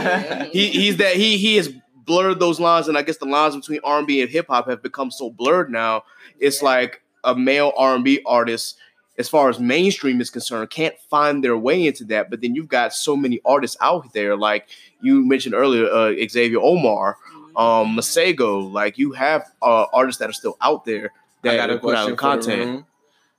he, 0.51 0.67
he's 0.69 0.97
that 0.97 1.15
he 1.15 1.37
he 1.37 1.55
has 1.57 1.69
blurred 1.95 2.39
those 2.39 2.59
lines, 2.59 2.87
and 2.87 2.97
I 2.97 3.01
guess 3.01 3.17
the 3.17 3.25
lines 3.25 3.55
between 3.55 3.79
R 3.83 3.97
and 3.99 4.07
B 4.07 4.21
and 4.21 4.29
hip 4.29 4.47
hop 4.47 4.69
have 4.69 4.81
become 4.83 5.09
so 5.11 5.29
blurred 5.31 5.71
now. 5.71 6.03
It's 6.39 6.61
Yeah. 6.61 6.65
like 6.69 7.01
a 7.23 7.35
male 7.35 7.73
R 7.77 7.95
and 7.95 8.03
B 8.03 8.21
artist, 8.25 8.77
as 9.17 9.27
far 9.27 9.49
as 9.49 9.59
mainstream 9.59 10.21
is 10.21 10.29
concerned, 10.29 10.69
can't 10.69 10.95
find 11.09 11.43
their 11.43 11.57
way 11.57 11.87
into 11.87 12.03
that. 12.05 12.29
But 12.29 12.41
then 12.41 12.53
you've 12.55 12.67
got 12.67 12.93
so 12.93 13.15
many 13.15 13.39
artists 13.45 13.75
out 13.81 14.13
there, 14.13 14.35
like 14.35 14.69
you 15.01 15.25
mentioned 15.25 15.55
earlier, 15.55 15.89
uh, 15.91 16.13
Xavier 16.29 16.59
Omar, 16.59 17.17
um, 17.55 17.95
Masego. 17.97 18.71
Like 18.71 18.97
you 18.97 19.11
have 19.13 19.51
uh, 19.61 19.85
artists 19.93 20.19
that 20.19 20.29
are 20.29 20.33
still 20.33 20.57
out 20.61 20.85
there 20.85 21.11
I 21.43 21.49
that 21.49 21.55
got 21.57 21.69
a 21.71 21.79
put 21.79 21.95
out 21.95 22.15
content. 22.17 22.85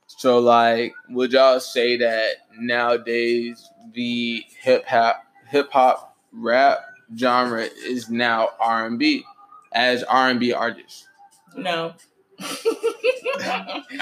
So 0.07 0.39
like, 0.39 0.93
would 1.09 1.31
y'all 1.31 1.59
say 1.59 1.95
that 1.97 2.33
nowadays 2.57 3.69
the 3.93 4.43
hip 4.61 4.85
hop 4.85 5.23
hip 5.47 5.71
hop 5.71 6.17
rap 6.31 6.79
genre 7.17 7.61
is 7.61 8.09
now 8.09 8.49
R 8.59 8.85
and 8.85 8.99
B 8.99 9.23
as 9.71 10.03
R 10.03 10.29
and 10.29 10.39
B 10.39 10.51
artists? 10.51 11.07
No. 11.55 11.93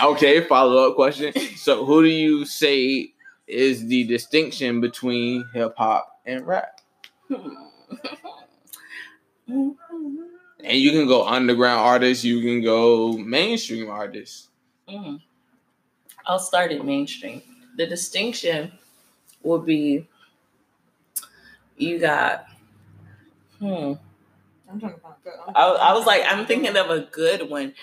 Okay, 0.04 0.42
follow 0.48 0.90
up 0.90 0.96
question. 0.96 1.34
So, 1.56 1.86
who 1.86 2.04
do 2.04 2.10
you 2.10 2.46
say 2.46 3.14
is 3.48 3.88
the 3.88 4.04
distinction 4.04 4.82
between 4.82 5.46
hip 5.54 5.74
hop 5.78 6.20
and 6.26 6.46
rap? 6.46 6.82
And 9.48 9.76
you 10.64 10.92
can 10.92 11.08
go 11.08 11.26
underground 11.26 11.80
artists, 11.80 12.24
you 12.24 12.42
can 12.42 12.62
go 12.62 13.14
mainstream 13.14 13.90
artists. 13.90 14.50
Mm. 14.90 15.22
I'll 16.26 16.40
start 16.40 16.72
at 16.72 16.86
mainstream. 16.86 17.42
The 17.78 17.88
distinction 17.88 18.72
would 19.44 19.66
be 19.66 20.08
you 21.78 22.00
got 22.00 22.48
hmm. 23.60 23.94
I'm 24.70 24.80
trying 24.80 24.94
to 24.94 25.00
find 25.00 25.16
good. 25.24 25.34
I'm- 25.40 25.54
I, 25.56 25.64
I 25.64 25.94
was 25.94 26.06
like, 26.06 26.24
I'm 26.28 26.46
thinking 26.46 26.76
of 26.76 26.90
a 26.90 27.02
good 27.12 27.50
one. 27.50 27.74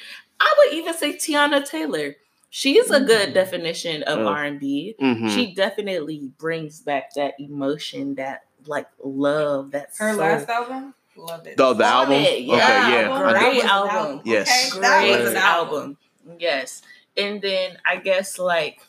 I 0.44 0.54
would 0.58 0.74
even 0.78 0.94
say 0.94 1.14
Teyana 1.14 1.64
Taylor. 1.68 2.16
She's 2.50 2.90
a 2.90 3.00
good 3.00 3.30
Mm. 3.30 3.34
definition 3.34 4.02
of 4.04 4.18
Mm. 4.20 4.28
R 4.30 4.44
and 4.44 4.60
B. 4.60 4.94
Mhm. 5.00 5.30
She 5.34 5.54
definitely 5.54 6.30
brings 6.38 6.80
back 6.80 7.14
that 7.14 7.34
emotion, 7.40 8.14
that 8.16 8.44
like 8.66 8.86
love, 9.02 9.72
that 9.72 9.90
Her 9.98 10.10
soul. 10.12 10.20
last 10.20 10.48
album, 10.48 10.94
love 11.16 11.46
it. 11.46 11.56
The, 11.56 11.62
the 11.64 11.68
Love 11.70 11.80
album, 11.80 12.14
it, 12.14 12.40
yeah. 12.42 12.54
okay, 12.54 12.62
yeah, 12.92 13.08
Album, 13.10 13.32
Great 13.32 13.54
do. 13.54 13.60
that 13.62 13.70
album. 13.70 14.20
Yes. 14.24 14.70
Okay, 14.72 14.80
that 14.80 15.00
Great 15.00 15.20
was 15.24 15.34
album. 15.34 15.98
album. 16.24 16.38
Yes. 16.40 16.82
And 17.16 17.42
then 17.42 17.78
I 17.86 17.96
guess 17.96 18.38
like 18.38 18.80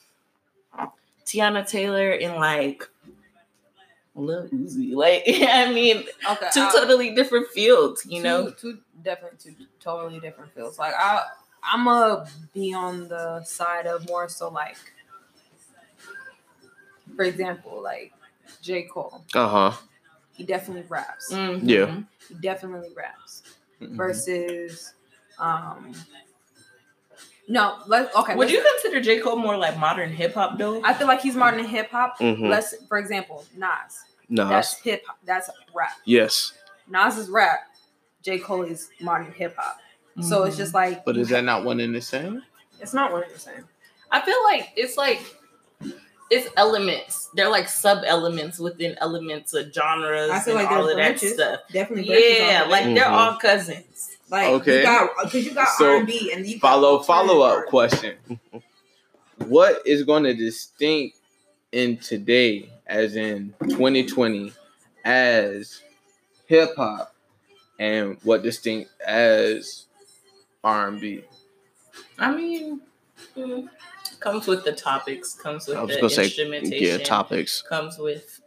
Teyana 1.25 1.67
Taylor 1.67 2.11
and 2.11 2.35
like 2.35 2.87
Lil 4.15 4.47
Uzi. 4.49 4.93
Like 4.95 5.23
I 5.27 5.71
mean, 5.73 6.05
Okay, 6.29 6.47
two 6.53 6.61
I- 6.61 6.71
totally 6.71 7.15
different 7.15 7.47
fields, 7.49 8.05
you 8.05 8.19
two- 8.19 8.23
know? 8.23 8.49
two 8.51 8.77
definitely 9.01 9.37
two 9.41 9.65
totally 9.79 10.19
different 10.19 10.53
fields. 10.53 10.77
Like 10.79 10.93
I, 10.97 11.23
I'm 11.71 11.87
a 11.87 12.27
be 12.53 12.73
on 12.73 13.07
the 13.07 13.43
side 13.43 13.87
of 13.87 14.07
more 14.07 14.29
so 14.29 14.49
like, 14.49 14.77
for 17.15 17.23
example, 17.23 17.81
like 17.81 18.13
J 18.61 18.83
Cole. 18.83 19.23
Uh 19.33 19.47
huh. 19.47 19.71
He 20.33 20.43
definitely 20.43 20.83
raps. 20.89 21.31
Mhm. 21.31 21.59
Yeah. 21.63 22.01
He 22.27 22.35
definitely 22.35 22.89
raps. 22.95 23.43
Mhm. 23.81 23.95
Versus, 23.95 24.93
um, 25.39 25.93
no, 27.47 27.79
let's 27.87 28.13
okay. 28.15 28.35
Would 28.35 28.49
let's- 28.49 28.53
you 28.53 28.63
consider 28.73 29.01
J. 29.01 29.19
Cole 29.19 29.35
more 29.37 29.57
like 29.57 29.77
modern 29.77 30.11
hip 30.11 30.33
hop 30.33 30.57
though? 30.57 30.81
I 30.83 30.93
feel 30.93 31.07
like 31.07 31.21
he's 31.21 31.35
modern 31.35 31.65
hip 31.65 31.89
hop. 31.91 32.17
Mhm. 32.19 32.49
Let's, 32.49 32.75
for 32.87 32.97
example, 32.97 33.45
Nas. 33.55 34.03
Nas. 34.29 34.49
That's 34.49 34.73
hip 34.79 35.03
hop. 35.05 35.17
That's 35.23 35.49
rap. 35.73 35.91
yes. 36.05 36.53
Nas 36.87 37.17
is 37.17 37.29
rap. 37.29 37.59
J 38.23 38.39
Cole 38.39 38.63
is 38.63 38.89
modern 38.99 39.31
hip 39.31 39.55
hop. 39.57 39.77
So 40.21 40.43
it's 40.43 40.55
just 40.57 40.73
like, 40.73 41.03
But 41.05 41.17
is 41.17 41.29
that 41.29 41.43
not 41.43 41.65
one 41.65 41.79
and 41.79 41.93
the 41.93 42.01
same? 42.01 42.41
it's 42.79 42.93
not 42.93 43.11
one 43.11 43.23
and 43.23 43.31
the 43.33 43.39
same. 43.39 43.65
I 44.11 44.21
feel 44.21 44.41
like 44.45 44.71
it's 44.75 44.95
like 44.97 45.21
it's 46.31 46.47
elements. 46.57 47.29
They're 47.35 47.49
like 47.49 47.67
sub 47.69 48.03
elements 48.05 48.57
within 48.59 48.95
elements 48.99 49.53
of 49.53 49.73
genres 49.73 50.29
I 50.31 50.39
feel 50.39 50.57
and 50.57 50.63
like 50.65 50.71
all 50.71 50.85
there's 50.87 51.21
of 51.21 51.21
that 51.21 51.33
stuff. 51.35 51.59
Definitely. 51.71 52.37
Yeah, 52.39 52.65
like 52.69 52.85
they're 52.85 53.03
Mhm. 53.05 53.11
all 53.11 53.37
cousins. 53.37 54.17
like 54.29 54.47
Okay. 54.47 54.77
you 54.79 54.83
got 54.83 55.09
because 55.23 55.45
you 55.45 55.53
got 55.53 55.67
So, 55.77 55.89
R 55.91 55.95
and 55.97 56.07
B 56.07 56.31
and 56.33 56.45
you 56.47 56.59
follow 56.59 56.99
follow 57.03 57.41
up 57.41 57.65
question. 57.67 58.15
what 59.47 59.85
is 59.85 60.03
going 60.03 60.23
to 60.23 60.33
distinct 60.33 61.17
in 61.71 61.97
today, 61.97 62.69
as 62.87 63.15
in 63.15 63.53
2020, 63.69 64.53
as 65.03 65.81
hip 66.47 66.75
hop, 66.75 67.13
and 67.79 68.17
what 68.23 68.41
distinct 68.43 68.89
as 69.05 69.84
R 70.65 70.89
and 70.89 70.99
B? 71.01 71.23
I 72.19 72.35
mean, 72.35 72.81
mm, 73.37 73.69
comes 74.19 74.47
with 74.47 74.65
the 74.65 74.73
topics, 74.73 75.33
comes 75.35 75.67
with 75.67 75.77
I 75.77 75.83
was 75.83 75.91
the 75.95 76.01
gonna 76.01 76.09
say, 76.09 76.25
instrumentation, 76.25 76.99
yeah, 76.99 77.05
topics. 77.05 77.61
comes 77.61 77.97
with 77.97 78.41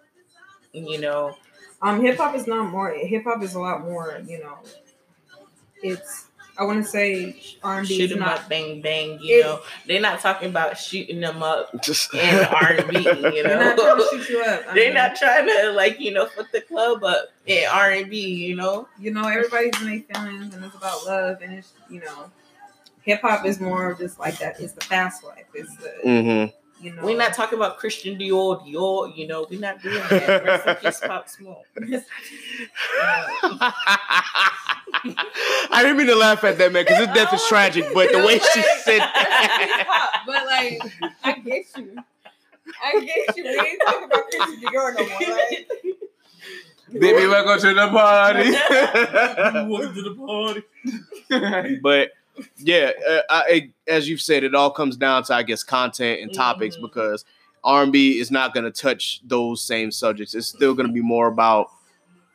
you 0.73 1.01
know 1.01 1.37
Um, 1.83 2.03
hip 2.03 2.19
hop 2.19 2.35
is 2.35 2.47
not 2.49 2.71
more. 2.71 2.93
Hip 2.93 3.25
hop 3.25 3.43
is 3.43 3.55
a 3.55 3.61
lot 3.61 3.83
more. 3.83 4.21
You 4.27 4.41
know, 4.41 4.59
it's. 5.83 6.28
I 6.59 6.65
want 6.65 6.85
to 6.85 6.91
say 6.91 7.41
R 7.63 7.79
and 7.79 7.89
B 7.89 7.97
shoot 7.99 8.05
is 8.07 8.13
'em 8.13 8.19
not. 8.21 8.41
up, 8.41 8.49
bang 8.49 8.83
bang. 8.83 9.19
You 9.21 9.43
know, 9.43 9.61
they're 9.87 10.01
not 10.01 10.21
talking 10.21 10.49
about 10.51 10.77
shooting 10.77 11.21
them 11.21 11.43
up 11.43 11.71
Just 11.83 12.13
in 12.15 12.45
R 12.47 12.73
and 12.73 12.89
B. 12.91 13.05
You 13.05 13.11
know, 13.45 13.49
They're 13.49 13.59
not 13.59 13.77
trying 13.79 13.99
know, 13.99 14.11
to 14.11 14.19
shoot 14.19 14.29
you 14.31 14.43
up. 14.43 14.63
I 14.69 14.75
they're 14.75 14.85
mean, 14.87 14.95
not 14.95 15.17
trying 15.17 15.47
to 15.47 15.71
like 15.73 16.01
you 16.01 16.13
know 16.13 16.27
put 16.27 16.51
the 16.53 16.61
club 16.63 17.05
up 17.05 17.29
in 17.47 17.65
R 17.71 17.91
and 17.93 18.11
B. 18.11 18.21
You 18.47 18.57
know, 18.57 18.89
You 18.99 19.13
know, 19.13 19.27
everybody's 19.29 19.81
in 19.81 19.87
their 19.89 20.01
feelings, 20.01 20.55
and 20.55 20.65
it's 20.65 20.75
about 20.75 21.07
love, 21.07 21.43
and 21.43 21.53
it's 21.55 21.73
you 21.89 22.01
know, 22.01 22.31
hip 23.03 23.21
hop 23.23 23.47
is 23.47 23.61
more 23.61 23.91
of 23.93 23.99
just 23.99 24.19
like 24.19 24.39
that. 24.39 24.61
It's 24.61 24.73
the 24.73 24.81
fast 24.83 25.23
life. 25.25 25.47
It's 25.55 25.75
the 25.77 25.91
hmm 26.03 26.45
you 26.81 26.95
know. 26.95 27.05
we're 27.05 27.17
not 27.17 27.35
talking 27.35 27.59
about 27.59 27.79
Christian 27.79 28.19
Dior, 28.19 28.65
Dior. 28.65 29.15
You 29.17 29.27
know, 29.27 29.47
we're 29.51 29.61
not 29.61 29.83
doing 29.83 29.97
that. 30.11 30.45
Rest 30.45 30.67
in 30.67 30.75
peace, 30.77 31.01
Pop 31.01 31.29
Smoke. 31.29 31.67
I 35.71 35.83
didn't 35.83 35.97
mean 35.97 36.07
to 36.07 36.17
laugh 36.17 36.45
at 36.45 36.59
that 36.59 36.73
man 36.73 36.85
because 36.85 36.99
his 36.99 37.09
death 37.09 37.33
is 37.33 37.41
oh, 37.43 37.49
tragic, 37.49 37.87
but 37.95 38.11
the 38.13 38.19
way 38.19 38.39
she 38.39 38.63
said 38.83 39.01
Hip 39.01 39.03
hop, 39.89 40.27
but 40.27 40.47
like, 40.47 40.81
I 41.25 41.33
get 41.41 41.67
you. 41.77 41.97
I 42.83 43.01
get 43.05 43.37
you. 43.37 43.45
We 43.45 43.51
ain't 43.51 43.81
talking 43.85 44.05
about 44.05 44.25
Christian 44.31 44.61
Dior 44.63 44.97
no 44.97 45.09
more. 45.09 45.37
Like, 45.37 45.69
Baby, 46.93 47.27
welcome 47.27 47.61
to 47.61 47.75
the 47.75 47.89
party. 47.89 48.51
Welcome 49.69 49.95
to 49.95 50.03
the 50.03 50.15
party. 51.29 51.77
but 51.83 52.13
yeah, 52.59 52.93
uh, 53.09 53.21
I, 53.31 53.71
as 53.87 54.09
you've 54.09 54.21
said, 54.21 54.45
it 54.45 54.55
all 54.55 54.71
comes 54.71 54.97
down 54.97 55.23
to 55.25 55.35
I 55.35 55.43
guess 55.43 55.63
content 55.63 56.21
and 56.21 56.33
topics 56.33 56.77
Mhm. 56.77 56.83
because 56.83 57.25
R 57.65 57.83
and 57.83 57.93
B 57.93 58.19
is 58.21 58.31
not 58.31 58.55
going 58.55 58.65
to 58.65 58.71
touch 58.71 59.21
those 59.25 59.61
same 59.63 59.91
subjects. 59.91 60.35
It's 60.35 60.47
still 60.47 60.75
going 60.75 60.87
to 60.87 60.93
be 60.93 61.01
more 61.03 61.27
about, 61.27 61.71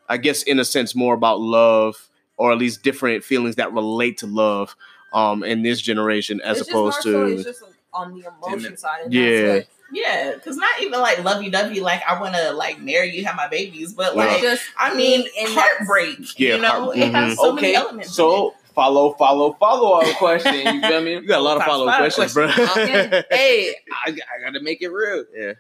I 0.10 0.18
guess, 0.18 0.44
in 0.44 0.60
a 0.60 0.66
sense, 0.66 0.96
more 0.96 1.14
about 1.14 1.40
love 1.40 2.10
or 2.38 2.52
at 2.52 2.58
least 2.58 2.84
different 2.84 3.24
feelings 3.24 3.56
that 3.56 3.72
relate 3.74 4.18
to 4.20 4.28
love. 4.28 4.76
Um, 5.14 5.44
in 5.44 5.62
this 5.62 5.80
generation, 5.80 6.42
as 6.42 6.58
It's 6.58 6.68
just 6.68 6.70
opposed 6.72 6.96
more 6.96 7.02
so 7.14 7.26
to 7.28 7.34
it's 7.34 7.44
just 7.44 7.64
on 7.94 8.20
the 8.20 8.26
emotion 8.48 8.76
side. 8.78 9.02
And 9.06 9.14
Yeah. 9.14 9.42
That's 9.42 9.68
what, 9.68 9.68
Yeah, 9.94 10.32
because 10.34 10.58
not 10.58 10.82
even 10.82 11.00
like 11.00 11.24
lovey 11.24 11.52
dovey, 11.52 11.82
like 11.82 12.02
I 12.10 12.20
want 12.20 12.34
to 12.34 12.52
like 12.54 12.82
marry 12.82 13.16
you, 13.16 13.24
have 13.26 13.36
my 13.36 13.48
babies, 13.48 13.94
but 13.94 14.16
Yeah. 14.16 14.24
like 14.26 14.42
just 14.42 14.64
I 14.76 14.96
mean, 14.96 15.22
being 15.22 15.30
in 15.38 15.54
that- 15.54 15.70
heartbreak. 15.78 16.40
Yeah, 16.40 16.56
you 16.56 16.62
know, 16.64 16.86
heart- 16.86 16.98
it 16.98 17.12
has 17.14 17.34
mhm. 17.34 17.36
so 17.36 17.54
many 17.54 17.68
okay, 17.68 17.76
elements. 17.76 18.08
in 18.10 18.14
so 18.16 18.56
follow, 18.74 19.14
follow, 19.14 19.54
follow 19.54 20.00
up 20.00 20.16
question. 20.18 20.54
You 20.76 20.82
feel 20.82 21.02
me? 21.02 21.14
you 21.14 21.28
got 21.28 21.40
a 21.40 21.44
lot 21.44 21.58
of 21.58 21.64
follow 21.64 21.88
up 21.88 22.00
five 22.00 22.14
questions, 22.14 22.34
bro. 22.34 22.46
Okay. 22.46 23.24
hey, 23.32 23.76
I, 24.06 24.10
I 24.12 24.44
gotta 24.44 24.62
make 24.62 24.82
it 24.82 24.90
real. 24.90 25.26
Yeah. 25.36 25.54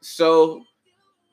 So 0.00 0.64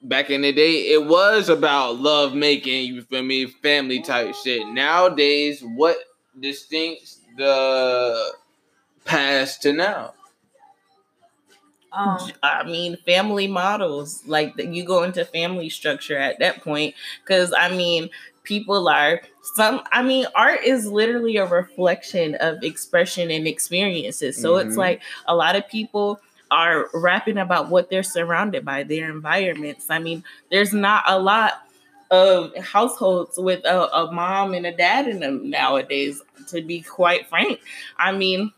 back 0.01 0.29
in 0.29 0.41
the 0.41 0.51
day, 0.51 0.91
it 0.91 1.05
was 1.05 1.49
about 1.49 1.97
love 1.97 2.33
making, 2.33 2.93
you 2.93 3.01
feel 3.03 3.23
me, 3.23 3.45
family 3.45 4.01
type 4.01 4.35
shit. 4.35 4.67
Nowadays, 4.67 5.61
what 5.61 5.97
distincts 6.39 7.19
the 7.37 8.33
past 9.05 9.61
to 9.63 9.73
now? 9.73 10.13
um. 11.93 12.31
I 12.41 12.63
mean, 12.63 12.97
family 13.05 13.47
models 13.47 14.23
like 14.25 14.55
that. 14.57 14.67
You 14.73 14.83
go 14.83 15.03
into 15.03 15.23
family 15.25 15.69
structure 15.69 16.17
at 16.17 16.39
that 16.39 16.63
point 16.63 16.95
because 17.23 17.53
I 17.53 17.69
mean, 17.69 18.09
people 18.43 18.87
are 18.89 19.21
some. 19.43 19.81
I 19.91 20.01
mean, 20.03 20.25
art 20.35 20.61
is 20.63 20.85
literally 20.85 21.37
a 21.37 21.45
reflection 21.45 22.35
of 22.35 22.63
expression 22.63 23.29
and 23.29 23.47
experiences. 23.47 24.37
So 24.37 24.57
it's 24.57 24.75
Mhm. 24.75 24.77
like 24.77 25.01
a 25.27 25.35
lot 25.35 25.55
of 25.55 25.67
people 25.67 26.19
are 26.49 26.89
rapping 26.93 27.37
about 27.37 27.69
what 27.69 27.89
they're 27.89 28.03
surrounded 28.03 28.63
by, 28.63 28.83
their 28.83 29.09
environments. 29.09 29.89
I 29.89 29.99
mean, 29.99 30.23
there's 30.51 30.73
not 30.73 31.03
a 31.07 31.19
lot 31.19 31.53
of 32.11 32.55
households 32.57 33.37
with 33.37 33.65
a, 33.65 33.93
a 33.95 34.11
mom 34.11 34.53
and 34.53 34.65
a 34.65 34.71
dad 34.71 35.07
in 35.07 35.19
them 35.19 35.49
nowadays, 35.49 36.21
to 36.47 36.61
be 36.61 36.81
quite 36.81 37.27
frank. 37.27 37.59
I 37.97 38.11
mean, 38.11 38.51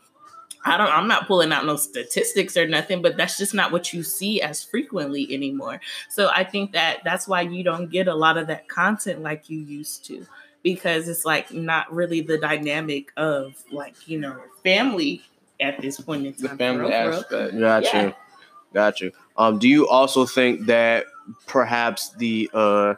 I 0.66 0.78
don't 0.78 0.92
I'm 0.92 1.08
not 1.08 1.28
pulling 1.28 1.54
out 1.54 1.66
no 1.66 1.76
statistics 1.76 2.58
or 2.58 2.68
nothing, 2.68 3.02
but 3.02 3.18
that's 3.18 3.38
just 3.38 3.54
not 3.54 3.72
what 3.72 3.94
you 3.94 4.04
see 4.04 4.42
as 4.42 4.64
frequently 4.64 5.32
anymore. 5.34 5.80
So 6.10 6.30
I 6.30 6.44
think 6.44 6.74
that 6.74 7.00
that's 7.06 7.28
why 7.28 7.42
you 7.42 7.64
don't 7.64 7.90
get 7.90 8.08
a 8.08 8.16
lot 8.16 8.38
of 8.38 8.48
that 8.48 8.68
content 8.68 9.22
like 9.22 9.50
you 9.50 9.60
used 9.60 10.06
to 10.06 10.26
because 10.66 11.08
it's 11.08 11.26
like 11.26 11.54
not 11.54 11.94
really 11.94 12.22
the 12.22 12.40
dynamic 12.40 13.12
of 13.18 13.54
like, 13.72 14.08
you 14.08 14.20
know, 14.20 14.36
family 14.64 15.22
at 15.60 15.80
this 15.80 16.02
point 16.02 16.26
in 16.26 16.34
time. 16.34 16.42
The 16.42 16.48
time. 16.48 16.58
family 16.58 16.92
for 16.92 17.10
real, 17.10 17.12
for 17.12 17.36
aspect. 17.38 17.60
Got 17.60 17.84
Yeah. 17.84 18.06
you. 18.08 18.14
Got 18.74 19.00
you. 19.00 19.12
Um, 19.38 19.60
do 19.60 19.70
you 19.70 19.88
also 19.88 20.26
think 20.26 20.66
that 20.66 21.06
perhaps 21.46 22.10
the 22.16 22.50
uh 22.52 22.96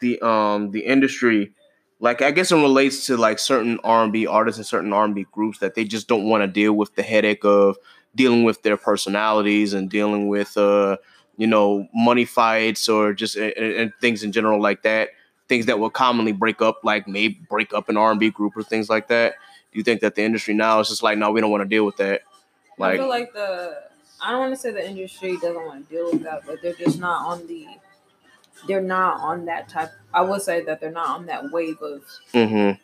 the 0.00 0.18
um 0.26 0.70
the 0.70 0.80
industry 0.80 1.52
like 2.00 2.22
I 2.22 2.30
guess 2.30 2.50
it 2.50 2.56
relates 2.56 3.04
to 3.06 3.18
like 3.18 3.38
certain 3.38 3.78
R 3.84 4.02
and 4.02 4.12
B 4.12 4.26
artists 4.26 4.58
and 4.58 4.66
certain 4.66 4.94
R 4.94 5.04
and 5.04 5.14
B 5.14 5.26
groups 5.30 5.58
that 5.58 5.74
they 5.74 5.84
just 5.84 6.08
don't 6.08 6.24
want 6.24 6.42
to 6.42 6.46
deal 6.48 6.72
with 6.72 6.94
the 6.94 7.02
headache 7.02 7.44
of 7.44 7.76
dealing 8.14 8.44
with 8.44 8.62
their 8.62 8.78
personalities 8.78 9.74
and 9.74 9.90
dealing 9.90 10.28
with 10.28 10.56
uh 10.56 10.96
you 11.36 11.46
know 11.46 11.86
money 11.94 12.24
fights 12.24 12.88
or 12.88 13.12
just 13.12 13.36
and, 13.36 13.52
and 13.58 13.92
things 14.00 14.22
in 14.22 14.32
general 14.32 14.58
like 14.60 14.82
that 14.84 15.10
things 15.48 15.66
that 15.66 15.78
will 15.78 15.90
commonly 15.90 16.32
break 16.32 16.62
up 16.62 16.80
like 16.82 17.06
maybe 17.06 17.40
break 17.48 17.74
up 17.74 17.88
an 17.88 17.96
R 17.96 18.10
and 18.10 18.20
B 18.20 18.30
group 18.30 18.56
or 18.56 18.62
things 18.62 18.88
like 18.88 19.08
that. 19.08 19.34
Do 19.72 19.78
you 19.78 19.84
think 19.84 20.00
that 20.00 20.14
the 20.14 20.22
industry 20.22 20.54
now 20.54 20.80
is 20.80 20.88
just 20.88 21.02
like 21.02 21.18
no 21.18 21.30
we 21.30 21.40
don't 21.40 21.50
want 21.50 21.62
to 21.62 21.68
deal 21.68 21.84
with 21.84 21.96
that? 21.96 22.22
I 22.78 22.82
Like 22.82 22.98
feel 22.98 23.08
like 23.08 23.32
the 23.32 23.82
I 24.22 24.30
don't 24.30 24.40
want 24.40 24.54
to 24.54 24.60
say 24.60 24.70
the 24.70 24.88
industry 24.88 25.36
doesn't 25.36 25.66
want 25.66 25.88
to 25.88 25.94
deal 25.94 26.10
with 26.12 26.22
that, 26.22 26.42
but 26.46 26.62
they're 26.62 26.74
just 26.74 27.00
not 27.00 27.26
on 27.26 27.46
the 27.46 27.66
they're 28.66 28.80
not 28.80 29.20
on 29.20 29.46
that 29.46 29.68
type. 29.68 29.90
I 30.14 30.22
would 30.22 30.42
say 30.42 30.62
that 30.64 30.80
they're 30.80 30.90
not 30.90 31.08
on 31.08 31.26
that 31.26 31.50
wave 31.50 31.80
of 31.82 32.02
mm-hmm. 32.32 32.80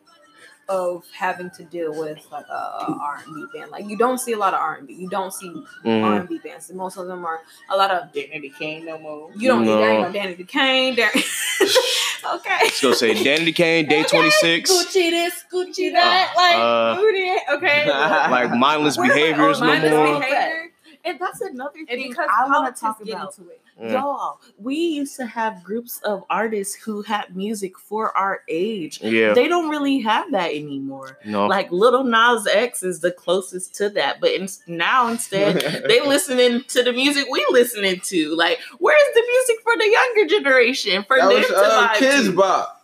Of 0.70 1.05
having 1.16 1.49
to 1.53 1.65
deal 1.65 1.99
with 1.99 2.27
like 2.31 2.45
a 2.49 2.53
R 2.93 3.23
and 3.24 3.35
B 3.35 3.59
band. 3.59 3.70
Like 3.70 3.86
you 3.89 3.97
don't 3.97 4.19
see 4.19 4.32
a 4.32 4.36
lot 4.39 4.53
of 4.53 4.61
R 4.61 4.74
and 4.77 4.86
B. 4.86 4.93
You 4.95 5.09
don't 5.09 5.32
see 5.32 5.49
mm-hmm. 5.49 6.05
R 6.05 6.16
and 6.20 6.28
B 6.28 6.39
bands. 6.45 6.70
Most 6.73 6.99
of 6.99 7.07
them 7.07 7.24
are 7.24 7.40
a 7.70 7.77
lot 7.77 7.90
of. 7.90 8.12
Danity 8.12 8.55
Kane 8.55 8.85
no 8.85 8.99
more. 8.99 9.31
You 9.35 9.49
don't 9.49 9.62
need 9.62 9.69
No. 9.69 9.81
that. 9.81 9.93
You 9.95 10.01
know, 10.03 10.12
Danny 10.12 10.35
Duquesne. 10.35 10.95
Danny. 10.95 11.24
okay. 12.35 12.59
Let's 12.62 12.82
go 12.82 12.93
say 12.93 13.15
Danity 13.15 13.55
Kane, 13.55 13.89
day 13.89 14.01
Okay. 14.01 14.09
26. 14.19 14.70
Gucci 14.70 15.11
this, 15.11 15.45
Gucci 15.53 15.93
that, 15.93 16.35
Like 16.36 16.57
Uh, 16.57 16.97
booty. 16.97 17.35
Okay. 17.55 17.86
Like 18.31 18.51
mindless 18.55 18.99
Where 18.99 19.09
the- 19.09 19.15
behaviors 19.15 19.59
oh, 19.59 19.65
no 19.65 19.66
Mindless 19.73 19.93
more. 19.93 20.19
behavior. 20.20 20.65
And 21.05 21.19
that's 21.19 21.40
another 21.40 21.78
And 21.78 21.89
thing 21.89 22.09
because 22.09 22.28
I 22.31 22.47
want 22.47 22.74
to 22.74 22.78
talk 22.81 23.01
about. 23.01 23.32
into 23.39 23.51
it. 23.51 23.61
Mm. 23.80 23.92
Y'all, 23.92 24.40
we 24.59 24.74
used 24.74 25.16
to 25.16 25.26
have 25.26 25.62
groups 25.62 26.00
of 26.05 26.24
artists 26.28 26.74
who 26.74 27.02
had 27.02 27.36
music 27.36 27.78
for 27.78 28.16
our 28.16 28.42
age. 28.48 29.00
Yeah. 29.00 29.34
They 29.34 29.46
don't 29.46 29.68
really 29.68 30.00
have 30.00 30.32
that 30.32 30.50
anymore. 30.50 31.18
No. 31.24 31.46
Like 31.46 31.70
Lil 31.70 32.05
Nas 32.05 32.46
X 32.46 32.82
is 32.82 33.00
the 33.00 33.12
closest 33.12 33.74
to 33.76 33.88
that, 33.90 34.20
but 34.20 34.30
in, 34.30 34.48
now 34.66 35.09
instead 35.09 35.84
they 35.88 36.00
listening 36.00 36.64
to 36.68 36.82
the 36.82 36.92
music 36.92 37.26
we 37.30 37.44
listening 37.50 38.00
to. 38.05 38.34
Like, 38.34 38.59
where's 38.78 39.14
the 39.14 39.22
music 39.26 39.56
for 39.62 39.76
the 39.76 39.88
younger 39.88 40.28
generation 40.28 41.05
for 41.05 41.16
That 41.16 41.28
them 41.28 41.38
was 41.38 41.46
to 41.46 41.56
uh, 41.56 41.88
vibe 41.88 41.94
Kids 41.96 42.26
to? 42.26 42.32
Bop. 42.32 42.74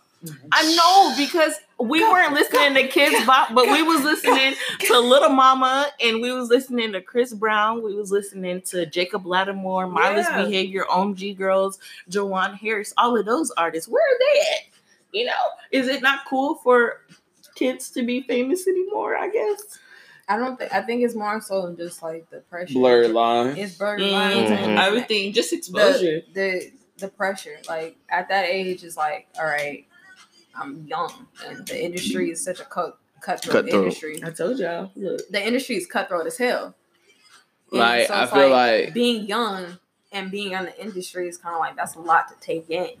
I 0.51 0.75
know 0.75 1.13
because 1.17 1.53
we 1.79 2.01
weren't 2.03 2.33
listening 2.39 2.73
to 2.75 2.87
Kids 2.87 3.25
Bop, 3.27 3.53
but 3.53 3.65
we 3.67 3.81
was 3.83 4.03
listening 4.03 4.53
to 4.81 4.99
Little 4.99 5.29
Mama, 5.29 5.87
and 6.01 6.21
we 6.21 6.31
was 6.31 6.49
listening 6.49 6.91
to 6.93 7.01
Chris 7.01 7.33
Brown. 7.33 7.83
We 7.83 7.95
was 7.95 8.11
listening 8.11 8.61
to 8.63 8.85
Jacob 8.85 9.25
Lattimore, 9.25 9.87
Mindless 9.87 10.27
Yeah. 10.29 10.43
Behavior, 10.45 10.85
OMG 10.89 11.37
Girls, 11.37 11.79
Jawan 12.09 12.55
Harris. 12.57 12.93
All 12.97 13.17
of 13.17 13.25
those 13.25 13.51
artists. 13.51 13.89
Where 13.89 14.03
are 14.03 14.19
they 14.19 14.39
at? 14.39 14.59
You 15.11 15.25
know, 15.25 15.31
is 15.71 15.87
it 15.87 16.01
not 16.01 16.25
cool 16.29 16.55
for 16.55 17.01
kids 17.55 17.89
to 17.91 18.03
be 18.03 18.21
famous 18.21 18.67
anymore? 18.67 19.15
I 19.17 19.29
guess. 19.29 19.79
I 20.27 20.37
don't 20.37 20.57
think. 20.57 20.73
I 20.73 20.81
think 20.81 21.03
it's 21.03 21.13
more 21.15 21.39
so 21.39 21.61
than 21.67 21.77
just 21.77 22.01
like 22.01 22.29
the 22.31 22.39
pressure. 22.39 22.73
Blurred 22.73 23.11
line. 23.11 23.55
It's 23.57 23.77
blurred 23.77 23.99
Mhm. 24.01 24.11
lines. 24.11 24.49
and 24.51 24.79
Everything, 24.79 25.31
just 25.33 25.53
exposure. 25.53 26.21
the, 26.33 26.33
the 26.33 26.71
the 26.97 27.07
pressure 27.09 27.57
like 27.67 27.97
at 28.09 28.29
that 28.29 28.45
age 28.45 28.81
is 28.83 28.95
like 28.95 29.27
all 29.37 29.45
right 29.45 29.85
i'm 30.57 30.85
young 30.87 31.27
and 31.45 31.65
the 31.67 31.83
industry 31.83 32.31
is 32.31 32.43
such 32.43 32.59
a 32.59 32.65
cut, 32.65 32.97
cutthroat, 33.21 33.65
Cutthroat. 33.65 33.83
industry 33.83 34.21
I 34.23 34.29
told 34.31 34.59
y'all. 34.59 34.91
Look. 34.95 35.27
the 35.29 35.45
industry 35.45 35.75
is 35.77 35.85
cutthroat 35.87 36.25
as 36.27 36.37
hell 36.37 36.75
And 37.71 37.79
Like, 37.79 38.09
I 38.09 38.25
feel 38.27 38.49
like- 38.49 38.93
being 38.93 39.25
young 39.25 39.77
and 40.11 40.31
being 40.31 40.51
in 40.53 40.65
the 40.65 40.81
industry 40.81 41.27
is 41.27 41.37
kind 41.37 41.55
of 41.55 41.59
like 41.59 41.75
that's 41.75 41.95
a 41.95 41.99
lot 41.99 42.27
to 42.29 42.35
take 42.39 42.69
in 42.69 42.91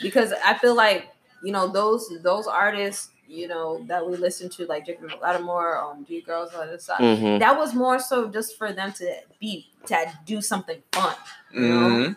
because 0.00 0.32
i 0.44 0.54
feel 0.54 0.74
like 0.74 1.08
you 1.42 1.52
know 1.52 1.68
those 1.68 2.10
those 2.22 2.46
artists 2.46 3.10
you 3.26 3.46
know 3.46 3.84
that 3.86 4.06
we 4.08 4.16
listen 4.16 4.48
to 4.48 4.64
like 4.66 4.86
Jacob 4.86 5.10
Lattimore, 5.20 5.76
um, 5.76 6.02
G 6.08 6.22
Girls, 6.22 6.48
all 6.54 6.66
this 6.66 6.84
stuff. 6.84 6.98
Mhm. 6.98 7.38
That 7.40 7.58
was 7.58 7.74
more 7.74 7.98
so 7.98 8.26
just 8.28 8.56
for 8.56 8.72
them 8.72 8.90
to 8.94 9.16
be 9.38 9.68
to 9.84 10.10
do 10.24 10.40
something 10.40 10.82
fun. 10.92 11.14
Mhm. 11.54 12.16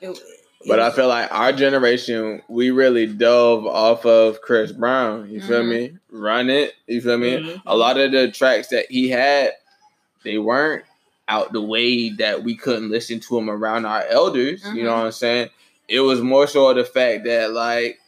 It- 0.00 0.08
it 0.10 0.43
But 0.66 0.80
I 0.80 0.90
feel 0.90 1.08
like 1.08 1.30
our 1.32 1.52
generation, 1.52 2.42
we 2.48 2.70
really 2.70 3.06
dove 3.06 3.66
off 3.66 4.06
of 4.06 4.40
Chris 4.40 4.72
Brown. 4.72 5.30
You 5.30 5.40
feel 5.40 5.62
Mhm. 5.62 5.68
me? 5.68 5.98
Run 6.10 6.48
it. 6.50 6.74
You 6.86 7.00
feel 7.00 7.18
me? 7.18 7.32
Mhm. 7.36 7.62
A 7.66 7.76
lot 7.76 7.98
of 7.98 8.12
the 8.12 8.30
tracks 8.30 8.68
that 8.68 8.86
he 8.90 9.08
had, 9.10 9.52
they 10.22 10.38
weren't 10.38 10.84
out 11.28 11.52
the 11.52 11.60
way 11.60 12.10
that 12.10 12.42
we 12.44 12.56
couldn't 12.56 12.90
listen 12.90 13.20
to 13.20 13.38
him 13.38 13.50
around 13.50 13.84
our 13.86 14.04
elders. 14.08 14.62
You 14.74 14.84
know 14.84 14.90
Mhm. 14.92 14.96
what 14.98 15.04
I'm 15.06 15.12
saying? 15.12 15.50
It 15.88 16.00
was 16.00 16.20
more 16.22 16.46
so 16.46 16.72
the 16.72 16.84
fact 16.84 17.24
that 17.24 17.52
like 17.52 17.98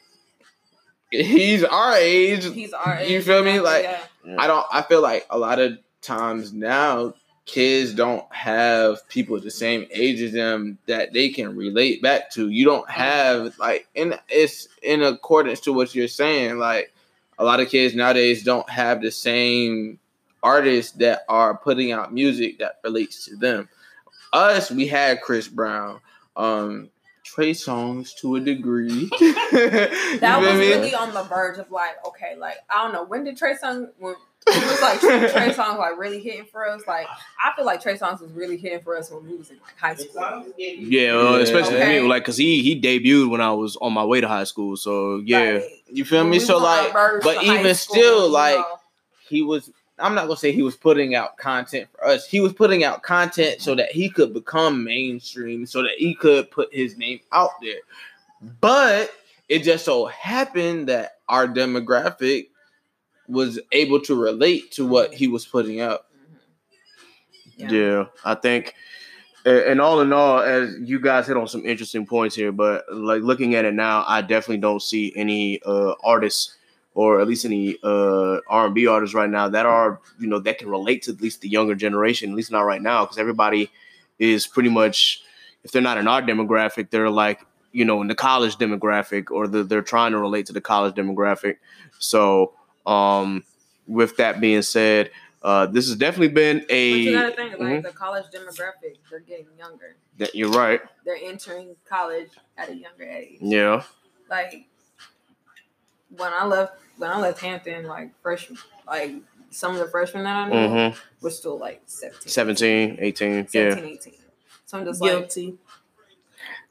he's 1.10 1.62
our 1.64 1.94
age. 1.96 2.44
He's 2.52 2.72
our 2.72 2.96
age. 2.98 3.10
You 3.10 3.22
feel 3.22 3.42
me? 3.44 3.60
Like, 3.60 3.84
yeah. 3.84 4.36
I 4.38 4.46
don't. 4.46 4.66
I 4.72 4.82
feel 4.82 5.02
like 5.02 5.26
a 5.30 5.38
lot 5.38 5.58
of 5.58 5.78
times 6.02 6.52
now, 6.52 7.14
kids 7.46 7.94
don't 7.94 8.30
have 8.34 9.08
people 9.08 9.40
the 9.40 9.50
same 9.50 9.86
age 9.92 10.20
as 10.20 10.32
them 10.32 10.78
that 10.86 11.12
they 11.12 11.30
can 11.30 11.56
relate 11.56 12.02
back 12.02 12.30
to. 12.32 12.50
You 12.50 12.64
don't 12.64 12.90
have 12.90 13.56
like, 13.58 13.88
and 13.94 14.20
it's 14.28 14.68
in 14.82 15.02
accordance 15.02 15.60
to 15.60 15.72
what 15.72 15.94
you're 15.94 16.08
saying. 16.08 16.58
Like, 16.58 16.92
a 17.38 17.44
lot 17.44 17.60
of 17.60 17.68
kids 17.70 17.94
nowadays 17.94 18.42
don't 18.42 18.68
have 18.68 19.00
the 19.00 19.10
same 19.10 19.98
artists 20.42 20.92
that 20.92 21.22
are 21.28 21.56
putting 21.56 21.92
out 21.92 22.12
music 22.12 22.58
that 22.58 22.80
relates 22.82 23.24
to 23.26 23.36
them. 23.36 23.68
Us, 24.32 24.70
we 24.70 24.86
had 24.86 25.22
Chris 25.22 25.48
Brown, 25.48 26.00
um, 26.36 26.90
Trey 27.22 27.52
Songz 27.52 28.14
to 28.16 28.36
a 28.36 28.40
degree. 28.40 29.08
that 29.20 29.90
You 30.12 30.18
feel 30.18 30.40
was 30.40 30.58
really 30.58 30.94
on 30.94 31.14
the 31.14 31.22
verge 31.24 31.58
of 31.58 31.70
like, 31.70 32.04
okay, 32.06 32.36
like 32.36 32.56
I 32.70 32.82
don't 32.82 32.92
know 32.92 33.04
when 33.04 33.24
did 33.24 33.36
Trey 33.36 33.54
Songz 33.54 33.90
when 33.98 34.14
it 34.48 34.70
was 34.70 34.80
like 34.80 35.00
Trey, 35.30 35.30
Trey 35.30 35.54
Songz 35.54 35.78
like 35.78 35.98
really 35.98 36.20
hitting 36.20 36.44
for 36.44 36.68
us. 36.68 36.82
Like 36.86 37.06
I 37.42 37.52
feel 37.56 37.64
like 37.64 37.82
Trey 37.82 37.96
Songz 37.96 38.20
was 38.20 38.32
really 38.32 38.56
hitting 38.56 38.80
for 38.80 38.96
us 38.96 39.10
when 39.10 39.24
we 39.28 39.36
was 39.36 39.50
in 39.50 39.58
like 39.64 39.76
high 39.78 39.94
school. 39.94 40.44
Yeah, 40.58 41.12
uh, 41.12 41.16
well, 41.18 41.34
especially 41.36 41.72
for 41.76 41.76
Okay. 41.82 42.00
me, 42.00 42.08
like, 42.08 42.24
cause 42.24 42.36
he 42.36 42.62
he 42.62 42.80
debuted 42.80 43.30
when 43.30 43.40
I 43.40 43.52
was 43.52 43.76
on 43.76 43.92
my 43.92 44.04
way 44.04 44.20
to 44.20 44.28
high 44.28 44.44
school. 44.44 44.76
So 44.76 45.22
yeah, 45.24 45.54
Like, 45.54 45.84
You 45.90 46.04
feel 46.04 46.24
me? 46.24 46.30
we 46.32 46.40
So 46.40 46.58
like, 46.58 46.92
but 46.92 47.42
even 47.44 47.74
school, 47.74 47.94
still, 47.96 48.28
like 48.30 48.58
know, 48.58 48.78
he 49.28 49.42
was. 49.42 49.70
I'm 49.98 50.14
not 50.14 50.26
gonna 50.26 50.36
say 50.36 50.52
he 50.52 50.60
was 50.62 50.76
putting 50.76 51.14
out 51.14 51.38
content 51.38 51.88
for 51.90 52.06
us. 52.06 52.26
He 52.26 52.40
was 52.40 52.52
putting 52.52 52.84
out 52.84 53.02
content 53.02 53.62
so 53.62 53.74
that 53.74 53.90
he 53.92 54.10
could 54.10 54.34
become 54.34 54.84
mainstream, 54.84 55.64
so 55.64 55.82
that 55.82 55.92
he 55.96 56.14
could 56.14 56.50
put 56.50 56.72
his 56.72 56.98
name 56.98 57.20
out 57.32 57.52
there. 57.62 57.80
But 58.60 59.10
it 59.48 59.60
just 59.60 59.86
so 59.86 60.04
happened 60.06 60.88
that 60.90 61.18
our 61.30 61.48
demographic 61.48 62.48
was 63.28 63.58
able 63.72 64.00
to 64.02 64.14
relate 64.14 64.72
to 64.72 64.86
what 64.86 65.14
he 65.14 65.28
was 65.28 65.46
putting 65.46 65.80
out. 65.80 66.06
Yeah. 67.56 67.70
yeah, 67.70 68.04
I 68.24 68.34
think. 68.34 68.74
And 69.44 69.80
all 69.80 70.00
in 70.00 70.12
all, 70.12 70.40
as 70.40 70.74
you 70.80 70.98
guys 70.98 71.28
hit 71.28 71.36
on 71.36 71.46
some 71.46 71.64
interesting 71.64 72.04
points 72.04 72.34
here, 72.34 72.50
but 72.50 72.84
like 72.92 73.22
looking 73.22 73.54
at 73.54 73.64
it 73.64 73.74
now, 73.74 74.04
I 74.06 74.20
definitely 74.20 74.58
don't 74.58 74.82
see 74.82 75.12
any 75.14 75.62
uh, 75.62 75.94
artists 76.02 76.56
or 76.96 77.20
at 77.20 77.28
least 77.28 77.44
any 77.44 77.76
uh, 77.84 78.38
R 78.48 78.66
and 78.66 78.74
B 78.74 78.86
artists 78.86 79.14
right 79.14 79.28
now 79.28 79.48
that 79.50 79.66
are 79.66 80.00
you 80.18 80.26
know 80.26 80.40
that 80.40 80.58
can 80.58 80.68
relate 80.68 81.02
to 81.02 81.12
at 81.12 81.20
least 81.20 81.42
the 81.42 81.48
younger 81.48 81.74
generation. 81.74 82.30
At 82.30 82.36
least 82.36 82.50
not 82.50 82.62
right 82.62 82.82
now, 82.82 83.04
because 83.04 83.18
everybody 83.18 83.70
is 84.18 84.46
pretty 84.46 84.70
much 84.70 85.22
if 85.62 85.70
they're 85.70 85.82
not 85.82 85.98
in 85.98 86.08
our 86.08 86.22
demographic, 86.22 86.90
they're 86.90 87.10
like 87.10 87.44
you 87.72 87.84
know 87.84 88.00
in 88.00 88.08
the 88.08 88.14
college 88.14 88.56
demographic 88.56 89.30
or 89.30 89.46
the, 89.46 89.62
they're 89.62 89.82
trying 89.82 90.12
to 90.12 90.18
relate 90.18 90.46
to 90.46 90.54
the 90.54 90.60
college 90.60 90.94
demographic. 90.94 91.56
So 91.98 92.54
um, 92.86 93.44
with 93.86 94.16
that 94.16 94.40
being 94.40 94.62
said, 94.62 95.10
uh, 95.42 95.66
this 95.66 95.86
has 95.88 95.96
definitely 95.96 96.28
been 96.28 96.60
But 96.60 96.74
you 96.76 97.12
gotta 97.12 97.32
think, 97.36 97.52
like 97.58 97.60
Mhm. 97.68 97.82
the 97.82 97.90
college 97.92 98.24
demographic, 98.34 98.96
they're 99.10 99.20
getting 99.20 99.46
younger. 99.58 99.96
that- 100.18 100.34
You're 100.34 100.50
right. 100.50 100.80
They're 101.04 101.18
entering 101.22 101.76
college 101.88 102.30
at 102.56 102.70
a 102.70 102.74
younger 102.74 103.04
age. 103.04 103.38
Yeah. 103.40 103.82
Like 104.30 104.66
when 106.16 106.32
I 106.32 106.44
left, 106.46 106.74
when 106.96 107.10
I 107.10 107.20
left 107.20 107.40
Hampton, 107.40 107.84
like 107.86 108.10
freshman, 108.22 108.58
like 108.86 109.12
some 109.50 109.72
of 109.72 109.78
the 109.78 109.88
freshmen 109.88 110.24
that 110.24 110.36
I 110.36 110.48
knew 110.48 110.54
Mm-hmm. 110.54 110.98
were 111.22 111.30
still 111.30 111.58
like 111.58 111.82
17, 111.86 112.28
17, 112.28 112.96
18. 113.00 113.48
17, 113.48 113.84
Yeah. 113.84 113.90
18. 113.92 114.14
So 114.64 114.78
I'm 114.78 114.84
just 114.84 115.00
like, 115.00 115.10
Guilty. 115.12 115.58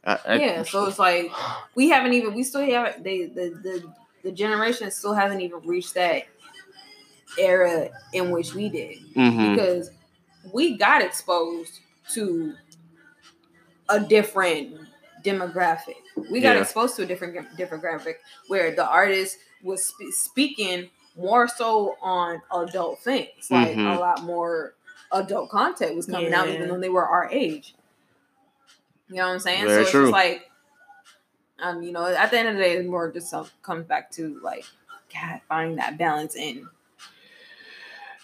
I, 0.03 0.19
I, 0.25 0.35
yeah. 0.35 0.63
So 0.63 0.85
it's 0.85 0.99
like 0.99 1.31
we 1.75 1.89
haven't 1.89 2.13
even, 2.13 2.33
we 2.33 2.43
still 2.43 2.61
haven't. 2.61 3.03
They 3.03 3.25
the 3.25 3.49
the 3.61 3.93
the 4.25 4.31
generation 4.31 4.89
still 4.89 5.13
hasn't 5.13 5.39
even 5.39 5.59
reached 5.59 5.93
that 5.93 6.23
era 7.37 7.89
in 8.11 8.31
which 8.31 8.55
we 8.55 8.69
did 8.69 8.97
mhm. 9.15 9.53
because 9.53 9.91
we 10.51 10.75
got 10.77 11.03
exposed 11.03 11.79
to 12.11 12.53
a 13.89 13.99
different 13.99 14.77
demographic. 15.23 15.95
We 16.31 16.39
got 16.41 16.55
Yeah. 16.55 16.63
exposed 16.63 16.95
to 16.95 17.03
a 17.03 17.05
different 17.05 17.55
different 17.55 17.81
graphic 17.81 18.19
where 18.47 18.75
the 18.75 18.85
artist 18.85 19.37
was 19.63 19.85
spe- 19.85 20.11
speaking 20.11 20.89
more 21.15 21.47
so 21.47 21.95
on 22.01 22.41
adult 22.51 22.99
things, 23.01 23.51
like 23.51 23.75
Mhm. 23.75 23.95
a 23.95 23.99
lot 23.99 24.23
more 24.23 24.73
adult 25.11 25.51
content 25.51 25.95
was 25.95 26.07
coming 26.07 26.33
out 26.33 26.47
even 26.49 26.67
though 26.67 26.79
they 26.79 26.89
were 26.89 27.05
our 27.07 27.29
age. 27.31 27.75
You 29.09 29.17
know 29.17 29.27
what 29.27 29.33
I'm 29.33 29.39
saying? 29.39 29.65
Very 29.65 29.75
so 29.75 29.81
it's 29.81 29.91
true. 29.91 30.01
just 30.03 30.11
like, 30.13 30.44
um, 31.61 31.81
you 31.81 31.91
know, 31.91 32.05
at 32.05 32.31
the 32.31 32.39
end 32.39 32.49
of 32.49 32.55
the 32.55 32.61
day, 32.61 32.73
it's 32.73 32.87
more 32.87 33.11
just 33.11 33.29
some, 33.29 33.47
comes 33.61 33.85
back 33.85 34.11
to 34.11 34.39
like, 34.43 34.65
God, 35.13 35.41
finding 35.47 35.77
that 35.77 35.97
balance 35.97 36.35
in. 36.35 36.67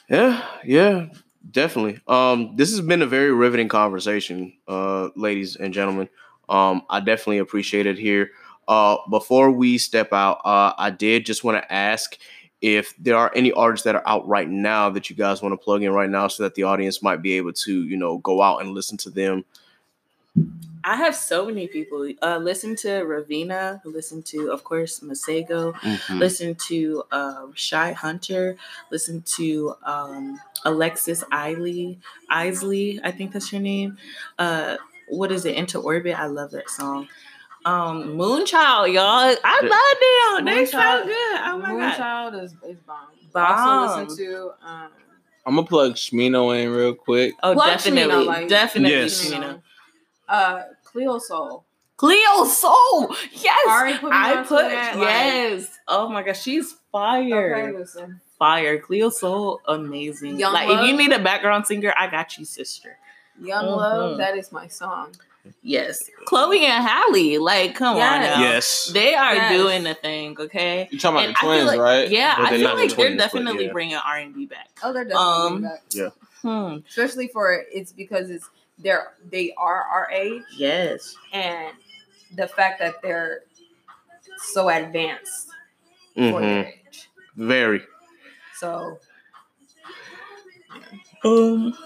Yeah, 0.09 0.45
yeah, 0.65 1.07
definitely. 1.51 2.01
Um, 2.07 2.55
this 2.55 2.71
has 2.71 2.81
been 2.81 3.01
a 3.01 3.07
very 3.07 3.31
riveting 3.31 3.69
conversation, 3.69 4.53
uh, 4.67 5.09
ladies 5.15 5.55
and 5.55 5.73
gentlemen. 5.73 6.09
Um, 6.49 6.81
I 6.89 6.99
definitely 6.99 7.37
appreciate 7.37 7.85
it 7.85 7.97
here. 7.97 8.31
Uh, 8.67 8.97
before 9.09 9.51
we 9.51 9.77
step 9.77 10.11
out, 10.11 10.41
uh, 10.43 10.73
I 10.77 10.89
did 10.89 11.25
just 11.25 11.43
want 11.43 11.61
to 11.61 11.73
ask 11.73 12.17
if 12.61 12.93
there 12.97 13.17
are 13.17 13.31
any 13.35 13.51
artists 13.53 13.85
that 13.85 13.95
are 13.95 14.03
out 14.05 14.27
right 14.27 14.49
now 14.49 14.89
that 14.89 15.09
you 15.09 15.15
guys 15.15 15.41
want 15.41 15.53
to 15.53 15.57
plug 15.57 15.81
in 15.81 15.91
right 15.91 16.09
now, 16.09 16.27
so 16.27 16.43
that 16.43 16.55
the 16.55 16.63
audience 16.63 17.01
might 17.01 17.21
be 17.21 17.33
able 17.33 17.53
to, 17.53 17.83
you 17.83 17.97
know, 17.97 18.17
go 18.19 18.41
out 18.41 18.61
and 18.61 18.71
listen 18.71 18.97
to 18.97 19.09
them. 19.09 19.45
I 20.83 20.95
have 20.95 21.15
so 21.15 21.45
many 21.45 21.67
people. 21.67 22.09
Uh, 22.23 22.37
listen 22.37 22.75
to 22.77 22.87
Raveena. 22.87 23.81
Listen 23.85 24.23
to, 24.23 24.51
of 24.51 24.63
course, 24.63 25.01
Masego. 25.01 25.73
Mhm. 25.75 26.19
Listen 26.19 26.55
to 26.69 27.03
um, 27.11 27.53
Shy 27.55 27.91
Hunter. 27.91 28.57
Listen 28.91 29.21
to 29.37 29.75
um, 29.83 30.39
Alexis 30.65 31.23
Isley. 31.31 31.99
Isley, 32.29 32.99
I 33.03 33.11
think 33.11 33.31
that's 33.33 33.51
her 33.51 33.59
name. 33.59 33.97
Uh, 34.39 34.77
what 35.07 35.31
is 35.31 35.45
it? 35.45 35.55
Into 35.55 35.79
Orbit. 35.79 36.17
I 36.17 36.25
love 36.25 36.51
that 36.51 36.69
song. 36.69 37.07
Um, 37.63 38.17
Moonchild, 38.17 38.91
y'all. 38.91 39.35
I 39.43 40.35
love 40.35 40.45
them. 40.45 40.45
They 40.45 40.65
so 40.65 41.03
good. 41.05 41.41
Oh 41.43 41.59
my 41.59 41.67
god. 41.75 42.33
Moonchild 42.33 42.43
is, 42.43 42.55
is 42.67 42.79
bomb. 42.79 42.97
Bomb. 43.31 43.59
Also 43.89 44.03
listen 44.05 44.25
to 44.25 44.51
um 44.65 44.87
I'm 45.45 45.55
gonna 45.55 45.67
plug 45.67 45.93
Shmino 45.93 46.59
in 46.59 46.69
real 46.71 46.93
quick. 46.95 47.33
Oh, 47.43 47.53
Plug 47.53 47.67
definitely, 47.67 48.13
Shmino, 48.13 48.25
like- 48.25 48.47
definitely. 48.47 48.95
Yes. 48.97 49.25
Shmino. 49.31 49.61
Uh 50.31 50.63
Cleo 50.85 51.19
Sol. 51.19 51.63
Cleo 51.97 52.45
Sol. 52.45 53.15
Yes. 53.33 53.65
Ari 53.69 53.93
put 53.99 54.09
me 54.09 54.15
I 54.17 54.43
put 54.47 54.69
that, 54.69 54.95
like- 54.97 55.03
yes. 55.07 55.77
oh 55.87 56.09
my 56.09 56.23
gosh, 56.23 56.41
she's 56.41 56.73
fire. 56.91 57.55
Okay, 57.69 57.77
listen. 57.77 58.21
Fire. 58.39 58.79
Cleo 58.79 59.09
Sol, 59.09 59.61
amazing. 59.67 60.39
Young 60.39 60.53
like 60.53 60.67
Love? 60.67 60.83
if 60.83 60.89
you 60.89 60.97
need 60.97 61.11
a 61.11 61.19
background 61.19 61.67
singer, 61.67 61.93
I 61.95 62.07
got 62.07 62.37
you, 62.39 62.45
sister. 62.45 62.97
Young 63.39 63.65
Mhm. 63.65 63.77
Love, 63.77 64.17
that 64.17 64.35
is 64.37 64.51
my 64.51 64.67
song. 64.67 65.13
Yes. 65.63 66.09
Chloe 66.25 66.65
and 66.65 66.83
Halle, 66.87 67.37
like, 67.39 67.75
come 67.75 67.97
Yes. 67.97 68.13
on 68.13 68.21
now. 68.21 68.39
Yes. 68.49 68.85
They 68.93 69.13
are 69.15 69.35
Yes. 69.35 69.51
doing 69.57 69.83
the 69.83 69.93
thing, 69.95 70.35
okay? 70.39 70.87
You're 70.91 70.99
talking 70.99 71.15
about 71.17 71.25
And 71.27 71.35
the 71.35 71.39
twins, 71.39 71.65
like, 71.67 71.79
right? 71.79 72.09
Yeah, 72.09 72.35
But 72.37 72.45
I 72.45 72.49
feel 72.49 72.61
like 72.63 72.75
the 72.75 72.77
they're 72.77 72.95
twins, 72.95 73.17
but 73.17 73.23
definitely 73.23 73.65
yeah. 73.65 73.71
bringing 73.71 73.95
R 73.97 74.17
and 74.17 74.33
B 74.35 74.45
back. 74.45 74.69
Oh, 74.83 74.93
they're 74.93 75.03
definitely 75.05 75.27
Um, 75.27 75.61
back. 75.63 76.13
Hmm. 76.43 76.77
Especially 76.87 77.27
for 77.27 77.63
it's 77.71 77.91
because 77.91 78.29
it's 78.31 78.47
they're 78.81 79.13
they 79.29 79.53
are 79.57 79.83
our 79.83 80.09
age 80.11 80.43
Yes. 80.55 81.15
and 81.33 81.75
the 82.35 82.47
fact 82.47 82.79
that 82.79 82.95
they're 83.01 83.41
so 84.53 84.69
advanced 84.69 85.49
for 86.15 86.21
Mhm. 86.21 86.41
their 86.41 86.65
age. 86.67 87.09
Very. 87.35 87.81
So 88.57 88.99
Um, 91.23 91.77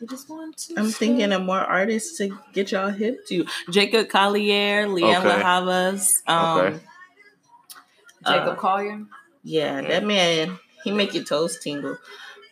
we 0.00 0.06
just 0.06 0.28
want 0.30 0.56
to 0.56 0.74
I'm 0.78 0.90
thinking 0.90 1.32
of 1.32 1.42
more 1.42 1.58
artists 1.60 2.16
to 2.18 2.36
get 2.54 2.72
y'all 2.72 2.88
hip 2.88 3.26
to. 3.28 3.44
Jacob 3.70 4.08
Collier, 4.08 4.86
Liam 4.86 5.20
Okay. 5.20 5.42
Havas. 5.42 6.22
Um, 6.26 6.58
Okay. 6.58 6.80
Jacob 8.26 8.48
uh, 8.48 8.54
Collier. 8.56 9.04
Yeah, 9.44 9.82
that 9.82 10.04
man, 10.04 10.58
he 10.84 10.92
make 10.92 11.12
your 11.14 11.24
toes 11.24 11.58
tingle. 11.58 11.98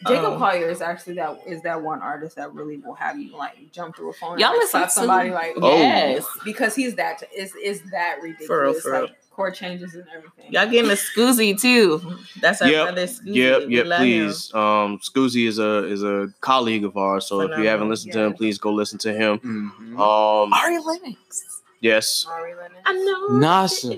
Jacob 0.07 0.25
Um, 0.33 0.39
Collier 0.39 0.69
is 0.71 0.81
actually 0.81 1.15
that 1.17 1.41
is 1.47 1.61
that 1.63 1.83
one 1.83 2.01
artist 2.01 2.37
that 2.37 2.55
really 2.55 2.79
will 2.79 2.95
have 2.95 3.19
you 3.19 3.37
like 3.37 3.71
jump 3.73 3.97
through 3.97 4.11
a 4.11 4.13
phone. 4.15 4.33
and, 4.33 4.41
Y'all 4.41 4.51
like, 4.51 4.59
listen 4.61 4.71
slap 4.81 4.89
to 4.89 4.95
somebody 4.95 5.31
like 5.31 5.53
Oh. 5.61 5.77
Yes. 5.77 6.27
because 6.45 6.75
he's 6.75 6.95
that 6.97 7.23
is 7.37 7.55
is 7.57 7.83
that 7.91 8.19
ridiculous. 8.23 8.47
For 8.47 8.63
real, 8.63 8.75
for 8.81 8.93
real. 8.93 9.01
like 9.03 9.17
chord 9.31 9.55
changes 9.55 9.95
and 9.95 10.05
everything. 10.15 10.53
Y'all 10.53 10.67
getting 10.69 10.91
a 10.91 10.95
Scoozy 10.95 11.59
too. 11.61 12.01
That's 12.41 12.61
our 12.63 12.69
Yep. 12.69 12.87
brother 12.87 13.07
Scoozy. 13.07 13.35
Yep, 13.35 13.63
yep, 13.69 13.87
love 13.87 14.01
him. 14.01 14.27
please. 14.27 14.55
Um, 14.55 14.99
Scoozy 15.01 15.47
is 15.47 15.59
a 15.59 15.85
is 15.85 16.03
a 16.03 16.33
colleague 16.41 16.85
of 16.85 16.97
ours, 16.97 17.27
so 17.27 17.41
if 17.43 17.49
you 17.51 17.55
haven't 17.55 17.65
Phenomenal, 17.65 17.89
listened 17.91 18.13
to 18.15 18.21
him, 18.21 18.33
please 18.35 18.59
go 18.59 18.73
listen 18.73 18.99
to 19.01 19.13
him. 19.13 19.39
Mhm. 19.39 20.01
Um, 20.01 20.53
Ari 20.53 20.79
Lennox. 20.79 21.63
yes. 21.81 22.27
Ari 22.29 22.55
Lennox. 22.55 22.81
I 22.87 22.93
know. 22.95 23.29
Nása. 23.39 23.97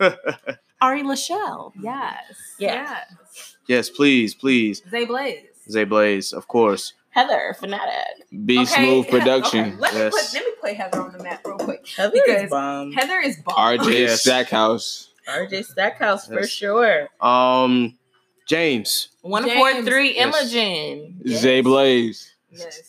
in 0.80 0.88
the 0.88 1.04
middle. 1.04 1.10
Ari 1.10 1.16
Lashell. 1.16 1.72
Yes. 1.80 2.36
Yeah. 2.58 2.98
Yes. 3.20 3.56
yes, 3.66 3.90
please, 3.90 4.34
please. 4.34 4.82
Zay 4.90 5.04
Blaze. 5.04 5.44
Zay 5.70 5.84
Blaze, 5.84 6.32
of 6.32 6.48
course. 6.48 6.94
Heather 7.10 7.56
Fanatic. 7.58 8.26
Be 8.44 8.64
smooth 8.64 9.08
production. 9.10 9.60
okay, 9.60 9.76
Let 9.78 9.94
me 9.94 10.10
put 10.10 10.34
let 10.34 10.44
me 10.44 10.52
play 10.60 10.74
Heather 10.74 11.00
on 11.00 11.12
the 11.12 11.22
map 11.22 11.44
real 11.46 11.56
quick. 11.58 11.86
Heather 11.96 12.12
Because 12.26 12.42
is 12.44 12.50
bomb. 12.50 12.92
Heather 12.92 13.18
is 13.20 13.36
bomb. 13.38 13.78
RJ 13.78 13.92
Yes. 14.00 14.20
Stackhouse. 14.22 15.10
RJ 15.28 15.64
Stackhouse 15.64 16.26
for 16.28 16.46
sure. 16.46 17.08
Um, 17.20 17.98
James. 18.46 19.08
One 19.22 19.44
James. 19.46 19.56
four 19.58 19.82
three 19.84 20.14
Yes. 20.14 20.36
Imogen. 20.52 21.20
Yes. 21.24 21.40
Zay 21.40 21.60
Blaze. 21.60 22.34
Yes. 22.50 22.82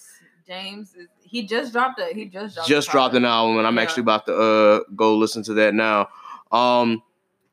James 0.47 0.93
is 0.95 1.07
he 1.23 1.45
just 1.45 1.73
dropped 1.73 1.99
a 1.99 2.07
he 2.13 2.25
just 2.25 2.55
dropped 2.55 2.67
Just 2.69 2.89
dropped 2.89 3.13
an 3.15 3.23
album, 3.25 3.57
and 3.57 3.67
I'm 3.67 3.75
Yeah. 3.77 3.81
actually 3.83 4.01
about 4.01 4.25
to 4.27 4.35
uh 4.35 4.79
go 4.95 5.15
listen 5.15 5.43
to 5.43 5.53
that 5.55 5.73
now. 5.73 6.07
Um, 6.51 7.01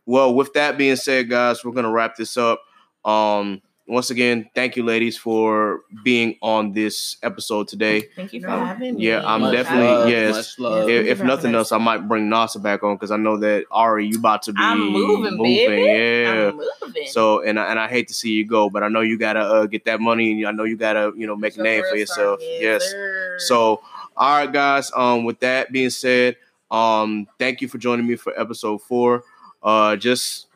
well, 0.07 0.35
with 0.35 0.53
that 0.55 0.79
being 0.79 0.97
said, 0.97 1.29
guys, 1.29 1.65
we're 1.65 1.73
gonna 1.73 1.91
wrap 1.91 2.17
this 2.17 2.37
up. 2.37 2.61
Um, 3.05 3.61
once 3.89 4.11
again, 4.11 4.51
thank 4.53 4.75
you, 4.77 4.83
ladies, 4.83 5.17
for 5.17 5.83
being 6.03 6.37
on 6.43 6.73
this 6.73 7.19
episode 7.23 7.69
today. 7.69 8.03
Thank 8.17 8.33
you 8.33 8.41
for 8.41 8.49
Um, 8.51 8.67
having 8.67 8.97
me. 8.97 9.07
yeah, 9.07 9.23
I'm 9.25 9.43
Much 9.43 9.53
definitely- 9.53 9.87
love, 9.87 10.09
yes. 10.11 10.35
Much 10.35 10.59
love. 10.59 10.89
If, 10.89 11.07
if 11.07 11.19
nothing 11.23 11.53
having 11.53 11.55
else, 11.55 11.71
I 11.71 11.79
might 11.79 12.09
bring 12.09 12.25
Nása 12.29 12.61
back 12.61 12.83
on 12.83 12.97
because 12.97 13.13
I 13.13 13.17
know 13.17 13.37
that 13.37 13.65
Ari, 13.71 14.07
you 14.09 14.19
about 14.19 14.43
to 14.43 14.53
be 14.53 14.61
I'm 14.61 14.91
moving, 14.91 15.41
baby. 15.41 15.83
Yeah. 15.85 16.49
I'm 16.49 16.57
moving. 16.57 17.07
So 17.07 17.43
and 17.45 17.61
I, 17.61 17.67
and 17.71 17.79
I 17.79 17.87
hate 17.87 18.09
to 18.09 18.15
see 18.15 18.33
you 18.33 18.45
go, 18.45 18.69
but 18.69 18.83
I 18.83 18.89
know 18.89 19.03
you 19.03 19.17
gotta 19.19 19.39
uh, 19.41 19.67
get 19.67 19.85
that 19.85 20.01
money, 20.01 20.33
and 20.33 20.49
I 20.49 20.51
know 20.51 20.65
you 20.65 20.77
gotta 20.77 21.13
you 21.17 21.29
know 21.29 21.37
make 21.37 21.57
a 21.57 21.63
name 21.63 21.85
for 21.89 21.95
yourself. 21.97 22.41
Yes, 22.43 22.61
Yes. 22.61 22.91
sir. 22.91 23.37
So 23.39 23.83
all 24.17 24.37
right, 24.37 24.53
guys. 24.53 24.91
Um, 24.97 25.23
with 25.23 25.39
that 25.41 25.71
being 25.71 25.91
said, 25.91 26.35
um, 26.73 27.29
thank 27.39 27.61
you 27.61 27.69
for 27.69 27.79
joining 27.79 28.09
me 28.09 28.17
for 28.17 28.33
episode 28.41 28.83
four. 28.83 29.23
Uh, 29.63 29.97
just 29.97 30.47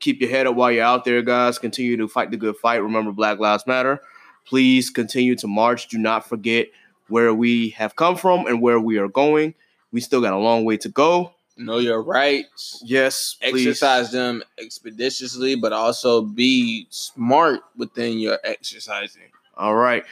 keep 0.00 0.20
your 0.20 0.30
head 0.30 0.46
up 0.46 0.54
while 0.54 0.70
you're 0.70 0.84
out 0.84 1.04
there, 1.04 1.22
guys. 1.22 1.58
Continue 1.58 1.96
to 1.96 2.08
fight 2.08 2.30
the 2.30 2.36
good 2.36 2.56
fight. 2.56 2.82
Remember, 2.82 3.12
Black 3.12 3.38
Lives 3.38 3.66
Matter. 3.66 4.00
Please 4.44 4.90
continue 4.90 5.34
to 5.36 5.46
march. 5.46 5.88
Do 5.88 5.98
not 5.98 6.28
forget 6.28 6.68
where 7.08 7.32
we 7.34 7.70
have 7.70 7.96
come 7.96 8.16
from 8.16 8.46
and 8.46 8.60
where 8.60 8.78
we 8.78 8.98
are 8.98 9.08
going. 9.08 9.54
We 9.92 10.00
still 10.00 10.20
got 10.20 10.32
a 10.32 10.38
long 10.38 10.64
way 10.64 10.76
to 10.78 10.88
go. 10.88 11.32
Know 11.56 11.78
your 11.78 12.02
rights. 12.02 12.82
Yes, 12.84 13.36
please. 13.40 13.68
Exercise 13.68 14.10
them 14.10 14.42
expeditiously, 14.58 15.54
but 15.54 15.72
also 15.72 16.22
be 16.22 16.86
smart 16.90 17.60
within 17.76 18.18
your 18.18 18.38
exercising. 18.44 19.30
All 19.56 19.74
right. 19.74 20.04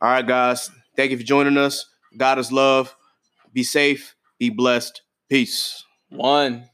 All 0.00 0.10
right, 0.10 0.26
guys. 0.26 0.70
Thank 0.96 1.10
you 1.10 1.16
for 1.16 1.22
joining 1.22 1.56
us. 1.56 1.86
God 2.16 2.38
is 2.38 2.52
love. 2.52 2.94
Be 3.52 3.62
safe. 3.62 4.14
Be 4.38 4.50
blessed. 4.50 5.02
Peace. 5.28 5.84
One. 6.10 6.69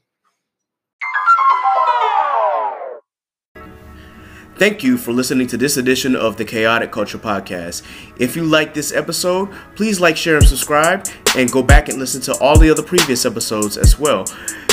Thank 4.57 4.81
you 4.83 4.97
for 4.97 5.11
listening 5.11 5.45
to 5.49 5.57
this 5.57 5.77
edition 5.77 6.15
of 6.15 6.37
the 6.37 6.43
Khaotic 6.43 6.89
Kulture 6.89 7.19
Podcast. 7.19 7.83
If 8.17 8.35
you 8.35 8.43
like 8.43 8.73
this 8.73 8.91
episode, 8.91 9.51
please 9.75 9.99
like, 9.99 10.17
share, 10.17 10.37
and 10.37 10.47
subscribe, 10.47 11.05
and 11.35 11.51
go 11.51 11.61
back 11.61 11.89
and 11.89 11.99
listen 11.99 12.21
to 12.21 12.33
all 12.39 12.57
the 12.57 12.71
other 12.71 12.81
previous 12.81 13.23
episodes 13.23 13.77
as 13.77 13.99
well. 13.99 14.25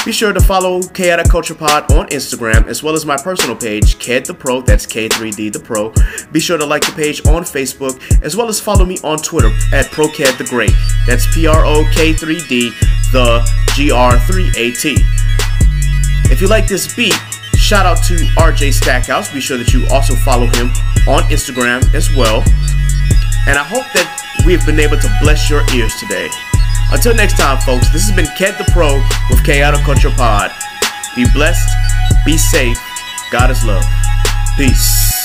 Be 0.06 0.10
sure 0.10 0.32
to 0.32 0.40
follow 0.40 0.80
Khaotic 0.80 1.24
Kulture 1.24 1.58
Pod 1.58 1.92
on 1.92 2.06
Instagram 2.06 2.66
as 2.66 2.82
well 2.82 2.94
as 2.94 3.04
my 3.04 3.18
personal 3.18 3.54
page, 3.54 3.98
Ked 3.98 4.24
the 4.24 4.32
Pro. 4.32 4.62
That's 4.62 4.86
K3D 4.86 5.52
the 5.52 5.60
Pro. 5.60 5.92
Be 6.32 6.40
sure 6.40 6.56
to 6.56 6.64
like 6.64 6.86
the 6.86 6.92
page 6.92 7.20
on 7.26 7.42
Facebook 7.42 8.00
as 8.22 8.34
well 8.34 8.48
as 8.48 8.58
follow 8.58 8.86
me 8.86 8.98
on 9.04 9.18
Twitter 9.18 9.48
at 9.70 9.84
ProKed 9.86 10.38
the 10.38 10.44
Great. 10.44 10.72
That's 11.06 11.26
P 11.34 11.46
R 11.46 11.62
O 11.62 11.84
K 11.92 12.14
3D 12.14 12.70
the 13.12 13.46
G 13.74 13.90
R 13.90 14.12
3AT. 14.12 14.96
If 16.30 16.40
you 16.40 16.48
like 16.48 16.68
this 16.68 16.96
beat, 16.96 17.14
shout 17.64 17.86
out 17.86 18.04
to 18.04 18.14
RJ 18.36 18.74
Stackhouse. 18.74 19.32
Be 19.32 19.40
sure 19.40 19.56
that 19.56 19.72
you 19.72 19.86
also 19.88 20.14
follow 20.14 20.44
him 20.46 20.68
on 21.08 21.22
Instagram 21.32 21.82
as 21.94 22.14
well. 22.14 22.44
And 23.48 23.56
I 23.56 23.64
hope 23.64 23.88
that 23.96 24.42
we 24.44 24.52
have 24.52 24.66
been 24.66 24.78
able 24.78 24.98
to 24.98 25.08
bless 25.22 25.48
your 25.48 25.64
ears 25.72 25.94
today. 25.96 26.28
Until 26.92 27.14
next 27.14 27.38
time, 27.38 27.58
folks, 27.62 27.88
this 27.88 28.06
has 28.06 28.14
been 28.14 28.28
Ked 28.36 28.58
the 28.58 28.70
Pro 28.70 28.96
with 29.30 29.40
Khaotic 29.40 29.80
Kulture 29.80 30.14
Pod. 30.14 30.52
Be 31.16 31.24
blessed, 31.32 31.68
be 32.26 32.36
safe, 32.36 32.78
God 33.32 33.50
is 33.50 33.64
love. 33.64 33.84
Peace. 34.58 35.23